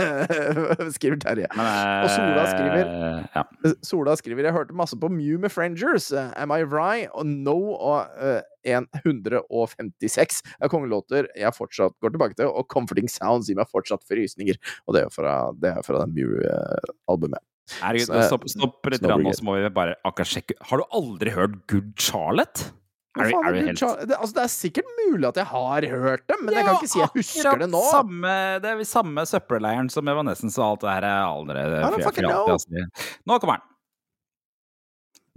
skriver 0.99 1.21
Terje. 1.23 1.47
Men, 1.55 1.67
eh, 1.71 2.05
Og 2.05 2.11
Sola 2.17 2.47
skriver 2.51 2.93
Ja. 3.39 3.45
Sola 3.87 4.17
skriver 4.19 4.51
Jeg 4.51 4.57
hørte 4.59 4.75
masse 4.83 4.99
på 4.99 5.09
Mew 5.13 5.39
med 5.47 5.55
Frangers. 5.55 6.11
eh, 6.13 6.33
Am 6.43 6.51
I 6.51 6.65
Right? 6.67 7.07
Og 7.15 7.27
No 7.31 7.57
og 7.79 8.43
eh, 8.65 8.81
156 9.05 10.43
er 10.61 10.73
kongelåter 10.73 11.29
jeg 11.39 11.55
fortsatt 11.57 11.97
går 12.03 12.15
tilbake 12.17 12.37
til, 12.39 12.51
og 12.51 12.69
Comforting 12.73 13.09
Sounds 13.11 13.49
gir 13.51 13.59
meg 13.61 13.71
fortsatt 13.71 14.05
frysninger. 14.09 14.59
Og 14.87 14.97
det 14.97 15.05
er 15.07 15.15
fra, 15.15 15.37
det 15.57 15.75
er 15.77 15.87
fra 15.87 16.03
den 16.05 16.15
Mew-albumet. 16.17 17.43
Herregud, 17.79 18.09
Så, 18.11 18.25
stopp, 18.27 18.49
stopp 18.51 18.87
litt, 18.91 19.05
rann, 19.07 19.23
nå 19.23 19.31
så 19.37 19.45
må 19.47 19.55
vi 19.61 19.69
bare 19.71 19.93
akkurat 20.03 20.27
sjekke 20.27 20.57
Har 20.73 20.81
du 20.81 20.89
aldri 20.99 21.31
hørt 21.31 21.53
Good 21.71 21.93
Charlotte? 22.03 22.73
Er 23.19 23.27
du, 23.31 23.37
er 23.37 23.47
er 23.51 23.67
helt 23.69 23.81
det, 24.11 24.17
altså, 24.17 24.35
det 24.37 24.43
er 24.43 24.51
sikkert 24.51 24.91
mulig 25.05 25.27
at 25.29 25.39
jeg 25.41 25.47
har 25.51 25.87
hørt 25.91 26.27
det, 26.31 26.37
men 26.43 26.55
jeg 26.55 26.67
kan 26.67 26.77
ikke 26.79 26.91
si 26.91 27.01
jeg 27.01 27.11
husker 27.15 27.63
det 27.63 27.69
nå. 27.73 27.81
Samme, 27.91 28.35
det 28.63 28.71
er 28.71 28.83
samme 28.87 29.25
søppelleiren 29.27 29.91
som 29.91 30.11
Evanescence 30.11 30.59
og 30.63 30.67
alt 30.67 30.85
det 30.85 30.93
her 30.95 31.07
er 31.09 31.25
aldri 31.27 31.65
fri- 31.67 32.05
fri- 32.07 32.31
altså. 32.55 32.85
Nå 33.27 33.39
kommer 33.43 33.59
den. 33.59 33.70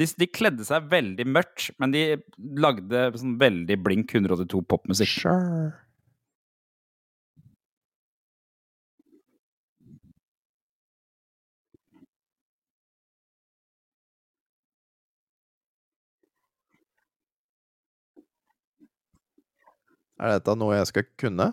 De, 0.03 0.09
de 0.19 0.27
kledde 0.27 0.65
seg 0.67 0.89
veldig 0.91 1.25
mørkt, 1.31 1.69
men 1.79 1.93
de 1.95 2.03
lagde 2.59 3.05
sånn 3.15 3.37
veldig 3.39 3.79
blink 3.85 4.11
182 4.11 4.59
popmusikk. 4.67 5.15
Sure. 5.23 5.71
Er 20.23 20.37
dette 20.37 20.53
noe 20.55 20.77
jeg 20.77 20.87
skal 20.91 21.07
kunne? 21.19 21.49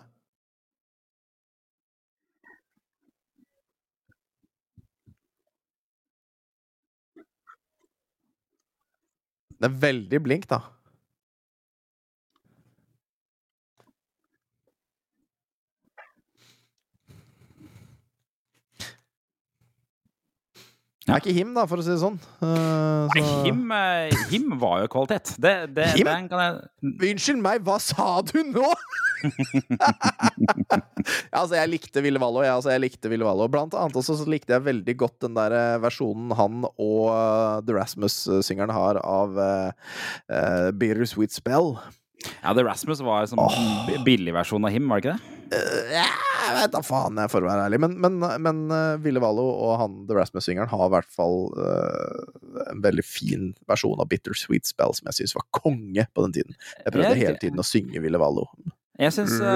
Det 9.61 9.69
er 9.69 9.81
veldig 9.83 10.19
blink, 10.25 10.47
da. 10.49 10.63
Det 21.01 21.15
er 21.15 21.21
ikke 21.23 21.33
him, 21.33 21.53
da, 21.55 21.63
for 21.65 21.81
å 21.81 21.83
si 21.83 21.89
det 21.89 21.97
sånn. 21.97 22.17
Eh, 22.45 23.15
Nei, 23.15 23.21
Him, 23.47 23.61
eh, 23.73 24.19
him 24.29 24.51
var 24.61 24.83
jo 24.83 24.89
kvalitet. 24.93 25.31
Det, 25.41 25.53
det, 25.73 25.87
Him? 25.95 26.05
den 26.05 26.27
kan 26.29 26.43
jeg 26.43 26.91
Unnskyld 27.09 27.41
meg, 27.41 27.63
hva 27.65 27.79
sa 27.81 28.19
du 28.21 28.37
nå?! 28.45 28.67
ja, 31.31 31.39
altså, 31.39 31.55
jeg 31.57 31.71
likte 31.71 32.03
Ville 32.05 32.21
Vallo. 32.21 32.43
Jeg, 32.45 32.53
altså, 32.53 32.69
jeg 32.75 32.83
likte 32.85 33.09
Ville 33.09 33.25
Vallo. 33.25 33.49
Blant 33.49 33.73
annet 33.77 33.97
også 33.97 34.19
så 34.19 34.29
likte 34.29 34.53
jeg 34.53 34.65
veldig 34.67 34.95
godt 35.01 35.25
den 35.25 35.37
der 35.37 35.57
eh, 35.57 35.79
versjonen 35.81 36.35
han 36.37 36.67
og 36.69 37.09
uh, 37.09 37.57
The 37.65 37.79
Rasmus-syngeren 37.79 38.73
har 38.77 39.01
av 39.01 39.41
uh, 39.41 40.69
Bitter 40.77 41.09
Sweet 41.09 41.33
Spell. 41.33 41.73
Ja, 42.43 42.53
The 42.53 42.65
Rasmus 42.67 43.01
var 43.01 43.25
en 43.25 43.33
sånn 43.33 43.41
oh. 43.41 43.93
billig 44.05 44.37
versjon 44.37 44.69
av 44.69 44.73
him, 44.73 44.85
var 44.85 45.01
det 45.01 45.09
ikke 45.09 45.17
det? 45.17 45.37
Uh, 45.51 45.95
ja, 45.97 46.09
jeg 46.51 46.57
vet 46.59 46.73
da 46.75 46.81
faen, 46.85 47.19
jeg 47.23 47.31
får 47.33 47.45
være 47.47 47.65
ærlig. 47.67 47.79
Men, 47.83 47.95
men, 48.03 48.17
men 48.45 48.59
eh, 48.75 48.97
Ville 49.03 49.21
Vallo 49.23 49.45
og 49.51 49.73
han 49.81 49.95
The 50.09 50.17
Rasmus-syngeren 50.19 50.69
har 50.71 50.83
i 50.87 50.93
hvert 50.95 51.09
fall 51.15 51.37
uh, 51.57 52.65
en 52.71 52.83
veldig 52.83 53.05
fin 53.07 53.49
versjon 53.71 53.99
av 54.03 54.09
Bitter 54.11 54.37
Sweet 54.37 54.69
Spell 54.69 54.93
som 54.97 55.09
jeg 55.11 55.21
syns 55.21 55.35
var 55.39 55.47
konge 55.55 56.07
på 56.11 56.27
den 56.27 56.35
tiden. 56.39 56.59
Jeg 56.83 56.93
prøvde 56.93 57.13
jeg, 57.15 57.23
hele 57.25 57.41
tiden 57.41 57.63
å 57.63 57.67
synge 57.67 58.03
Ville 58.03 58.21
Vallo. 58.21 58.47
Jeg 59.01 59.15
syns 59.17 59.37
uh, 59.41 59.49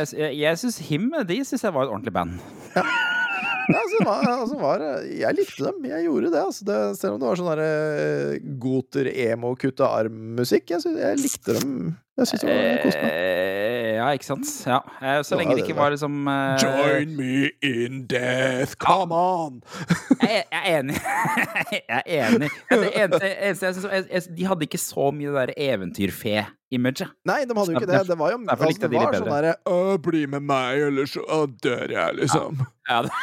Jeg, 0.14 0.34
jeg 0.38 0.58
syns 0.60 0.78
him, 0.86 1.10
de 1.28 1.40
syns 1.44 1.64
jeg 1.66 1.74
var 1.74 1.86
et 1.88 1.94
ordentlig 1.94 2.14
band. 2.16 2.38
Ja, 3.70 3.78
altså, 3.78 3.98
var, 4.02 4.24
altså, 4.26 4.56
var, 4.58 4.82
jeg 5.06 5.36
likte 5.38 5.62
dem. 5.68 5.84
Jeg 5.86 6.06
gjorde 6.08 6.30
det. 6.32 6.40
Altså, 6.42 6.64
det 6.66 6.78
selv 6.98 7.14
om 7.14 7.20
det 7.22 7.28
var 7.28 7.38
sånn 7.38 7.50
derre 7.52 8.38
goter, 8.62 9.10
emo, 9.28 9.52
kutte 9.60 9.86
arm-musikk. 9.86 10.72
Jeg, 10.74 10.82
synes- 10.82 10.98
jeg 11.04 11.20
likte 11.20 11.54
dem. 11.60 11.76
Jeg 12.18 12.30
syns 12.32 12.42
det 12.42 12.50
var. 12.50 12.98
Eh, 13.06 13.59
ja, 14.00 14.08
ikke 14.16 14.26
sant. 14.26 14.48
Ja. 14.66 14.78
Eh, 15.00 15.20
Så 15.26 15.36
lenge 15.38 15.54
det 15.56 15.64
ikke 15.66 15.76
var- 15.78 15.92
liksom 15.94 16.26
uh... 16.26 16.56
Join 16.62 17.12
me 17.18 17.50
in 17.62 18.06
death, 18.10 18.74
come 18.80 19.14
on! 19.14 19.60
jeg, 20.22 20.42
jeg 20.50 20.62
er 20.64 20.78
enig. 20.80 20.96
jeg 21.72 22.02
er 22.06 22.30
enig. 22.34 22.50
Det 22.70 22.90
eneste, 22.94 23.30
eneste 23.30 23.66
jeg 23.66 23.74
synes, 23.74 23.86
jeg, 23.92 24.06
jeg, 24.10 24.36
De 24.38 24.48
hadde 24.50 24.68
ikke 24.68 24.82
så 24.82 25.10
mye 25.14 25.34
det 25.34 25.36
der 25.42 25.54
eventyrfe-imaget. 25.74 27.12
Nei, 27.28 27.42
de 27.44 27.56
hadde 27.60 27.76
jo 27.76 27.78
ikke 27.84 27.92
det. 27.92 28.02
Det 28.08 28.18
var 28.18 28.34
jo 28.34 28.40
altså, 28.48 28.72
det 28.86 28.92
var 28.96 29.12
de 29.12 29.22
sånn 29.22 29.34
derre 29.36 30.00
bli 30.08 30.24
med 30.34 30.48
meg, 30.48 30.86
ellers 30.90 31.14
så 31.18 31.44
dør 31.62 31.86
jeg, 31.96 32.18
liksom. 32.22 32.64
Ja, 32.88 33.02
det, 33.06 33.14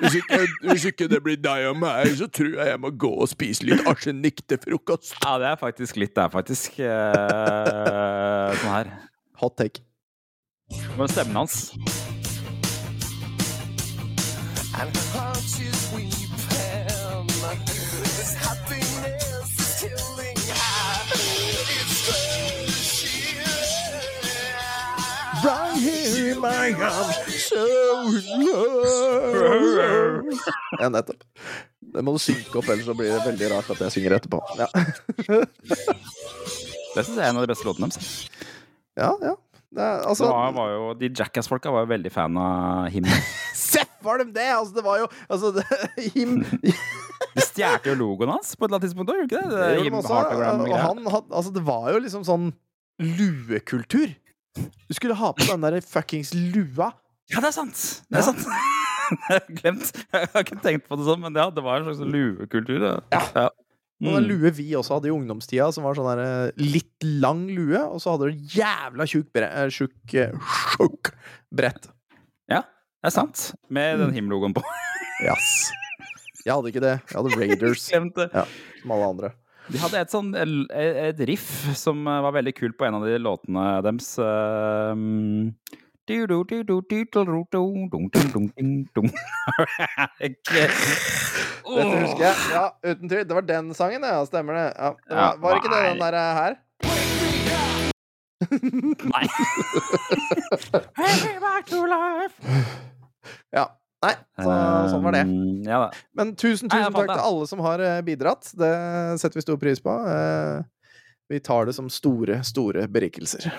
Hvis 0.00 0.14
ikke, 0.14 0.38
hvis 0.70 0.84
ikke 0.88 1.08
det 1.10 1.18
blir 1.24 1.36
deg 1.40 1.66
og 1.70 1.76
meg, 1.80 2.08
så 2.16 2.28
tror 2.32 2.54
jeg 2.54 2.70
jeg 2.70 2.80
må 2.80 2.90
gå 2.96 3.10
og 3.12 3.28
spise 3.28 3.66
litt 3.68 3.82
arsenikk 3.88 4.40
til 4.48 4.60
frokost. 4.62 5.16
ja, 5.24 5.34
det 5.42 5.50
er 5.52 5.58
faktisk 5.60 5.98
litt 6.00 6.14
Det 6.16 6.24
er 6.24 6.32
faktisk 6.32 6.80
Uh, 6.86 8.52
sånn 8.56 8.72
her. 8.72 8.88
Hot 9.40 9.56
take. 9.56 9.82
Det 10.70 10.98
var 10.98 11.06
stemmen 11.12 11.36
hans. 11.36 11.72
And 14.76 14.96
hunches 15.14 15.92
we 15.94 16.04
pen. 16.48 17.26
This 17.66 18.34
happiness 18.34 19.50
is 19.60 19.70
killing 19.80 20.38
her. 20.52 21.12
It's 21.80 21.98
crushing. 22.06 23.40
Right 25.44 25.78
here 25.80 26.32
in 26.32 26.38
my 26.40 26.72
arms, 26.74 27.16
so 27.48 27.64
love. 28.42 30.24
Ja, 30.80 30.88
nettopp. 30.92 31.22
Det 31.94 32.02
må 32.04 32.12
du 32.12 32.18
synke 32.20 32.58
opp, 32.60 32.66
ellers 32.68 32.84
så 32.84 32.94
blir 32.98 33.08
det 33.14 33.22
veldig 33.24 33.48
rart 33.54 33.70
at 33.72 33.80
jeg 33.86 33.92
synger 33.94 34.16
etterpå. 34.18 34.38
Ja, 34.58 34.66
Det 36.96 37.04
syns 37.04 37.16
jeg 37.16 37.24
er 37.24 37.30
en 37.30 37.38
av 37.40 37.46
de 37.46 37.50
beste 37.54 37.64
låtene 37.68 37.88
deres. 37.88 38.08
Ja. 38.96 39.10
ja. 39.22 39.34
Det 39.76 39.86
altså, 40.08 40.28
var, 40.30 40.52
var 40.56 40.70
jo, 40.72 40.84
de 40.96 41.10
Jackass-folka 41.10 41.72
var 41.74 41.84
jo 41.84 41.90
veldig 41.90 42.12
fan 42.12 42.36
av 42.40 42.86
him. 42.94 43.08
Seff 43.66 43.90
var 44.06 44.22
de 44.22 44.30
det! 44.32 44.46
Altså, 44.54 44.74
det 44.76 44.84
var 44.86 45.00
jo 45.02 45.08
altså, 45.28 45.50
det, 45.56 45.64
him, 46.14 46.38
De 47.36 47.44
stjal 47.44 47.80
jo 47.84 47.96
logoen 47.98 48.32
hans 48.32 48.54
på 48.54 48.64
et 48.64 48.70
eller 48.70 48.78
annet 48.78 48.86
tidspunkt. 48.88 49.10
Gjorde 49.12 49.26
de 49.26 49.28
ikke 49.28 49.42
det? 49.42 49.58
Det 49.58 49.92
også, 49.98 50.20
og 50.20 50.70
og 50.70 50.78
han 50.80 51.10
had, 51.12 51.26
altså, 51.32 51.52
det 51.52 51.64
var 51.66 51.90
jo 51.92 52.00
liksom 52.06 52.24
sånn 52.28 52.52
luekultur. 53.02 54.14
Du 54.56 54.96
skulle 54.96 55.16
ha 55.18 55.32
på 55.36 55.44
den 55.50 55.66
der 55.66 55.82
fuckings 55.84 56.32
lua. 56.32 56.94
Ja, 57.32 57.42
det 57.42 57.50
er 57.50 57.56
sant! 57.58 57.84
Det 58.08 58.22
er 58.22 58.26
sant. 58.30 58.46
Jeg 59.06 59.20
har 59.28 59.44
glemt. 59.60 59.92
Jeg 60.10 60.28
har 60.32 60.42
ikke 60.42 60.56
tenkt 60.64 60.88
på 60.88 60.96
det 60.98 61.04
sånn, 61.06 61.20
men 61.22 61.36
ja, 61.38 61.46
det 61.54 61.62
var 61.62 61.78
en 61.78 61.86
slags 61.86 62.00
luekultur. 62.10 62.82
Ja. 63.12 63.20
Ja. 63.36 63.50
Og 64.04 64.12
den 64.12 64.26
lue 64.28 64.50
vi 64.52 64.66
også 64.76 64.98
hadde 64.98 65.08
i 65.08 65.14
ungdomstida, 65.14 65.70
som 65.72 65.86
var 65.86 65.96
sånn 65.96 66.08
der 66.10 66.20
eh, 66.20 66.58
litt 66.60 67.06
lang 67.24 67.46
lue, 67.48 67.80
og 67.80 67.96
så 68.02 68.12
hadde 68.12 68.28
du 68.28 68.50
jævla 68.58 69.06
tjukk 69.08 69.30
bre 69.32 69.48
eh, 69.48 69.70
tjukk 69.72 70.16
eh, 70.20 70.52
tjukk 70.74 71.12
brett. 71.56 71.88
ja, 72.52 72.60
det 72.60 73.08
er 73.08 73.14
sant. 73.14 73.46
Med 73.72 74.02
den 74.02 74.12
him-logoen 74.16 74.52
på. 74.56 74.64
Yes. 75.24 75.70
Jeg 76.44 76.52
hadde 76.52 76.68
ikke 76.74 76.84
det. 76.84 76.94
Jeg 77.08 77.16
hadde 77.16 77.40
Raiders, 77.40 77.86
Ja, 77.94 78.44
som 78.82 78.92
alle 78.98 79.08
andre. 79.14 79.32
De 79.72 79.80
hadde 79.82 79.98
et 79.98 80.12
sånn 80.12 80.28
et 80.36 81.20
riff 81.26 81.48
som 81.74 82.04
var 82.06 82.36
veldig 82.36 82.52
kult 82.54 82.76
på 82.78 82.86
en 82.86 83.00
av 83.00 83.06
de 83.08 83.16
låtene 83.18 83.64
deres. 83.82 84.12
Dette 91.66 91.96
husker 92.04 92.22
jeg. 92.22 92.36
Ja, 92.52 92.64
uten 92.86 93.08
tvil. 93.10 93.24
Det 93.26 93.34
var 93.34 93.46
den 93.48 93.72
sangen, 93.74 94.06
ja. 94.06 94.20
Stemmer 94.28 94.54
det. 94.54 94.66
Ja. 94.78 94.92
det 95.08 95.16
var, 95.18 95.40
var 95.42 95.58
ikke 95.58 95.72
det 95.72 95.80
den 95.88 95.98
der 96.04 96.18
her? 96.38 96.52
Nei. 99.10 99.24
Ja. 103.56 103.66
Nei, 104.04 104.12
så, 104.38 104.52
sånn 104.92 105.02
var 105.06 105.14
det. 105.16 105.22
Men 106.14 106.34
tusen, 106.38 106.68
tusen 106.70 106.92
takk 106.94 107.08
til 107.10 107.22
alle 107.26 107.46
som 107.50 107.62
har 107.64 107.82
bidratt. 108.06 108.44
Det 108.54 108.72
setter 109.18 109.40
vi 109.40 109.44
stor 109.46 109.58
pris 109.58 109.80
på. 109.82 109.94
Vi 111.28 111.40
tar 111.40 111.66
det 111.66 111.72
som 111.74 111.88
store, 111.90 112.42
store 112.46 112.86
berikelser. 112.88 113.50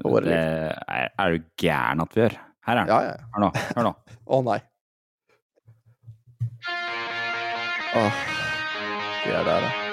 Det 0.00 0.32
er, 0.32 1.10
er 1.18 1.30
du 1.34 1.42
gæren 1.60 2.00
at 2.00 2.16
vi 2.16 2.22
gjør. 2.22 2.36
Her 2.66 2.76
er 2.76 2.80
den. 2.80 2.88
Ja, 2.88 3.00
ja. 3.04 3.14
Hør 3.34 3.44
nå. 3.44 3.50
Hør 3.76 3.88
nå. 3.90 3.92
Å 4.36 4.40
nei. 4.46 4.60
Åh. 8.00 8.24
Vi 9.26 9.36
er 9.36 9.44
der, 9.44 9.68
ja. 9.68 9.86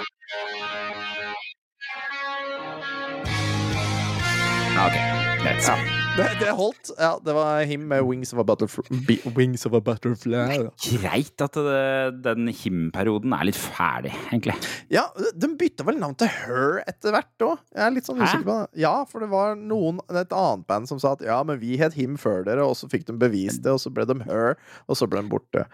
Ja, 4.78 5.17
ok. 5.56 5.68
Ja. 5.68 5.78
Det, 6.18 6.26
det 6.40 6.54
holdt. 6.58 6.90
Ja, 6.98 7.12
det 7.22 7.34
var 7.36 7.62
him 7.70 7.84
med 7.92 8.02
'Wings 8.02 8.32
of 8.34 8.40
a 8.42 8.44
Butterfly'. 8.44 9.36
Wings 9.36 9.66
of 9.66 9.74
a 9.78 9.80
butterfly. 9.80 10.66
Greit 10.82 11.42
at 11.46 11.54
det, 11.54 12.24
den 12.26 12.48
him-perioden 12.50 13.36
er 13.38 13.46
litt 13.46 13.60
ferdig, 13.60 14.16
egentlig. 14.32 14.56
Ja, 14.90 15.04
de 15.38 15.50
bytta 15.60 15.86
vel 15.86 16.00
navn 16.02 16.16
til 16.18 16.32
Her 16.34 16.82
etter 16.90 17.14
hvert 17.14 17.46
òg. 17.46 17.62
Jeg 17.70 17.84
er 17.86 17.94
litt 17.94 18.10
sånn 18.10 18.18
usikker 18.24 18.48
på 18.48 18.56
det. 18.64 18.82
Ja, 18.82 18.96
for 19.06 19.22
det 19.22 19.30
var 19.30 19.54
noen, 19.62 20.02
et 20.10 20.34
annet 20.34 20.66
band 20.66 20.90
som 20.90 20.98
sa 21.04 21.14
at 21.14 21.22
ja, 21.22 21.38
men 21.46 21.60
vi 21.62 21.78
het 21.78 21.94
Him 21.94 22.18
før 22.18 22.42
dere, 22.48 22.66
og 22.66 22.74
så 22.80 22.90
fikk 22.90 23.06
de 23.12 23.14
bevist 23.14 23.62
det, 23.62 23.76
og 23.76 23.84
så 23.84 23.94
ble 23.94 24.08
de 24.10 24.18
Her, 24.26 24.58
og 24.90 24.98
så 24.98 25.06
ble 25.06 25.22
de 25.22 25.30
borte. 25.30 25.68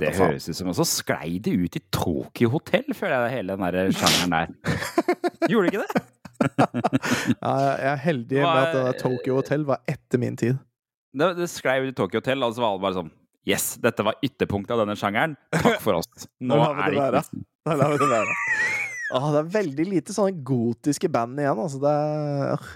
Det 0.00 0.14
høres 0.16 0.48
ut 0.48 0.56
som 0.56 0.72
også 0.72 0.88
sklei 0.88 1.36
det 1.44 1.52
ut 1.52 1.76
i 1.76 1.84
Tokyo 1.92 2.54
Hotel, 2.56 2.88
føler 2.96 3.28
jeg, 3.28 3.42
hele 3.42 3.52
den 3.58 3.68
der 3.68 3.92
sjangeren 3.92 4.32
der. 4.32 4.80
Gjorde 5.50 5.68
det 5.68 5.74
ikke 5.74 5.84
det? 5.84 6.06
Ja, 6.40 7.54
jeg 7.76 7.88
er 7.92 8.02
heldig 8.04 8.40
med 8.40 8.50
at 8.50 8.74
det 8.74 8.82
der 8.86 8.98
Tokyo 9.00 9.38
Hotel 9.40 9.64
var 9.68 9.82
etter 9.90 10.20
min 10.22 10.38
tid. 10.40 10.58
Det, 11.12 11.32
det 11.38 11.48
skrev 11.50 11.88
i 11.88 11.94
Tokyo 11.96 12.22
Hotel, 12.22 12.42
og 12.46 12.54
så 12.56 12.64
var 12.64 12.74
alle 12.74 12.84
bare 12.84 12.98
sånn 13.00 13.10
Yes, 13.48 13.72
dette 13.80 14.04
var 14.04 14.18
ytterpunktet 14.20 14.74
av 14.74 14.82
denne 14.82 14.94
sjangeren. 15.00 15.32
Takk 15.54 15.80
for 15.80 15.96
oss. 16.02 16.26
Nå 16.44 16.58
er 16.60 16.92
det 16.92 17.22
ikke 17.22 17.44
La 17.70 17.86
det 17.92 18.08
være. 18.08 18.34
Ah, 19.10 19.26
det 19.34 19.40
er 19.40 19.48
veldig 19.56 19.84
lite 19.90 20.14
sånne 20.14 20.42
gotiske 20.46 21.08
band 21.10 21.38
igjen, 21.42 21.58
altså. 21.58 21.80
Det 21.82 21.94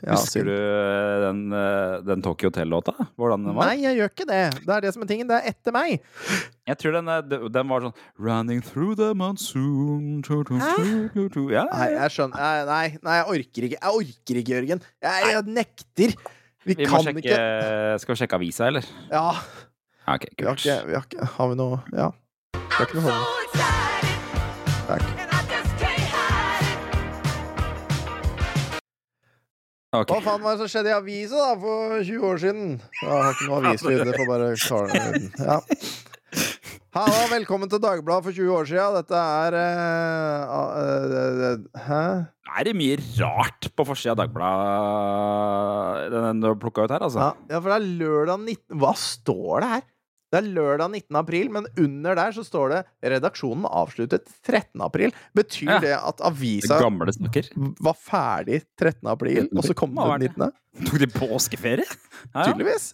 ja, 0.04 0.14
Husker 0.16 0.48
du 0.48 0.54
den, 1.24 1.42
eh, 1.54 1.94
den 2.08 2.24
Tokyo 2.24 2.50
Hotel-låta? 2.50 2.94
Hvordan 3.14 3.44
den 3.46 3.54
var? 3.54 3.70
Nei, 3.70 3.76
jeg 3.84 4.00
gjør 4.00 4.10
ikke 4.10 4.26
det. 4.30 4.40
Det 4.64 4.74
er 4.76 4.84
det 4.86 4.92
som 4.96 5.04
er 5.04 5.10
tingen. 5.12 5.30
Det 5.30 5.38
er 5.38 5.50
etter 5.52 5.74
meg. 5.76 6.02
Jeg 6.66 6.78
tror 6.80 6.96
den, 6.98 7.10
eh, 7.12 7.48
den 7.54 7.70
var 7.70 7.86
sånn 7.86 7.94
Running 8.18 8.62
through 8.66 8.96
the 8.98 9.12
monsoon 9.14 10.22
to, 10.26 10.42
to, 10.48 10.58
to, 11.14 11.28
tu. 11.28 11.42
Ja, 11.54 11.66
Nei, 11.70 11.90
jeg 11.94 12.16
skjønner 12.16 12.66
Nei, 12.66 12.86
nei, 13.04 13.18
jeg 13.20 13.28
orker 13.36 13.68
ikke. 13.68 13.78
Jeg 13.78 14.00
orker 14.00 14.40
ikke, 14.42 14.56
Jørgen. 14.58 14.82
Jeg, 15.04 15.30
jeg 15.34 15.46
nekter. 15.60 16.16
Vi, 16.64 16.74
Vi 16.80 16.88
kan 16.88 17.04
sjekke 17.04 17.20
ikke 17.20 17.98
Skal 18.00 18.14
vi 18.16 18.20
sjekke 18.24 18.38
avisa, 18.40 18.68
eller? 18.72 18.90
Ja. 19.12 19.26
Ja, 20.04 20.14
Ok, 20.18 20.26
Vi 20.36 20.44
har 20.44 20.58
ikke, 20.58 20.80
vi 20.88 20.98
har 20.98 21.06
ikke 21.08 21.30
Har 21.38 21.48
vi 21.52 21.60
noe 21.60 21.80
Ja. 21.92 22.10
Vi 22.56 22.76
har 22.80 22.86
ikke 22.90 23.04
noe. 23.04 23.82
Ok. 29.94 30.10
Hva 30.10 30.20
faen 30.24 30.42
var 30.42 30.56
det 30.56 30.64
som 30.64 30.70
skjedde 30.72 30.90
i 30.90 30.94
avisa 30.96 31.38
da 31.38 31.52
for 31.60 32.00
20 32.02 32.26
år 32.26 32.40
siden? 32.42 32.70
Jeg 32.98 33.10
har 33.12 33.30
ikke 33.30 33.46
noe 33.46 33.60
avislyd. 33.60 34.00
Det 34.08 34.16
får 34.18 34.26
bare 34.30 34.48
klare 34.58 34.88
det. 34.90 35.02
Ja. 35.38 35.58
Hallo, 36.94 37.20
velkommen 37.30 37.70
til 37.70 37.80
Dagbladet 37.82 38.26
for 38.26 38.34
20 38.34 38.54
år 38.54 38.66
siden. 38.70 38.96
Dette 38.98 39.18
er 39.18 39.56
uh, 39.58 40.42
uh, 40.50 41.14
uh, 41.14 41.62
Hæ? 41.86 42.02
Er 42.54 42.66
det 42.68 42.74
mye 42.78 42.98
rart 43.18 43.70
på 43.74 43.86
forsida 43.86 44.14
av 44.14 44.20
Dagbladet 44.24 46.10
den 46.14 46.42
du 46.42 46.46
har 46.50 46.58
plukka 46.62 46.86
ut 46.86 46.94
her, 46.94 47.02
altså? 47.06 47.18
Ja, 47.18 47.30
ja, 47.54 47.58
for 47.58 47.70
det 47.70 47.78
er 47.78 47.88
lørdag 48.02 48.38
19 48.42 48.78
Hva 48.82 48.92
står 48.98 49.64
det 49.64 49.70
her? 49.76 49.84
Det 50.34 50.40
er 50.40 50.48
lørdag 50.50 50.90
19. 50.90 51.18
april, 51.20 51.50
men 51.54 51.68
under 51.78 52.18
der 52.18 52.34
så 52.34 52.42
står 52.42 52.72
det 52.72 52.80
'Redaksjonen 53.06 53.68
avsluttet 53.70 54.26
13. 54.42 54.82
april'. 54.82 55.14
Betyr 55.36 55.70
Ja. 55.70 55.78
det 55.78 55.94
at 55.94 56.20
avisa 56.26 56.74
det 56.74 56.82
var 57.80 57.94
ferdig 57.94 58.62
13. 58.76 59.06
april, 59.14 59.48
og 59.54 59.62
så 59.64 59.74
kom 59.78 59.94
den 59.94 60.20
det. 60.20 60.32
19.? 60.34 60.52
Tok 60.90 60.98
de 60.98 61.06
påskeferie? 61.06 61.86
Ja, 62.34 62.40
ja. 62.40 62.46
Tydeligvis. 62.50 62.92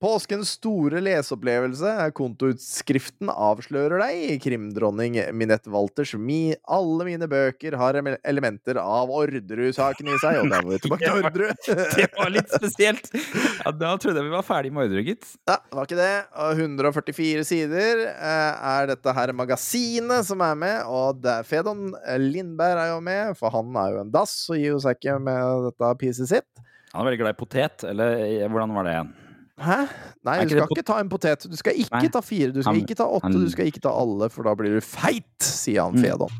Påskens 0.00 0.54
store 0.56 0.96
leseopplevelse 1.04 1.90
er 2.06 2.12
kontoutskriften 2.16 3.28
avslører 3.28 4.00
deg, 4.00 4.38
krimdronning 4.40 5.18
Minette 5.36 5.68
Walters. 5.68 6.14
Mi, 6.16 6.54
alle 6.64 7.04
mine 7.04 7.28
bøker 7.28 7.76
har 7.76 7.98
elementer 8.00 8.80
av 8.80 9.12
Orderud-saken 9.12 10.08
i 10.08 10.16
seg, 10.22 10.38
og 10.40 10.48
da 10.48 10.62
var 10.64 10.72
vi 10.72 10.78
tilbake 10.86 11.04
til 11.04 11.20
Orderud. 11.28 11.68
Det 11.98 12.08
var 12.16 12.32
litt 12.32 12.56
spesielt. 12.56 13.12
Ja, 13.12 13.74
Da 13.76 13.92
trodde 14.00 14.22
jeg 14.22 14.30
vi 14.30 14.34
var 14.38 14.48
ferdig 14.48 14.72
med 14.72 14.86
Orderud, 14.88 15.04
gitt. 15.10 15.28
Ja, 15.44 15.58
det 15.68 15.76
var 15.82 15.90
ikke 15.90 16.00
det. 16.00 16.10
144 16.64 17.46
sider 17.52 18.04
eh, 18.08 18.72
er 18.72 18.90
dette 18.94 19.16
her 19.20 19.36
magasinet 19.36 20.24
som 20.32 20.40
er 20.48 20.56
med, 20.64 20.80
og 20.88 21.20
det 21.20 21.36
er 21.42 21.48
Fedon 21.52 21.90
Lindberg 22.24 22.86
er 22.86 22.94
jo 22.94 23.00
med, 23.04 23.36
for 23.36 23.52
han 23.52 23.76
er 23.84 23.98
jo 23.98 24.04
en 24.06 24.16
dass 24.16 24.38
og 24.48 24.56
gir 24.56 24.78
jo 24.78 24.80
seg 24.80 24.96
ikke 24.96 25.20
med 25.28 25.68
dette 25.68 25.92
pisset 26.00 26.32
sitt. 26.38 26.68
Han 26.94 27.04
er 27.04 27.12
veldig 27.12 27.26
glad 27.26 27.36
i 27.36 27.42
potet, 27.44 27.90
eller 27.92 28.16
eh, 28.24 28.46
hvordan 28.48 28.80
var 28.80 28.88
det 28.88 28.96
igjen? 28.96 29.18
Hæ? 29.60 29.76
Nei, 30.24 30.36
du 30.44 30.54
skal 30.56 30.68
ikke 30.74 30.84
ta 30.88 30.98
en 31.02 31.08
potet. 31.12 31.44
Du 31.50 31.56
skal 31.56 31.74
ikke 31.76 31.92
Nei. 32.00 32.08
ta 32.08 32.20
fire, 32.24 32.52
du 32.52 32.62
skal 32.62 32.72
Han- 32.74 32.82
ikke 32.82 32.96
ta 32.96 33.04
åtte, 33.04 33.22
han- 33.28 33.32
du 33.44 33.50
skal 33.52 33.66
ikke 33.68 33.80
ta 33.84 33.90
alle, 33.92 34.28
for 34.32 34.42
da 34.44 34.54
blir 34.54 34.74
du 34.74 34.80
feit, 34.80 35.24
sier 35.40 35.82
han 35.84 35.94
Mm. 35.94 36.02
Fedon. 36.02 36.30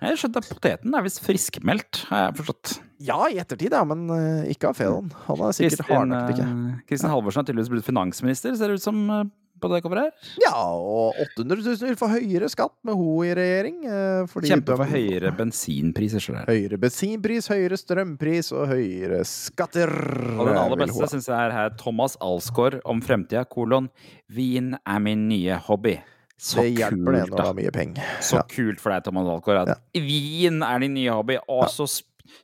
Jeg 0.00 0.16
skjønte 0.16 0.36
at 0.36 0.46
poteten 0.48 0.94
er 0.94 1.02
visst 1.02 1.18
friskmeldt, 1.26 2.04
har 2.06 2.30
jeg 2.30 2.36
forstått. 2.38 2.78
Ja, 3.00 3.24
i 3.26 3.34
ettertid, 3.42 3.72
ja, 3.72 3.82
men 3.84 4.08
eh, 4.10 4.52
ikke 4.54 4.68
av 4.68 4.76
Fedon. 4.76 5.10
Han 5.26 5.38
er 5.40 5.50
sikkert 5.52 5.86
hardnakket 5.88 6.36
ikke. 6.38 6.46
eh, 6.46 6.80
Kristin 6.86 7.10
Halvorsen 7.10 7.42
har 7.42 7.44
tydeligvis 7.52 7.68
blitt 7.68 7.84
finansminister, 7.84 8.54
ser 8.56 8.68
det 8.68 8.74
ut 8.78 8.82
som 8.82 9.10
eh, 9.10 9.24
på 9.60 9.70
det 9.72 9.80
coveret 9.84 10.08
her. 10.08 10.32
Ja, 10.44 10.52
og 10.56 11.18
800 11.36 11.62
000 11.66 11.88
vil 11.90 11.96
få 12.00 12.08
høyere 12.12 12.48
skatt 12.52 12.74
med 12.86 12.94
ho 12.98 13.16
i 13.26 13.32
regjering. 13.36 13.78
eh, 13.86 14.26
fordi 14.30 14.48
Kjempe 14.52 14.76
for 14.78 14.84
høyere 14.92 15.32
dere. 15.32 16.44
Høyere 16.48 16.78
bensinpris, 16.82 17.48
høyere 17.52 17.78
strømpris 17.80 18.52
og 18.56 18.68
høyere 18.72 19.22
skatter. 19.28 19.92
Og 20.38 20.46
den 20.48 20.56
aller 20.60 20.76
beste 20.84 21.08
syns 21.12 21.28
jeg 21.30 21.38
er 21.48 21.54
her 21.54 21.70
Thomas 21.80 22.16
Alsgaard 22.24 22.80
om 22.88 23.00
fremtida, 23.04 23.44
kolon 23.48 23.88
Vin 24.28 24.74
er 24.86 24.98
min 25.00 25.28
nye 25.28 25.56
hobby. 25.68 25.98
Så 26.38 26.62
Det 26.62 26.76
hjelper 26.78 27.16
det 27.16 27.22
når 27.26 27.36
det 27.36 27.40
har 27.42 27.50
er 27.50 27.58
mye 27.58 27.70
penger. 27.74 28.10
Så 28.22 28.36
Ja. 28.38 28.42
kult 28.46 28.78
for 28.80 28.90
deg, 28.94 29.02
Thomas 29.04 29.26
Alsgaard, 29.26 29.68
at 29.74 29.80
vin 29.94 30.62
er 30.62 30.78
din 30.78 30.94
nye 30.94 31.10
hobby. 31.10 31.36
Å, 31.48 31.66
så, 31.68 31.86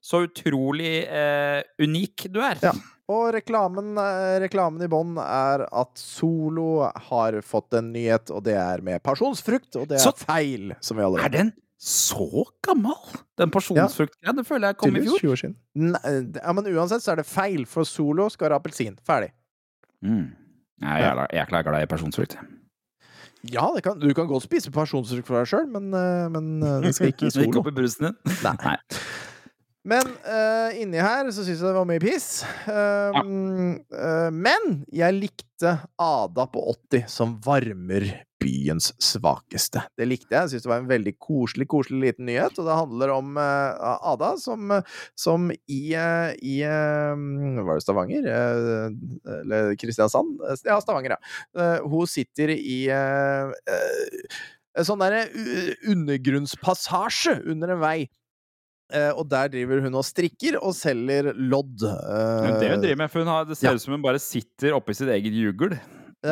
så 0.03 0.25
utrolig 0.27 1.07
eh, 1.07 1.63
unik 1.79 2.27
du 2.33 2.41
er. 2.43 2.59
Ja. 2.63 2.73
Og 3.13 3.35
reklamen, 3.35 3.91
eh, 4.01 4.39
reklamen 4.47 4.81
i 4.83 4.89
bånn 4.89 5.19
er 5.21 5.67
at 5.71 5.99
Solo 6.01 6.87
har 7.11 7.37
fått 7.45 7.75
en 7.77 7.91
nyhet, 7.93 8.31
og 8.33 8.45
det 8.47 8.55
er 8.57 8.81
med 8.81 9.03
pasjonsfrukt, 9.05 9.77
og 9.77 9.89
det 9.91 9.99
er 9.99 10.05
Så- 10.07 10.15
feil, 10.25 10.73
som 10.81 10.97
vi 10.97 11.03
alle 11.05 11.21
Er 11.23 11.29
den 11.29 11.53
så 11.79 12.45
gammel? 12.63 12.95
Den 13.37 13.51
porsjonsfruktgreia? 13.51 14.35
Det 14.37 14.47
føler 14.47 14.69
jeg 14.73 14.77
kom 14.79 14.97
i 14.97 15.01
fjor. 15.05 15.19
20 15.21 15.33
år 15.33 15.37
siden. 15.43 15.57
Nei, 15.75 16.41
ja, 16.43 16.53
men 16.53 16.65
uansett 16.65 17.03
så 17.05 17.13
er 17.13 17.17
det 17.17 17.27
feil, 17.27 17.67
for 17.67 17.85
Solo 17.85 18.31
skal 18.31 18.49
ha 18.51 18.59
appelsin. 18.59 18.97
Ferdig. 19.07 19.31
Mm. 20.03 20.33
Jeg 20.81 21.03
er 21.03 21.15
jævla- 21.15 21.29
jækla 21.31 21.63
glad 21.65 21.83
i 21.83 21.87
pasjonsfrukt. 21.87 22.37
Ja, 23.53 23.71
det 23.75 23.83
kan, 23.85 23.99
du 23.99 24.15
kan 24.15 24.27
godt 24.27 24.43
spise 24.49 24.71
pasjonsfrukt 24.73 25.27
for 25.27 25.45
deg 25.45 25.47
sjøl, 25.47 25.69
men, 25.71 25.93
eh, 25.93 26.29
men 26.31 26.63
eh, 26.63 26.81
det 26.81 26.95
skal 26.95 27.09
ikke 27.13 27.27
i 27.27 27.29
Ikke 27.45 27.53
Solo. 27.53 27.61
opp 27.61 27.67
i 27.69 27.77
brusen 27.77 28.01
din. 28.07 28.17
Nei. 28.43 28.57
Nei. 28.65 28.77
Men 29.85 30.15
uh, 30.25 30.73
inni 30.81 30.97
her 30.97 31.29
så 31.29 31.43
syns 31.45 31.61
jeg 31.61 31.67
det 31.69 31.77
var 31.77 31.89
mye 31.89 32.01
piss. 32.01 32.29
Um, 32.65 33.75
uh, 33.93 34.31
men 34.33 34.81
jeg 34.89 35.19
likte 35.19 35.75
Ada 36.01 36.47
på 36.49 36.63
80 36.73 37.05
som 37.13 37.35
varmer 37.45 38.07
byens 38.41 38.91
svakeste. 39.01 39.83
Det 39.97 40.09
likte 40.09 40.33
jeg. 40.33 40.41
Jeg 40.41 40.53
syns 40.55 40.65
det 40.65 40.73
var 40.73 40.81
en 40.81 40.89
veldig 40.89 41.15
koselig, 41.21 41.69
koselig 41.69 42.01
liten 42.01 42.29
nyhet. 42.31 42.57
Og 42.57 42.65
det 42.65 42.79
handler 42.81 43.13
om 43.13 43.37
uh, 43.37 44.01
Ada 44.15 44.33
som, 44.41 44.73
som 45.21 45.53
i, 45.53 45.83
uh, 46.01 46.33
i 46.41 46.57
uh, 46.65 47.13
Var 47.61 47.75
det 47.75 47.85
Stavanger? 47.85 48.33
Eller 49.37 49.77
Kristiansand? 49.81 50.41
Ja, 50.65 50.81
Stavanger, 50.81 51.19
ja. 51.19 51.21
Hun 51.85 52.09
sitter 52.09 52.57
i 52.57 52.89
en 52.89 54.87
sånn 54.89 55.03
derre 55.05 55.27
undergrunnspassasje 55.93 57.43
under 57.53 57.77
en 57.77 57.85
vei. 57.85 57.99
Eh, 58.95 59.11
og 59.19 59.27
der 59.31 59.51
driver 59.51 59.83
hun 59.83 59.99
og 59.99 60.07
strikker 60.07 60.61
og 60.61 60.75
selger 60.79 61.33
lodd. 61.35 61.83
Men 61.83 62.55
Eh, 62.55 62.61
det 62.63 62.71
hun 62.71 62.85
driver 62.85 63.03
med, 63.03 63.11
for 63.11 63.25
hun 63.25 63.33
har, 63.33 63.49
det 63.49 63.59
ser 63.59 63.75
ut 63.75 63.83
som 63.83 63.97
hun 63.97 64.05
bare 64.05 64.23
sitter 64.23 64.77
oppi 64.77 64.95
sitt 64.97 65.11
eget 65.11 65.35
jugel. 65.35 65.75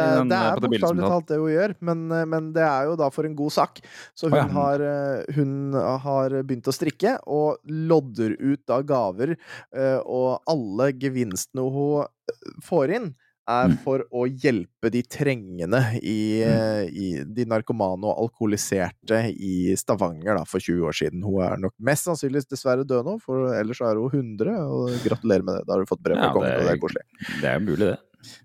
eh, 0.01 0.12
den, 0.16 0.30
det 0.30 0.36
eh, 0.39 0.47
er 0.48 0.56
på 0.56 0.62
det 0.64 0.70
bokstavelig 0.72 1.09
talt 1.10 1.26
det 1.28 1.39
hun 1.43 1.52
gjør, 1.52 1.74
men, 1.84 2.05
eh, 2.16 2.28
men 2.32 2.52
det 2.56 2.62
er 2.64 2.86
jo 2.89 2.94
da 3.01 3.10
for 3.12 3.28
en 3.28 3.34
god 3.36 3.52
sak. 3.52 3.82
Så 4.16 4.30
hun, 4.30 4.39
oh, 4.39 4.40
ja. 4.40 4.47
har, 4.55 4.84
eh, 4.93 5.34
hun 5.36 5.76
har 6.06 6.36
begynt 6.43 6.70
å 6.70 6.76
strikke, 6.76 7.16
og 7.26 7.60
lodder 7.68 8.36
ut 8.40 8.62
da 8.70 8.80
gaver, 8.86 9.34
eh, 9.76 9.98
og 10.01 10.40
alle 10.48 10.93
gevinstene 10.97 11.66
hun 11.74 12.06
eh, 12.06 12.55
får 12.64 12.97
inn, 13.01 13.12
er 13.52 13.68
Mm. 13.72 13.76
for 13.84 14.02
å 14.12 14.24
hjelpe 14.26 14.90
de 14.90 15.02
trengende 15.02 15.80
i, 16.02 16.42
eh, 16.42 16.84
i 16.90 17.08
De 17.24 17.44
narkomane 17.48 18.04
og 18.08 18.18
alkoholiserte 18.26 19.20
i 19.36 19.74
Stavanger 19.76 20.36
da, 20.40 20.44
for 20.44 20.58
20 20.60 20.86
år 20.88 20.96
siden. 20.96 21.22
Hun 21.24 21.42
er 21.46 21.56
nok 21.62 21.74
mest 21.78 22.06
sannsynligvis 22.08 22.48
dessverre 22.50 22.84
død 22.86 23.04
nå, 23.06 23.18
for 23.22 23.52
ellers 23.54 23.80
er 23.80 23.94
hun 24.00 24.10
100, 24.10 24.56
og 24.66 24.90
gratulerer 25.04 25.44
med 25.44 25.58
det. 25.60 25.66
Da 25.66 25.74
har 25.76 25.84
du 25.84 25.86
fått 25.92 26.02
brev 26.02 26.16
fra 26.16 26.28
Ja, 26.28 26.32
kongen, 26.32 26.56
og 26.58 26.66
det 26.66 26.74
er 26.74 26.82
koselig. 26.82 27.04
Det 27.40 27.50
er 27.52 27.60
mulig, 27.60 27.78
det. 27.92 27.98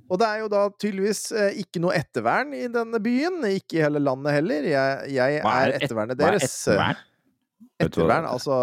Og 0.09 0.17
det 0.17 0.27
er 0.27 0.39
jo 0.41 0.47
da 0.49 0.61
tydeligvis 0.81 1.19
eh, 1.37 1.51
ikke 1.61 1.79
noe 1.83 1.93
ettervern 1.93 2.53
i 2.57 2.65
denne 2.67 2.97
byen, 3.03 3.43
ikke 3.45 3.77
i 3.77 3.83
hele 3.83 3.99
landet 4.01 4.33
heller. 4.33 4.63
Jeg, 4.65 5.11
jeg 5.13 5.37
er 5.37 5.45
er 5.45 5.75
ettervernet 5.77 6.17
deres. 6.17 6.49
Hva 6.65 6.73
er 6.73 6.79
ettervern? 6.79 7.03
Ettervern, 7.81 8.25
er? 8.25 8.31
altså 8.33 8.55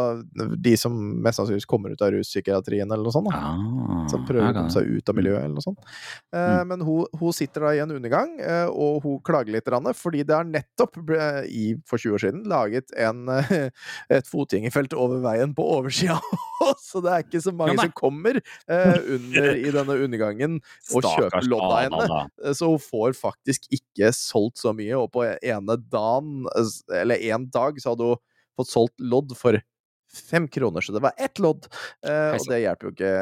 de 0.58 0.72
som 0.78 0.94
mest 1.22 1.38
sannsynligvis 1.38 1.66
kommer 1.70 1.92
ut 1.94 2.02
av 2.02 2.10
ruspsykiatrien 2.14 2.90
eller 2.90 3.02
noe 3.06 3.14
sånt. 3.14 3.28
Ah, 3.30 4.06
Som 4.10 4.24
prøver 4.26 4.48
å 4.50 4.54
komme 4.56 4.70
seg 4.74 4.86
ut 4.90 5.08
av 5.10 5.14
miljøet, 5.18 5.44
eller 5.44 5.54
noe 5.54 5.62
sånt. 5.64 5.78
Eh, 6.34 6.42
Mm. 6.54 6.68
Men 6.68 6.80
hun, 6.86 7.06
hun 7.18 7.32
sitter 7.34 7.60
da 7.66 7.70
i 7.74 7.80
en 7.82 7.90
undergang, 7.94 8.34
eh, 8.42 8.66
og 8.70 9.02
hun 9.02 9.18
klager 9.26 9.52
litt, 9.54 9.66
fordi 9.98 10.22
det 10.26 10.34
er 10.36 10.44
nettopp, 10.50 10.98
ble- 11.06 11.46
i, 11.46 11.74
for 11.86 11.98
20 11.98 12.14
år 12.14 12.22
siden, 12.24 12.42
laget 12.50 12.90
en, 12.98 13.28
eh, 13.28 13.70
et 14.10 14.26
fotgjengerfelt 14.26 14.94
over 14.94 15.22
veien 15.24 15.54
på 15.54 15.62
oversida. 15.78 16.18
så 16.82 17.02
det 17.02 17.12
er 17.14 17.22
ikke 17.26 17.42
så 17.42 17.54
mange 17.54 17.78
som 17.80 17.92
kommer 17.94 18.40
under 19.08 19.54
i 19.54 19.70
denne 19.74 19.96
undergangen 20.04 20.60
og 20.94 21.02
kjøper 21.06 21.48
lodd 21.48 21.64
lodda 21.64 21.80
henne. 21.86 22.54
Så 22.54 22.68
hun 22.70 22.78
får 22.82 23.14
faktisk 23.18 23.66
ikke 23.74 24.10
solgt 24.14 24.58
så 24.62 24.74
mye, 24.74 24.94
og 24.98 25.10
på 25.14 25.24
ene 25.42 25.78
dagen, 25.90 26.46
eller 26.92 27.16
en 27.32 27.46
dag, 27.50 27.78
så 27.82 27.94
hadde 27.94 28.12
hun 28.14 28.22
fått 28.56 28.70
solgt 28.70 29.00
lodd 29.00 29.34
for 29.38 29.60
fem 30.30 30.48
kroner, 30.48 30.80
så 30.80 30.94
det 30.94 31.02
var 31.04 31.14
ett 31.18 31.38
lodd. 31.42 31.66
Eh, 32.06 32.34
og 32.36 32.48
det 32.50 32.62
hjelper 32.62 32.88
jo 32.88 32.94
ikke 32.94 33.14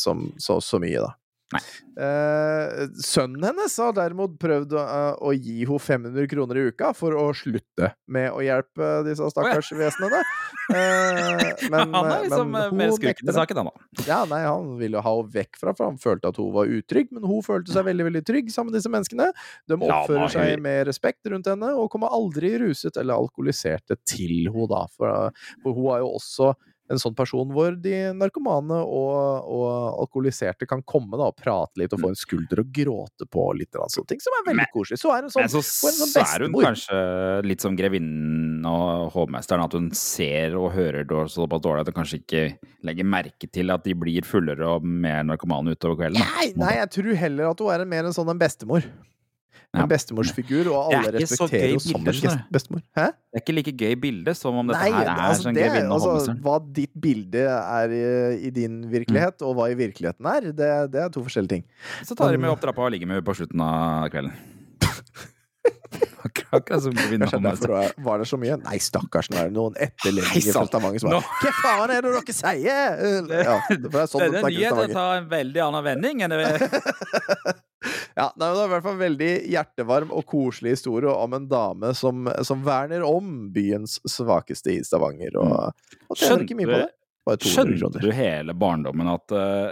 så, 0.00 0.16
så, 0.40 0.60
så 0.64 0.80
mye, 0.82 1.02
da. 1.04 1.14
Eh, 1.50 2.84
sønnen 3.02 3.42
hennes 3.48 3.74
har 3.82 3.94
derimot 3.96 4.36
prøvd 4.40 4.76
å, 4.76 4.82
eh, 4.84 5.14
å 5.18 5.32
gi 5.34 5.64
henne 5.66 5.82
500 5.82 6.28
kroner 6.30 6.60
i 6.60 6.62
uka 6.70 6.92
for 6.96 7.16
å 7.18 7.26
slutte 7.36 7.90
med 8.06 8.30
å 8.30 8.44
hjelpe 8.44 8.90
disse 9.08 9.30
stakkars 9.34 9.72
vesenene. 9.76 10.22
Eh, 10.70 11.66
men, 11.66 11.90
han 11.90 12.06
er 12.06 12.12
eh, 12.12 12.24
liksom 12.28 12.52
eh, 12.54 12.68
mer 12.78 12.92
skurken 12.94 13.26
i 13.26 13.32
saken, 13.34 13.58
han 13.58 13.70
da. 13.72 13.86
Ja, 14.06 14.18
nei, 14.30 14.38
han 14.44 14.68
ville 14.78 15.00
ha 15.02 15.14
henne 15.16 15.32
vekk 15.34 15.58
fra, 15.58 15.72
for 15.74 15.88
han 15.88 15.98
følte 15.98 16.30
at 16.30 16.38
hun 16.38 16.52
var 16.54 16.70
utrygg, 16.70 17.08
men 17.10 17.26
hun 17.26 17.42
følte 17.42 17.74
seg 17.74 17.88
veldig, 17.88 18.06
veldig 18.06 18.22
trygg 18.28 18.52
sammen 18.54 18.70
med 18.70 18.78
disse 18.78 18.92
menneskene. 18.92 19.32
De 19.66 19.74
oppfører 19.80 20.28
ja, 20.28 20.30
seg 20.36 20.62
med 20.62 20.84
respekt 20.86 21.26
rundt 21.32 21.50
henne, 21.50 21.72
og 21.74 21.90
kommer 21.90 22.14
aldri 22.14 22.52
ruset 22.62 23.00
eller 23.02 23.18
alkoholiserte 23.18 23.98
til 24.06 24.46
henne, 24.46 24.68
da. 24.70 24.84
For, 24.94 25.42
for 25.64 25.74
hun 25.74 25.90
har 25.90 26.04
jo 26.04 26.14
også 26.20 26.52
en 26.90 27.00
sånn 27.00 27.14
person 27.16 27.50
hvor 27.54 27.76
de 27.78 27.94
narkomane 28.18 28.80
og, 28.82 29.46
og 29.46 30.00
alkoholiserte 30.02 30.66
kan 30.68 30.82
komme 30.82 31.18
da 31.18 31.28
og 31.30 31.38
prate 31.38 31.80
litt 31.80 31.94
og 31.94 32.02
få 32.02 32.10
en 32.12 32.18
skulder 32.18 32.62
å 32.62 32.66
gråte 32.66 33.28
på, 33.30 33.44
litt 33.58 33.78
og 33.78 33.90
sånne 33.92 34.10
ting, 34.12 34.22
som 34.24 34.36
er 34.40 34.46
veldig 34.50 34.66
koselig. 34.74 35.00
Så 35.00 35.12
er 35.14 35.26
hun 35.26 35.32
sånn, 35.32 35.46
Men 35.46 35.52
så, 35.54 35.62
en 35.62 35.98
sånn 36.00 36.12
så 36.14 36.24
er 36.24 36.46
hun 36.46 36.56
kanskje 36.58 37.02
litt 37.46 37.64
som 37.64 37.78
grevinnen 37.78 38.66
og 38.70 39.14
hovmesteren, 39.14 39.64
at 39.66 39.76
hun 39.78 39.90
ser 39.96 40.56
og 40.58 40.72
hører 40.74 41.06
det 41.06 41.22
såpass 41.34 41.62
dårlig 41.62 41.84
at 41.84 41.92
hun 41.92 42.00
kanskje 42.00 42.22
ikke 42.24 42.44
legger 42.86 43.10
merke 43.16 43.50
til 43.52 43.70
at 43.74 43.86
de 43.86 43.94
blir 43.98 44.26
fullere 44.26 44.74
og 44.74 44.84
mer 44.86 45.22
narkomane 45.28 45.76
utover 45.76 46.02
kvelden. 46.02 46.26
Nei, 46.34 46.50
nei, 46.58 46.74
jeg 46.80 46.92
tror 46.96 47.14
heller 47.22 47.52
at 47.52 47.62
hun 47.62 47.74
er 47.76 47.86
mer 47.94 48.10
en 48.10 48.16
sånn 48.16 48.34
en 48.34 48.40
bestemor. 48.40 48.86
En 49.70 49.86
bestemorsfigur, 49.90 50.68
og 50.72 50.90
alle 50.90 51.12
respekterer 51.14 51.76
gøy 51.76 51.76
henne 51.76 51.82
som 51.84 52.34
en 52.34 52.40
bestemor. 52.50 52.82
Hæ? 52.98 53.06
Det 53.14 53.38
er 53.38 53.44
ikke 53.44 53.54
like 53.54 53.74
gøy 53.78 53.96
bilde 54.02 54.34
som 54.34 54.58
om 54.58 54.70
dette 54.72 54.82
Nei, 54.82 54.90
her 54.96 55.06
er 55.06 55.22
altså, 55.28 55.46
sånn 55.46 55.58
det, 55.58 55.66
grevinne 55.68 55.94
og 55.94 56.06
altså, 56.10 56.34
hva 56.42 56.56
ditt 56.80 56.92
bilde 57.06 57.44
er 57.46 57.94
i, 57.94 58.04
i 58.50 58.54
din 58.54 58.80
virkelighet, 58.90 59.44
og 59.46 59.54
hva 59.58 59.70
i 59.70 59.76
virkeligheten 59.78 60.30
er, 60.32 60.50
det, 60.50 60.70
det 60.94 61.04
er 61.04 61.12
to 61.14 61.22
forskjellige 61.26 61.60
ting. 61.60 61.68
Så 62.02 62.18
tar 62.18 62.34
de 62.34 62.42
med 62.42 62.50
opp 62.50 62.62
trappa 62.64 62.88
og 62.88 62.94
ligger 62.96 63.10
med 63.10 63.20
henne 63.20 63.28
på 63.30 63.36
slutten 63.38 63.62
av 63.62 64.10
kvelden. 64.10 64.34
Akkurat 66.20 66.82
som 66.82 66.92
og 66.92 67.42
det 67.42 67.92
var 68.04 68.20
det 68.20 68.26
så 68.28 68.38
mye? 68.40 68.56
Nei, 68.60 68.76
stakkars, 68.82 69.30
nå 69.32 69.38
er 69.40 69.48
det 69.48 69.56
noen 69.56 69.76
etterlendinger 69.80 70.54
fra. 70.54 70.66
Stavanger 70.68 71.02
som 71.02 71.14
bare 71.14 71.22
Hva 71.40 71.52
faen 71.56 71.94
er 71.94 72.04
det 72.04 72.12
dere 72.16 72.36
sier?! 72.36 73.00
Ja, 73.50 73.56
det 73.70 73.90
er 73.90 74.10
sånn 74.10 74.26
de 74.26 74.30
Denne 74.36 74.52
nyheten 74.52 74.94
tar 74.94 75.16
en 75.22 75.28
veldig 75.30 75.62
annen 75.64 75.86
vending 75.86 76.22
enn 76.26 76.34
det 76.34 76.50
Ja, 78.18 78.28
nei, 78.36 78.50
Det 78.50 78.50
er 78.50 78.66
i 78.66 78.70
hvert 78.74 78.84
fall 78.84 78.96
en 78.98 79.02
veldig 79.02 79.30
hjertevarm 79.54 80.14
og 80.14 80.26
koselig 80.28 80.76
historie 80.76 81.10
om 81.10 81.36
en 81.38 81.48
dame 81.50 81.94
som, 81.96 82.28
som 82.46 82.64
verner 82.66 83.04
om 83.06 83.48
byens 83.54 83.98
svakeste 84.08 84.74
i 84.74 84.82
Stavanger, 84.84 85.38
og, 85.40 85.86
og 86.10 86.20
det. 86.20 86.82
Bare 87.26 87.40
200 87.40 87.80
Skjønte 87.80 88.02
du 88.02 88.10
hele 88.16 88.56
barndommen 88.56 89.08
at, 89.12 89.32
eh, 89.36 89.70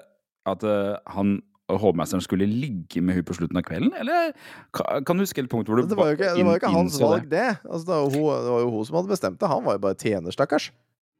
at 0.48 0.64
eh, 0.64 0.96
han 1.14 1.38
hovmesteren 1.68 2.24
skulle 2.24 2.48
ligge 2.48 3.02
med 3.04 3.18
hun 3.18 3.26
på 3.28 3.36
slutten 3.36 3.60
av 3.60 3.64
kvelden? 3.66 3.92
Eller 4.00 4.32
kan 4.72 5.18
du 5.18 5.24
huske 5.24 5.44
et 5.44 5.50
punkt 5.52 5.68
hvor 5.68 5.80
du 5.80 5.88
Det 5.88 5.98
var 5.98 6.12
jo 6.12 6.18
ikke, 6.18 6.32
det 6.36 6.46
var 6.46 6.56
jo 6.56 6.62
ikke 6.62 6.74
hans 6.74 7.00
valg, 7.02 7.28
det. 7.30 7.48
Altså, 7.68 7.84
det, 7.84 7.94
var 7.94 8.04
jo 8.04 8.12
hun, 8.14 8.44
det 8.46 8.52
var 8.54 8.62
jo 8.64 8.70
hun 8.76 8.86
som 8.88 9.00
hadde 9.00 9.12
bestemt 9.12 9.40
det. 9.40 9.50
Han 9.52 9.66
var 9.66 9.78
jo 9.78 9.84
bare 9.84 9.98
tjener, 10.00 10.34
stakkars. 10.34 10.70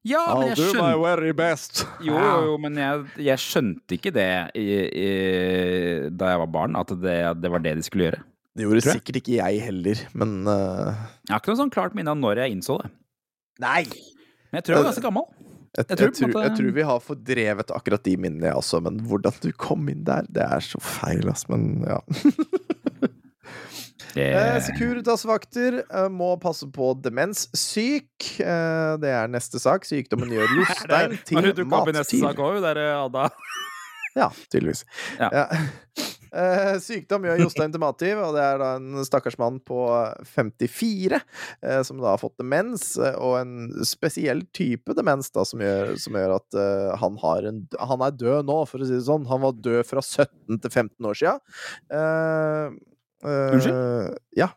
Ja, 0.06 0.22
men 0.38 0.52
jeg 0.52 0.60
skjønte 0.62 0.98
very 1.02 1.32
best. 1.36 1.82
Jo, 2.04 2.14
jo, 2.14 2.34
jo, 2.52 2.56
men 2.62 2.78
jeg, 2.78 3.04
jeg 3.26 3.42
skjønte 3.42 3.96
ikke 3.98 4.12
det 4.14 4.30
i, 4.56 4.66
i, 4.86 5.08
da 6.14 6.32
jeg 6.32 6.42
var 6.44 6.52
barn, 6.54 6.78
at 6.78 6.92
det, 7.02 7.18
det 7.42 7.50
var 7.52 7.64
det 7.64 7.74
de 7.80 7.84
skulle 7.86 8.06
gjøre. 8.08 8.22
Det 8.58 8.66
gjorde 8.66 8.84
sikkert 8.86 9.20
ikke 9.20 9.36
jeg 9.36 9.60
heller, 9.62 10.00
men 10.18 10.38
uh... 10.48 10.94
Jeg 11.28 11.34
har 11.34 11.42
ikke 11.42 11.52
noe 11.52 11.60
sånn 11.60 11.74
klart 11.74 11.98
minne 11.98 12.14
av 12.14 12.18
når 12.18 12.42
jeg 12.42 12.56
innså 12.56 12.78
det. 12.80 12.88
Nei! 13.62 13.84
Men 14.48 14.60
jeg 14.60 14.66
tror 14.66 14.74
jeg 14.74 14.82
var 14.82 14.88
ganske 14.88 15.04
gammel. 15.04 15.28
Jeg, 15.76 15.84
Jeg 15.84 15.98
tror 15.98 16.08
jeg, 16.08 16.16
tror, 16.18 16.42
jeg 16.42 16.56
tror 16.56 16.74
vi 16.78 16.86
har 16.88 17.02
fordrevet 17.04 17.72
akkurat 17.76 18.04
de 18.04 18.16
minnene, 18.16 18.48
jeg 18.48 18.58
også, 18.58 18.80
men 18.84 18.98
hvordan 19.04 19.36
du 19.44 19.50
kom 19.52 19.88
inn 19.92 20.04
der, 20.06 20.26
det 20.32 20.44
er 20.46 20.64
så 20.64 20.80
feil, 20.82 21.28
ass. 21.30 21.46
Men 21.52 21.84
ja. 21.86 22.00
Eh, 24.18 24.56
Securitas-vakter 24.64 25.82
eh, 25.84 26.06
må 26.10 26.32
passe 26.42 26.66
på 26.74 26.90
demenssyk. 27.04 28.08
Eh, 28.40 28.92
det 28.98 29.12
er 29.14 29.30
neste 29.30 29.60
sak. 29.62 29.86
Sykdommen 29.86 30.32
gjør 30.32 30.54
Jostein 30.58 31.18
til 31.28 31.42
til 31.44 31.54
du 31.60 31.64
kom 31.68 31.92
i 31.92 31.94
neste 31.94 32.18
sak 32.24 32.40
òg, 32.42 32.58
der 32.64 32.80
Ada? 32.96 33.28
Ja, 34.16 34.30
tydeligvis. 34.50 34.86
Ja. 35.20 35.46
Eh, 36.32 36.74
sykdom 36.82 37.26
gjør 37.26 37.42
Jostein 37.42 37.72
til 37.74 37.82
mativ, 37.82 38.20
og 38.22 38.36
det 38.36 38.44
er 38.44 38.60
da 38.62 38.70
en 38.78 39.06
stakkars 39.06 39.38
mann 39.40 39.58
på 39.64 39.80
54 40.28 41.18
eh, 41.18 41.80
som 41.86 42.02
da 42.02 42.12
har 42.12 42.20
fått 42.22 42.38
demens, 42.40 42.90
eh, 43.00 43.16
og 43.16 43.38
en 43.40 43.84
spesiell 43.86 44.44
type 44.56 44.96
demens 44.98 45.32
da, 45.34 45.46
som 45.48 45.62
gjør, 45.64 45.94
som 46.00 46.18
gjør 46.18 46.36
at 46.38 46.60
eh, 46.60 46.92
han, 47.02 47.18
har 47.24 47.50
en, 47.50 47.64
han 47.92 48.06
er 48.06 48.20
død 48.20 48.48
nå, 48.50 48.60
for 48.70 48.82
å 48.82 48.88
si 48.88 48.96
det 48.96 49.06
sånn. 49.08 49.28
Han 49.30 49.44
var 49.44 49.58
død 49.58 49.82
fra 49.88 50.04
17 50.04 50.60
til 50.62 50.70
15 50.70 51.10
år 51.10 51.18
sia. 51.18 51.36
Uh, 51.92 52.74
Unnskyld? 53.24 54.18
Ja. 54.38 54.52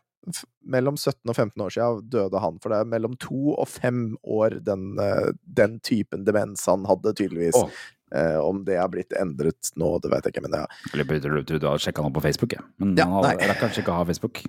Mellom 0.62 0.96
17 0.96 1.26
og 1.26 1.34
15 1.34 1.62
år 1.64 1.72
siden 1.74 2.04
døde 2.12 2.42
han, 2.42 2.58
for 2.62 2.70
det 2.70 2.82
er 2.82 2.90
mellom 2.92 3.16
to 3.20 3.56
og 3.56 3.66
fem 3.66 4.12
år 4.22 4.60
den, 4.62 4.92
eh, 5.02 5.32
den 5.42 5.80
typen 5.82 6.26
demens 6.28 6.62
han 6.70 6.86
hadde, 6.86 7.14
tydeligvis. 7.18 7.58
Å. 7.58 7.66
Eh, 8.12 8.38
om 8.44 8.62
det 8.66 8.76
har 8.76 8.90
blitt 8.92 9.14
endret 9.16 9.72
nå, 9.80 9.88
det 10.04 10.12
vet 10.12 10.28
jeg 10.28 10.34
ikke, 10.34 10.44
men 10.44 10.58
ja. 10.60 10.66
Eller 10.92 11.08
burde 11.08 11.24
du 11.24 11.40
trodde 11.40 11.62
du 11.62 11.68
hadde 11.70 11.84
sjekka 11.84 12.04
han 12.04 12.14
på 12.14 12.24
Facebook, 12.24 12.56
ja. 12.58 12.64
Men 12.82 12.94
Ja, 12.98 13.08
han 13.08 13.24
rakk 13.40 13.62
kanskje 13.62 13.84
ikke 13.84 13.96
ha 13.96 14.06
Facebook. 14.08 14.42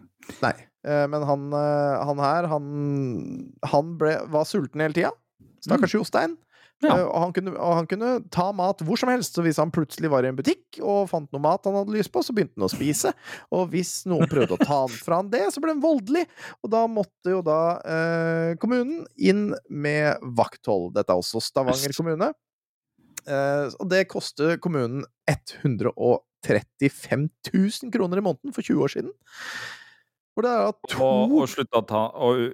Nei. 0.43 0.55
Eh, 0.83 1.05
men 1.11 1.27
han, 1.27 1.49
eh, 1.55 2.05
han 2.09 2.23
her, 2.23 2.49
han, 2.51 2.71
han 3.71 3.93
ble, 3.99 4.17
var 4.33 4.49
sulten 4.49 4.83
hele 4.83 4.97
tida. 4.97 5.13
Stakkars 5.63 5.95
Jostein. 5.95 6.35
Ja. 6.83 6.97
Eh, 6.97 7.05
og, 7.05 7.17
han 7.21 7.33
kunne, 7.35 7.53
og 7.55 7.75
han 7.77 7.87
kunne 7.89 8.11
ta 8.33 8.49
mat 8.55 8.83
hvor 8.85 8.99
som 8.99 9.11
helst. 9.11 9.35
Så 9.37 9.43
hvis 9.45 9.59
han 9.61 9.71
plutselig 9.73 10.11
var 10.11 10.25
i 10.25 10.31
en 10.31 10.37
butikk 10.39 10.79
og 10.81 11.07
fant 11.11 11.29
noe 11.33 11.43
mat 11.43 11.65
han 11.69 11.77
hadde 11.79 11.95
lyst 11.95 12.11
på, 12.13 12.23
så 12.25 12.35
begynte 12.35 12.57
han 12.57 12.67
å 12.67 12.71
spise. 12.71 13.13
Og 13.55 13.67
hvis 13.73 13.95
noen 14.09 14.29
prøvde 14.31 14.57
å 14.57 14.61
ta 14.61 14.83
han 14.83 14.95
fra 15.07 15.21
han 15.21 15.31
det, 15.33 15.45
så 15.53 15.63
ble 15.63 15.75
han 15.75 15.83
voldelig. 15.83 16.25
Og 16.61 16.73
da 16.73 16.85
måtte 16.91 17.35
jo 17.35 17.43
da 17.45 17.59
eh, 17.81 18.53
kommunen 18.61 19.05
inn 19.15 19.51
med 19.69 20.23
vakthold. 20.37 20.91
Dette 20.97 21.13
er 21.13 21.23
også 21.23 21.43
Stavanger 21.43 21.95
kommune. 21.97 22.33
Eh, 23.27 23.67
og 23.79 23.89
det 23.91 24.07
koster 24.11 24.57
kommunen 24.61 25.05
135 25.29 27.29
000 27.53 27.93
kroner 27.93 28.17
i 28.19 28.25
måneden 28.25 28.53
for 28.55 28.61
20 28.65 28.83
år 28.83 28.89
siden. 28.97 29.11
Hvor 30.33 30.41
det 30.47 30.51
er 30.51 30.71
to 30.89 31.05
Og, 31.05 31.33
og 31.43 31.49
slutte 31.51 31.77
å, 31.77 31.79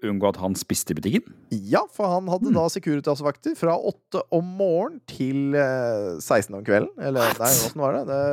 unngå 0.03 0.25
at 0.33 0.39
han 0.41 0.55
spiste 0.59 0.91
i 0.91 0.95
butikken. 0.97 1.23
Ja, 1.71 1.81
for 1.95 2.05
han 2.11 2.27
hadde 2.31 2.51
da 2.55 2.65
Securitas-vakter 2.71 3.53
fra 3.55 3.73
åtte 3.77 4.19
om 4.35 4.45
morgenen 4.59 4.99
til 5.07 5.55
eh, 5.55 6.19
16 6.19 6.57
om 6.59 6.65
kvelden. 6.67 6.91
Eller 6.99 7.31
nei, 7.39 7.53
åssen 7.53 7.79
var 7.79 7.91
det? 7.95 8.03
det? 8.11 8.23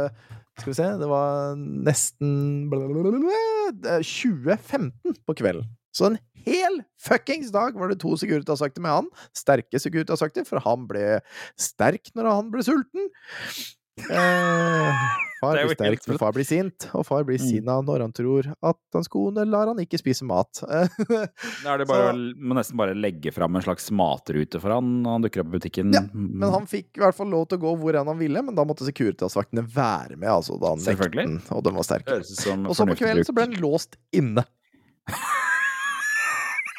Skal 0.57 0.73
vi 0.73 0.79
se, 0.79 0.89
det 0.99 1.09
var 1.11 1.55
nesten 1.61 2.33
eh, 2.73 4.03
2015 4.03 5.15
på 5.23 5.33
kvelden. 5.39 5.69
Så 5.95 6.03
en 6.11 6.19
hel 6.47 6.81
fuckings 7.03 7.51
dag 7.55 7.75
var 7.79 7.91
det 7.93 7.99
to 8.03 8.15
Securitas-vakter 8.17 8.81
med 8.85 8.93
han. 9.01 9.11
Sterke 9.37 9.81
Securitas-vakter, 9.83 10.47
for 10.49 10.63
han 10.65 10.87
ble 10.91 11.19
sterk 11.59 12.13
når 12.17 12.31
han 12.33 12.51
ble 12.55 12.63
sulten. 12.67 13.11
Eh, 13.97 14.93
far 15.41 15.57
blir 15.57 15.73
sterk 15.73 16.03
når 16.05 16.19
far 16.21 16.35
blir 16.37 16.45
sint, 16.45 16.85
og 16.93 17.07
far 17.09 17.23
blir 17.25 17.39
Mm. 17.41 17.47
sinna 17.49 17.77
når 17.81 18.03
han 18.05 18.13
tror 18.13 18.49
at 18.63 18.77
hans 18.93 19.09
kone 19.09 19.45
lar 19.49 19.67
han 19.71 19.79
ikke 19.81 19.97
spise 20.03 20.23
mat. 20.29 20.61
Da 21.65 21.73
er 21.73 21.79
det 21.81 21.87
bare, 21.89 22.13
Så- 22.13 22.37
må 22.37 22.55
nesten 22.59 22.77
bare 22.77 22.95
legge 22.95 23.33
fram 23.33 23.57
en 23.57 23.63
slags 23.65 23.89
matrute 23.91 24.61
for 24.61 24.71
han 24.77 25.03
når 25.03 25.11
han 25.17 25.23
dukker 25.25 25.41
opp 25.41 25.49
i 25.55 25.59
butikken. 25.59 25.95
Ja, 25.97 26.03
Men 26.13 26.51
han 26.53 26.67
fikk 26.69 26.93
i 26.99 27.01
hvert 27.01 27.17
fall 27.17 27.33
lov 27.33 27.49
til 27.49 27.59
å 27.59 27.63
gå 27.65 27.73
hvor 27.81 27.97
enn 27.97 28.07
han 28.13 28.19
ville, 28.21 28.43
men 28.45 28.55
da 28.55 28.65
måtte 28.69 28.85
Securitas-vaktene 28.85 29.65
være 29.67 30.17
med, 30.19 30.29
altså, 30.29 30.61
da 30.61 30.75
han 30.77 31.11
den, 31.11 31.41
og 31.51 31.65
den 31.65 31.75
var 31.75 31.83
sterk. 31.89 32.07
Og 32.07 32.77
så 32.77 32.85
på 32.87 32.97
kvelden 33.01 33.25
så 33.25 33.33
ble 33.35 33.49
han 33.49 33.57
låst 33.65 33.97
inne. 34.13 34.45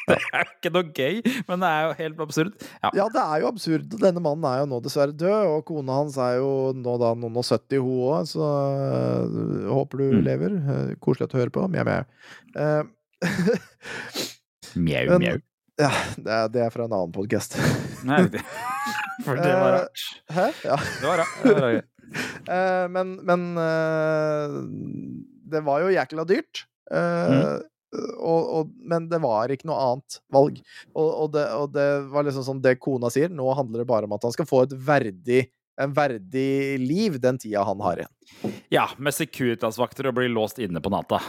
Det 0.08 0.16
er 0.32 0.46
ikke 0.48 0.70
noe 0.74 0.88
gøy, 0.96 1.18
men 1.48 1.60
det 1.62 1.68
er 1.70 1.82
jo 1.86 1.94
helt 1.98 2.20
absurd. 2.24 2.54
Ja. 2.82 2.90
Ja, 2.96 3.06
det 3.14 3.22
er 3.24 3.42
jo 3.42 3.48
absurd. 3.52 3.88
Denne 4.00 4.22
mannen 4.24 4.46
er 4.48 4.62
jo 4.62 4.68
nå 4.70 4.78
dessverre 4.84 5.12
død, 5.12 5.50
og 5.52 5.64
kona 5.68 5.98
hans 6.00 6.16
er 6.22 6.38
jo 6.40 6.50
nå 6.76 6.94
da 7.02 7.12
noen 7.18 7.36
og 7.40 7.44
70, 7.46 7.82
hun 7.84 8.00
òg, 8.08 8.28
så 8.30 8.48
øh, 8.48 9.68
håper 9.74 10.02
du 10.02 10.06
Mm. 10.18 10.22
lever. 10.24 10.54
Uh, 10.64 10.94
Koselig 11.04 11.28
du 11.32 11.36
hører 11.38 11.52
på. 11.54 11.66
Mjau, 11.70 11.84
mjau. 11.84 12.04
Eh, 12.56 12.82
Mjau, 14.78 15.18
mjau. 15.22 15.38
Ja, 15.78 15.90
det 16.18 16.32
er, 16.34 16.48
det 16.50 16.62
er 16.64 16.72
fra 16.74 16.88
en 16.88 16.94
annen 16.96 17.12
podkast. 17.14 17.54
Nei, 18.08 18.24
det, 18.32 18.40
For 19.26 19.38
det 19.38 19.52
var 19.54 19.76
rart. 19.76 20.02
Hæ? 20.34 20.46
Ja. 20.66 20.76
Det 20.80 21.06
var 21.06 21.20
rart. 21.22 21.36
Det 21.44 21.54
var 21.54 21.64
rart. 21.68 21.88
Eh, 22.48 22.86
men 22.88 23.10
men 23.28 23.42
eh, 23.60 24.52
det 25.52 25.60
var 25.66 25.82
jo 25.82 25.90
jækla 25.92 26.22
dyrt. 26.30 26.62
Eh, 26.88 27.58
og, 27.96 28.40
og, 28.52 28.72
men 28.84 29.06
det 29.08 29.20
var 29.22 29.52
ikke 29.52 29.68
noe 29.70 29.78
annet 29.80 30.18
valg. 30.34 30.58
Og, 30.92 31.30
det, 31.32 31.44
og 31.56 31.70
det 31.72 31.86
var 32.12 32.26
liksom 32.26 32.44
sånn 32.46 32.64
det 32.64 32.76
kona 32.82 33.10
sier. 33.12 33.32
Nå 33.32 33.46
handler 33.56 33.82
det 33.82 33.88
bare 33.88 34.08
om 34.08 34.16
at 34.16 34.26
han 34.28 34.34
skal 34.34 34.48
få 34.48 34.66
et 34.66 34.74
verdig 34.76 35.46
en 35.78 35.92
verdig 35.94 36.78
liv 36.82 37.20
den 37.22 37.38
tida 37.38 37.62
han 37.62 37.78
har 37.86 38.00
igjen. 38.02 38.56
Ja, 38.74 38.88
med 38.98 39.14
Securitas-vakter 39.14 40.08
og 40.10 40.16
bli 40.18 40.26
låst 40.32 40.58
inne 40.58 40.82
på 40.82 40.90
natta. 40.90 41.20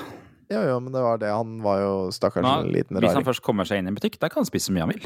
Ja, 0.50 0.64
ja, 0.66 0.80
men 0.82 0.90
det 0.94 1.04
var 1.06 1.20
det. 1.22 1.30
Han 1.30 1.60
var 1.62 1.82
jo 1.84 1.92
stakkars 2.14 2.42
Nå, 2.42 2.54
en 2.64 2.72
liten 2.74 2.98
Hvis 2.98 3.14
han 3.14 3.28
først 3.28 3.44
kommer 3.46 3.70
seg 3.70 3.82
inn 3.82 3.90
i 3.90 3.94
en 3.94 3.98
butikk, 4.00 4.18
da 4.18 4.32
kan 4.32 4.42
han 4.42 4.50
spise 4.50 4.72
så 4.72 4.74
mye 4.74 4.88
han 4.88 4.94
vil. 4.96 5.06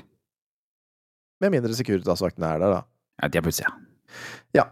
Med 1.44 1.52
mindre 1.58 1.76
Securitas-vaktene 1.76 2.54
er 2.56 2.64
der, 2.64 2.78
da. 2.78 2.84
Ja, 3.20 3.28
de 3.28 3.42
er 3.42 3.44
på 3.44 3.52
utsida. 3.52 3.74
Ja. 4.56 4.70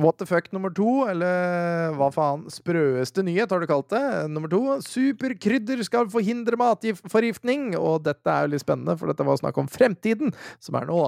What 0.00 0.16
the 0.16 0.24
fuck 0.24 0.46
nummer 0.54 0.70
to, 0.72 1.04
eller 1.10 1.92
hva 1.98 2.06
faen, 2.14 2.46
sprøeste 2.48 3.20
nyhet 3.26 3.50
har 3.52 3.60
du 3.60 3.68
kalt 3.68 3.90
det. 3.92 4.04
Nummer 4.32 4.48
to, 4.48 4.62
superkrydder 4.86 5.82
skal 5.84 6.08
forhindre 6.12 6.56
matforgiftning. 6.56 7.74
Og 7.76 8.06
dette 8.06 8.32
er 8.32 8.46
jo 8.46 8.54
litt 8.54 8.64
spennende, 8.64 8.96
for 8.96 9.12
dette 9.12 9.26
var 9.28 9.40
snakk 9.42 9.60
om 9.60 9.68
fremtiden, 9.68 10.32
som 10.62 10.78
er 10.80 10.88
nå. 10.88 11.02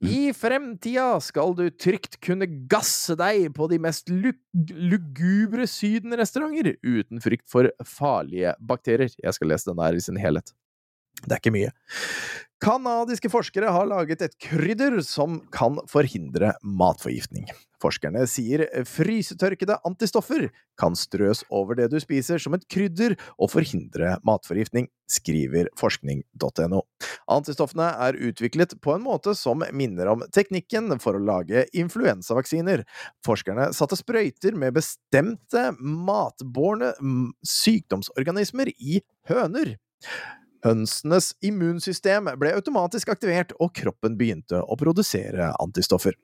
I 0.00 0.32
fremtida 0.32 1.20
skal 1.20 1.52
du 1.54 1.66
trygt 1.70 2.16
kunne 2.24 2.48
gasse 2.72 3.14
deg 3.20 3.50
på 3.54 3.68
de 3.68 3.78
mest 3.84 4.08
lug 4.08 4.38
lugubre 4.56 5.66
sydenrestauranter 5.68 6.72
uten 6.80 7.20
frykt 7.22 7.46
for 7.52 7.68
farlige 7.86 8.56
bakterier. 8.58 9.12
Jeg 9.20 9.36
skal 9.36 9.52
lese 9.52 9.68
den 9.68 9.78
der 9.78 9.98
i 9.98 10.02
sin 10.02 10.18
helhet. 10.18 10.54
Det 11.26 11.34
er 11.36 11.42
ikke 11.42 11.54
mye. 11.54 11.72
Kanadiske 12.60 13.30
forskere 13.32 13.72
har 13.72 13.86
laget 13.88 14.20
et 14.20 14.34
krydder 14.36 14.98
som 15.06 15.38
kan 15.54 15.78
forhindre 15.88 16.52
matforgiftning. 16.60 17.46
Forskerne 17.80 18.26
sier 18.28 18.66
frysetørkede 18.84 19.78
antistoffer 19.88 20.50
kan 20.80 20.96
strøs 20.98 21.40
over 21.48 21.78
det 21.78 21.86
du 21.88 21.96
spiser 22.02 22.36
som 22.42 22.52
et 22.52 22.66
krydder 22.68 23.14
og 23.40 23.48
forhindre 23.54 24.18
matforgiftning, 24.28 24.90
skriver 25.08 25.70
forskning.no. 25.80 26.82
Antistoffene 27.32 27.86
er 28.04 28.18
utviklet 28.28 28.76
på 28.84 28.92
en 28.92 29.06
måte 29.06 29.32
som 29.38 29.64
minner 29.72 30.10
om 30.12 30.26
teknikken 30.28 30.92
for 31.00 31.16
å 31.16 31.24
lage 31.24 31.64
influensavaksiner. 31.72 32.84
Forskerne 33.24 33.70
satte 33.76 33.96
sprøyter 33.96 34.52
med 34.52 34.76
bestemte 34.76 35.70
matbårne 35.80 36.92
sykdomsorganismer 37.40 38.74
i 38.76 39.00
høner. 39.32 39.78
Hønsenes 40.64 41.30
immunsystem 41.46 42.28
ble 42.40 42.52
automatisk 42.56 43.08
aktivert, 43.12 43.54
og 43.60 43.72
kroppen 43.76 44.16
begynte 44.20 44.60
å 44.60 44.76
produsere 44.80 45.50
antistoffer. 45.62 46.16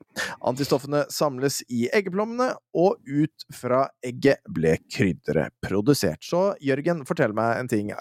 Antistoffene 0.45 1.05
samles 1.13 1.61
i 1.73 1.87
eggeplommene, 1.95 2.51
og 2.77 2.99
ut 3.07 3.47
fra 3.55 3.87
egget 4.05 4.43
ble 4.53 4.75
krydderet 4.93 5.55
produsert. 5.65 6.21
Så 6.25 6.51
Jørgen, 6.63 7.03
fortell 7.09 7.33
meg 7.37 7.61
en 7.61 7.71
ting. 7.71 7.91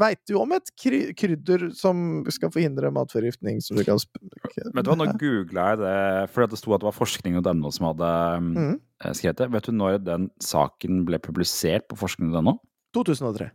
Veit 0.00 0.22
du 0.28 0.36
om 0.40 0.54
et 0.56 0.72
kry 0.80 1.02
krydder 1.16 1.68
som 1.76 2.22
skal 2.32 2.52
forhindre 2.54 2.92
matforgiftning? 2.94 3.60
Som 3.64 3.78
du 3.80 3.84
kan 3.86 4.00
Vet 4.00 4.84
du 4.84 4.90
hva, 4.90 4.96
nå 4.98 5.06
googla 5.20 5.68
jeg 5.74 5.80
det 5.82 5.98
fordi 6.34 6.54
det 6.54 6.60
sto 6.60 6.72
at 6.74 6.82
det 6.82 6.88
var 6.88 6.96
forskning.no 6.96 7.70
som 7.74 7.90
hadde 7.90 8.12
Mhm. 8.40 8.56
mm. 8.56 9.12
skrevet 9.14 9.36
det. 9.42 9.50
Vet 9.52 9.68
du 9.68 9.72
når 9.72 9.98
den 10.04 10.30
saken 10.42 11.04
ble 11.08 11.18
publisert 11.22 11.88
på 11.90 11.98
forskning.no? 12.00 12.58
2003. 12.94 13.50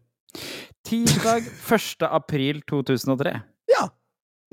Tirsdag 0.90 1.44
1. 1.70 2.02
april 2.10 2.61
2003. 2.70 3.34
Ja, 3.70 3.84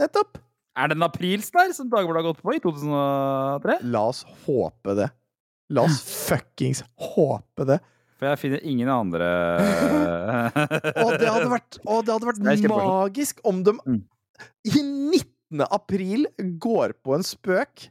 nettopp! 0.00 0.36
Er 0.76 0.90
det 0.92 0.98
en 0.98 1.06
aprilsnarr 1.06 1.70
som 1.72 1.88
Dagbladet 1.88 2.20
har 2.20 2.26
gått 2.34 2.42
på 2.44 2.52
i 2.52 2.60
2003? 2.60 3.78
La 3.88 4.02
oss 4.10 4.20
håpe 4.44 4.96
det. 4.98 5.06
La 5.72 5.86
oss 5.88 6.02
fuckings 6.04 6.82
håpe 7.00 7.64
det. 7.70 7.78
For 8.16 8.28
jeg 8.30 8.40
finner 8.40 8.62
ingen 8.64 8.88
andre 8.88 9.26
Og 11.04 11.16
det 11.20 11.28
hadde 11.28 11.48
vært, 11.52 11.76
det 11.80 12.12
hadde 12.14 12.28
vært 12.30 12.68
magisk 12.68 13.40
om 13.48 13.64
de 13.64 13.74
Mm. 13.86 13.98
i 14.68 14.80
19. 14.84 15.64
april 15.72 16.26
går 16.60 16.94
på 17.04 17.16
en 17.16 17.24
spøk. 17.24 17.88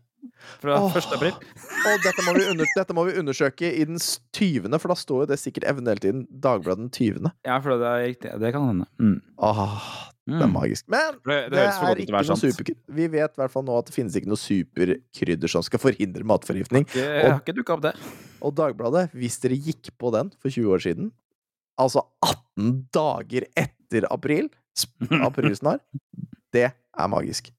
Fra 0.61 0.80
oh. 0.81 0.89
1. 0.95 1.07
april. 1.18 1.35
Og 1.85 2.02
dette 2.06 2.26
må, 2.26 2.34
vi 2.38 2.47
under, 2.52 2.72
dette 2.77 2.95
må 2.97 3.06
vi 3.10 3.15
undersøke 3.22 3.69
i 3.69 3.85
den 3.88 3.99
20., 3.99 4.68
for 4.81 4.91
da 4.93 4.97
står 4.99 5.23
jo 5.23 5.30
det 5.34 5.39
sikkert 5.41 5.68
eventuelt 5.72 6.03
i 6.03 6.07
tiden. 6.10 6.26
Dagbladet 6.30 6.85
den 6.85 6.91
20. 6.95 7.31
Ja, 7.47 7.60
for 7.64 7.77
det 7.81 7.88
er 7.91 8.03
riktig. 8.10 8.34
Det 8.41 8.52
kan 8.56 8.68
hende. 8.72 8.88
Mm. 9.02 9.18
Oh, 9.38 9.80
det 10.26 10.39
er 10.41 10.47
Mm. 10.47 10.53
magisk. 10.56 10.88
Men 10.89 11.19
Det, 11.22 11.35
det, 11.52 11.52
det 11.53 11.64
er 11.69 11.99
ikke 12.02 12.14
noe 12.15 12.23
sant. 12.26 12.41
superkrydder. 12.41 12.81
Vi 12.97 13.06
vet 13.14 13.35
i 13.35 13.39
hvert 13.43 13.52
fall 13.53 13.65
nå 13.68 13.76
at 13.77 13.85
det 13.85 13.93
finnes 13.93 14.15
ikke 14.18 14.31
noe 14.31 14.41
superkrydder 14.41 15.52
som 15.53 15.61
skal 15.68 15.81
forhindre 15.84 16.26
matforgiftning. 16.26 16.88
Jeg 16.97 17.27
har 17.30 17.38
ikke 17.43 17.53
dukka 17.60 17.76
opp 17.77 17.84
det. 17.85 17.91
Og 18.41 18.56
Dagbladet, 18.57 19.11
hvis 19.14 19.38
dere 19.43 19.60
gikk 19.61 19.91
på 20.02 20.10
den 20.15 20.31
for 20.41 20.49
20 20.49 20.73
år 20.73 20.81
siden, 20.81 21.11
altså 21.77 22.02
18 22.26 22.88
dager 22.95 23.45
etter 23.53 24.07
april, 24.10 24.49
aprilsnarr, 25.30 25.77
det 26.56 26.72
er 26.73 27.07
magisk. 27.11 27.52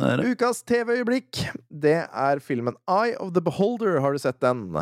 Ukas 0.00 0.62
TV-øyeblikk, 0.66 1.38
det 1.70 2.06
er 2.10 2.38
filmen 2.42 2.74
Eye 2.90 3.14
of 3.20 3.32
the 3.32 3.42
Beholder. 3.42 4.00
Har 4.00 4.12
du 4.12 4.18
sett 4.18 4.40
den? 4.42 4.74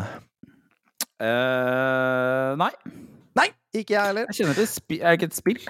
Uh, 1.21 2.57
nei. 2.57 2.71
Nei, 3.37 3.49
ikke 3.73 3.93
jeg 3.93 4.07
heller. 4.09 4.25
Jeg 4.31 4.39
kjenner 4.41 4.57
det 4.57 4.69
spi 4.69 4.97
er 5.01 5.13
det 5.13 5.21
ikke 5.21 5.29
et 5.29 5.37
spill. 5.37 5.61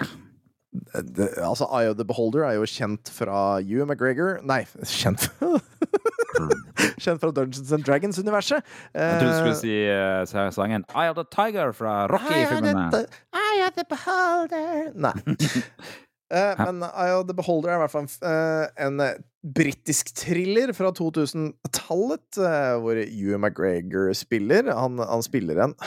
Det, 0.94 1.28
altså, 1.36 1.68
Eye 1.68 1.90
of 1.92 1.96
the 2.00 2.06
Beholder 2.08 2.46
er 2.48 2.56
jo 2.56 2.64
kjent 2.66 3.10
fra 3.12 3.60
Hugh 3.60 3.84
McGregor 3.86 4.40
Nei, 4.42 4.64
kjent 4.82 5.28
Kjent 6.98 7.20
fra 7.22 7.30
Dungeons 7.30 7.70
and 7.72 7.84
Dragons-universet. 7.86 8.64
Jeg 8.94 9.20
trodde 9.20 9.28
du 9.28 9.36
skulle 9.38 9.60
si 9.60 9.76
uh, 9.86 10.50
sangen 10.56 10.84
Eye 10.96 11.12
of 11.12 11.16
the 11.20 11.26
Tiger 11.30 11.70
fra 11.72 12.06
Rocky-filmene. 12.10 13.04
Eye 13.36 13.68
of 13.68 13.76
the 13.76 13.84
Beholder 13.92 14.90
Nei. 14.94 15.14
Eh, 16.34 16.64
men 16.64 16.82
Eye 16.88 17.14
of 17.14 17.28
the 17.28 17.36
Beholder 17.36 17.70
er 17.74 17.78
i 17.78 17.82
hvert 17.84 17.92
fall 17.92 18.06
en, 18.08 18.12
eh, 18.30 18.66
en 18.86 19.00
eh, 19.04 19.22
britisk 19.54 20.10
thriller 20.18 20.72
fra 20.76 20.90
2000-tallet, 20.96 22.40
eh, 22.40 22.74
hvor 22.82 22.98
Hugh 22.98 23.38
McGregor 23.38 24.10
spiller. 24.18 24.72
Han, 24.74 24.98
han 24.98 25.24
spiller 25.26 25.62
en 25.68 25.78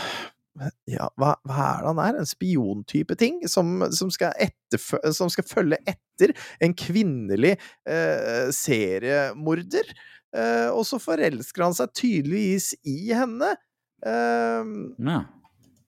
ja, 0.90 1.06
hva, 1.22 1.36
hva 1.46 1.66
er 1.70 1.84
det 1.84 1.90
han 1.92 2.00
er? 2.02 2.16
En 2.18 2.30
spiontype 2.30 3.18
ting 3.20 3.44
som, 3.50 3.84
som, 3.94 4.10
skal 4.14 4.34
som 5.14 5.30
skal 5.30 5.46
følge 5.46 5.78
etter 5.86 6.34
en 6.64 6.74
kvinnelig 6.78 7.54
eh, 7.86 8.48
seriemorder. 8.58 9.92
Eh, 10.38 10.70
og 10.74 10.84
så 10.90 11.00
forelsker 11.02 11.68
han 11.68 11.78
seg 11.78 11.94
tydeligvis 11.98 12.72
i 12.90 13.14
henne. 13.14 13.54
Eh, 14.06 14.74
Ja. 14.98 15.22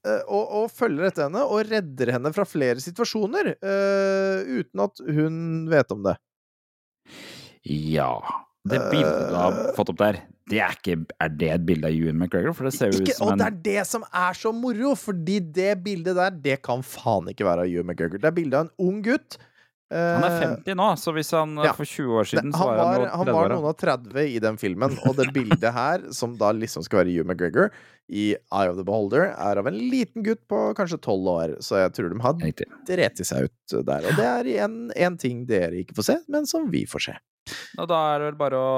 Eh, 0.09 0.25
og, 0.27 0.55
og 0.61 0.73
følger 0.73 1.09
etter 1.09 1.27
henne 1.27 1.45
og 1.45 1.63
redder 1.69 2.13
henne 2.17 2.33
fra 2.35 2.45
flere 2.47 2.81
situasjoner 2.83 3.53
uh, 3.61 4.59
uten 4.59 4.85
at 4.85 5.01
hun 5.05 5.39
vet 5.71 5.95
om 5.95 6.05
det. 6.09 6.19
ja. 7.63 8.13
Det 8.69 8.79
bildet 8.91 9.29
du 9.31 9.35
har 9.39 9.55
fått 9.77 9.89
opp 9.93 9.99
der, 10.01 10.17
det 10.51 10.59
er 10.61 10.73
ikke 10.75 10.95
Er 11.23 11.29
det 11.31 11.49
et 11.53 11.65
bilde 11.65 11.87
av 11.87 11.95
Ewan 11.95 12.17
McGregor? 12.19 12.55
For 12.57 12.67
det 12.67 12.73
ser 12.75 12.91
jo 12.91 13.03
ut 13.03 13.11
som 13.15 13.29
og 13.29 13.33
en 13.33 13.41
det 13.41 13.47
er 13.47 13.59
det 13.67 13.85
som 13.87 14.03
er 14.05 14.37
så 14.37 14.51
moro, 14.55 14.95
fordi 14.99 15.39
det 15.39 15.71
bildet 15.85 16.17
der, 16.19 16.33
det 16.49 16.57
kan 16.65 16.83
faen 16.85 17.29
ikke 17.31 17.47
være 17.47 17.65
av 17.65 17.71
Hugh 17.71 17.85
McGregor. 17.85 18.21
Det 18.21 18.29
er 18.29 18.35
bilde 18.35 18.59
av 18.59 18.67
en 18.67 18.89
ung 18.89 18.99
gutt. 19.05 19.39
Han 19.89 20.25
er 20.25 20.35
eh, 20.35 20.41
50 20.61 20.77
nå, 20.77 20.87
så 21.01 21.13
hvis 21.15 21.31
han 21.33 21.55
eh, 21.57 21.65
ja. 21.65 21.73
for 21.73 21.89
20 21.89 22.17
år 22.21 22.27
siden 22.29 22.51
så 22.53 22.61
han, 22.61 22.75
var 22.77 22.77
var, 22.77 23.05
han 23.09 23.23
han 23.25 23.31
var 23.33 23.53
noen 23.55 23.69
og 23.71 23.79
30 23.79 24.19
i 24.35 24.41
den 24.43 24.59
filmen, 24.61 24.97
og 25.09 25.15
det 25.17 25.31
bildet 25.33 25.71
her, 25.73 26.03
som 26.19 26.35
da 26.37 26.51
liksom 26.53 26.85
skal 26.85 27.01
være 27.01 27.15
Hugh 27.15 27.25
McGregor 27.25 27.73
i 28.09 28.31
Eye 28.35 28.69
of 28.69 28.77
the 28.77 28.85
Beholder, 28.85 29.31
er 29.33 29.61
av 29.61 29.69
en 29.69 29.79
liten 29.89 30.25
gutt 30.25 30.41
på 30.49 30.61
kanskje 30.77 31.01
12 31.01 31.31
år, 31.33 31.55
så 31.65 31.81
jeg 31.83 31.95
tror 31.97 32.13
de 32.13 32.21
har 32.25 32.37
dreti 32.89 33.25
seg 33.25 33.49
ut 33.49 33.75
der. 33.85 34.05
Og 34.09 34.17
det 34.17 34.29
er 34.29 34.53
igjen 34.53 34.77
en 34.93 35.17
ting 35.21 35.43
dere 35.49 35.81
ikke 35.81 35.97
får 35.97 36.09
se, 36.11 36.19
men 36.29 36.49
som 36.49 36.69
vi 36.73 36.85
får 36.89 37.05
se. 37.09 37.17
Og 37.81 37.89
da 37.89 37.99
er 38.11 38.21
det 38.21 38.29
vel 38.29 38.39
bare 38.39 38.61
å 38.61 38.71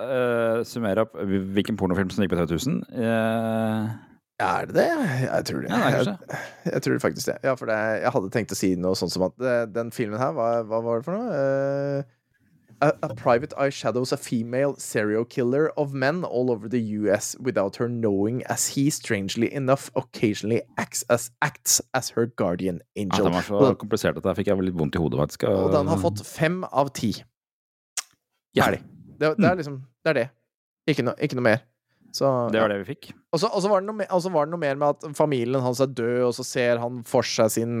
uh, 0.00 0.64
summere 0.68 1.04
opp 1.04 1.16
hvilken 1.16 1.76
pornofilm 1.80 2.12
som 2.12 2.24
gikk 2.24 2.32
på 2.32 2.40
3000. 2.40 2.80
Uh, 2.92 3.92
Er 4.42 4.66
det 4.66 4.74
det? 4.74 4.88
Jeg 5.22 5.44
tror 5.46 5.60
det. 5.62 5.70
ja, 5.70 5.90
det 6.02 6.06
jeg, 6.10 6.40
jeg 6.72 6.82
tror 6.82 6.98
faktisk 6.98 7.26
det. 7.30 7.36
Ja, 7.46 7.52
for 7.54 7.70
det, 7.70 7.76
jeg 8.02 8.10
hadde 8.16 8.30
tenkt 8.34 8.52
å 8.52 8.58
si 8.58 8.72
noe 8.74 8.96
sånn 8.98 9.12
som 9.12 9.22
at 9.28 9.38
eh, 9.46 9.62
den 9.70 9.92
filmen 9.94 10.18
her, 10.18 10.32
hva, 10.34 10.48
hva 10.66 10.80
var 10.82 10.98
det 11.00 11.06
for 11.06 11.14
noe? 11.14 11.28
Uh, 11.30 12.02
a, 12.82 12.88
a 13.06 13.14
private 13.14 13.54
eye 13.56 13.70
shadows 13.70 14.10
a 14.12 14.16
female 14.18 14.74
serial 14.82 15.24
killer 15.24 15.68
of 15.78 15.92
men 15.94 16.24
all 16.24 16.50
over 16.50 16.68
the 16.68 16.80
US 17.06 17.36
without 17.38 17.76
her 17.78 17.86
knowing 17.88 18.42
as 18.50 18.66
he, 18.74 18.90
strangely 18.90 19.46
enough, 19.54 19.86
occasionally 19.94 20.62
acts 20.76 21.04
as, 21.08 21.30
acts 21.40 21.80
as 21.94 22.10
her 22.18 22.26
guardian 22.26 22.80
Ja, 22.96 23.02
angel. 23.04 23.24
den 23.30 23.36
var 23.38 23.46
så 23.46 23.54
og, 23.60 23.78
komplisert 23.78 24.18
at 24.18 24.26
der 24.26 24.34
fikk 24.34 24.50
jeg 24.50 24.66
litt 24.66 24.74
vondt 24.82 24.98
i 24.98 25.04
hodet, 25.04 25.20
faktisk. 25.22 25.46
og 25.46 25.70
den 25.76 25.86
har 25.94 26.02
fått 26.02 26.24
fem 26.26 26.64
av 26.72 26.90
ti. 26.98 27.12
Ja. 28.58 28.66
Det, 28.74 28.82
det 29.38 29.46
er 29.46 29.54
liksom 29.62 29.78
Det 30.04 30.10
er 30.10 30.18
det. 30.18 30.26
Ikke, 30.90 31.06
noe- 31.06 31.16
ikke 31.22 31.38
noe 31.38 31.46
mer. 31.46 31.62
Så, 32.14 32.28
Det 32.54 32.60
ja. 32.60 32.62
var 32.62 32.70
det 32.70 32.76
vi 32.84 32.92
fikk. 32.92 33.08
Og 33.34 33.40
så, 33.42 33.48
var, 33.66 33.80
det 33.82 33.88
noe 33.88 33.96
mer- 33.98 34.10
og 34.14 34.20
så 34.22 34.30
var 34.30 34.46
det 34.46 34.52
noe 34.54 34.62
mer 34.62 34.76
med 34.78 34.88
at 34.94 35.16
familien 35.18 35.60
hans 35.64 35.80
er 35.82 35.90
død, 35.90 36.20
og 36.28 36.34
så 36.36 36.44
ser 36.46 36.78
han 36.78 37.00
for 37.10 37.26
seg 37.26 37.50
sin 37.50 37.72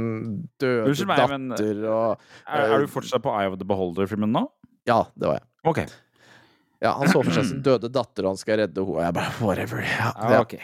døde 0.58 0.88
Unnskyld 0.90 1.06
meg, 1.12 1.28
men- 1.30 1.52
datter 1.54 1.84
og 1.86 2.24
Er, 2.48 2.64
er 2.74 2.82
du 2.82 2.90
fortsatt 2.90 3.22
på 3.22 3.30
Eye 3.30 3.46
of 3.52 3.60
the 3.60 3.68
Beholder-filmen 3.70 4.34
nå? 4.34 4.42
Ja, 4.90 5.04
det 5.14 5.30
var 5.30 5.38
jeg. 5.38 5.46
Okay. 5.70 5.86
Ja, 6.82 6.96
Han 6.98 7.08
så 7.08 7.22
for 7.22 7.30
seg 7.32 7.46
sin 7.52 7.62
døde 7.70 7.88
datter, 7.94 8.26
og 8.26 8.34
han 8.34 8.42
skal 8.42 8.58
redde 8.64 8.82
henne. 8.84 9.06
Jeg 9.06 9.14
bare 9.16 9.32
whatever. 9.46 9.86
Ja, 9.86 10.10
Ja, 10.18 10.34
ja. 10.34 10.42
ok. 10.42 10.58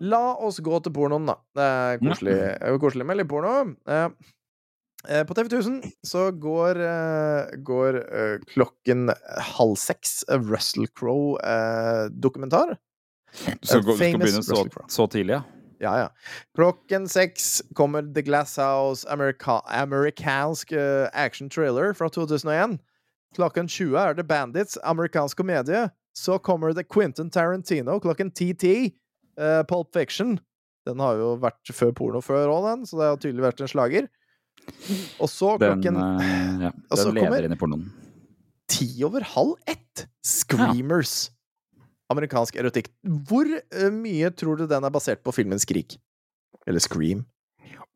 La 0.00 0.22
oss 0.46 0.60
gå 0.62 0.78
til 0.86 0.94
pornoen, 0.94 1.26
da. 1.26 1.34
Det 1.58 1.64
er 1.66 1.98
koselig, 2.06 2.38
koselig 2.78 3.04
med 3.10 3.18
litt 3.18 3.28
porno. 3.28 3.74
Eh, 3.90 4.08
eh, 5.10 5.24
på 5.26 5.34
TV 5.34 5.50
1000 5.50 5.80
så 6.06 6.28
går, 6.38 6.78
eh, 6.86 7.56
går 7.66 7.98
eh, 8.06 8.36
klokken 8.54 9.08
halv 9.58 9.74
seks 9.82 10.20
eh, 10.30 10.38
Russell 10.38 10.86
Crowe-dokumentar. 10.94 12.76
Så 13.62 13.80
du 13.80 13.94
skal 13.94 14.18
begynne 14.18 14.42
så, 14.42 14.64
så 14.88 15.06
tidlig, 15.10 15.38
ja? 15.38 15.42
Ja, 15.78 15.92
ja. 16.00 16.08
Klokken 16.58 17.06
seks 17.08 17.62
kommer 17.78 18.02
The 18.02 18.22
Glass 18.26 18.56
House, 18.58 19.06
amerika 19.08 19.60
amerikansk 19.70 20.72
uh, 20.72 21.06
action 21.12 21.50
thriller 21.50 21.92
fra 21.94 22.08
2001. 22.10 22.78
Klokken 23.36 23.68
20 23.68 23.94
er 24.00 24.16
det 24.18 24.26
Bandits, 24.26 24.78
amerikansk 24.82 25.36
komedie. 25.38 25.88
Så 26.18 26.38
kommer 26.42 26.74
det 26.74 26.88
Quentin 26.88 27.30
Tarantino 27.30 28.00
klokken 28.02 28.32
10.10. 28.32 28.90
Uh, 29.38 29.62
Pulp 29.70 29.92
Fiction. 29.94 30.38
Den 30.88 30.98
har 31.04 31.20
jo 31.20 31.34
vært 31.38 31.70
før 31.76 31.92
porno 31.94 32.22
før 32.24 32.50
òg, 32.50 32.64
den, 32.72 32.86
så 32.88 32.98
det 32.98 33.10
har 33.12 33.22
tydelig 33.22 33.44
vært 33.44 33.62
en 33.62 33.70
slager. 33.70 34.08
Og 35.20 35.28
så 35.30 35.54
Den, 35.60 35.78
klokken 35.78 35.98
eh, 36.00 36.64
ja, 36.66 36.70
den 36.72 37.14
leder 37.16 37.46
inn 37.46 37.54
i 37.54 37.58
pornoen. 37.60 37.84
ti 38.68 38.88
over 39.06 39.24
halv 39.36 39.54
ett. 39.70 40.08
Screamers. 40.24 41.30
Amerikansk 42.12 42.56
erotikk. 42.60 42.90
Hvor 43.28 43.48
eh, 43.48 43.90
mye 43.94 44.30
tror 44.36 44.60
du 44.60 44.68
den 44.70 44.84
er 44.84 44.94
basert 44.94 45.22
på 45.24 45.34
filmen 45.36 45.60
Skrik? 45.60 45.98
Eller 46.68 46.82
Scream? 46.84 47.26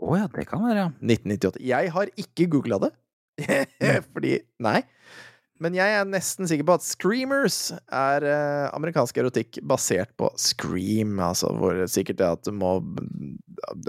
Å 0.03 0.17
ja, 0.19 0.27
det 0.33 0.47
kan 0.51 0.65
være, 0.65 0.87
ja. 0.87 0.89
1998. 0.99 1.63
Jeg 1.63 1.93
har 1.95 2.11
ikke 2.19 2.49
googla 2.53 2.81
det. 2.83 2.93
Fordi 4.13 4.37
Nei. 4.63 4.83
Men 5.63 5.77
jeg 5.77 5.95
er 5.95 6.09
nesten 6.09 6.49
sikker 6.51 6.67
på 6.67 6.75
at 6.75 6.83
Screamers 6.83 7.59
er 7.87 8.25
eh, 8.27 8.65
amerikansk 8.75 9.21
erotikk 9.23 9.61
basert 9.69 10.11
på 10.19 10.31
Scream. 10.41 11.15
Altså 11.23 11.53
hvor 11.55 11.79
sikkert 11.87 12.19
det 12.19 12.31
at 12.33 12.51
må 12.57 12.81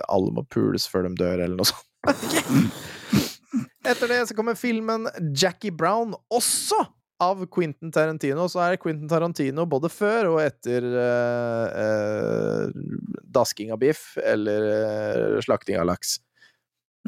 Alle 0.06 0.36
må 0.36 0.46
pules 0.54 0.86
før 0.90 1.08
de 1.08 1.16
dør, 1.18 1.42
eller 1.48 1.58
noe 1.58 1.72
sånt. 1.72 1.90
Etter 3.90 4.12
det 4.12 4.22
så 4.30 4.38
kommer 4.38 4.60
filmen 4.60 5.10
Jackie 5.34 5.74
Brown, 5.74 6.14
også 6.32 6.84
av 7.24 7.46
Quentin 7.52 7.92
Tarantino. 7.94 8.48
Så 8.52 8.62
er 8.64 8.80
Quentin 8.82 9.10
Tarantino 9.12 9.66
både 9.70 9.92
før 9.92 10.34
og 10.34 10.42
etter 10.44 10.86
uh, 10.96 11.66
uh, 11.78 13.16
dasking 13.36 13.74
av 13.74 13.82
biff 13.84 14.14
eller 14.22 14.68
uh, 14.74 15.40
slakting 15.46 15.80
av 15.82 15.90
laks. 15.92 16.18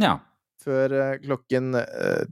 Ja. 0.02 0.18
Før 0.66 0.96
klokken 1.22 1.76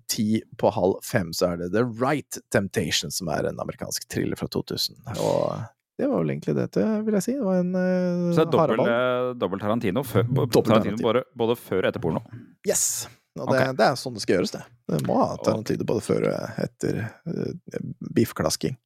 ti 0.10 0.40
på 0.58 0.72
halv 0.74 0.96
fem 1.06 1.28
så 1.38 1.52
er 1.52 1.60
det 1.60 1.68
The 1.76 1.84
Right 1.86 2.40
Temptation, 2.50 3.14
som 3.14 3.30
er 3.30 3.46
en 3.46 3.62
amerikansk 3.62 4.08
thriller 4.10 4.40
fra 4.40 4.48
2000. 4.50 5.04
Og 5.22 5.62
det 5.98 6.08
var 6.10 6.24
vel 6.24 6.32
egentlig 6.34 6.56
det, 6.58 6.70
til, 6.74 6.88
vil 7.06 7.18
jeg 7.20 7.26
si. 7.28 7.36
Det 7.38 7.46
var 7.46 7.60
en 7.62 7.76
uh, 7.78 8.32
Så 8.34 8.42
det 8.42 8.64
er 8.64 9.36
dobbel, 9.38 9.62
Tarantino, 9.62 10.02
før, 10.02 10.26
dobbelt 10.26 10.56
Tarantino 10.56 10.80
Tarantino. 10.82 11.04
både, 11.06 11.22
både 11.38 11.58
før 11.62 11.84
og 11.84 11.92
etter 11.92 12.02
porno. 12.02 12.24
Yes! 12.66 13.06
Og 13.40 13.50
det, 13.50 13.58
okay. 13.58 13.74
det 13.78 13.86
er 13.88 13.96
sånn 13.98 14.14
det 14.14 14.24
skal 14.24 14.36
gjøres, 14.38 14.54
det. 14.54 14.64
Det 14.94 15.00
må 15.08 15.18
ha 15.18 15.38
på 15.42 15.86
både 15.90 16.06
før 16.06 16.28
og 16.30 16.60
etter 16.62 17.00
uh, 17.02 17.80
biffklasking. 18.14 18.78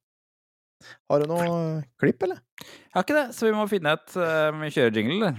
Har 1.10 1.20
du 1.20 1.26
noe 1.26 1.46
eh, 1.48 1.86
klipp, 1.98 2.22
eller? 2.22 2.38
Jeg 2.62 2.94
har 2.94 3.04
ikke 3.04 3.16
det, 3.18 3.26
så 3.34 3.48
vi 3.48 3.56
må 3.56 3.66
finne 3.70 3.96
et 3.98 4.14
uh, 4.14 4.54
Vi 4.62 4.70
kjører 4.76 5.00
jingle, 5.00 5.16
eller? 5.18 5.34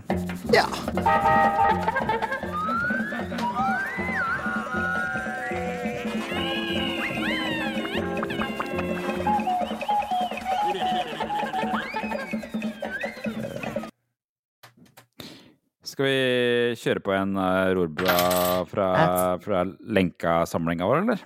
Ja. 0.53 2.35
Skal 15.99 16.07
vi 16.07 16.75
kjøre 16.79 17.01
på 17.03 17.11
en 17.11 17.33
uh, 17.35 17.73
rorbua 17.75 18.13
fra, 18.71 18.85
fra 19.43 19.65
lenka-samlinga 19.67 20.85
vår, 20.87 21.01
eller? 21.01 21.23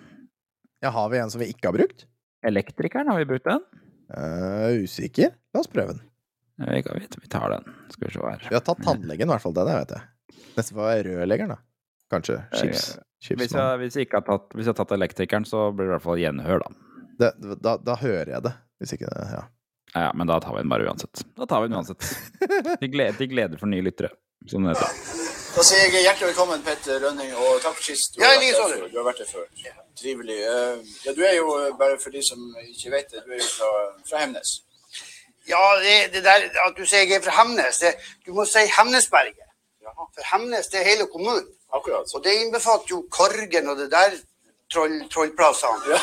ja. 0.82 0.90
Har 0.90 1.12
vi 1.12 1.20
en 1.22 1.30
som 1.30 1.44
vi 1.44 1.52
ikke 1.54 1.68
har 1.68 1.76
brukt? 1.76 2.08
Elektrikeren, 2.42 3.12
har 3.14 3.20
vi 3.22 3.28
brukt 3.30 3.46
den? 3.46 3.62
Uh, 4.10 4.82
usikker. 4.82 5.36
La 5.54 5.62
oss 5.62 5.70
prøve 5.70 5.94
den. 5.94 6.02
Vi, 6.58 6.82
vi 7.22 7.30
tar 7.30 7.54
den. 7.54 7.70
Skal 7.94 8.08
vi 8.08 8.16
se 8.16 8.26
her. 8.26 8.48
Vi 8.50 8.58
har 8.58 8.66
tatt 8.66 8.82
tannlegen, 8.82 9.30
i 9.30 9.36
hvert 9.36 9.46
fall. 9.46 9.54
Det, 9.54 9.68
det 9.70 9.76
vet 9.78 9.94
jeg. 9.94 10.42
Neste 10.58 10.80
var 10.80 11.04
rørleggeren, 11.06 11.54
da. 11.54 11.60
Kanskje. 12.16 12.40
Chips. 12.58 12.88
Hvis 13.30 13.54
jeg, 13.54 13.78
hvis, 13.84 14.00
jeg 14.02 14.10
ikke 14.10 14.24
har 14.24 14.26
tatt, 14.32 14.50
hvis 14.58 14.66
jeg 14.66 14.74
har 14.74 14.80
tatt 14.82 14.98
elektrikeren, 14.98 15.46
så 15.46 15.68
blir 15.70 15.86
det 15.86 15.92
i 15.92 15.96
hvert 16.00 16.08
fall 16.08 16.24
gjenhør, 16.24 16.66
da. 16.66 16.98
Det, 17.22 17.32
da, 17.62 17.76
da 17.78 18.00
hører 18.02 18.34
jeg 18.40 18.48
det. 18.50 18.58
Hvis 18.82 18.98
ikke 18.98 19.14
det 19.14 19.30
Ja. 19.36 19.46
Ja, 19.94 20.08
ja, 20.08 20.12
men 20.18 20.26
da 20.26 20.40
tar 20.42 20.56
vi 20.56 20.64
den 20.64 20.74
bare 20.74 20.90
uansett. 20.90 21.22
Da 21.38 21.46
tar 21.46 21.62
vi 21.62 21.70
den 21.70 21.78
uansett. 21.78 22.02
Til 22.82 22.90
glede, 22.90 23.14
til 23.20 23.30
glede 23.30 23.60
for 23.62 23.70
nye 23.70 23.84
lyttere, 23.86 24.10
som 24.50 24.64
det 24.66 24.74
heter. 24.74 24.90
Da 25.56 25.64
sier 25.68 25.84
jeg 25.94 26.04
hjertelig 26.08 26.28
velkommen, 26.32 26.64
Petter 26.66 27.00
Rønning, 27.04 27.32
og 27.38 27.62
takk 27.62 27.76
for 27.78 27.84
sist. 27.84 28.16
Du 28.16 28.22
Ja, 28.24 28.30
har 28.34 28.42
vært. 28.42 28.92
Du 28.92 28.98
har 28.98 29.06
vært 29.06 29.22
her 29.22 29.30
før. 29.32 29.46
Trivelig. 30.02 30.40
Eh, 30.42 30.78
Ja, 31.06 31.14
du 31.14 31.22
er 31.24 31.36
jo, 31.36 31.48
eh, 31.60 31.78
bare 31.78 32.00
for 32.00 32.10
de 32.10 32.22
som 32.24 32.40
ikke 32.74 32.92
vet 32.92 33.12
det, 33.12 33.24
du 33.26 33.32
er 33.32 33.38
jo 33.38 33.50
fra, 33.58 33.70
fra 34.10 34.18
Hemnes. 34.24 34.62
Ja, 35.48 35.62
det, 35.84 36.14
det 36.14 36.24
der 36.24 36.50
at 36.68 36.76
du 36.78 36.86
sier 36.86 37.04
jeg 37.06 37.12
er 37.20 37.22
fra 37.22 37.44
Hemnes, 37.44 37.78
det, 37.80 37.96
du 38.26 38.34
må 38.34 38.46
si 38.46 38.66
Hemnesberget. 38.78 39.50
For 40.16 40.24
Hemnes 40.32 40.68
det 40.72 40.80
er 40.80 40.90
hele 40.90 41.08
kommunen. 41.08 41.48
Akkurat. 41.74 42.08
Og 42.16 42.24
det 42.24 42.34
innbefatter 42.34 42.90
jo 42.90 43.06
Korgen 43.12 43.70
og 43.70 43.78
det 43.78 43.92
der 43.92 44.12
troll, 44.74 44.96
trollplassene. 45.14 45.98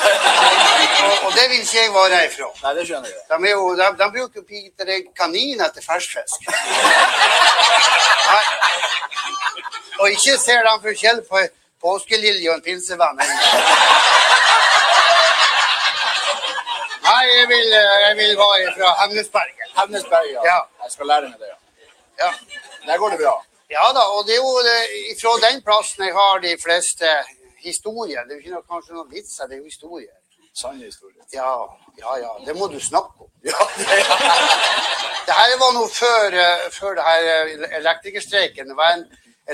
og, 1.07 1.15
og 1.27 1.31
det 1.37 1.47
vil 1.51 1.61
ikke 1.61 1.79
jeg 1.83 1.93
være 1.95 2.21
herfra. 2.23 2.49
Nei, 2.65 2.75
det 2.79 2.87
skjønner 2.89 3.11
jeg. 3.13 3.23
De, 3.31 3.51
jo, 3.51 3.63
de, 3.81 3.89
de 4.01 4.11
bruker 4.17 4.41
jo 4.41 4.45
Peter 4.53 4.93
kanin 5.19 5.65
etter 5.67 5.83
ferskfisk. 5.85 6.39
Og 10.01 10.07
ikke 10.15 10.37
ser 10.41 10.63
de 10.67 10.77
forskjell 10.87 11.21
på 11.29 11.45
påskelilje 11.85 12.51
og 12.51 12.59
en 12.59 12.65
pinsevenn. 12.65 13.21
Nei, 17.11 17.23
jeg 17.35 17.47
vil, 17.51 17.69
eh, 17.75 17.95
jeg 18.07 18.17
vil 18.17 18.33
være 18.39 18.73
fra 18.77 18.91
Hemnesberget. 19.03 19.71
Hemnesberget, 19.79 20.35
ja. 20.37 20.43
Ja. 20.53 20.59
Jeg 20.85 20.93
skal 20.95 21.07
lære 21.11 21.31
meg 21.33 21.39
det, 21.43 21.49
ja. 21.53 21.59
Ja. 22.25 22.31
Der 22.87 22.99
går 22.99 23.09
det 23.15 23.19
bra. 23.25 23.35
Ja 23.71 23.87
da, 23.97 24.03
og 24.15 24.27
det 24.27 24.35
er 24.35 24.43
jo 24.43 24.55
det, 24.67 24.79
fra 25.21 25.33
den 25.47 25.61
plassen 25.67 26.05
jeg 26.05 26.15
har 26.15 26.41
de 26.43 26.57
fleste 26.65 27.11
historier. 27.63 28.25
Det 28.25 28.35
er 28.35 28.39
jo 28.39 28.43
ikke 28.45 28.57
noe, 28.57 28.67
kanskje 28.73 28.97
noen 28.97 29.13
vitser, 29.13 29.47
det 29.47 29.57
er 29.57 29.63
jo 29.63 29.71
historier. 29.71 30.17
Sanne 30.55 30.85
historier. 30.85 31.25
Ja, 31.33 31.53
ja, 31.99 32.17
ja. 32.19 32.31
Det 32.47 32.57
må 32.59 32.67
du 32.67 32.81
snakke 32.81 33.25
om. 33.25 33.31
Ja, 33.45 33.67
det 33.79 35.33
er 35.33 35.39
her 35.39 35.59
var 35.63 35.73
noe 35.77 35.91
før, 35.95 36.35
eh, 36.45 36.65
før 36.75 36.97
det 36.99 37.05
her 37.07 37.29
eh, 37.35 37.77
elektrikerstreiken. 37.79 38.69
Det 38.69 38.77
var 38.77 38.97
en 38.97 39.05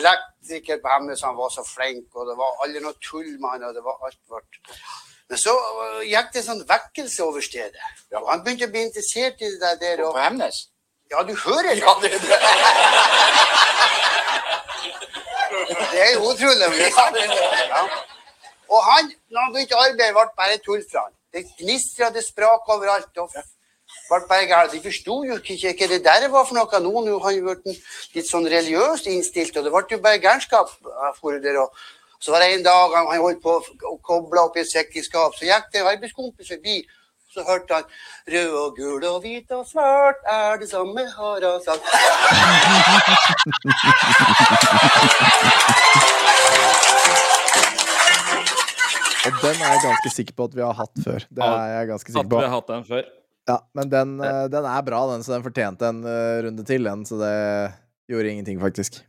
elektriker 0.01 0.81
på 0.83 0.93
Hemnes 0.95 1.23
han 1.23 1.37
var 1.37 1.53
så 1.53 1.65
flink, 1.74 2.09
og 2.15 2.31
det 2.31 2.37
var 2.41 2.57
aldri 2.65 2.81
noe 2.85 2.97
tull 3.09 3.28
med 3.41 3.51
han, 3.53 3.69
og 3.69 3.74
det 3.77 3.85
var 3.85 4.01
alt 4.09 4.23
vårt. 4.33 4.61
Men 5.28 5.39
så 5.45 5.55
eh, 5.85 6.03
gikk 6.09 6.33
det 6.33 6.43
en 6.43 6.49
sånn 6.51 6.66
vekkelse 6.73 7.28
over 7.28 7.45
stedet. 7.45 7.93
Og 8.16 8.31
han 8.33 8.45
begynte 8.47 8.70
å 8.70 8.74
bli 8.74 8.87
interessert 8.89 9.43
i 9.45 9.53
det 9.53 9.61
der. 9.61 9.81
der 9.85 10.05
på 10.07 10.24
Hemnes. 10.24 10.69
ja, 11.11 11.23
du 11.23 11.35
hører 11.45 11.70
det. 11.70 11.78
Ja, 11.85 11.99
det 12.03 12.11
det. 12.24 12.41
Det 15.68 16.01
er 16.06 16.12
jo 16.14 16.30
utrolig. 16.30 16.68
Ja. 17.72 17.82
Og 18.68 18.80
han, 18.90 19.12
når 19.30 19.40
han 19.44 19.52
begynte 19.55 19.76
å 19.78 19.84
arbeide, 19.84 20.14
ble 20.16 20.26
bare 20.38 20.59
tull 20.64 20.82
fra 20.90 21.06
han. 21.06 21.12
Det 21.32 21.44
gnistra, 21.60 22.10
det 22.14 22.24
sprak 22.26 22.68
overalt. 22.72 23.12
og 23.18 23.30
ble 24.09 24.20
bare 24.28 24.47
galt. 24.51 24.72
De 24.72 24.80
forsto 24.82 25.18
jo 25.26 25.36
ikke 25.43 25.74
hva 25.78 25.88
det 25.93 26.02
der 26.05 26.28
var 26.32 26.47
for 26.48 26.59
noe. 26.59 26.80
Nå 26.82 27.05
nå 27.06 27.18
har 27.22 27.36
han 27.36 27.60
blitt 27.62 27.82
litt 28.14 28.28
sånn 28.28 28.48
religiøst 28.51 29.09
innstilt, 29.10 29.56
og 29.56 29.66
det 29.66 29.72
ble 29.74 29.84
jo 29.90 30.02
bare 30.02 30.22
gærenskap. 30.22 30.70
eh, 30.70 31.66
Så 32.18 32.32
var 32.32 32.40
det 32.40 32.55
en 32.55 32.62
dag 32.64 32.94
han, 32.97 33.20
holdt 33.20 33.43
på 33.43 33.59
å 33.93 33.97
koble 34.02 34.40
opp 34.40 34.56
i 34.56 34.60
et 34.60 34.70
sekkeskap, 34.70 35.34
så 35.36 35.44
gikk 35.44 35.72
det 35.72 35.80
en 35.80 35.90
arbeidskompis 35.93 36.48
forbi. 36.48 36.86
Så 37.36 37.42
hørt 37.44 37.68
han 37.68 37.84
'Rød 38.32 38.52
og 38.62 38.76
gul 38.76 39.04
og 39.04 39.20
hvit 39.20 39.50
og 39.52 39.66
svart 39.68 40.20
er 40.24 40.56
det 40.56 40.68
samme 40.70 41.02
har 41.16 41.40
han 41.44 41.60
sagt'. 41.66 41.84
Og 49.26 49.32
den 49.42 49.56
er 49.58 49.72
jeg 49.74 49.82
ganske 49.84 50.10
sikker 50.14 50.34
på 50.38 50.44
at 50.48 50.56
vi 50.56 50.62
har 50.64 50.74
hatt 50.80 50.96
før. 51.04 51.20
Det 51.28 51.44
er 51.44 51.70
jeg 51.74 51.88
ganske 51.92 52.12
sikker 52.12 52.30
på. 52.30 52.40
hatt 52.56 52.68
den 52.72 52.84
før. 52.88 53.04
Ja, 53.46 53.56
men 53.78 53.90
den, 53.90 54.16
eh, 54.26 54.46
den 54.50 54.64
er 54.66 54.82
bra, 54.86 55.00
den, 55.12 55.22
så 55.22 55.36
den 55.36 55.44
fortjente 55.44 55.90
en 55.90 56.00
eh, 56.06 56.38
runde 56.46 56.64
til, 56.66 56.88
den. 56.88 57.04
Så 57.06 57.18
det 57.20 57.34
gjorde 58.10 58.32
ingenting, 58.32 58.60
faktisk. 58.62 59.02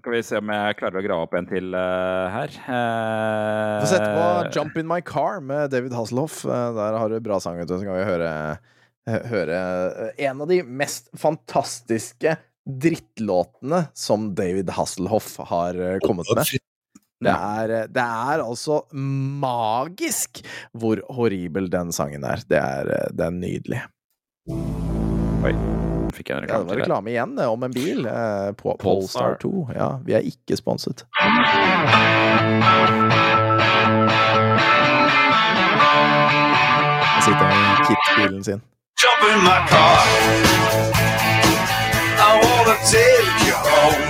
Skal 0.00 0.14
vi 0.14 0.22
se 0.24 0.38
om 0.40 0.48
jeg 0.54 0.76
klarer 0.78 0.96
å 0.96 1.04
grave 1.04 1.24
opp 1.26 1.34
en 1.36 1.48
til 1.50 1.74
uh, 1.76 2.30
her. 2.32 2.54
Uh, 2.64 3.80
Få 3.82 3.90
sette 3.90 4.10
på 4.16 4.28
'Jump 4.48 4.78
In 4.80 4.88
My 4.88 5.02
Car' 5.04 5.42
med 5.44 5.74
David 5.74 5.92
Hasselhoff. 5.92 6.40
Uh, 6.48 6.70
Der 6.76 6.96
har 6.96 7.12
du 7.12 7.18
bra 7.20 7.36
sang, 7.42 7.58
vet 7.60 7.68
du. 7.68 7.76
Så 7.76 7.84
kan 7.84 7.98
vi 7.98 8.06
høre 8.08 8.30
eh, 9.06 9.26
høre 9.30 9.58
eh, 10.14 10.24
en 10.30 10.40
av 10.40 10.48
de 10.48 10.62
mest 10.64 11.10
fantastiske 11.18 12.36
drittlåtene 12.64 13.84
som 13.96 14.30
David 14.34 14.70
Hasselhoff 14.76 15.36
har 15.50 15.76
eh, 15.76 15.98
kommet 16.04 16.28
med. 16.36 16.56
Det 17.20 17.36
er, 17.36 17.74
eh, 17.82 17.86
det 17.92 18.06
er 18.06 18.44
altså 18.44 18.82
magisk 18.94 20.42
hvor 20.72 21.02
horribel 21.12 21.68
den 21.72 21.92
sangen 21.92 22.24
er. 22.24 22.44
Det 22.48 22.60
er, 22.60 22.94
eh, 22.96 23.08
det 23.12 23.28
er 23.28 23.36
nydelig. 23.36 23.84
Oi. 25.44 25.89
Fikk 26.20 26.34
jeg 26.34 26.36
en 26.36 26.48
Ja, 26.50 26.58
det 26.60 26.60
reklame 26.60 26.68
var 26.68 26.76
reklame 26.82 27.10
igjen 27.14 27.38
eh, 27.38 27.48
om 27.48 27.62
en 27.64 27.72
bil. 27.72 28.06
Eh, 28.06 28.52
på 28.52 28.76
Polestar. 28.76 29.20
Polestar 29.20 29.38
2. 29.40 29.68
Ja, 29.74 29.88
vi 30.04 30.12
er 30.12 30.26
ikke 30.28 30.56
sponset. 30.56 31.06
Jeg 37.14 37.22
sitter 37.24 37.46
i 37.48 37.62
Kit-bilen 37.86 38.44
sin. 38.44 38.60
Jump 39.00 39.22
in 39.32 39.40
my 39.48 39.58
car. 39.72 40.04
I 42.20 42.32
wanna 42.44 42.76
take 42.92 43.36
you 43.48 43.56
home. 43.70 44.04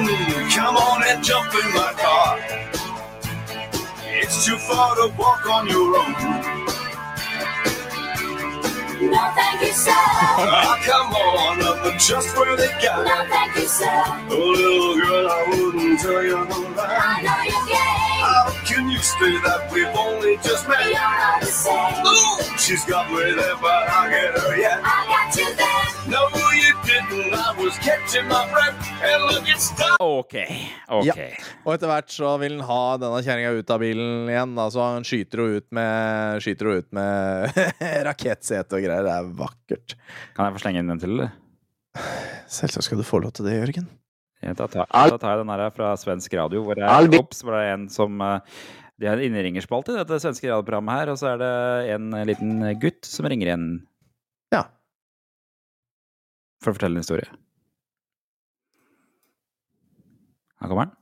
Mm, 0.00 0.48
come 0.56 0.76
on 0.88 1.02
and 1.10 1.20
jump 1.22 1.52
in 1.60 1.68
my 1.76 1.92
car. 2.04 2.38
It's 4.22 4.46
too 4.46 4.56
far 4.56 4.96
to 4.96 5.12
walk 5.18 5.44
on 5.50 5.68
your 5.68 5.98
own. 6.00 6.73
No, 9.10 9.30
thank 9.34 9.60
you, 9.62 9.72
sir. 9.72 9.90
Ah, 10.46 10.78
come 10.84 11.12
on 11.14 11.62
up 11.62 11.98
just 11.98 12.36
where 12.36 12.56
they 12.56 12.68
got 12.82 13.04
No, 13.06 13.24
thank 13.28 13.56
you, 13.56 13.66
sir. 13.66 13.86
Oh, 14.30 14.54
little 14.56 15.00
girl, 15.00 15.28
I 15.30 15.46
wouldn't 15.50 16.00
tell 16.00 16.22
you 16.24 16.36
no 16.36 16.74
I 16.78 17.22
know 17.22 17.40
you're 17.50 17.66
gay. 17.68 18.13
How 18.34 18.50
can 18.66 18.90
you 18.90 18.98
say 18.98 19.32
that 19.46 19.70
we've 19.72 19.94
only 20.06 20.34
just 20.42 20.66
met? 20.66 20.82
You're 20.90 20.98
all 21.26 21.38
the 21.38 21.46
same. 21.46 22.02
Ooh, 22.02 22.58
she's 22.58 22.84
got 22.84 23.06
me 23.14 23.22
there, 23.38 23.56
but 23.62 23.82
I 23.98 24.10
get 24.10 24.34
her 24.42 24.56
yet. 24.58 24.80
I 24.82 24.98
got 25.12 25.36
you 25.38 25.48
there. 25.60 25.84
No, 26.10 26.22
you 26.50 26.72
didn't. 26.82 27.30
I 27.30 27.54
was 27.62 27.78
catching 27.78 28.26
my 28.26 28.42
breath, 28.50 28.74
and 29.06 29.22
look, 29.30 29.46
it's 29.46 29.70
done. 29.78 29.96
OK. 30.00 30.34
ok. 30.88 31.06
Ja. 31.06 31.14
Og 31.62 31.76
etter 31.76 31.92
hvert 31.92 32.10
så 32.10 32.34
vil 32.42 32.58
han 32.58 32.66
ha 32.66 32.82
denne 33.06 33.22
kjerringa 33.22 33.54
ut 33.54 33.70
av 33.70 33.86
bilen 33.86 34.28
igjen. 34.34 34.58
Altså 34.66 34.82
han 34.82 35.06
skyter 35.06 35.44
henne 35.44 35.62
ut 35.62 35.70
med 35.78 36.44
Skyter 36.44 36.74
ut 36.74 36.90
med 36.98 37.64
rakettsete 38.10 38.80
og 38.80 38.88
greier. 38.88 39.06
Det 39.06 39.14
er 39.14 39.34
vakkert. 39.46 40.00
Kan 40.34 40.50
jeg 40.50 40.58
få 40.58 40.66
slenge 40.66 40.82
inn 40.82 40.90
en 40.96 41.06
til, 41.06 41.14
eller? 41.20 41.36
Selvsagt 42.50 42.90
skal 42.90 42.98
du 42.98 43.06
få 43.06 43.22
lov 43.22 43.38
til 43.38 43.46
det, 43.46 43.60
Jørgen. 43.62 43.92
Ja, 44.44 44.52
Da 44.58 44.66
tar, 44.68 44.86
da 44.90 45.16
tar 45.18 45.30
jeg 45.38 45.40
den 45.44 45.52
her 45.54 45.70
fra 45.72 45.92
svensk 45.96 46.34
radio, 46.36 46.62
hvor 46.66 46.76
det 46.76 46.84
er, 46.84 47.06
Ops, 47.18 47.40
hvor 47.42 47.54
det 47.56 47.62
er 47.64 47.74
en 47.78 47.86
som 47.92 48.20
eh, 48.20 48.40
De 49.00 49.08
har 49.08 49.16
en 49.18 49.24
innringerspalte 49.24 49.94
i 49.94 49.98
dette 50.02 50.18
svenske 50.22 50.50
radioprogrammet 50.50 50.98
her, 51.00 51.12
og 51.14 51.16
så 51.20 51.30
er 51.32 51.40
det 51.40 51.52
en 51.96 52.10
eh, 52.18 52.26
liten 52.28 52.60
gutt 52.82 53.08
som 53.08 53.26
ringer 53.30 53.48
igjen. 53.50 53.64
Ja. 54.54 54.66
for 56.62 56.72
å 56.72 56.76
fortelle 56.76 56.96
en 57.00 57.02
historie. 57.04 57.26
Her 60.60 60.68
kommer 60.70 60.86
den. 60.86 60.94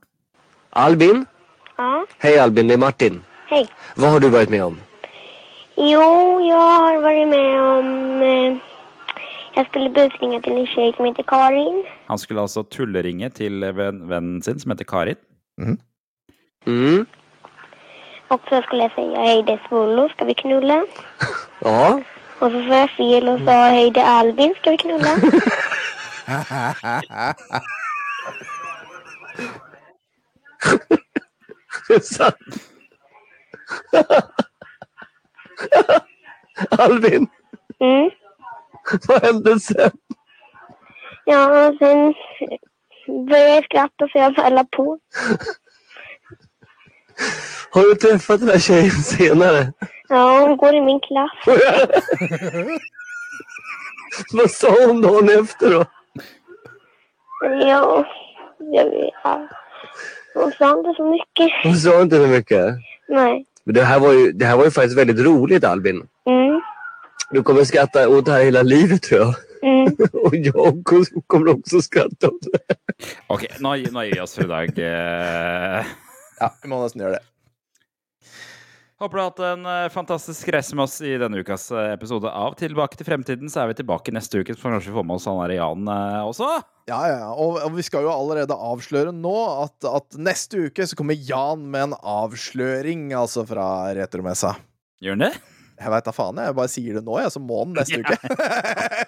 Albin? 0.73 1.21
Ja, 1.77 1.91
Hei, 2.23 2.33
Albin, 2.41 2.67
det 2.71 2.75
er 2.77 2.81
Martin. 2.81 3.21
Hei. 3.51 3.63
Hva 3.99 4.09
har 4.15 4.23
du 4.23 4.29
vært 4.33 4.51
med 4.53 4.63
om? 4.65 4.79
Jo, 5.77 6.03
jeg 6.45 6.57
har 6.57 6.99
vært 7.03 7.29
med 7.31 7.61
om... 7.61 7.89
Eh, 8.27 8.61
jag 9.55 9.65
skulle 9.67 9.89
busringa 9.89 10.41
til 10.41 10.57
en 10.57 10.67
tjej 10.67 10.93
som 10.95 11.05
heter 11.05 11.23
Karin. 11.23 11.83
Han 12.07 12.17
skulle 12.17 12.41
altså 12.41 12.63
tulleringe 12.63 13.29
til 13.29 13.65
venn, 13.75 14.09
vennen 14.09 14.41
sin, 14.41 14.59
som 14.59 14.71
heter 14.71 14.85
Karin. 14.85 15.15
Mm. 16.67 17.07
Og 18.29 18.39
så 18.49 18.61
skulle 18.65 18.83
jeg 18.83 18.91
si 18.95 19.05
hei, 19.15 19.41
det 19.47 19.53
er 19.57 19.67
Svolo, 19.67 20.07
skal 20.09 20.27
vi 20.27 20.33
knulle? 20.33 20.83
Ja. 21.63 21.99
Og 22.41 22.51
så 22.51 22.59
sa 22.67 22.75
jeg 22.81 22.89
fel 22.97 23.29
og 23.31 23.39
sa 23.47 23.69
hei, 23.71 23.85
det 23.95 24.01
er 24.03 24.19
Albin, 24.19 24.51
skal 24.59 24.71
vi 24.71 24.77
knulle? 24.77 25.11
Albin, 36.79 37.29
Mm. 37.83 38.09
Vad 39.07 39.23
hände 39.23 39.59
sen? 39.59 39.91
Ja, 41.25 41.73
sen 41.79 42.13
började 43.25 43.49
jag 43.55 43.63
skratta 43.63 44.07
så 44.07 44.17
jag 44.17 44.35
bara 44.35 44.63
på. 44.63 44.99
Har 47.69 47.81
du 47.81 47.95
träffat 47.95 48.47
den 48.47 48.59
tjejen 48.59 48.91
senare? 48.91 49.73
Ja, 50.09 50.39
hon 50.39 50.57
går 50.57 50.75
i 50.75 50.81
min 50.81 50.99
klass. 50.99 51.31
Vad 54.33 54.51
sa 54.51 54.87
hon 54.87 55.01
dagen 55.01 55.29
efter 55.29 55.69
då? 55.69 55.85
Ja, 57.41 58.05
jag 58.59 58.85
vet. 58.85 59.13
Hon 60.33 60.51
sa 60.51 60.77
inte 60.77 60.93
så 60.97 61.05
mycket. 61.11 61.51
Hon 61.63 61.75
sa 61.75 62.01
inte 62.01 62.15
så 62.15 62.27
mycket. 62.27 62.75
Nej. 63.07 63.45
Men 63.63 63.75
det 63.75 63.83
här 63.83 63.99
var 63.99 64.13
ju, 64.13 64.31
det 64.31 64.45
här 64.45 64.57
var 64.57 64.65
ju 64.65 64.71
faktiskt 64.71 64.97
väldigt 64.97 65.25
roligt 65.25 65.63
Albin. 65.63 66.07
Mm. 66.25 66.61
Du 67.31 67.43
kommer 67.43 67.63
skratta 67.63 68.09
åt 68.09 68.25
det 68.25 68.31
här 68.31 68.43
hela 68.43 68.61
livet 68.61 69.03
tror 69.03 69.21
jag. 69.21 69.35
Mm. 69.63 69.95
Och 70.13 70.35
jag 70.35 70.83
kommer 71.27 71.47
också 71.47 71.81
skratta 71.81 72.27
åt 72.27 72.41
det. 72.51 72.75
Ok, 73.27 73.45
nå, 73.59 73.75
nå 73.91 74.03
gir 74.03 74.13
vi 74.13 74.21
oss 74.21 74.35
for 74.35 74.43
i 74.43 74.47
dag. 74.47 74.79
eh. 74.79 75.85
Ja, 76.39 76.49
vi 76.63 76.69
må 76.69 76.81
nesten 76.83 77.01
gjøre 77.01 77.17
det. 77.19 77.23
Håper 78.99 79.17
du 79.17 79.21
har 79.21 79.29
hatt 79.31 79.39
en 79.47 79.65
eh, 79.67 79.89
fantastisk 79.91 80.47
reise 80.53 80.75
med 80.77 80.83
oss 80.83 80.99
i 81.03 81.15
denne 81.19 81.41
ukas 81.43 81.65
eh, 81.71 81.93
episode 81.95 82.29
av 82.29 82.53
Tilbake 82.59 82.99
til 82.99 83.07
fremtiden. 83.07 83.49
Så 83.51 83.63
er 83.63 83.71
vi 83.71 83.79
tilbake 83.81 84.13
neste 84.15 84.43
uke, 84.43 84.55
så 84.55 84.69
kanskje 84.69 84.91
vi 84.91 84.97
får 84.99 85.07
med 85.09 85.15
oss 85.17 85.27
han 85.27 85.41
der 85.43 85.55
Jan 85.57 85.89
også. 86.27 86.49
Ja, 86.91 86.99
ja, 87.07 87.31
og, 87.31 87.57
og 87.63 87.73
vi 87.77 87.83
skal 87.87 88.03
jo 88.05 88.11
allerede 88.13 88.55
avsløre 88.55 89.15
nå 89.15 89.33
at, 89.63 89.77
at 89.87 90.19
neste 90.19 90.67
uke 90.67 90.87
så 90.87 90.99
kommer 90.99 91.15
Jan 91.17 91.65
med 91.71 91.89
en 91.89 91.97
avsløring, 91.99 93.09
altså 93.17 93.45
fra 93.47 93.67
Retromessa. 93.95 94.57
Gjør 95.03 95.17
han 95.17 95.27
det? 95.29 95.33
Jeg 95.79 95.91
veit 95.93 96.05
da 96.05 96.13
faen, 96.15 96.39
jeg 96.39 96.51
jeg 96.51 96.57
bare 96.59 96.71
sier 96.71 96.99
det 96.99 97.03
nå, 97.05 97.15
jeg, 97.21 97.31
så 97.33 97.41
må 97.43 97.63
den 97.65 97.73
neste 97.77 97.99
uke. 98.03 98.17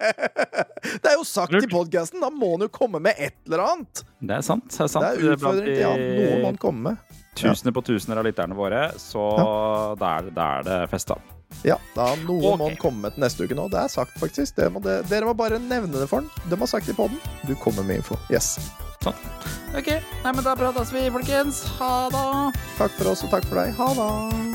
det 1.04 1.12
er 1.12 1.18
jo 1.18 1.28
sagt 1.28 1.56
i 1.60 1.70
podkasten, 1.72 2.24
da 2.24 2.32
må 2.34 2.56
han 2.56 2.66
jo 2.66 2.72
komme 2.74 3.02
med 3.04 3.20
et 3.22 3.38
eller 3.48 3.66
annet! 3.68 4.04
Det 4.20 4.40
er 4.40 4.46
sant. 4.46 4.68
Det 4.72 4.82
er, 4.88 4.92
sant. 4.92 5.06
Det 5.06 5.30
er 5.30 5.38
utfordring 5.38 5.70
til 5.70 5.84
Jan. 5.84 6.04
Noe 6.18 6.42
må 6.42 6.52
han 6.52 6.60
komme 6.62 6.90
med. 6.90 7.22
Tusener 7.36 7.76
på 7.76 7.84
tusener 7.84 8.22
av 8.22 8.28
lytterne 8.28 8.56
våre, 8.58 8.90
så 9.02 9.24
ja. 9.36 9.48
er, 10.16 10.30
da 10.36 10.52
er 10.60 10.70
det 10.70 10.82
festa. 10.94 11.20
Ja, 11.64 11.78
da 11.96 12.10
Noe 12.26 12.40
okay. 12.42 12.58
må 12.58 12.70
han 12.70 12.80
komme 12.80 13.06
med 13.06 13.16
til 13.16 13.26
neste 13.26 13.46
uke 13.46 13.58
nå. 13.58 13.68
Det 13.72 13.80
er 13.80 13.92
sagt, 13.92 14.18
faktisk. 14.20 14.56
Det 14.58 14.68
må 14.74 14.82
det, 14.84 15.02
dere 15.12 15.30
må 15.30 15.36
bare 15.38 15.60
nevne 15.62 15.94
det 15.96 16.10
for 16.12 16.24
han. 16.24 16.50
De 16.50 16.60
har 16.60 16.72
sagt 16.72 16.90
det 16.90 16.96
i 16.96 17.00
poden. 17.00 17.20
Du 17.48 17.56
kommer 17.62 17.86
med 17.88 18.02
info. 18.02 18.18
Yes. 18.34 18.56
Sånn. 19.04 19.18
OK. 19.78 19.92
Nei, 20.24 20.32
men 20.32 20.44
da 20.46 20.56
prates 20.58 20.94
vi, 20.96 21.08
folkens. 21.14 21.64
Ha 21.80 21.94
det. 22.14 22.28
Takk 22.80 22.96
for 23.00 23.14
oss, 23.14 23.26
og 23.28 23.36
takk 23.36 23.48
for 23.50 23.62
deg. 23.62 23.76
Ha 23.80 23.92
det. 24.00 24.55